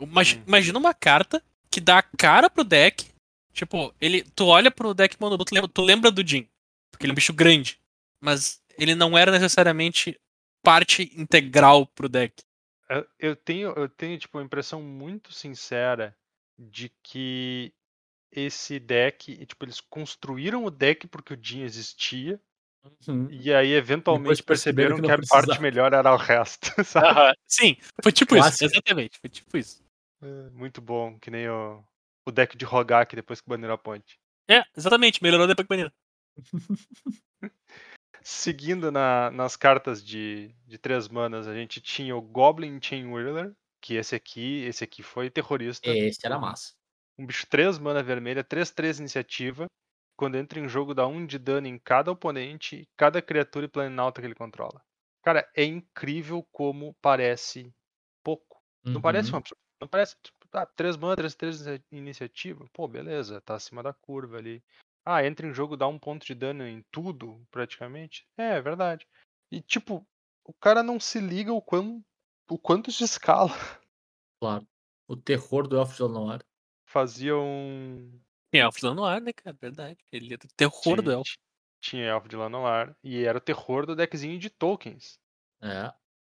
Hum. 0.00 0.06
Imagina 0.46 0.78
uma 0.78 0.94
carta 0.94 1.42
que 1.70 1.80
dá 1.80 2.02
cara 2.02 2.48
pro 2.48 2.64
deck, 2.64 3.12
tipo, 3.52 3.94
ele, 4.00 4.22
tu 4.22 4.46
olha 4.46 4.70
pro 4.70 4.94
deck 4.94 5.16
monoblue, 5.20 5.44
tu 5.44 5.54
lembra, 5.54 5.68
tu 5.68 5.82
lembra 5.82 6.10
do 6.10 6.26
Jin, 6.26 6.48
porque 6.94 7.06
ele 7.06 7.10
é 7.12 7.14
um 7.14 7.16
bicho 7.16 7.32
grande, 7.32 7.78
mas 8.20 8.62
ele 8.78 8.94
não 8.94 9.16
era 9.16 9.30
necessariamente 9.32 10.18
parte 10.62 11.10
integral 11.20 11.86
pro 11.86 12.08
deck. 12.08 12.42
Eu- 13.18 13.34
tenho, 13.36 13.70
eu 13.72 13.88
tenho 13.88 14.18
tipo, 14.18 14.38
uma 14.38 14.44
impressão 14.44 14.82
muito 14.82 15.32
sincera 15.32 16.16
de 16.58 16.90
que 17.02 17.72
esse 18.30 18.78
deck, 18.78 19.32
e, 19.32 19.46
tipo, 19.46 19.64
eles 19.64 19.80
construíram 19.80 20.64
o 20.64 20.70
deck 20.70 21.06
porque 21.06 21.34
o 21.34 21.38
Jin 21.40 21.62
existia, 21.62 22.40
Uhum. 23.08 23.28
e 23.30 23.52
aí 23.52 23.72
eventualmente 23.72 24.42
perceberam 24.42 24.96
perceberam 24.96 24.96
que 24.96 25.02
que, 25.02 25.10
a 25.10 25.16
parte 25.16 25.46
precisava. 25.48 25.62
melhor 25.62 25.92
era 25.94 26.12
o 26.12 26.16
resto, 26.16 26.68
sabe? 26.84 27.06
Aham, 27.08 27.32
Sim, 27.46 27.76
foi 28.02 28.12
tipo 28.12 28.34
Clássico. 28.34 28.64
isso, 28.66 28.74
exatamente, 28.74 29.18
foi 29.18 29.30
tipo 29.30 29.56
isso. 29.56 29.82
É, 30.22 30.50
Muito 30.50 30.80
bom, 30.82 31.18
que 31.18 31.30
nem 31.30 31.48
o, 31.48 31.82
o 32.26 32.30
deck 32.30 32.56
de 32.56 32.64
Rogak 32.64 33.16
depois 33.16 33.40
que 33.40 33.48
baneram 33.48 33.74
a 33.74 33.78
ponte. 33.78 34.18
É, 34.48 34.62
exatamente, 34.76 35.22
melhorou 35.22 35.46
depois 35.46 35.64
que 35.66 35.68
baniram. 35.70 35.90
Seguindo 38.22 38.90
na- 38.90 39.30
nas 39.30 39.56
cartas 39.56 40.02
de, 40.04 40.54
de 40.66 40.78
três 40.78 41.08
manas, 41.08 41.46
a 41.46 41.54
gente 41.54 41.80
tinha 41.80 42.16
o 42.16 42.22
Goblin 42.22 42.80
Chain 42.80 43.06
Whirler, 43.06 43.54
que 43.80 43.94
esse 43.94 44.14
aqui, 44.14 44.62
esse 44.62 44.82
aqui 44.82 45.02
foi 45.02 45.30
terrorista. 45.30 45.90
Esse 45.90 46.24
era 46.26 46.38
massa. 46.38 46.72
Um 47.18 47.26
bicho 47.26 47.46
3 47.48 47.78
mana 47.78 48.02
vermelha, 48.02 48.42
3-3 48.42 48.98
iniciativa. 48.98 49.66
Quando 50.16 50.36
entra 50.36 50.58
em 50.58 50.68
jogo, 50.68 50.94
dá 50.94 51.06
1 51.06 51.26
de 51.26 51.38
dano 51.38 51.66
em 51.66 51.78
cada 51.78 52.10
oponente 52.10 52.88
cada 52.96 53.20
criatura 53.20 53.66
e 53.66 53.68
planalta 53.68 54.20
que 54.20 54.26
ele 54.26 54.34
controla. 54.34 54.80
Cara, 55.22 55.48
é 55.56 55.64
incrível 55.64 56.46
como 56.52 56.94
parece 57.02 57.72
pouco. 58.24 58.62
Não 58.84 59.00
parece 59.00 59.30
Uhum. 59.30 59.36
um 59.36 59.38
absurdo. 59.38 59.60
Não 59.80 59.88
parece. 59.88 60.16
Tipo, 60.22 60.38
ah, 60.52 60.66
3 60.66 60.96
mana, 60.96 61.16
3-3 61.16 61.64
iniciativa. 61.92 62.64
Pô, 62.72 62.86
beleza, 62.88 63.40
tá 63.40 63.54
acima 63.54 63.82
da 63.82 63.92
curva 63.92 64.38
ali. 64.38 64.62
Ah, 65.04 65.24
entra 65.24 65.46
em 65.46 65.52
jogo, 65.52 65.76
dá 65.76 65.86
um 65.86 65.98
ponto 65.98 66.24
de 66.24 66.34
dano 66.34 66.66
em 66.66 66.82
tudo, 66.90 67.46
praticamente. 67.50 68.26
É, 68.38 68.56
é 68.56 68.60
verdade. 68.62 69.06
E 69.50 69.60
tipo, 69.60 70.06
o 70.44 70.52
cara 70.54 70.82
não 70.82 70.98
se 70.98 71.20
liga 71.20 71.52
o, 71.52 71.60
quão, 71.60 72.02
o 72.50 72.58
quanto 72.58 72.90
isso 72.90 73.04
escala. 73.04 73.50
Claro. 74.42 74.66
O 75.08 75.16
terror 75.16 75.66
do 75.66 75.78
Elfo 75.78 75.94
de 75.96 76.02
Lanoir. 76.02 76.44
Fazia 76.86 77.34
um. 77.34 78.20
Tem 78.50 78.60
elfos 78.60 78.82
lá 78.82 78.92
no 78.92 79.02
ar, 79.04 79.18
né, 79.20 79.32
cara? 79.32 79.56
Verdade. 79.58 79.98
Ele 80.12 80.34
é 80.34 80.36
do 80.36 80.46
terror 80.54 80.96
do 80.96 81.02
tinha- 81.02 81.14
elfo. 81.14 81.38
Tinha 81.80 82.04
Elfo 82.06 82.28
de 82.28 82.36
Lanoir. 82.36 82.94
E 83.02 83.24
era 83.24 83.38
o 83.38 83.40
terror 83.40 83.86
do 83.86 83.96
deckzinho 83.96 84.38
de 84.38 84.50
tokens. 84.50 85.18
É. 85.62 85.90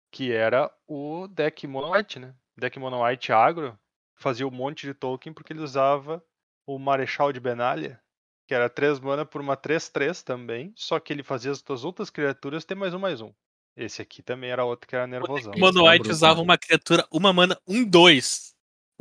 Que 0.09 0.31
era 0.31 0.73
o 0.87 1.27
deck 1.27 1.67
Mono 1.67 1.91
White, 1.91 2.17
né? 2.19 2.33
Deck 2.57 2.79
Mono 2.79 3.03
White 3.03 3.33
agro 3.33 3.77
fazia 4.15 4.47
um 4.47 4.51
monte 4.51 4.87
de 4.87 4.93
token 4.93 5.33
porque 5.33 5.51
ele 5.51 5.59
usava 5.61 6.23
o 6.65 6.79
Marechal 6.79 7.33
de 7.33 7.39
Benalia, 7.41 8.01
que 8.47 8.53
era 8.53 8.69
3 8.69 8.99
mana 8.99 9.25
por 9.25 9.41
uma 9.41 9.57
3-3 9.57 10.23
também, 10.23 10.71
só 10.75 10.99
que 10.99 11.11
ele 11.11 11.21
fazia 11.21 11.51
as 11.51 11.59
suas 11.59 11.83
outras 11.83 12.09
criaturas 12.09 12.63
ter 12.63 12.75
mais 12.75 12.93
um 12.93 12.99
mais 12.99 13.19
um. 13.21 13.33
Esse 13.75 14.01
aqui 14.01 14.23
também 14.23 14.49
era 14.49 14.63
outro 14.63 14.87
que 14.87 14.95
era 14.95 15.05
nervosão. 15.05 15.51
Esse 15.53 15.61
Mono 15.61 15.85
é 15.87 15.91
White 15.91 16.09
usava 16.09 16.41
uma 16.41 16.57
criatura, 16.57 17.05
uma 17.11 17.31
mana, 17.33 17.59
um 17.67 17.83
2. 17.83 18.55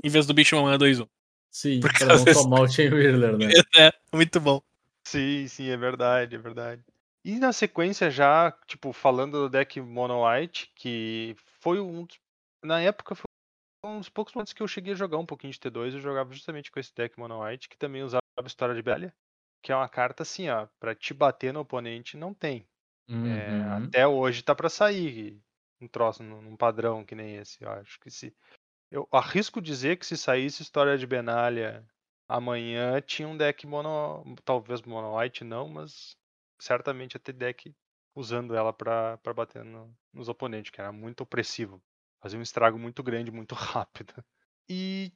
Em 0.05 0.11
vez 0.11 0.26
do 0.26 0.34
bicho 0.34 0.57
uma 0.57 0.64
mana 0.64 0.76
2 0.76 1.01
1. 1.01 1.07
Sim, 1.51 1.80
Por 1.80 1.90
pra 1.97 2.07
não 2.09 2.24
desse- 2.24 2.42
tomar 2.42 2.61
o 2.61 2.68
Chain 2.68 2.90
Whirler, 2.92 3.38
né? 3.38 3.47
É, 3.78 3.92
muito 4.12 4.38
bom. 4.40 4.61
Sim, 5.07 5.47
sim, 5.49 5.68
é 5.70 5.76
verdade, 5.76 6.34
é 6.34 6.38
verdade. 6.38 6.84
E 7.24 7.38
na 7.38 7.53
sequência 7.53 8.11
já, 8.11 8.53
tipo, 8.66 8.92
falando 8.92 9.42
do 9.42 9.49
deck 9.49 9.80
Mono 9.80 10.26
White, 10.28 10.70
que 10.74 11.34
foi 11.61 11.80
um 11.80 12.05
dos, 12.05 12.18
na 12.62 12.80
época 12.80 13.14
foi 13.14 13.24
um 13.84 13.99
dos 13.99 14.09
poucos 14.09 14.34
momentos 14.34 14.53
que 14.53 14.62
eu 14.62 14.68
cheguei 14.68 14.92
a 14.92 14.97
jogar 14.97 15.16
um 15.18 15.24
pouquinho 15.26 15.53
de 15.53 15.59
T2, 15.61 15.94
eu 15.94 16.01
jogava 16.01 16.32
justamente 16.34 16.70
com 16.70 16.78
esse 16.80 16.92
deck 16.94 17.18
Mono 17.18 17.42
White, 17.42 17.68
que 17.68 17.78
também 17.78 18.03
usava 18.03 18.20
a 18.38 18.47
História 18.47 18.74
de 18.74 18.82
Belia, 18.82 19.14
que 19.67 19.73
é 19.73 19.77
uma 19.77 19.89
carta 19.89 20.23
assim, 20.23 20.49
ó, 20.49 20.69
pra 20.79 20.95
te 20.95 21.12
bater 21.12 21.53
no 21.53 21.61
oponente 21.61 22.17
não 22.17 22.33
tem. 22.35 22.69
É, 23.25 23.61
Uhum. 23.61 23.93
até 23.93 24.07
hoje 24.07 24.43
tá 24.43 24.55
pra 24.55 24.69
sair 24.71 25.43
um 25.81 25.89
troço 25.89 26.23
num 26.23 26.57
padrão 26.57 27.05
que 27.05 27.14
nem 27.17 27.37
esse, 27.37 27.62
eu 27.64 27.71
acho 27.71 28.01
que 28.01 28.11
se 28.11 28.37
eu 28.91 29.09
arrisco 29.12 29.61
dizer 29.62 29.99
que 29.99 30.07
se 30.07 30.17
saísse 30.17 30.62
História 30.62 30.99
de 30.99 31.07
Benalia 31.07 31.87
amanhã 32.29 33.01
tinha 33.03 33.29
um 33.29 33.37
deck 33.37 33.67
mono, 33.67 34.25
talvez 34.45 34.83
mono 34.83 35.19
white 35.19 35.45
não, 35.45 35.69
mas 35.69 36.17
certamente 36.61 37.14
ia 37.14 37.21
ter 37.21 37.33
deck 37.35 37.75
usando 38.17 38.55
ela 38.57 38.73
pra 38.73 39.19
pra 39.19 39.35
bater 39.35 39.64
no- 39.64 39.95
nos 40.12 40.29
oponentes, 40.29 40.71
que 40.73 40.81
era 40.81 40.93
muito 40.93 41.23
opressivo, 41.23 41.83
fazia 42.23 42.39
um 42.39 42.43
estrago 42.43 42.79
muito 42.79 43.03
grande, 43.03 43.31
muito 43.33 43.55
rápido. 43.85 44.25
E 44.69 45.12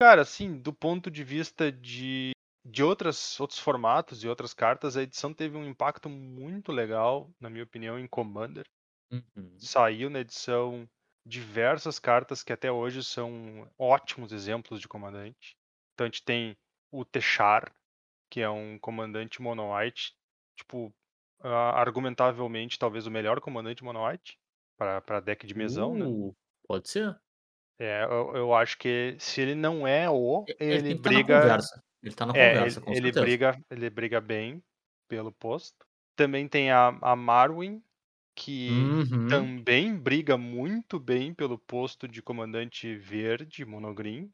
cara, 0.00 0.22
assim, 0.22 0.58
do 0.60 0.72
ponto 0.72 1.10
de 1.10 1.24
vista 1.24 1.70
de 1.72 2.32
de 2.64 2.82
outras 2.82 3.38
outros 3.40 3.58
formatos 3.58 4.22
e 4.22 4.28
outras 4.28 4.54
cartas, 4.54 4.96
a 4.96 5.02
edição 5.02 5.34
teve 5.34 5.56
um 5.56 5.66
impacto 5.66 6.08
muito 6.08 6.72
legal, 6.72 7.30
na 7.40 7.50
minha 7.50 7.64
opinião, 7.64 7.98
em 7.98 8.06
Commander 8.06 8.66
Uhum. 9.10 9.58
saiu 9.58 10.10
na 10.10 10.20
edição 10.20 10.88
diversas 11.24 11.98
cartas 11.98 12.42
que 12.42 12.52
até 12.52 12.70
hoje 12.70 13.04
são 13.04 13.70
ótimos 13.78 14.32
exemplos 14.32 14.80
de 14.80 14.88
comandante. 14.88 15.56
Então 15.94 16.04
a 16.06 16.08
gente 16.08 16.24
tem 16.24 16.56
o 16.90 17.04
Techar, 17.04 17.72
que 18.30 18.40
é 18.40 18.50
um 18.50 18.78
comandante 18.78 19.40
mono 19.40 19.76
white, 19.76 20.12
tipo, 20.56 20.92
ah, 21.40 21.80
argumentavelmente 21.80 22.78
talvez 22.78 23.06
o 23.06 23.10
melhor 23.10 23.40
comandante 23.40 23.84
mono 23.84 24.06
white 24.06 24.36
para 24.76 25.20
deck 25.20 25.46
de 25.46 25.54
mesão, 25.54 25.94
né? 25.94 26.06
Uh, 26.06 26.34
Pode 26.66 26.88
ser. 26.88 27.20
É, 27.78 28.04
eu, 28.04 28.36
eu 28.36 28.54
acho 28.54 28.78
que 28.78 29.16
se 29.18 29.40
ele 29.40 29.54
não 29.54 29.86
é 29.86 30.08
o, 30.08 30.44
Ele, 30.58 30.74
ele 30.74 30.94
briga. 30.94 31.58
Ele 32.02 32.14
tá 32.14 32.26
na 32.26 32.34
é, 32.34 32.34
conversa, 32.34 32.80
ele, 32.80 32.80
com 32.80 32.92
ele 32.92 33.12
briga, 33.12 33.60
ele 33.70 33.90
briga 33.90 34.20
bem 34.20 34.62
pelo 35.08 35.32
posto. 35.32 35.86
Também 36.16 36.48
tem 36.48 36.70
a, 36.70 36.88
a 37.02 37.16
Marwin, 37.16 37.82
que 38.36 39.00
Uhum. 39.04 39.18
também 39.26 39.96
briga 39.98 40.36
muito 40.38 40.98
bem 41.00 41.34
pelo 41.34 41.58
posto 41.58 42.08
de 42.08 42.22
comandante 42.22 42.94
verde, 42.96 43.64
monogreen. 43.64 44.32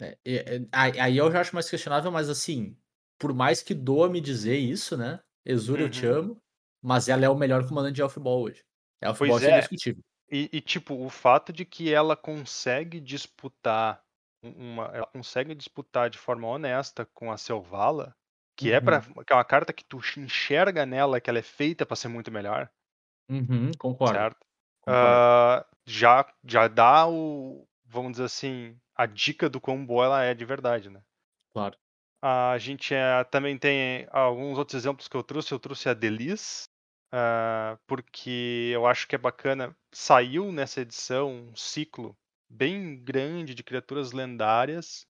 É, 0.00 0.16
é, 0.24 0.56
é, 0.56 0.68
aí 1.00 1.16
eu 1.16 1.30
já 1.30 1.40
acho 1.40 1.54
mais 1.54 1.68
questionável, 1.68 2.10
mas 2.12 2.28
assim, 2.28 2.76
por 3.18 3.34
mais 3.34 3.62
que 3.62 3.74
doa 3.74 4.08
me 4.08 4.20
dizer 4.20 4.56
isso, 4.56 4.96
né? 4.96 5.20
Exura, 5.44 5.82
eu 5.82 5.88
te 5.90 6.06
Uhum. 6.06 6.12
amo, 6.12 6.42
mas 6.82 7.08
ela 7.08 7.24
é 7.24 7.28
o 7.28 7.36
melhor 7.36 7.66
comandante 7.66 7.96
de 7.96 8.02
Elfball 8.02 8.42
hoje. 8.42 8.64
Elfball 9.02 9.40
é 9.40 9.50
é. 9.50 9.50
indiscutível. 9.50 10.02
E, 10.30 10.50
e, 10.52 10.60
tipo, 10.60 10.94
o 10.94 11.10
fato 11.10 11.52
de 11.52 11.64
que 11.64 11.92
ela 11.92 12.16
consegue 12.16 13.00
disputar 13.00 14.02
uma, 14.42 14.86
ela 14.94 15.06
consegue 15.06 15.54
disputar 15.54 16.10
de 16.10 16.18
forma 16.18 16.46
honesta 16.48 17.06
com 17.14 17.30
a 17.32 17.36
Selvala, 17.38 18.14
que 18.56 18.72
é 18.72 18.80
para 18.80 19.00
que 19.00 19.32
é 19.32 19.36
uma 19.36 19.44
carta 19.44 19.72
que 19.72 19.84
tu 19.84 19.98
enxerga 20.18 20.84
nela 20.86 21.20
que 21.20 21.30
ela 21.30 21.38
é 21.38 21.42
feita 21.42 21.86
para 21.86 21.96
ser 21.96 22.08
muito 22.08 22.30
melhor, 22.30 22.70
Uhum, 23.30 23.70
concordo. 23.78 24.14
certo? 24.14 24.46
concordo. 24.80 25.24
Ah, 25.24 25.66
já 25.86 26.26
já 26.44 26.68
dá 26.68 27.08
o, 27.08 27.66
vamos 27.84 28.12
dizer 28.12 28.24
assim, 28.24 28.76
a 28.96 29.06
dica 29.06 29.48
do 29.48 29.60
quão 29.60 29.84
boa 29.84 30.04
ela 30.04 30.24
é 30.24 30.34
de 30.34 30.44
verdade, 30.44 30.90
né? 30.90 31.02
Claro. 31.52 31.76
A 32.22 32.58
gente 32.58 32.94
eh, 32.94 33.24
também 33.24 33.56
tem 33.56 34.06
alguns 34.10 34.58
outros 34.58 34.74
exemplos 34.74 35.06
que 35.08 35.16
eu 35.16 35.22
trouxe. 35.22 35.52
Eu 35.52 35.58
trouxe 35.60 35.88
a 35.88 35.94
Delis, 35.94 36.64
ah, 37.12 37.78
porque 37.86 38.70
eu 38.74 38.86
acho 38.86 39.06
que 39.06 39.14
é 39.14 39.18
bacana. 39.18 39.76
Saiu 39.94 40.50
nessa 40.52 40.80
edição 40.80 41.30
um 41.30 41.56
ciclo 41.56 42.16
bem 42.48 42.96
grande 43.02 43.54
de 43.54 43.62
criaturas 43.62 44.12
lendárias, 44.12 45.06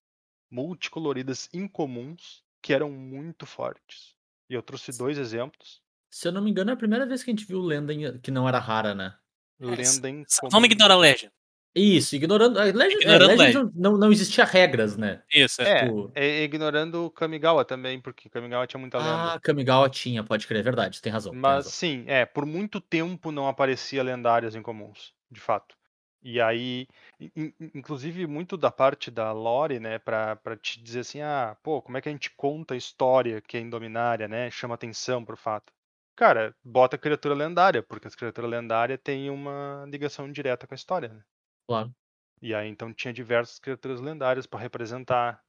multicoloridas 0.51 1.49
incomuns, 1.53 2.43
que 2.61 2.73
eram 2.73 2.91
muito 2.91 3.45
fortes. 3.45 4.15
E 4.49 4.53
eu 4.53 4.61
trouxe 4.61 4.97
dois 4.97 5.17
exemplos. 5.17 5.81
Se 6.11 6.27
eu 6.27 6.31
não 6.31 6.41
me 6.41 6.49
engano, 6.49 6.71
é 6.71 6.73
a 6.73 6.77
primeira 6.77 7.05
vez 7.05 7.23
que 7.23 7.29
a 7.29 7.33
gente 7.33 7.45
viu 7.45 7.61
lenda 7.61 7.93
em- 7.93 8.17
que 8.19 8.31
não 8.31 8.47
era 8.47 8.57
rara, 8.59 8.95
né? 8.95 9.15
Lenda 9.59 10.09
incomum. 10.09 10.49
Vamos 10.51 10.65
ignorar 10.69 10.95
a 10.95 10.97
Legend. 10.97 11.31
Isso, 11.75 12.15
ignorando. 12.15 12.57
A 12.59 12.63
Legend, 12.63 13.03
Ignorando 13.03 13.31
é, 13.31 13.35
Legend 13.35 13.71
não, 13.75 13.95
não 13.95 14.11
existia 14.11 14.43
regras, 14.43 14.97
né? 14.97 15.21
Isso, 15.31 15.61
é. 15.61 15.69
É, 15.69 15.85
Tipo- 15.85 16.11
é, 16.15 16.43
ignorando 16.43 17.05
o 17.05 17.11
Kamigawa 17.11 17.63
também, 17.63 18.01
porque 18.01 18.27
Kamigawa 18.27 18.65
tinha 18.65 18.79
muita 18.79 18.97
lenda. 18.97 19.33
Ah, 19.35 19.39
Kamigawa 19.39 19.87
tinha, 19.87 20.23
pode 20.23 20.47
crer, 20.47 20.61
é 20.61 20.63
verdade, 20.63 20.99
tem 20.99 21.11
razão. 21.11 21.31
tem 21.31 21.39
Mas 21.39 21.55
razão. 21.65 21.71
sim, 21.71 22.03
é, 22.07 22.25
por 22.25 22.43
muito 22.45 22.81
tempo 22.81 23.31
não 23.31 23.47
aparecia 23.47 24.01
lendárias 24.01 24.55
incomuns, 24.55 25.13
de 25.29 25.39
fato. 25.39 25.77
E 26.21 26.39
aí, 26.41 26.87
in- 27.19 27.31
in- 27.59 27.71
inclusive 27.75 28.27
muito 28.27 28.57
da 28.57 28.71
parte 28.71 29.09
da 29.11 29.31
lore, 29.31 29.79
né, 29.79 29.99
pra, 29.99 30.35
pra 30.37 30.57
te 30.57 30.81
dizer 30.81 31.01
assim, 31.01 31.21
ah, 31.21 31.57
pô, 31.63 31.81
como 31.81 31.97
é 31.97 32.01
que 32.01 32.09
a 32.09 32.11
gente 32.11 32.29
conta 32.35 32.73
a 32.73 32.77
história 32.77 33.41
que 33.41 33.57
é 33.57 33.61
indominária, 33.61 34.27
né, 34.27 34.49
chama 34.51 34.75
atenção 34.75 35.23
pro 35.23 35.37
fato. 35.37 35.71
Cara, 36.17 36.53
bota 36.63 36.97
criatura 36.97 37.33
lendária, 37.35 37.81
porque 37.83 38.07
as 38.07 38.15
criaturas 38.15 38.51
lendárias 38.51 38.99
têm 39.01 39.29
uma 39.29 39.85
ligação 39.89 40.29
direta 40.31 40.67
com 40.67 40.73
a 40.73 40.75
história, 40.77 41.09
né? 41.09 41.23
Claro. 41.67 41.93
E 42.41 42.53
aí 42.53 42.67
então 42.67 42.93
tinha 42.93 43.13
diversas 43.13 43.59
criaturas 43.59 44.01
lendárias 44.01 44.45
para 44.45 44.59
representar. 44.59 45.41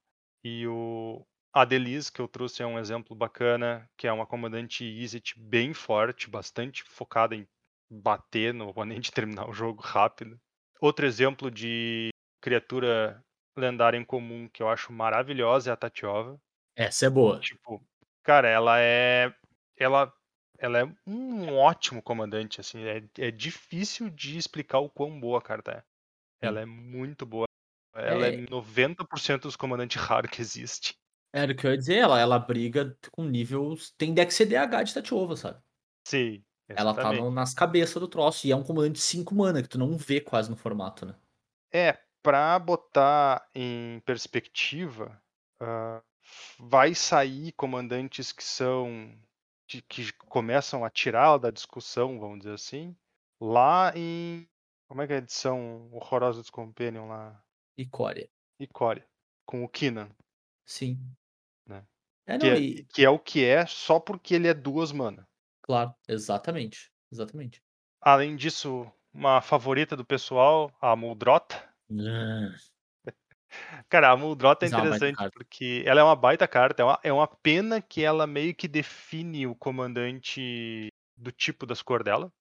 E 0.44 0.66
o 0.68 1.26
Adelis, 1.52 2.10
que 2.10 2.20
eu 2.20 2.28
trouxe, 2.28 2.62
é 2.62 2.66
um 2.66 2.78
exemplo 2.78 3.14
bacana, 3.16 3.88
que 3.97 4.06
é 4.06 4.12
uma 4.12 4.26
comandante 4.26 4.84
Izzet 4.84 5.34
bem 5.38 5.74
forte, 5.74 6.30
bastante 6.30 6.82
focada 6.84 7.34
em 7.34 7.47
bater 7.90 8.55
no 8.55 8.68
oponente 8.68 9.10
terminar 9.12 9.48
o 9.48 9.52
jogo 9.52 9.82
rápido. 9.82 10.40
Outro 10.81 11.07
exemplo 11.07 11.51
de 11.51 12.11
criatura 12.40 13.23
lendária 13.57 13.98
em 13.98 14.05
comum 14.05 14.48
que 14.48 14.62
eu 14.62 14.69
acho 14.69 14.93
maravilhosa 14.93 15.70
é 15.70 15.73
a 15.73 15.77
Tatiova. 15.77 16.40
Essa 16.77 17.07
é 17.07 17.11
boa. 17.11 17.40
Tipo, 17.40 17.82
cara, 18.23 18.48
ela 18.48 18.81
é. 18.81 19.32
Ela, 19.77 20.12
ela 20.59 20.78
é 20.81 20.85
um 21.07 21.55
ótimo 21.57 22.02
comandante, 22.02 22.61
assim. 22.61 22.82
É, 22.85 23.02
é 23.19 23.31
difícil 23.31 24.11
de 24.11 24.36
explicar 24.36 24.78
o 24.78 24.90
quão 24.90 25.19
boa 25.20 25.39
a 25.39 25.43
carta 25.43 25.73
é. 25.73 25.82
Ela 26.40 26.61
é 26.61 26.66
muito 26.66 27.27
boa. 27.27 27.47
Ela 27.94 28.27
é, 28.28 28.35
É. 28.35 28.47
90% 28.47 29.43
dos 29.43 29.57
comandantes 29.57 30.01
raros 30.01 30.31
que 30.31 30.40
existe. 30.40 30.94
Era 31.32 31.52
o 31.52 31.57
que 31.57 31.66
eu 31.66 31.70
ia 31.73 31.78
dizer, 31.78 31.97
ela, 31.98 32.19
ela 32.20 32.39
briga 32.39 32.97
com 33.12 33.24
níveis. 33.24 33.93
Tem 33.97 34.12
deck 34.15 34.32
CDH 34.32 34.85
de 34.85 34.94
Tatiova, 34.94 35.36
sabe? 35.36 35.61
Sim. 36.07 36.44
Ela 36.76 36.94
tá 36.94 37.12
no- 37.12 37.30
nas 37.30 37.52
cabeças 37.55 38.01
do 38.01 38.09
troço. 38.09 38.47
E 38.47 38.52
é 38.52 38.56
um 38.56 38.62
comandante 38.62 38.94
de 38.94 39.01
5 39.01 39.34
mana, 39.34 39.62
que 39.62 39.68
tu 39.68 39.78
não 39.78 39.97
vê 39.97 40.20
quase 40.20 40.51
no 40.51 40.56
formato, 40.56 41.05
né? 41.06 41.14
É, 41.72 41.98
pra 42.22 42.59
botar 42.59 43.48
em 43.55 44.01
perspectiva, 44.05 45.20
ah, 45.60 46.02
vai 46.59 46.94
sair 46.94 47.52
comandantes 47.52 48.32
que 48.32 48.44
são. 48.44 49.12
que, 49.66 49.80
que 49.82 50.12
começam 50.26 50.84
a 50.84 50.90
tirá-la 50.90 51.38
da 51.38 51.51
discussão, 51.51 52.18
vamos 52.18 52.38
dizer 52.40 52.55
assim, 52.55 52.97
lá 53.40 53.92
em. 53.97 54.48
Como 54.88 55.01
é 55.02 55.06
que 55.06 55.12
é 55.12 55.16
a 55.16 55.18
edição 55.20 55.88
horrorosa 55.92 56.40
dos 56.40 56.51
Companion 56.51 57.06
lá? 57.09 57.40
Coreia. 57.90 58.28
Icória, 58.59 59.06
com 59.47 59.62
o 59.64 59.68
Kinan. 59.68 60.10
Sim. 60.66 60.98
Né? 61.66 61.86
É, 62.26 62.36
Que 62.38 62.47
não, 62.51 62.56
é, 62.56 62.60
e. 62.60 62.84
que 62.84 63.05
é 63.05 63.09
o 63.09 63.18
que 63.18 63.44
é 63.44 63.64
só 63.64 63.98
porque 64.01 64.34
ele 64.34 64.48
é 64.48 64.52
duas 64.55 64.92
mana. 64.92 65.26
Claro, 65.70 65.94
exatamente. 66.09 66.90
Exatamente. 67.10 67.62
Além 68.02 68.36
disso, 68.36 68.92
uma 69.10 69.40
favorita 69.40 69.97
do 69.97 70.05
pessoal, 70.05 70.70
a 70.82 70.94
Muldrota. 70.94 71.66
Ah, 71.90 72.56
Cara, 73.88 74.10
a 74.10 74.16
Muldrota 74.16 74.64
é 74.64 74.68
é 74.68 74.68
interessante 74.68 75.28
porque 75.32 75.82
ela 75.86 76.01
é 76.01 76.05
uma 76.05 76.16
baita 76.16 76.47
carta. 76.48 76.82
É 76.82 76.84
uma, 76.84 77.01
é 77.05 77.12
uma 77.12 77.26
pena 77.28 77.80
que 77.82 78.02
ela 78.02 78.26
meio 78.26 78.55
que 78.55 78.68
define 78.68 79.47
o 79.47 79.55
comandante 79.55 80.88
do 81.16 81.30
tipo 81.32 81.66
das 81.66 81.82
cores 81.82 82.05
dela. 82.05 82.32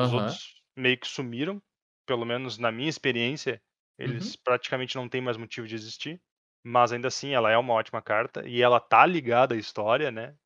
Os 0.00 0.12
Aham. 0.12 0.12
outros 0.12 0.62
meio 0.76 0.98
que 0.98 1.08
sumiram, 1.08 1.62
pelo 2.06 2.24
menos 2.26 2.58
na 2.58 2.72
minha 2.72 2.90
experiência, 2.90 3.62
eles 3.98 4.36
praticamente 4.36 4.96
não 4.96 5.08
têm 5.08 5.20
mais 5.22 5.36
motivo 5.36 5.66
de 5.66 5.74
existir. 5.74 6.22
Mas 6.64 6.92
ainda 6.92 7.08
assim, 7.08 7.32
ela 7.34 7.50
é 7.50 7.58
uma 7.58 7.74
ótima 7.74 8.02
carta 8.02 8.46
e 8.48 8.62
ela 8.62 8.80
tá 8.80 9.06
ligada 9.06 9.54
à 9.54 9.58
história, 9.58 10.10
né? 10.10 10.36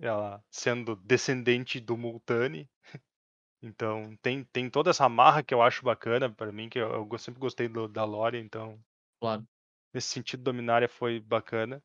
Ela 0.00 0.42
sendo 0.50 0.94
descendente 0.96 1.80
do 1.80 1.96
Multani. 1.96 2.68
Então, 3.60 4.16
tem, 4.22 4.44
tem 4.44 4.70
toda 4.70 4.90
essa 4.90 5.08
marra 5.08 5.42
que 5.42 5.52
eu 5.52 5.60
acho 5.60 5.82
bacana 5.84 6.30
pra 6.30 6.52
mim, 6.52 6.68
que 6.68 6.78
eu, 6.78 7.08
eu 7.10 7.18
sempre 7.18 7.40
gostei 7.40 7.66
do- 7.66 7.88
da 7.88 8.04
lore, 8.04 8.38
então 8.38 8.78
Claro. 9.20 9.44
nesse 9.92 10.08
sentido, 10.08 10.44
Dominária 10.44 10.88
foi 10.88 11.18
bacana. 11.18 11.82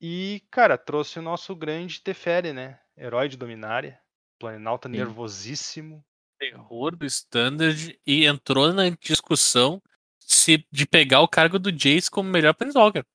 E, 0.00 0.42
cara, 0.50 0.76
trouxe 0.76 1.18
o 1.18 1.22
nosso 1.22 1.56
grande 1.56 2.02
Teferi, 2.02 2.52
né? 2.52 2.78
Herói 2.96 3.28
de 3.28 3.38
Dominária. 3.38 3.98
Planalta 4.38 4.88
Sim. 4.88 4.96
nervosíssimo. 4.96 6.04
terror 6.38 6.94
do 6.94 7.06
Standard 7.06 7.98
e 8.06 8.26
entrou 8.26 8.70
na 8.72 8.90
discussão 8.90 9.80
se, 10.20 10.66
de 10.70 10.86
pegar 10.86 11.22
o 11.22 11.28
cargo 11.28 11.58
do 11.58 11.72
Jace 11.72 12.10
como 12.10 12.28
melhor 12.28 12.52
Planeswalker. 12.52 13.06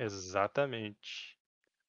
Exatamente. 0.00 1.35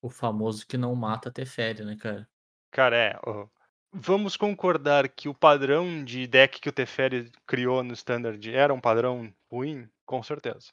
O 0.07 0.09
famoso 0.09 0.65
que 0.65 0.77
não 0.77 0.95
mata 0.95 1.29
Teferi, 1.29 1.83
né, 1.83 1.97
cara? 1.97 2.25
Cara, 2.71 2.95
é. 2.95 3.19
ó, 3.25 3.45
vamos 3.91 4.37
concordar 4.37 5.09
que 5.09 5.27
o 5.27 5.33
padrão 5.33 6.01
de 6.01 6.25
deck 6.25 6.61
que 6.61 6.69
o 6.69 6.71
Teferi 6.71 7.29
criou 7.45 7.83
no 7.83 7.91
Standard 7.91 8.49
era 8.49 8.73
um 8.73 8.79
padrão 8.79 9.33
ruim? 9.51 9.85
Com 10.05 10.23
certeza. 10.23 10.71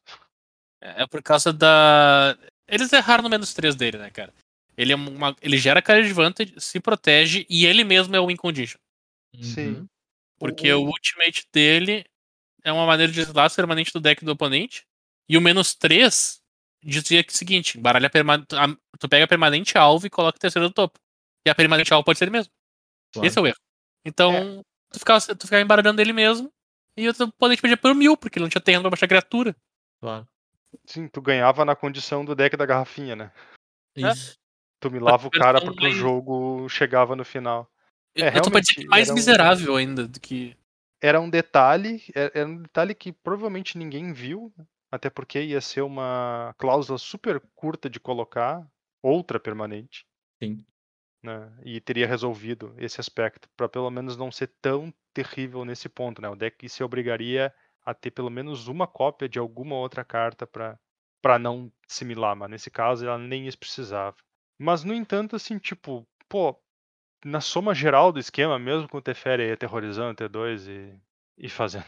É 0.80 1.02
é 1.02 1.06
por 1.08 1.20
causa 1.20 1.52
da. 1.52 2.38
Eles 2.68 2.92
erraram 2.92 3.24
no 3.24 3.28
menos 3.28 3.52
3 3.52 3.74
dele, 3.74 3.98
né, 3.98 4.08
cara? 4.08 4.32
Ele, 4.76 4.92
é 4.92 4.96
uma... 4.96 5.34
ele 5.42 5.58
gera 5.58 5.82
cara 5.82 6.00
de 6.00 6.06
advantage, 6.06 6.54
se 6.56 6.78
protege 6.78 7.44
e 7.50 7.66
ele 7.66 7.82
mesmo 7.82 8.14
é 8.14 8.20
o 8.20 8.28
win 8.28 8.36
condition. 8.36 8.78
Sim. 9.42 9.66
Uhum. 9.66 9.86
Porque 10.38 10.72
o 10.72 10.84
ultimate 10.84 11.44
dele 11.52 12.04
é 12.62 12.72
uma 12.72 12.86
maneira 12.86 13.10
de 13.10 13.20
slash 13.20 13.56
permanente 13.56 13.92
do 13.92 14.00
deck 14.00 14.24
do 14.24 14.30
oponente. 14.30 14.86
E 15.28 15.36
o 15.36 15.40
menos 15.40 15.74
3 15.74 16.40
dizia 16.84 17.22
que 17.24 17.30
é 17.30 17.34
o 17.34 17.36
seguinte: 17.36 17.78
baralha 17.78 18.08
a- 18.08 18.76
tu 18.98 19.08
pega 19.08 19.24
a 19.24 19.28
permanente 19.28 19.76
alvo 19.78 20.06
e 20.06 20.10
coloca 20.10 20.36
o 20.36 20.40
terceiro 20.40 20.68
do 20.68 20.74
topo. 20.74 20.98
E 21.46 21.50
a 21.50 21.54
permanente 21.54 21.92
alvo 21.92 22.04
pode 22.04 22.18
ser 22.18 22.24
ele 22.24 22.32
mesmo. 22.32 22.52
Claro. 23.12 23.26
Esse 23.26 23.38
é 23.38 23.42
o 23.42 23.46
erro. 23.46 23.58
Então, 24.04 24.64
tu, 24.92 24.98
ficava, 24.98 25.20
tu 25.20 25.46
ficava 25.46 25.62
embaralhando 25.62 26.00
ele 26.00 26.12
mesmo. 26.12 26.50
E 26.96 27.08
o 27.08 27.14
teu 27.14 27.26
oponente 27.26 27.60
perdia 27.60 27.76
por 27.76 27.94
mil, 27.94 28.16
porque 28.16 28.38
ele 28.38 28.44
não 28.44 28.50
tinha 28.50 28.60
terreno 28.62 28.82
pra 28.82 28.90
baixar 28.90 29.08
criatura. 29.08 29.56
Claro. 30.00 30.26
Sim, 30.86 31.08
tu 31.08 31.20
ganhava 31.20 31.64
na 31.64 31.74
condição 31.76 32.24
do 32.24 32.34
deck 32.34 32.56
da 32.56 32.66
garrafinha, 32.66 33.14
né? 33.16 33.32
É. 33.96 34.10
Isso. 34.10 34.34
Tu 34.80 34.90
milava 34.90 35.26
o 35.26 35.30
cara 35.30 35.60
porque 35.60 35.80
o 35.80 35.82
mais- 35.82 35.94
jogo 35.96 36.68
chegava 36.68 37.16
no 37.16 37.24
final. 37.24 37.70
Eu, 38.14 38.26
É, 38.26 38.36
eu 38.36 38.42
tô 38.42 38.50
pra 38.50 38.60
dizer 38.60 38.74
que 38.74 38.80
realmente, 38.82 38.90
mais 38.90 39.10
um- 39.10 39.14
miserável 39.14 39.76
ainda 39.76 40.06
do 40.06 40.20
que. 40.20 40.56
Era 41.02 41.20
um 41.20 41.28
detalhe, 41.28 42.02
é- 42.14 42.30
era 42.34 42.48
um 42.48 42.62
detalhe 42.62 42.94
que 42.94 43.12
provavelmente 43.12 43.76
ninguém 43.76 44.12
viu, 44.12 44.52
até 44.94 45.10
porque 45.10 45.40
ia 45.42 45.60
ser 45.60 45.82
uma 45.82 46.54
cláusula 46.56 46.98
super 46.98 47.40
curta 47.54 47.90
de 47.90 47.98
colocar, 47.98 48.64
outra 49.02 49.40
permanente. 49.40 50.06
Sim. 50.42 50.64
né, 51.22 51.52
e 51.64 51.80
teria 51.80 52.06
resolvido 52.06 52.74
esse 52.78 53.00
aspecto, 53.00 53.48
para 53.56 53.68
pelo 53.68 53.90
menos 53.90 54.16
não 54.16 54.30
ser 54.30 54.48
tão 54.62 54.92
terrível 55.12 55.64
nesse 55.64 55.88
ponto, 55.88 56.22
né? 56.22 56.28
O 56.28 56.36
deck 56.36 56.68
se 56.68 56.84
obrigaria 56.84 57.52
a 57.84 57.92
ter 57.94 58.10
pelo 58.12 58.30
menos 58.30 58.68
uma 58.68 58.86
cópia 58.86 59.28
de 59.28 59.38
alguma 59.38 59.76
outra 59.76 60.04
carta 60.04 60.46
para 60.46 60.78
para 61.22 61.38
não 61.38 61.72
similar, 61.88 62.36
mas 62.36 62.50
nesse 62.50 62.70
caso 62.70 63.06
ela 63.06 63.16
nem 63.18 63.50
precisava. 63.52 64.16
Mas 64.58 64.84
no 64.84 64.92
entanto, 64.92 65.34
assim, 65.34 65.58
tipo, 65.58 66.06
pô, 66.28 66.54
na 67.24 67.40
soma 67.40 67.74
geral 67.74 68.12
do 68.12 68.20
esquema, 68.20 68.58
mesmo 68.58 68.88
com 68.88 68.98
o 68.98 69.02
Teferi 69.02 69.50
aterrorizando 69.50 70.12
o 70.12 70.28
T2 70.28 70.68
e, 70.68 71.00
e 71.38 71.48
fazendo 71.48 71.86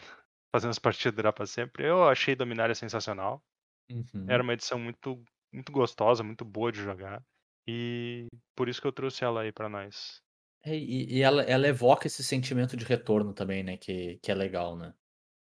fazendo 0.57 0.70
as 0.70 0.78
partidas 0.78 1.15
durar 1.15 1.35
para 1.35 1.47
sempre, 1.47 1.87
eu 1.87 2.09
achei 2.09 2.35
Dominária 2.35 2.74
sensacional. 2.74 3.43
Uhum. 3.91 4.24
Era 4.27 4.43
uma 4.43 4.55
edição 4.55 4.78
muito, 4.78 5.23
muito 5.53 5.70
gostosa, 5.70 6.23
muito 6.23 6.45
boa 6.45 6.73
de 6.73 6.81
jogar. 6.81 7.23
E 7.69 8.27
por 8.57 8.69
isso 8.69 8.81
que 8.81 8.87
eu 8.87 8.93
trouxe 8.93 9.23
ela 9.23 9.43
aí 9.43 9.53
pra 9.53 9.69
nós. 9.69 10.23
É, 10.65 10.74
e 10.74 11.19
e 11.19 11.20
ela, 11.23 11.43
ela 11.43 11.69
evoca 11.69 12.07
esse 12.07 12.24
sentimento 12.24 12.74
de 12.74 12.85
retorno 12.87 13.35
também, 13.35 13.62
né? 13.62 13.77
Que, 13.77 14.19
que 14.23 14.33
é 14.33 14.35
legal, 14.35 14.77
né? 14.77 14.95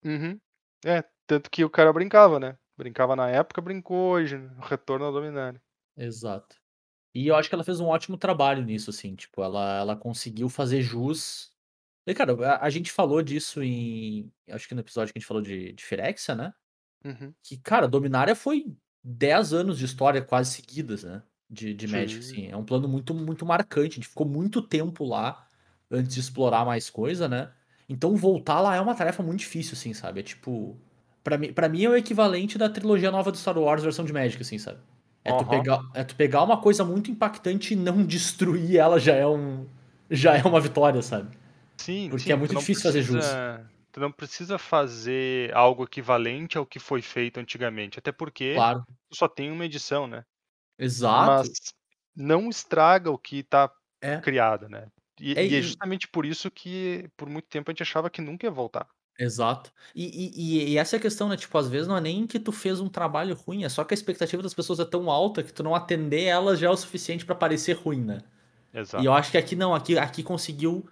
Uhum. 0.04 0.38
É, 0.84 1.02
tanto 1.26 1.50
que 1.50 1.64
o 1.64 1.70
cara 1.70 1.92
brincava, 1.92 2.38
né? 2.38 2.58
Brincava 2.76 3.16
na 3.16 3.30
época, 3.30 3.62
brincou 3.62 4.12
hoje. 4.12 4.36
né? 4.36 4.54
Retorno 4.68 5.06
ao 5.06 5.12
Dominário. 5.12 5.60
Exato. 5.96 6.56
E 7.14 7.28
eu 7.28 7.34
acho 7.34 7.48
que 7.48 7.54
ela 7.54 7.64
fez 7.64 7.80
um 7.80 7.86
ótimo 7.86 8.18
trabalho 8.18 8.62
nisso, 8.62 8.90
assim, 8.90 9.16
tipo, 9.16 9.42
ela, 9.42 9.78
ela 9.78 9.96
conseguiu 9.96 10.50
fazer 10.50 10.82
jus. 10.82 11.55
E, 12.06 12.14
cara, 12.14 12.32
a, 12.46 12.66
a 12.66 12.70
gente 12.70 12.92
falou 12.92 13.20
disso 13.20 13.62
em. 13.62 14.30
Acho 14.50 14.68
que 14.68 14.74
no 14.74 14.80
episódio 14.80 15.12
que 15.12 15.18
a 15.18 15.20
gente 15.20 15.26
falou 15.28 15.42
de, 15.42 15.72
de 15.72 15.84
Firexia, 15.84 16.34
né? 16.34 16.52
Uhum. 17.04 17.34
Que, 17.42 17.56
cara, 17.56 17.88
Dominária 17.88 18.34
foi 18.34 18.66
10 19.02 19.52
anos 19.52 19.78
de 19.78 19.84
história 19.84 20.22
quase 20.22 20.52
seguidas, 20.52 21.02
né? 21.02 21.22
De, 21.50 21.74
de 21.74 21.86
Magic, 21.88 22.24
Sim. 22.24 22.32
assim. 22.32 22.48
É 22.50 22.56
um 22.56 22.64
plano 22.64 22.88
muito, 22.88 23.12
muito 23.12 23.44
marcante. 23.44 23.94
A 23.94 23.96
gente 23.96 24.08
ficou 24.08 24.26
muito 24.26 24.62
tempo 24.62 25.04
lá 25.04 25.48
antes 25.90 26.14
de 26.14 26.20
explorar 26.20 26.64
mais 26.64 26.88
coisa, 26.88 27.28
né? 27.28 27.52
Então 27.88 28.16
voltar 28.16 28.60
lá 28.60 28.76
é 28.76 28.80
uma 28.80 28.94
tarefa 28.94 29.22
muito 29.22 29.40
difícil, 29.40 29.74
assim, 29.74 29.92
sabe? 29.92 30.20
É 30.20 30.22
tipo. 30.22 30.76
Pra 31.24 31.36
mim, 31.36 31.52
pra 31.52 31.68
mim 31.68 31.82
é 31.82 31.88
o 31.88 31.96
equivalente 31.96 32.56
da 32.56 32.68
trilogia 32.68 33.10
nova 33.10 33.32
do 33.32 33.36
Star 33.36 33.58
Wars 33.58 33.82
versão 33.82 34.04
de 34.04 34.12
Magic, 34.12 34.40
assim, 34.40 34.58
sabe? 34.58 34.78
É 35.24 35.32
tu, 35.32 35.42
Aham. 35.42 35.50
pegar, 35.50 35.80
é 35.92 36.04
tu 36.04 36.14
pegar 36.14 36.44
uma 36.44 36.60
coisa 36.60 36.84
muito 36.84 37.10
impactante 37.10 37.74
e 37.74 37.76
não 37.76 38.02
destruir 38.06 38.76
ela 38.76 38.98
já 39.00 39.14
é 39.14 39.26
um. 39.26 39.66
Já 40.08 40.36
é 40.36 40.42
uma 40.44 40.60
vitória, 40.60 41.02
sabe? 41.02 41.36
Sim, 41.78 42.08
Porque 42.08 42.24
sim, 42.24 42.32
é 42.32 42.36
muito 42.36 42.54
difícil 42.56 42.82
fazer 42.82 43.02
jus. 43.02 43.16
precisa- 43.16 43.70
Tu 43.92 44.00
não 44.00 44.12
precisa 44.12 44.58
fazer 44.58 45.54
algo 45.54 45.84
equivalente 45.84 46.58
ao 46.58 46.66
que 46.66 46.78
foi 46.78 47.00
feito 47.00 47.38
antigamente. 47.40 47.98
Até 47.98 48.12
porque 48.12 48.54
Claro. 48.54 48.84
tu 49.08 49.16
só 49.16 49.26
tem 49.28 49.50
uma 49.50 49.64
edição, 49.64 50.06
né? 50.06 50.22
Exato. 50.78 51.26
Mas 51.26 51.48
não 52.16 52.48
estraga 52.50 53.10
o 53.10 53.18
que 53.18 53.42
tá 53.44 53.70
É. 54.02 54.20
criado, 54.20 54.68
né? 54.68 54.88
E, 55.20 55.34
É, 55.34 55.46
e 55.46 55.54
é 55.56 55.62
justamente 55.62 56.08
por 56.08 56.26
isso 56.26 56.50
que 56.50 57.08
por 57.16 57.28
muito 57.28 57.48
tempo 57.48 57.70
a 57.70 57.72
gente 57.72 57.82
achava 57.82 58.10
que 58.10 58.20
nunca 58.20 58.46
ia 58.46 58.50
voltar. 58.50 58.88
Exato. 59.18 59.72
E, 59.94 60.04
e, 60.36 60.72
e- 60.74 60.78
essa 60.78 60.96
é 60.96 60.98
a 60.98 61.02
questão, 61.02 61.28
né? 61.28 61.36
Tipo, 61.38 61.56
às 61.56 61.68
vezes 61.68 61.88
não 61.88 61.96
é 61.96 62.00
nem 62.02 62.26
que 62.26 62.38
tu 62.38 62.52
fez 62.52 62.80
um 62.80 62.88
trabalho 62.88 63.34
ruim, 63.34 63.64
é 63.64 63.68
só 63.68 63.82
que 63.82 63.94
a 63.94 63.96
expectativa 63.96 64.42
das 64.42 64.52
pessoas 64.52 64.78
é 64.78 64.84
tão 64.84 65.10
alta 65.10 65.42
que 65.42 65.52
tu 65.52 65.62
não 65.62 65.74
atender 65.74 66.24
elas 66.24 66.58
já 66.58 66.66
é 66.66 66.70
o 66.70 66.76
suficiente 66.76 67.24
pra 67.24 67.34
parecer 67.34 67.72
ruim, 67.74 68.02
né? 68.04 68.18
Exato. 68.72 69.02
E 69.02 69.06
eu 69.06 69.12
acho 69.14 69.30
que 69.30 69.38
aqui 69.38 69.56
não, 69.56 69.74
aqui, 69.74 69.98
aqui 69.98 70.22
conseguiu 70.22 70.88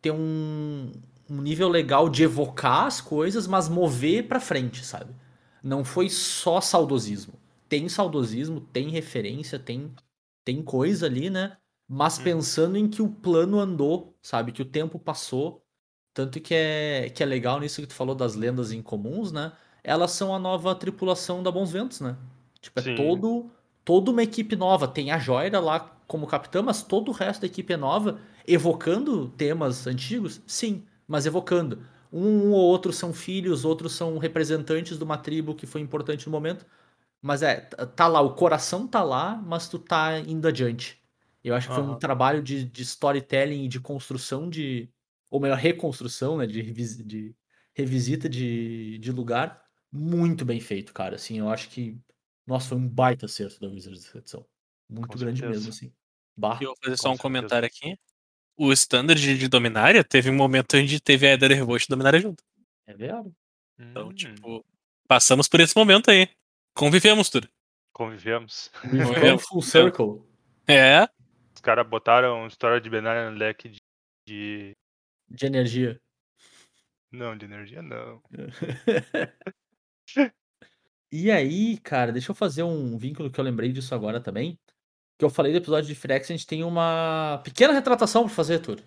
ter 0.00 0.10
um, 0.10 0.92
um 1.28 1.40
nível 1.40 1.68
legal 1.68 2.08
de 2.08 2.22
evocar 2.24 2.86
as 2.86 3.00
coisas, 3.00 3.46
mas 3.46 3.68
mover 3.68 4.28
pra 4.28 4.40
frente, 4.40 4.84
sabe? 4.84 5.14
Não 5.62 5.84
foi 5.84 6.08
só 6.08 6.60
saudosismo. 6.60 7.34
Tem 7.68 7.88
saudosismo, 7.88 8.60
tem 8.60 8.88
referência, 8.90 9.58
tem, 9.58 9.92
tem 10.44 10.62
coisa 10.62 11.06
ali, 11.06 11.28
né? 11.28 11.56
Mas 11.86 12.18
Uhum. 12.18 12.24
pensando 12.24 12.76
em 12.78 12.88
que 12.88 13.02
o 13.02 13.08
plano 13.08 13.58
andou, 13.58 14.16
sabe? 14.22 14.52
Que 14.52 14.62
o 14.62 14.64
tempo 14.64 14.98
passou. 14.98 15.64
Tanto 16.14 16.40
que 16.40 16.54
é, 16.54 17.10
que 17.10 17.22
é 17.22 17.26
legal 17.26 17.60
nisso 17.60 17.80
que 17.80 17.86
tu 17.86 17.94
falou 17.94 18.14
das 18.14 18.34
lendas 18.34 18.72
incomuns, 18.72 19.30
né? 19.32 19.52
Elas 19.84 20.10
são 20.12 20.34
a 20.34 20.38
nova 20.38 20.74
tripulação 20.74 21.42
da 21.42 21.50
Bons 21.50 21.70
Ventos, 21.70 22.00
né? 22.00 22.16
Tipo, 22.60 22.80
é 22.80 22.82
Sim. 22.82 22.94
todo, 22.96 23.50
toda 23.84 24.10
uma 24.10 24.22
equipe 24.22 24.56
nova. 24.56 24.88
Tem 24.88 25.10
a 25.10 25.18
Joira 25.18 25.60
lá 25.60 25.80
como 26.06 26.26
capitã, 26.26 26.62
mas 26.62 26.82
todo 26.82 27.10
o 27.10 27.12
resto 27.12 27.42
da 27.42 27.46
equipe 27.46 27.72
é 27.72 27.76
nova. 27.76 28.20
Evocando 28.50 29.28
temas 29.30 29.86
antigos? 29.86 30.40
Sim, 30.46 30.86
mas 31.06 31.26
evocando. 31.26 31.84
Um 32.12 32.50
ou 32.50 32.60
outro 32.60 32.92
são 32.92 33.12
filhos, 33.12 33.64
outros 33.64 33.92
são 33.92 34.16
representantes 34.18 34.96
de 34.96 35.04
uma 35.04 35.18
tribo 35.18 35.54
que 35.54 35.66
foi 35.66 35.80
importante 35.82 36.26
no 36.26 36.32
momento. 36.32 36.64
Mas 37.20 37.42
é, 37.42 37.56
tá 37.96 38.06
lá, 38.06 38.20
o 38.20 38.34
coração 38.34 38.86
tá 38.86 39.02
lá, 39.02 39.36
mas 39.36 39.68
tu 39.68 39.78
tá 39.78 40.18
indo 40.20 40.48
adiante. 40.48 41.02
Eu 41.42 41.54
acho 41.54 41.68
que 41.68 41.74
foi 41.74 41.82
um 41.84 41.98
trabalho 41.98 42.42
de, 42.42 42.64
de 42.64 42.82
storytelling 42.82 43.64
e 43.64 43.68
de 43.68 43.80
construção 43.80 44.48
de. 44.48 44.88
Ou 45.30 45.40
melhor, 45.40 45.58
reconstrução, 45.58 46.38
né? 46.38 46.46
De, 46.46 46.62
revis- 46.62 47.04
de 47.04 47.34
revisita 47.74 48.28
de, 48.28 48.98
de 48.98 49.12
lugar. 49.12 49.62
Muito 49.92 50.44
bem 50.44 50.60
feito, 50.60 50.92
cara. 50.92 51.16
Assim, 51.16 51.38
eu 51.38 51.48
acho 51.48 51.68
que. 51.70 51.98
Nossa, 52.46 52.68
foi 52.70 52.78
um 52.78 52.88
baita 52.88 53.26
acerto 53.26 53.60
da 53.60 53.68
Wizards 53.68 54.06
essa 54.06 54.18
edição. 54.18 54.46
Muito 54.88 55.08
Com 55.08 55.18
grande 55.18 55.40
certeza. 55.40 55.60
mesmo, 55.60 55.70
assim. 55.70 55.92
Bah. 56.36 56.58
E 56.60 56.64
eu 56.64 56.68
vou 56.70 56.76
fazer 56.82 56.96
só 56.96 57.08
um 57.08 57.12
certeza. 57.12 57.22
comentário 57.22 57.66
aqui. 57.66 57.98
O 58.58 58.72
standard 58.72 59.38
de 59.38 59.48
Dominária 59.48 60.02
teve 60.02 60.30
um 60.30 60.34
momento 60.34 60.76
onde 60.76 61.00
teve 61.00 61.26
a 61.28 61.32
Eder 61.34 61.52
Revolt 61.52 61.84
e 61.84 61.88
Dominária 61.88 62.18
junto. 62.20 62.42
É 62.86 62.94
verdade. 62.94 63.30
Então, 63.78 64.08
Hum, 64.08 64.12
tipo, 64.14 64.64
passamos 65.06 65.46
por 65.48 65.60
esse 65.60 65.76
momento 65.76 66.10
aí. 66.10 66.28
Convivemos 66.74 67.30
tudo. 67.30 67.48
Convivemos. 67.92 68.68
Convivemos. 68.82 69.42
full 69.48 69.62
circle. 69.62 70.22
É, 70.66 71.08
Os 71.54 71.60
caras 71.62 71.86
botaram 71.88 72.46
história 72.48 72.80
de 72.80 72.90
Benária 72.90 73.30
no 73.30 73.38
deck 73.38 73.68
de, 73.68 73.78
de- 74.26 74.76
De 75.28 75.46
energia. 75.46 76.00
Não, 77.12 77.38
de 77.38 77.44
energia 77.44 77.80
não. 77.80 78.20
E 81.10 81.30
aí, 81.30 81.78
cara, 81.78 82.12
deixa 82.12 82.30
eu 82.30 82.34
fazer 82.34 82.62
um 82.62 82.98
vínculo 82.98 83.30
que 83.30 83.40
eu 83.40 83.44
lembrei 83.44 83.72
disso 83.72 83.94
agora 83.94 84.20
também. 84.20 84.58
Que 85.18 85.24
eu 85.24 85.30
falei 85.30 85.52
do 85.52 85.58
episódio 85.58 85.88
de 85.88 85.94
Frex, 85.94 86.30
a 86.30 86.34
gente 86.34 86.46
tem 86.46 86.62
uma 86.62 87.40
pequena 87.42 87.72
retratação 87.72 88.24
pra 88.24 88.34
fazer, 88.34 88.60
Tur. 88.60 88.78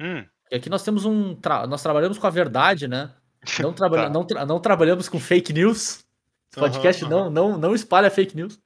Hum, 0.00 0.24
que 0.48 0.54
aqui 0.54 0.68
nós 0.68 0.82
temos 0.84 1.04
um. 1.06 1.34
tra- 1.34 1.66
Nós 1.66 1.82
trabalhamos 1.82 2.18
com 2.18 2.26
a 2.26 2.30
verdade, 2.30 2.86
né? 2.86 3.10
Não, 3.60 3.72
trabalha... 3.72 4.04
Tá. 4.04 4.10
não, 4.10 4.24
tra- 4.24 4.46
não 4.46 4.60
trabalhamos 4.60 5.08
com 5.08 5.18
fake 5.18 5.52
news. 5.52 6.04
Esse 6.50 6.60
Aham, 6.60 6.68
podcast 6.70 7.04
não, 7.06 7.30
não, 7.30 7.58
não 7.58 7.74
espalha 7.74 8.08
fake 8.10 8.36
news. 8.36 8.60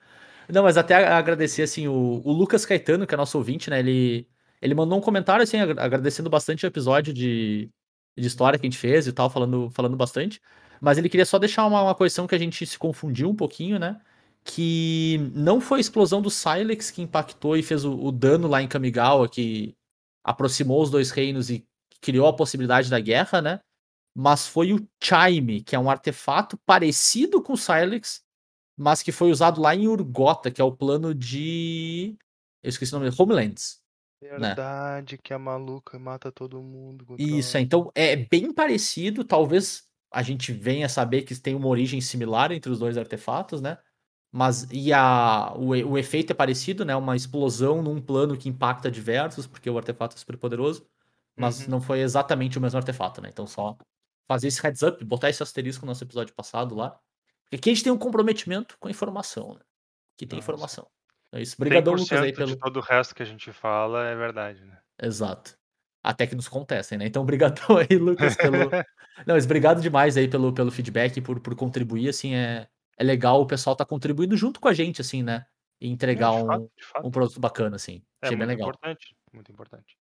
Não, 0.52 0.64
mas 0.64 0.76
até 0.76 0.94
agradecer, 1.06 1.62
assim, 1.62 1.88
o, 1.88 2.20
o 2.24 2.32
Lucas 2.32 2.66
Caetano, 2.66 3.06
que 3.06 3.14
é 3.14 3.16
nosso 3.16 3.38
ouvinte, 3.38 3.70
né? 3.70 3.78
Ele, 3.78 4.28
ele 4.60 4.74
mandou 4.74 4.98
um 4.98 5.00
comentário, 5.00 5.42
assim, 5.42 5.58
agra- 5.58 5.82
agradecendo 5.82 6.28
bastante 6.28 6.66
o 6.66 6.68
episódio 6.68 7.12
de, 7.14 7.70
de 8.18 8.26
história 8.26 8.58
que 8.58 8.66
a 8.66 8.68
gente 8.68 8.78
fez 8.78 9.06
e 9.06 9.12
tal, 9.12 9.30
falando, 9.30 9.70
falando 9.70 9.96
bastante. 9.96 10.40
Mas 10.80 10.98
ele 10.98 11.08
queria 11.08 11.24
só 11.24 11.38
deixar 11.38 11.64
uma, 11.64 11.80
uma 11.82 11.94
questão 11.94 12.26
que 12.26 12.34
a 12.34 12.38
gente 12.38 12.66
se 12.66 12.78
confundiu 12.78 13.30
um 13.30 13.34
pouquinho, 13.34 13.78
né? 13.78 13.98
Que 14.48 15.18
não 15.34 15.60
foi 15.60 15.78
a 15.78 15.80
explosão 15.80 16.22
do 16.22 16.30
Silex 16.30 16.90
que 16.90 17.02
impactou 17.02 17.56
e 17.56 17.62
fez 17.62 17.84
o, 17.84 17.92
o 17.98 18.12
dano 18.12 18.46
lá 18.46 18.62
em 18.62 18.68
Kamigawa, 18.68 19.28
que 19.28 19.76
aproximou 20.22 20.80
os 20.82 20.90
dois 20.90 21.10
reinos 21.10 21.50
e 21.50 21.66
criou 22.00 22.28
a 22.28 22.36
possibilidade 22.36 22.88
da 22.88 23.00
guerra, 23.00 23.42
né? 23.42 23.60
Mas 24.14 24.46
foi 24.46 24.72
o 24.72 24.88
Chime, 25.02 25.62
que 25.62 25.74
é 25.74 25.78
um 25.78 25.90
artefato 25.90 26.56
parecido 26.64 27.42
com 27.42 27.54
o 27.54 27.56
Silex, 27.56 28.22
mas 28.76 29.02
que 29.02 29.12
foi 29.12 29.30
usado 29.30 29.60
lá 29.60 29.74
em 29.74 29.88
Urgota, 29.88 30.50
que 30.50 30.60
é 30.60 30.64
o 30.64 30.72
plano 30.74 31.14
de. 31.14 32.16
Eu 32.62 32.68
esqueci 32.68 32.94
o 32.94 32.98
nome 32.98 33.14
Homelands. 33.18 33.80
Verdade 34.20 35.18
que 35.18 35.34
a 35.34 35.38
maluca 35.38 35.98
mata 35.98 36.32
todo 36.32 36.62
mundo. 36.62 37.16
Isso, 37.18 37.56
é, 37.56 37.60
então 37.60 37.90
é 37.94 38.16
bem 38.16 38.52
parecido. 38.52 39.24
Talvez 39.24 39.84
a 40.10 40.22
gente 40.22 40.52
venha 40.52 40.88
saber 40.88 41.22
que 41.22 41.38
tem 41.38 41.54
uma 41.54 41.68
origem 41.68 42.00
similar 42.00 42.52
entre 42.52 42.70
os 42.70 42.78
dois 42.78 42.96
artefatos, 42.96 43.60
né? 43.60 43.78
Mas 44.36 44.68
e 44.70 44.92
a, 44.92 45.50
o, 45.56 45.68
o 45.68 45.96
efeito 45.96 46.30
é 46.30 46.34
parecido, 46.34 46.84
né? 46.84 46.94
Uma 46.94 47.16
explosão 47.16 47.80
num 47.80 48.02
plano 48.02 48.36
que 48.36 48.50
impacta 48.50 48.90
diversos, 48.90 49.46
porque 49.46 49.70
o 49.70 49.78
artefato 49.78 50.14
é 50.14 50.18
super 50.18 50.36
poderoso. 50.36 50.86
Mas 51.34 51.60
Uhum. 51.62 51.70
não 51.70 51.80
foi 51.80 52.00
exatamente 52.00 52.58
o 52.58 52.60
mesmo 52.60 52.76
artefato, 52.76 53.22
né? 53.22 53.30
Então 53.32 53.46
só 53.46 53.78
fazer 54.28 54.48
esse 54.48 54.60
heads 54.60 54.82
up, 54.82 55.02
botar 55.06 55.30
esse 55.30 55.42
asterisco 55.42 55.86
no 55.86 55.90
nosso 55.90 56.04
episódio 56.04 56.34
passado 56.34 56.74
lá. 56.74 57.00
Porque 57.44 57.56
aqui 57.56 57.70
a 57.70 57.74
gente 57.74 57.84
tem 57.84 57.92
um 57.92 57.96
comprometimento 57.96 58.76
com 58.78 58.88
a 58.88 58.90
informação, 58.90 59.54
né? 59.54 59.60
Aqui 60.14 60.26
tem 60.26 60.38
Nossa. 60.38 60.44
informação. 60.50 60.86
É 61.32 61.40
isso. 61.40 61.56
Obrigadão, 61.56 61.94
Lucas, 61.94 62.20
100% 62.20 62.22
aí, 62.22 62.32
pelo. 62.34 62.48
de 62.48 62.58
todo 62.58 62.76
o 62.76 62.82
resto 62.82 63.14
que 63.14 63.22
a 63.22 63.26
gente 63.26 63.50
fala 63.54 64.04
é 64.04 64.14
verdade, 64.14 64.62
né? 64.66 64.78
Exato. 65.02 65.56
Até 66.04 66.26
que 66.26 66.34
nos 66.34 66.46
contestem, 66.46 66.98
né? 66.98 67.06
Então, 67.06 67.22
obrigadão 67.22 67.78
aí, 67.78 67.96
Lucas, 67.96 68.36
pelo. 68.36 68.58
Não, 69.26 69.34
mas 69.34 69.46
obrigado 69.46 69.80
demais 69.80 70.18
aí 70.18 70.28
pelo, 70.28 70.52
pelo 70.52 70.70
feedback, 70.70 71.22
por, 71.22 71.40
por 71.40 71.54
contribuir, 71.54 72.10
assim, 72.10 72.34
é, 72.34 72.68
é 72.96 73.04
legal 73.04 73.40
o 73.40 73.46
pessoal 73.46 73.76
tá 73.76 73.84
contribuindo 73.84 74.36
junto 74.36 74.60
com 74.60 74.68
a 74.68 74.74
gente, 74.74 75.00
assim, 75.00 75.22
né? 75.22 75.46
E 75.80 75.88
entregar 75.88 76.32
É, 76.32 76.36
de 76.38 76.42
um, 76.42 76.46
fato, 76.46 76.70
de 76.76 76.84
fato. 76.86 77.06
um 77.06 77.10
produto 77.10 77.40
bacana, 77.40 77.76
assim. 77.76 78.02
É 78.22 78.26
Achei 78.26 78.36
muito 78.36 78.48
legal. 78.48 78.68
importante. 78.68 79.16
Muito 79.32 79.52
importante. 79.52 79.96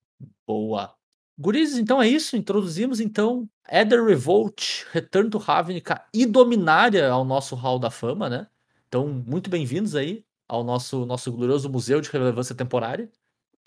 Boa. 0.45 0.93
Gurizes, 1.38 1.77
então 1.77 2.01
é 2.01 2.07
isso. 2.07 2.35
Introduzimos, 2.35 2.99
então, 2.99 3.49
Ether 3.69 4.03
Revolt, 4.05 4.84
Return 4.91 5.30
to 5.30 5.38
Ravnica 5.38 6.05
e 6.13 6.26
Dominária 6.26 7.09
ao 7.09 7.23
nosso 7.26 7.55
Hall 7.55 7.80
da 7.80 7.89
Fama, 7.89 8.30
né? 8.30 8.47
Então, 8.88 9.07
muito 9.07 9.49
bem-vindos 9.49 9.95
aí 9.95 10.26
ao 10.47 10.63
nosso, 10.63 11.05
nosso 11.05 11.31
glorioso 11.31 11.69
Museu 11.69 12.01
de 12.01 12.09
Relevância 12.09 12.53
Temporária. 12.53 13.09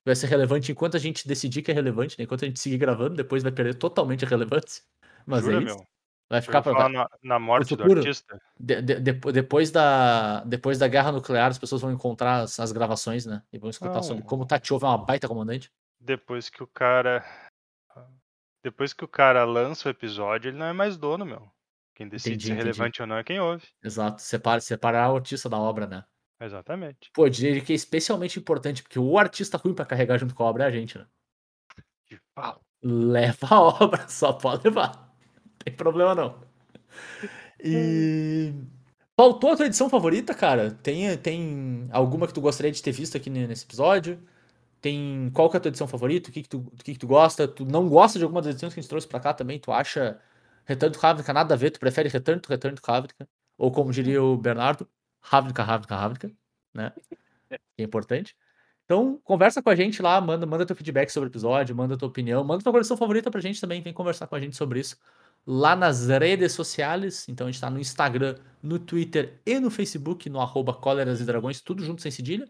Vai 0.05 0.14
ser 0.14 0.26
relevante 0.26 0.70
enquanto 0.70 0.96
a 0.96 1.01
gente 1.01 1.26
decidir 1.26 1.62
que 1.62 1.70
é 1.70 1.74
relevante, 1.74 2.16
né? 2.18 2.24
Enquanto 2.24 2.44
a 2.44 2.48
gente 2.48 2.60
seguir 2.60 2.76
gravando, 2.76 3.16
depois 3.16 3.42
vai 3.42 3.51
perder 3.51 3.74
totalmente 3.76 4.24
a 4.24 4.28
relevância. 4.28 4.82
Mas 5.26 5.44
Jura, 5.44 5.56
é 5.60 5.62
isso. 5.64 5.76
meu? 5.76 5.86
Vai 6.30 6.40
ficar 6.40 6.62
falar 6.62 6.88
na, 6.88 7.09
na 7.22 7.38
morte 7.38 7.76
do 7.76 7.84
artista? 7.84 8.40
de- 8.59 8.80
de- 8.82 9.01
depo- 9.01 9.30
depois, 9.30 9.70
da, 9.70 10.42
depois 10.44 10.78
da 10.78 10.88
guerra 10.88 11.12
nuclear, 11.12 11.51
as 11.51 11.59
pessoas 11.59 11.82
vão 11.82 11.92
encontrar 11.92 12.40
as, 12.40 12.59
as 12.59 12.72
gravações, 12.72 13.26
né? 13.26 13.42
E 13.52 13.59
vão 13.59 13.68
escutar 13.70 14.02
sobre 14.02 14.22
Não. 14.22 14.28
como 14.28 14.46
Tatiova 14.46 14.86
é 14.86 14.90
uma 14.90 15.05
baita 15.05 15.28
comandante. 15.28 15.70
Depois 16.01 16.48
que 16.48 16.62
o 16.62 16.66
cara. 16.66 17.24
Depois 18.62 18.92
que 18.94 19.05
o 19.05 19.09
cara 19.09 19.44
lança 19.44 19.88
o 19.88 19.90
episódio, 19.90 20.48
ele 20.48 20.56
não 20.56 20.66
é 20.66 20.72
mais 20.72 20.96
dono, 20.96 21.24
meu. 21.24 21.46
Quem 21.94 22.09
decide 22.09 22.30
Entendi, 22.36 22.44
se 22.46 22.51
é 22.51 22.55
entendi. 22.55 22.66
relevante 22.66 23.01
ou 23.02 23.06
não 23.06 23.16
é 23.18 23.22
quem 23.24 23.38
ouve. 23.38 23.66
Exato. 23.82 24.20
Separa, 24.22 24.60
separar 24.60 25.12
o 25.12 25.16
artista 25.16 25.48
da 25.48 25.59
obra, 25.59 25.86
né? 25.86 26.05
Exatamente. 26.40 27.10
Pô, 27.14 27.26
eu 27.26 27.30
diria 27.30 27.60
que 27.60 27.72
é 27.72 27.76
especialmente 27.76 28.38
importante, 28.38 28.82
porque 28.82 28.98
o 28.98 29.18
artista 29.18 29.56
ruim 29.59 29.74
pra 29.74 29.84
carregar 29.84 30.18
junto 30.18 30.34
com 30.34 30.42
a 30.42 30.46
obra 30.46 30.64
é 30.64 30.66
a 30.66 30.70
gente, 30.70 30.98
né? 30.98 31.06
Que 32.06 32.18
fala. 32.34 32.59
Leva 32.82 33.46
a 33.51 33.60
obra, 33.60 34.09
só 34.09 34.32
pode 34.32 34.64
levar. 34.64 35.03
Não 35.64 35.72
tem 35.72 35.74
problema 35.74 36.14
não. 36.14 36.38
E. 37.62 38.52
Faltou 39.16 39.52
a 39.52 39.56
tua 39.56 39.66
edição 39.66 39.88
favorita, 39.88 40.34
cara? 40.34 40.72
Tem, 40.82 41.16
tem 41.18 41.88
alguma 41.92 42.26
que 42.26 42.34
tu 42.34 42.40
gostaria 42.40 42.70
de 42.70 42.82
ter 42.82 42.92
visto 42.92 43.16
aqui 43.16 43.30
ne- 43.30 43.46
nesse 43.46 43.64
episódio? 43.64 44.20
Tem. 44.80 45.30
Qual 45.32 45.48
que 45.48 45.56
é 45.56 45.58
a 45.58 45.60
tua 45.60 45.70
edição 45.70 45.88
favorita? 45.88 46.28
O 46.28 46.32
que, 46.32 46.42
que, 46.42 46.48
tu, 46.48 46.58
o 46.58 46.76
que, 46.76 46.92
que 46.92 46.98
tu 46.98 47.06
gosta? 47.06 47.48
Tu 47.48 47.64
não 47.64 47.88
gosta 47.88 48.18
de 48.18 48.24
alguma 48.24 48.42
das 48.42 48.50
edições 48.50 48.74
que 48.74 48.80
a 48.80 48.82
gente 48.82 48.90
trouxe 48.90 49.08
pra 49.08 49.20
cá 49.20 49.32
também? 49.32 49.58
Tu 49.58 49.72
acha 49.72 50.20
Return 50.66 50.92
to 50.92 51.00
Ravnica 51.00 51.32
nada 51.32 51.54
a 51.54 51.56
ver? 51.56 51.70
Tu 51.70 51.80
prefere 51.80 52.08
Return 52.08 52.40
to 52.40 52.48
Return 52.50 52.76
to 52.76 52.82
Ravnica? 52.84 53.28
Ou 53.56 53.70
como 53.70 53.92
diria 53.92 54.22
o 54.22 54.36
Bernardo, 54.36 54.86
Ravnica, 55.22 55.62
Ravnica, 55.62 55.96
Ravnica, 55.96 56.30
né? 56.74 56.92
Que 57.48 57.82
é 57.82 57.84
importante. 57.84 58.36
Então, 58.84 59.18
conversa 59.24 59.62
com 59.62 59.70
a 59.70 59.76
gente 59.76 60.02
lá, 60.02 60.20
manda, 60.20 60.44
manda 60.44 60.66
teu 60.66 60.76
feedback 60.76 61.08
sobre 61.10 61.28
o 61.28 61.30
episódio, 61.30 61.74
manda 61.74 61.96
tua 61.96 62.08
opinião, 62.08 62.44
manda 62.44 62.62
tua 62.62 62.72
coleção 62.72 62.96
favorita 62.96 63.30
pra 63.30 63.40
gente 63.40 63.60
também, 63.60 63.80
vem 63.80 63.94
conversar 63.94 64.26
com 64.26 64.34
a 64.34 64.40
gente 64.40 64.56
sobre 64.56 64.80
isso 64.80 64.98
lá 65.46 65.76
nas 65.76 66.08
redes 66.08 66.52
sociais. 66.52 67.26
Então 67.28 67.46
a 67.46 67.50
gente 67.50 67.60
tá 67.60 67.70
no 67.70 67.78
Instagram, 67.78 68.36
no 68.62 68.78
Twitter 68.78 69.40
e 69.44 69.60
no 69.60 69.70
Facebook, 69.70 70.28
no 70.30 70.40
arroba 70.40 70.72
Cóleras 70.72 71.20
e 71.20 71.24
Dragões, 71.24 71.60
tudo 71.60 71.84
junto 71.84 72.02
sem 72.02 72.10
cedilha. 72.10 72.48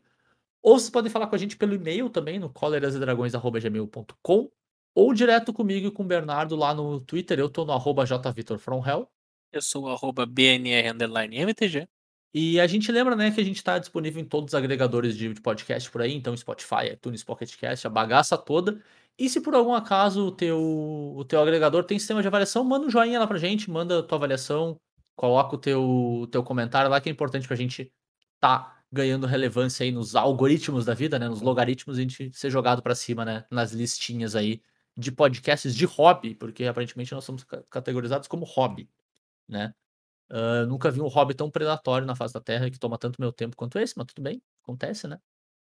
Ou 0.62 0.78
vocês 0.78 0.90
podem 0.90 1.10
falar 1.10 1.26
com 1.26 1.34
a 1.34 1.38
gente 1.38 1.56
pelo 1.56 1.74
e-mail 1.74 2.08
também, 2.08 2.38
no 2.38 2.48
colerasedragões.gmail.com 2.48 4.50
ou 4.94 5.12
direto 5.12 5.52
comigo 5.52 5.88
e 5.88 5.90
com 5.90 6.04
o 6.04 6.06
Bernardo 6.06 6.56
lá 6.56 6.72
no 6.72 7.00
Twitter. 7.00 7.38
Eu 7.38 7.50
tô 7.50 7.64
no 7.64 7.72
arroba 7.72 8.06
jvitorfromhell. 8.06 9.10
Eu 9.52 9.60
sou 9.60 9.84
o 9.84 9.88
arroba 9.88 10.24
BNR 10.24 10.90
underline 10.90 11.36
MTG. 11.36 11.88
E 12.32 12.58
a 12.58 12.66
gente 12.66 12.90
lembra, 12.90 13.14
né, 13.14 13.30
que 13.30 13.40
a 13.40 13.44
gente 13.44 13.62
tá 13.62 13.78
disponível 13.78 14.20
em 14.20 14.24
todos 14.24 14.52
os 14.52 14.54
agregadores 14.54 15.16
de, 15.16 15.32
de 15.32 15.40
podcast 15.40 15.88
por 15.88 16.02
aí, 16.02 16.12
então 16.12 16.36
Spotify, 16.36 16.92
iTunes, 16.92 17.22
Pocket 17.22 17.56
Cast, 17.56 17.86
a 17.86 17.90
bagaça 17.90 18.36
toda. 18.36 18.82
E 19.18 19.28
se 19.28 19.40
por 19.40 19.54
algum 19.54 19.74
acaso 19.74 20.26
o 20.26 20.32
teu, 20.32 20.58
o 21.16 21.24
teu 21.24 21.40
agregador 21.40 21.84
tem 21.84 21.98
sistema 21.98 22.20
de 22.20 22.26
avaliação, 22.28 22.64
manda 22.64 22.86
um 22.86 22.90
joinha 22.90 23.18
lá 23.20 23.26
pra 23.26 23.38
gente, 23.38 23.70
manda 23.70 24.00
a 24.00 24.02
tua 24.02 24.16
avaliação, 24.18 24.76
coloca 25.16 25.54
o 25.54 25.58
teu, 25.58 26.28
teu 26.32 26.42
comentário 26.42 26.90
lá, 26.90 27.00
que 27.00 27.08
é 27.08 27.12
importante 27.12 27.46
pra 27.46 27.56
gente 27.56 27.92
tá 28.40 28.76
ganhando 28.92 29.26
relevância 29.26 29.84
aí 29.84 29.92
nos 29.92 30.14
algoritmos 30.16 30.84
da 30.84 30.94
vida, 30.94 31.18
né, 31.18 31.28
nos 31.28 31.40
logaritmos, 31.42 31.96
a 31.98 32.00
gente 32.00 32.30
ser 32.32 32.50
jogado 32.50 32.82
pra 32.82 32.94
cima, 32.94 33.24
né, 33.24 33.44
nas 33.50 33.72
listinhas 33.72 34.34
aí 34.36 34.60
de 34.96 35.10
podcasts 35.12 35.74
de 35.74 35.84
hobby, 35.86 36.34
porque 36.34 36.64
aparentemente 36.66 37.12
nós 37.12 37.24
somos 37.24 37.44
ca- 37.44 37.62
categorizados 37.70 38.28
como 38.28 38.44
hobby, 38.44 38.88
né. 39.48 39.74
Eu 40.30 40.66
nunca 40.66 40.90
vi 40.90 41.00
um 41.00 41.08
hobby 41.08 41.34
tão 41.34 41.50
predatório 41.50 42.06
na 42.06 42.16
face 42.16 42.34
da 42.34 42.40
Terra 42.40 42.70
que 42.70 42.78
toma 42.78 42.98
tanto 42.98 43.20
meu 43.20 43.32
tempo 43.32 43.56
quanto 43.56 43.78
esse, 43.78 43.94
mas 43.96 44.06
tudo 44.06 44.22
bem, 44.22 44.42
acontece, 44.62 45.06
né? 45.06 45.18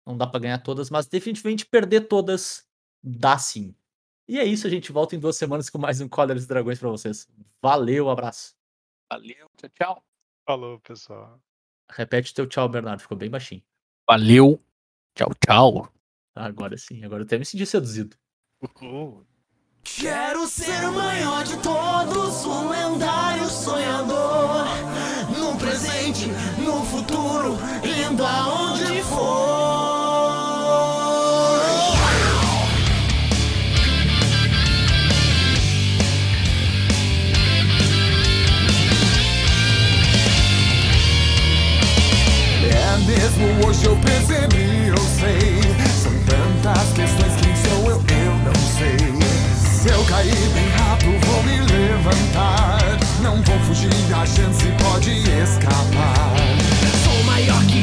Não 0.07 0.17
dá 0.17 0.27
pra 0.27 0.41
ganhar 0.41 0.59
todas, 0.59 0.91
mas 0.91 1.07
definitivamente 1.07 1.67
perder 1.67 2.03
todas 2.03 2.65
dá 3.03 3.37
sim. 3.39 3.75
E 4.29 4.39
é 4.39 4.45
isso, 4.45 4.67
a 4.67 4.71
gente 4.71 4.93
volta 4.93 5.17
em 5.17 5.19
duas 5.19 5.37
semanas 5.37 5.69
com 5.69 5.79
mais 5.79 6.01
um 6.01 6.09
Cóleras 6.09 6.45
e 6.45 6.49
Dragões 6.49 6.79
pra 6.79 6.89
vocês. 6.89 7.29
Valeu, 7.61 8.09
abraço. 8.09 8.55
Valeu, 9.11 9.51
tchau, 9.57 9.71
tchau. 9.75 10.05
Falou, 10.47 10.81
pessoal. 10.81 11.41
Repete 11.91 12.33
teu 12.33 12.47
tchau, 12.47 12.69
Bernardo, 12.69 13.01
ficou 13.01 13.17
bem 13.17 13.29
baixinho. 13.29 13.63
Valeu, 14.09 14.63
tchau, 15.15 15.31
tchau. 15.45 15.93
Agora 16.35 16.77
sim, 16.79 17.05
agora 17.05 17.23
eu 17.23 17.27
até 17.27 17.39
me 17.39 17.45
senti 17.45 17.67
seduzido. 17.67 18.17
Uhul. 18.81 19.27
Quero 19.85 20.47
ser 20.47 20.89
o 20.89 20.93
maior 20.93 21.45
de 21.45 21.57
todos, 21.59 22.45
um 22.47 22.69
lendário 22.69 23.49
sonhador. 23.49 24.65
No 25.37 25.59
presente, 25.59 26.27
no 26.59 26.85
futuro, 26.85 27.59
indo 27.85 28.25
aonde 28.25 29.03
for. 29.03 29.62
Mesmo 43.43 43.67
hoje 43.67 43.85
eu 43.85 43.97
percebi, 43.97 44.89
eu 44.89 44.97
sei. 44.97 45.61
São 46.03 46.13
tantas 46.25 46.93
questões, 46.93 47.33
quem 47.41 47.55
sou 47.57 47.91
eu, 47.91 47.97
eu 47.97 48.35
não 48.45 48.55
sei. 48.79 48.97
Se 49.57 49.89
eu 49.89 50.05
cair 50.05 50.49
bem 50.55 50.69
rápido, 50.79 51.19
vou 51.27 51.43
me 51.43 51.61
levantar. 51.61 52.99
Não 53.21 53.43
vou 53.43 53.59
fugir, 53.61 53.91
a 54.15 54.27
chance 54.27 54.65
pode 54.83 55.11
escapar. 55.11 56.35
Sou 57.05 57.25
maior 57.25 57.65
que 57.67 57.82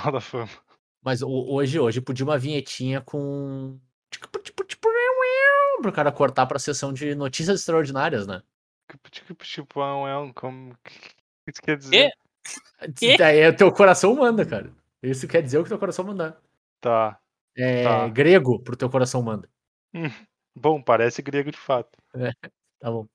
Hall 0.00 0.12
da 0.12 0.20
Fama. 0.20 0.48
Mas 1.02 1.22
hoje, 1.22 1.78
hoje 1.80 2.00
podia 2.00 2.24
uma 2.24 2.38
vinhetinha 2.38 3.00
com. 3.00 3.78
Tipo, 4.10 4.38
tipo, 4.40 4.64
tipo, 4.64 4.88
pro 5.82 5.92
cara 5.92 6.12
cortar 6.12 6.46
pra 6.46 6.58
sessão 6.58 6.92
de 6.92 7.14
notícias 7.14 7.60
extraordinárias, 7.60 8.26
né? 8.26 8.42
É 8.88 8.96
é 10.08 10.32
como. 10.34 10.72
O 10.72 10.76
que 10.84 11.50
isso 11.52 11.62
quer 11.62 11.76
dizer? 11.78 12.10
Daí 13.18 13.38
é 13.40 13.48
o 13.48 13.56
teu 13.56 13.72
coração 13.72 14.14
manda, 14.14 14.44
cara. 14.44 14.72
Isso 15.02 15.26
quer 15.28 15.42
dizer 15.42 15.58
o 15.58 15.62
que 15.62 15.68
teu 15.70 15.78
coração 15.78 16.04
mandar. 16.04 16.40
Tá. 16.80 17.18
É 17.56 17.84
Tá. 17.84 18.08
grego 18.08 18.60
pro 18.62 18.76
teu 18.76 18.90
coração 18.90 19.22
manda. 19.22 19.48
Bom, 20.54 20.82
parece 20.82 21.22
grego 21.22 21.50
de 21.50 21.58
fato. 21.58 21.98
Tá 22.80 22.90
bom. 22.90 23.06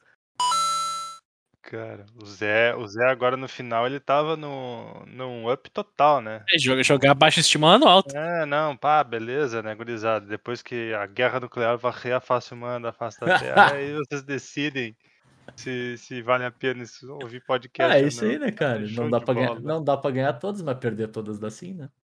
Cara, 1.68 2.06
o 2.22 2.26
Zé, 2.28 2.76
o 2.76 2.86
Zé 2.86 3.04
agora 3.10 3.36
no 3.36 3.48
final 3.48 3.88
ele 3.88 4.00
tava 4.00 4.38
no, 4.38 5.04
num 5.08 5.52
up 5.52 5.68
total, 5.72 6.22
né? 6.22 6.44
É, 6.54 6.60
jogar, 6.60 6.84
jogar 6.84 7.14
baixo 7.16 7.40
estimando 7.40 7.88
alto. 7.88 8.16
É, 8.16 8.46
não, 8.46 8.78
pá, 8.78 9.04
beleza, 9.04 9.64
né, 9.64 9.74
gurizada? 9.74 10.28
Depois 10.28 10.62
que 10.62 10.94
a 10.94 11.08
guerra 11.08 11.40
nuclear 11.40 11.76
varrer 11.76 12.16
a 12.16 12.20
face 12.22 12.54
humana 12.54 12.80
da 12.88 12.94
face 12.94 13.20
da 13.20 13.40
Terra, 13.40 13.74
aí 13.74 13.96
vocês 13.96 14.22
decidem 14.22 14.96
se, 15.56 15.98
se 15.98 16.22
vale 16.22 16.46
a 16.46 16.52
pena 16.52 16.84
isso- 16.84 17.12
ouvir 17.24 17.44
podcast. 17.44 17.96
Ah, 17.96 17.98
é 18.00 18.04
ou 18.04 18.08
isso 18.10 18.24
não. 18.24 18.32
aí, 18.32 18.38
né, 18.40 18.52
cara? 18.52 18.80
Não 18.88 19.10
dá, 19.10 19.20
pra 19.20 19.34
ganhar, 19.34 19.60
não 19.60 19.84
dá 19.84 19.98
pra 19.98 20.12
ganhar 20.12 20.34
todas, 20.34 20.62
mas 20.62 20.78
perder 20.78 21.08
todas 21.08 21.40
dá 21.40 21.50
sim, 21.50 21.74
né? 21.74 21.90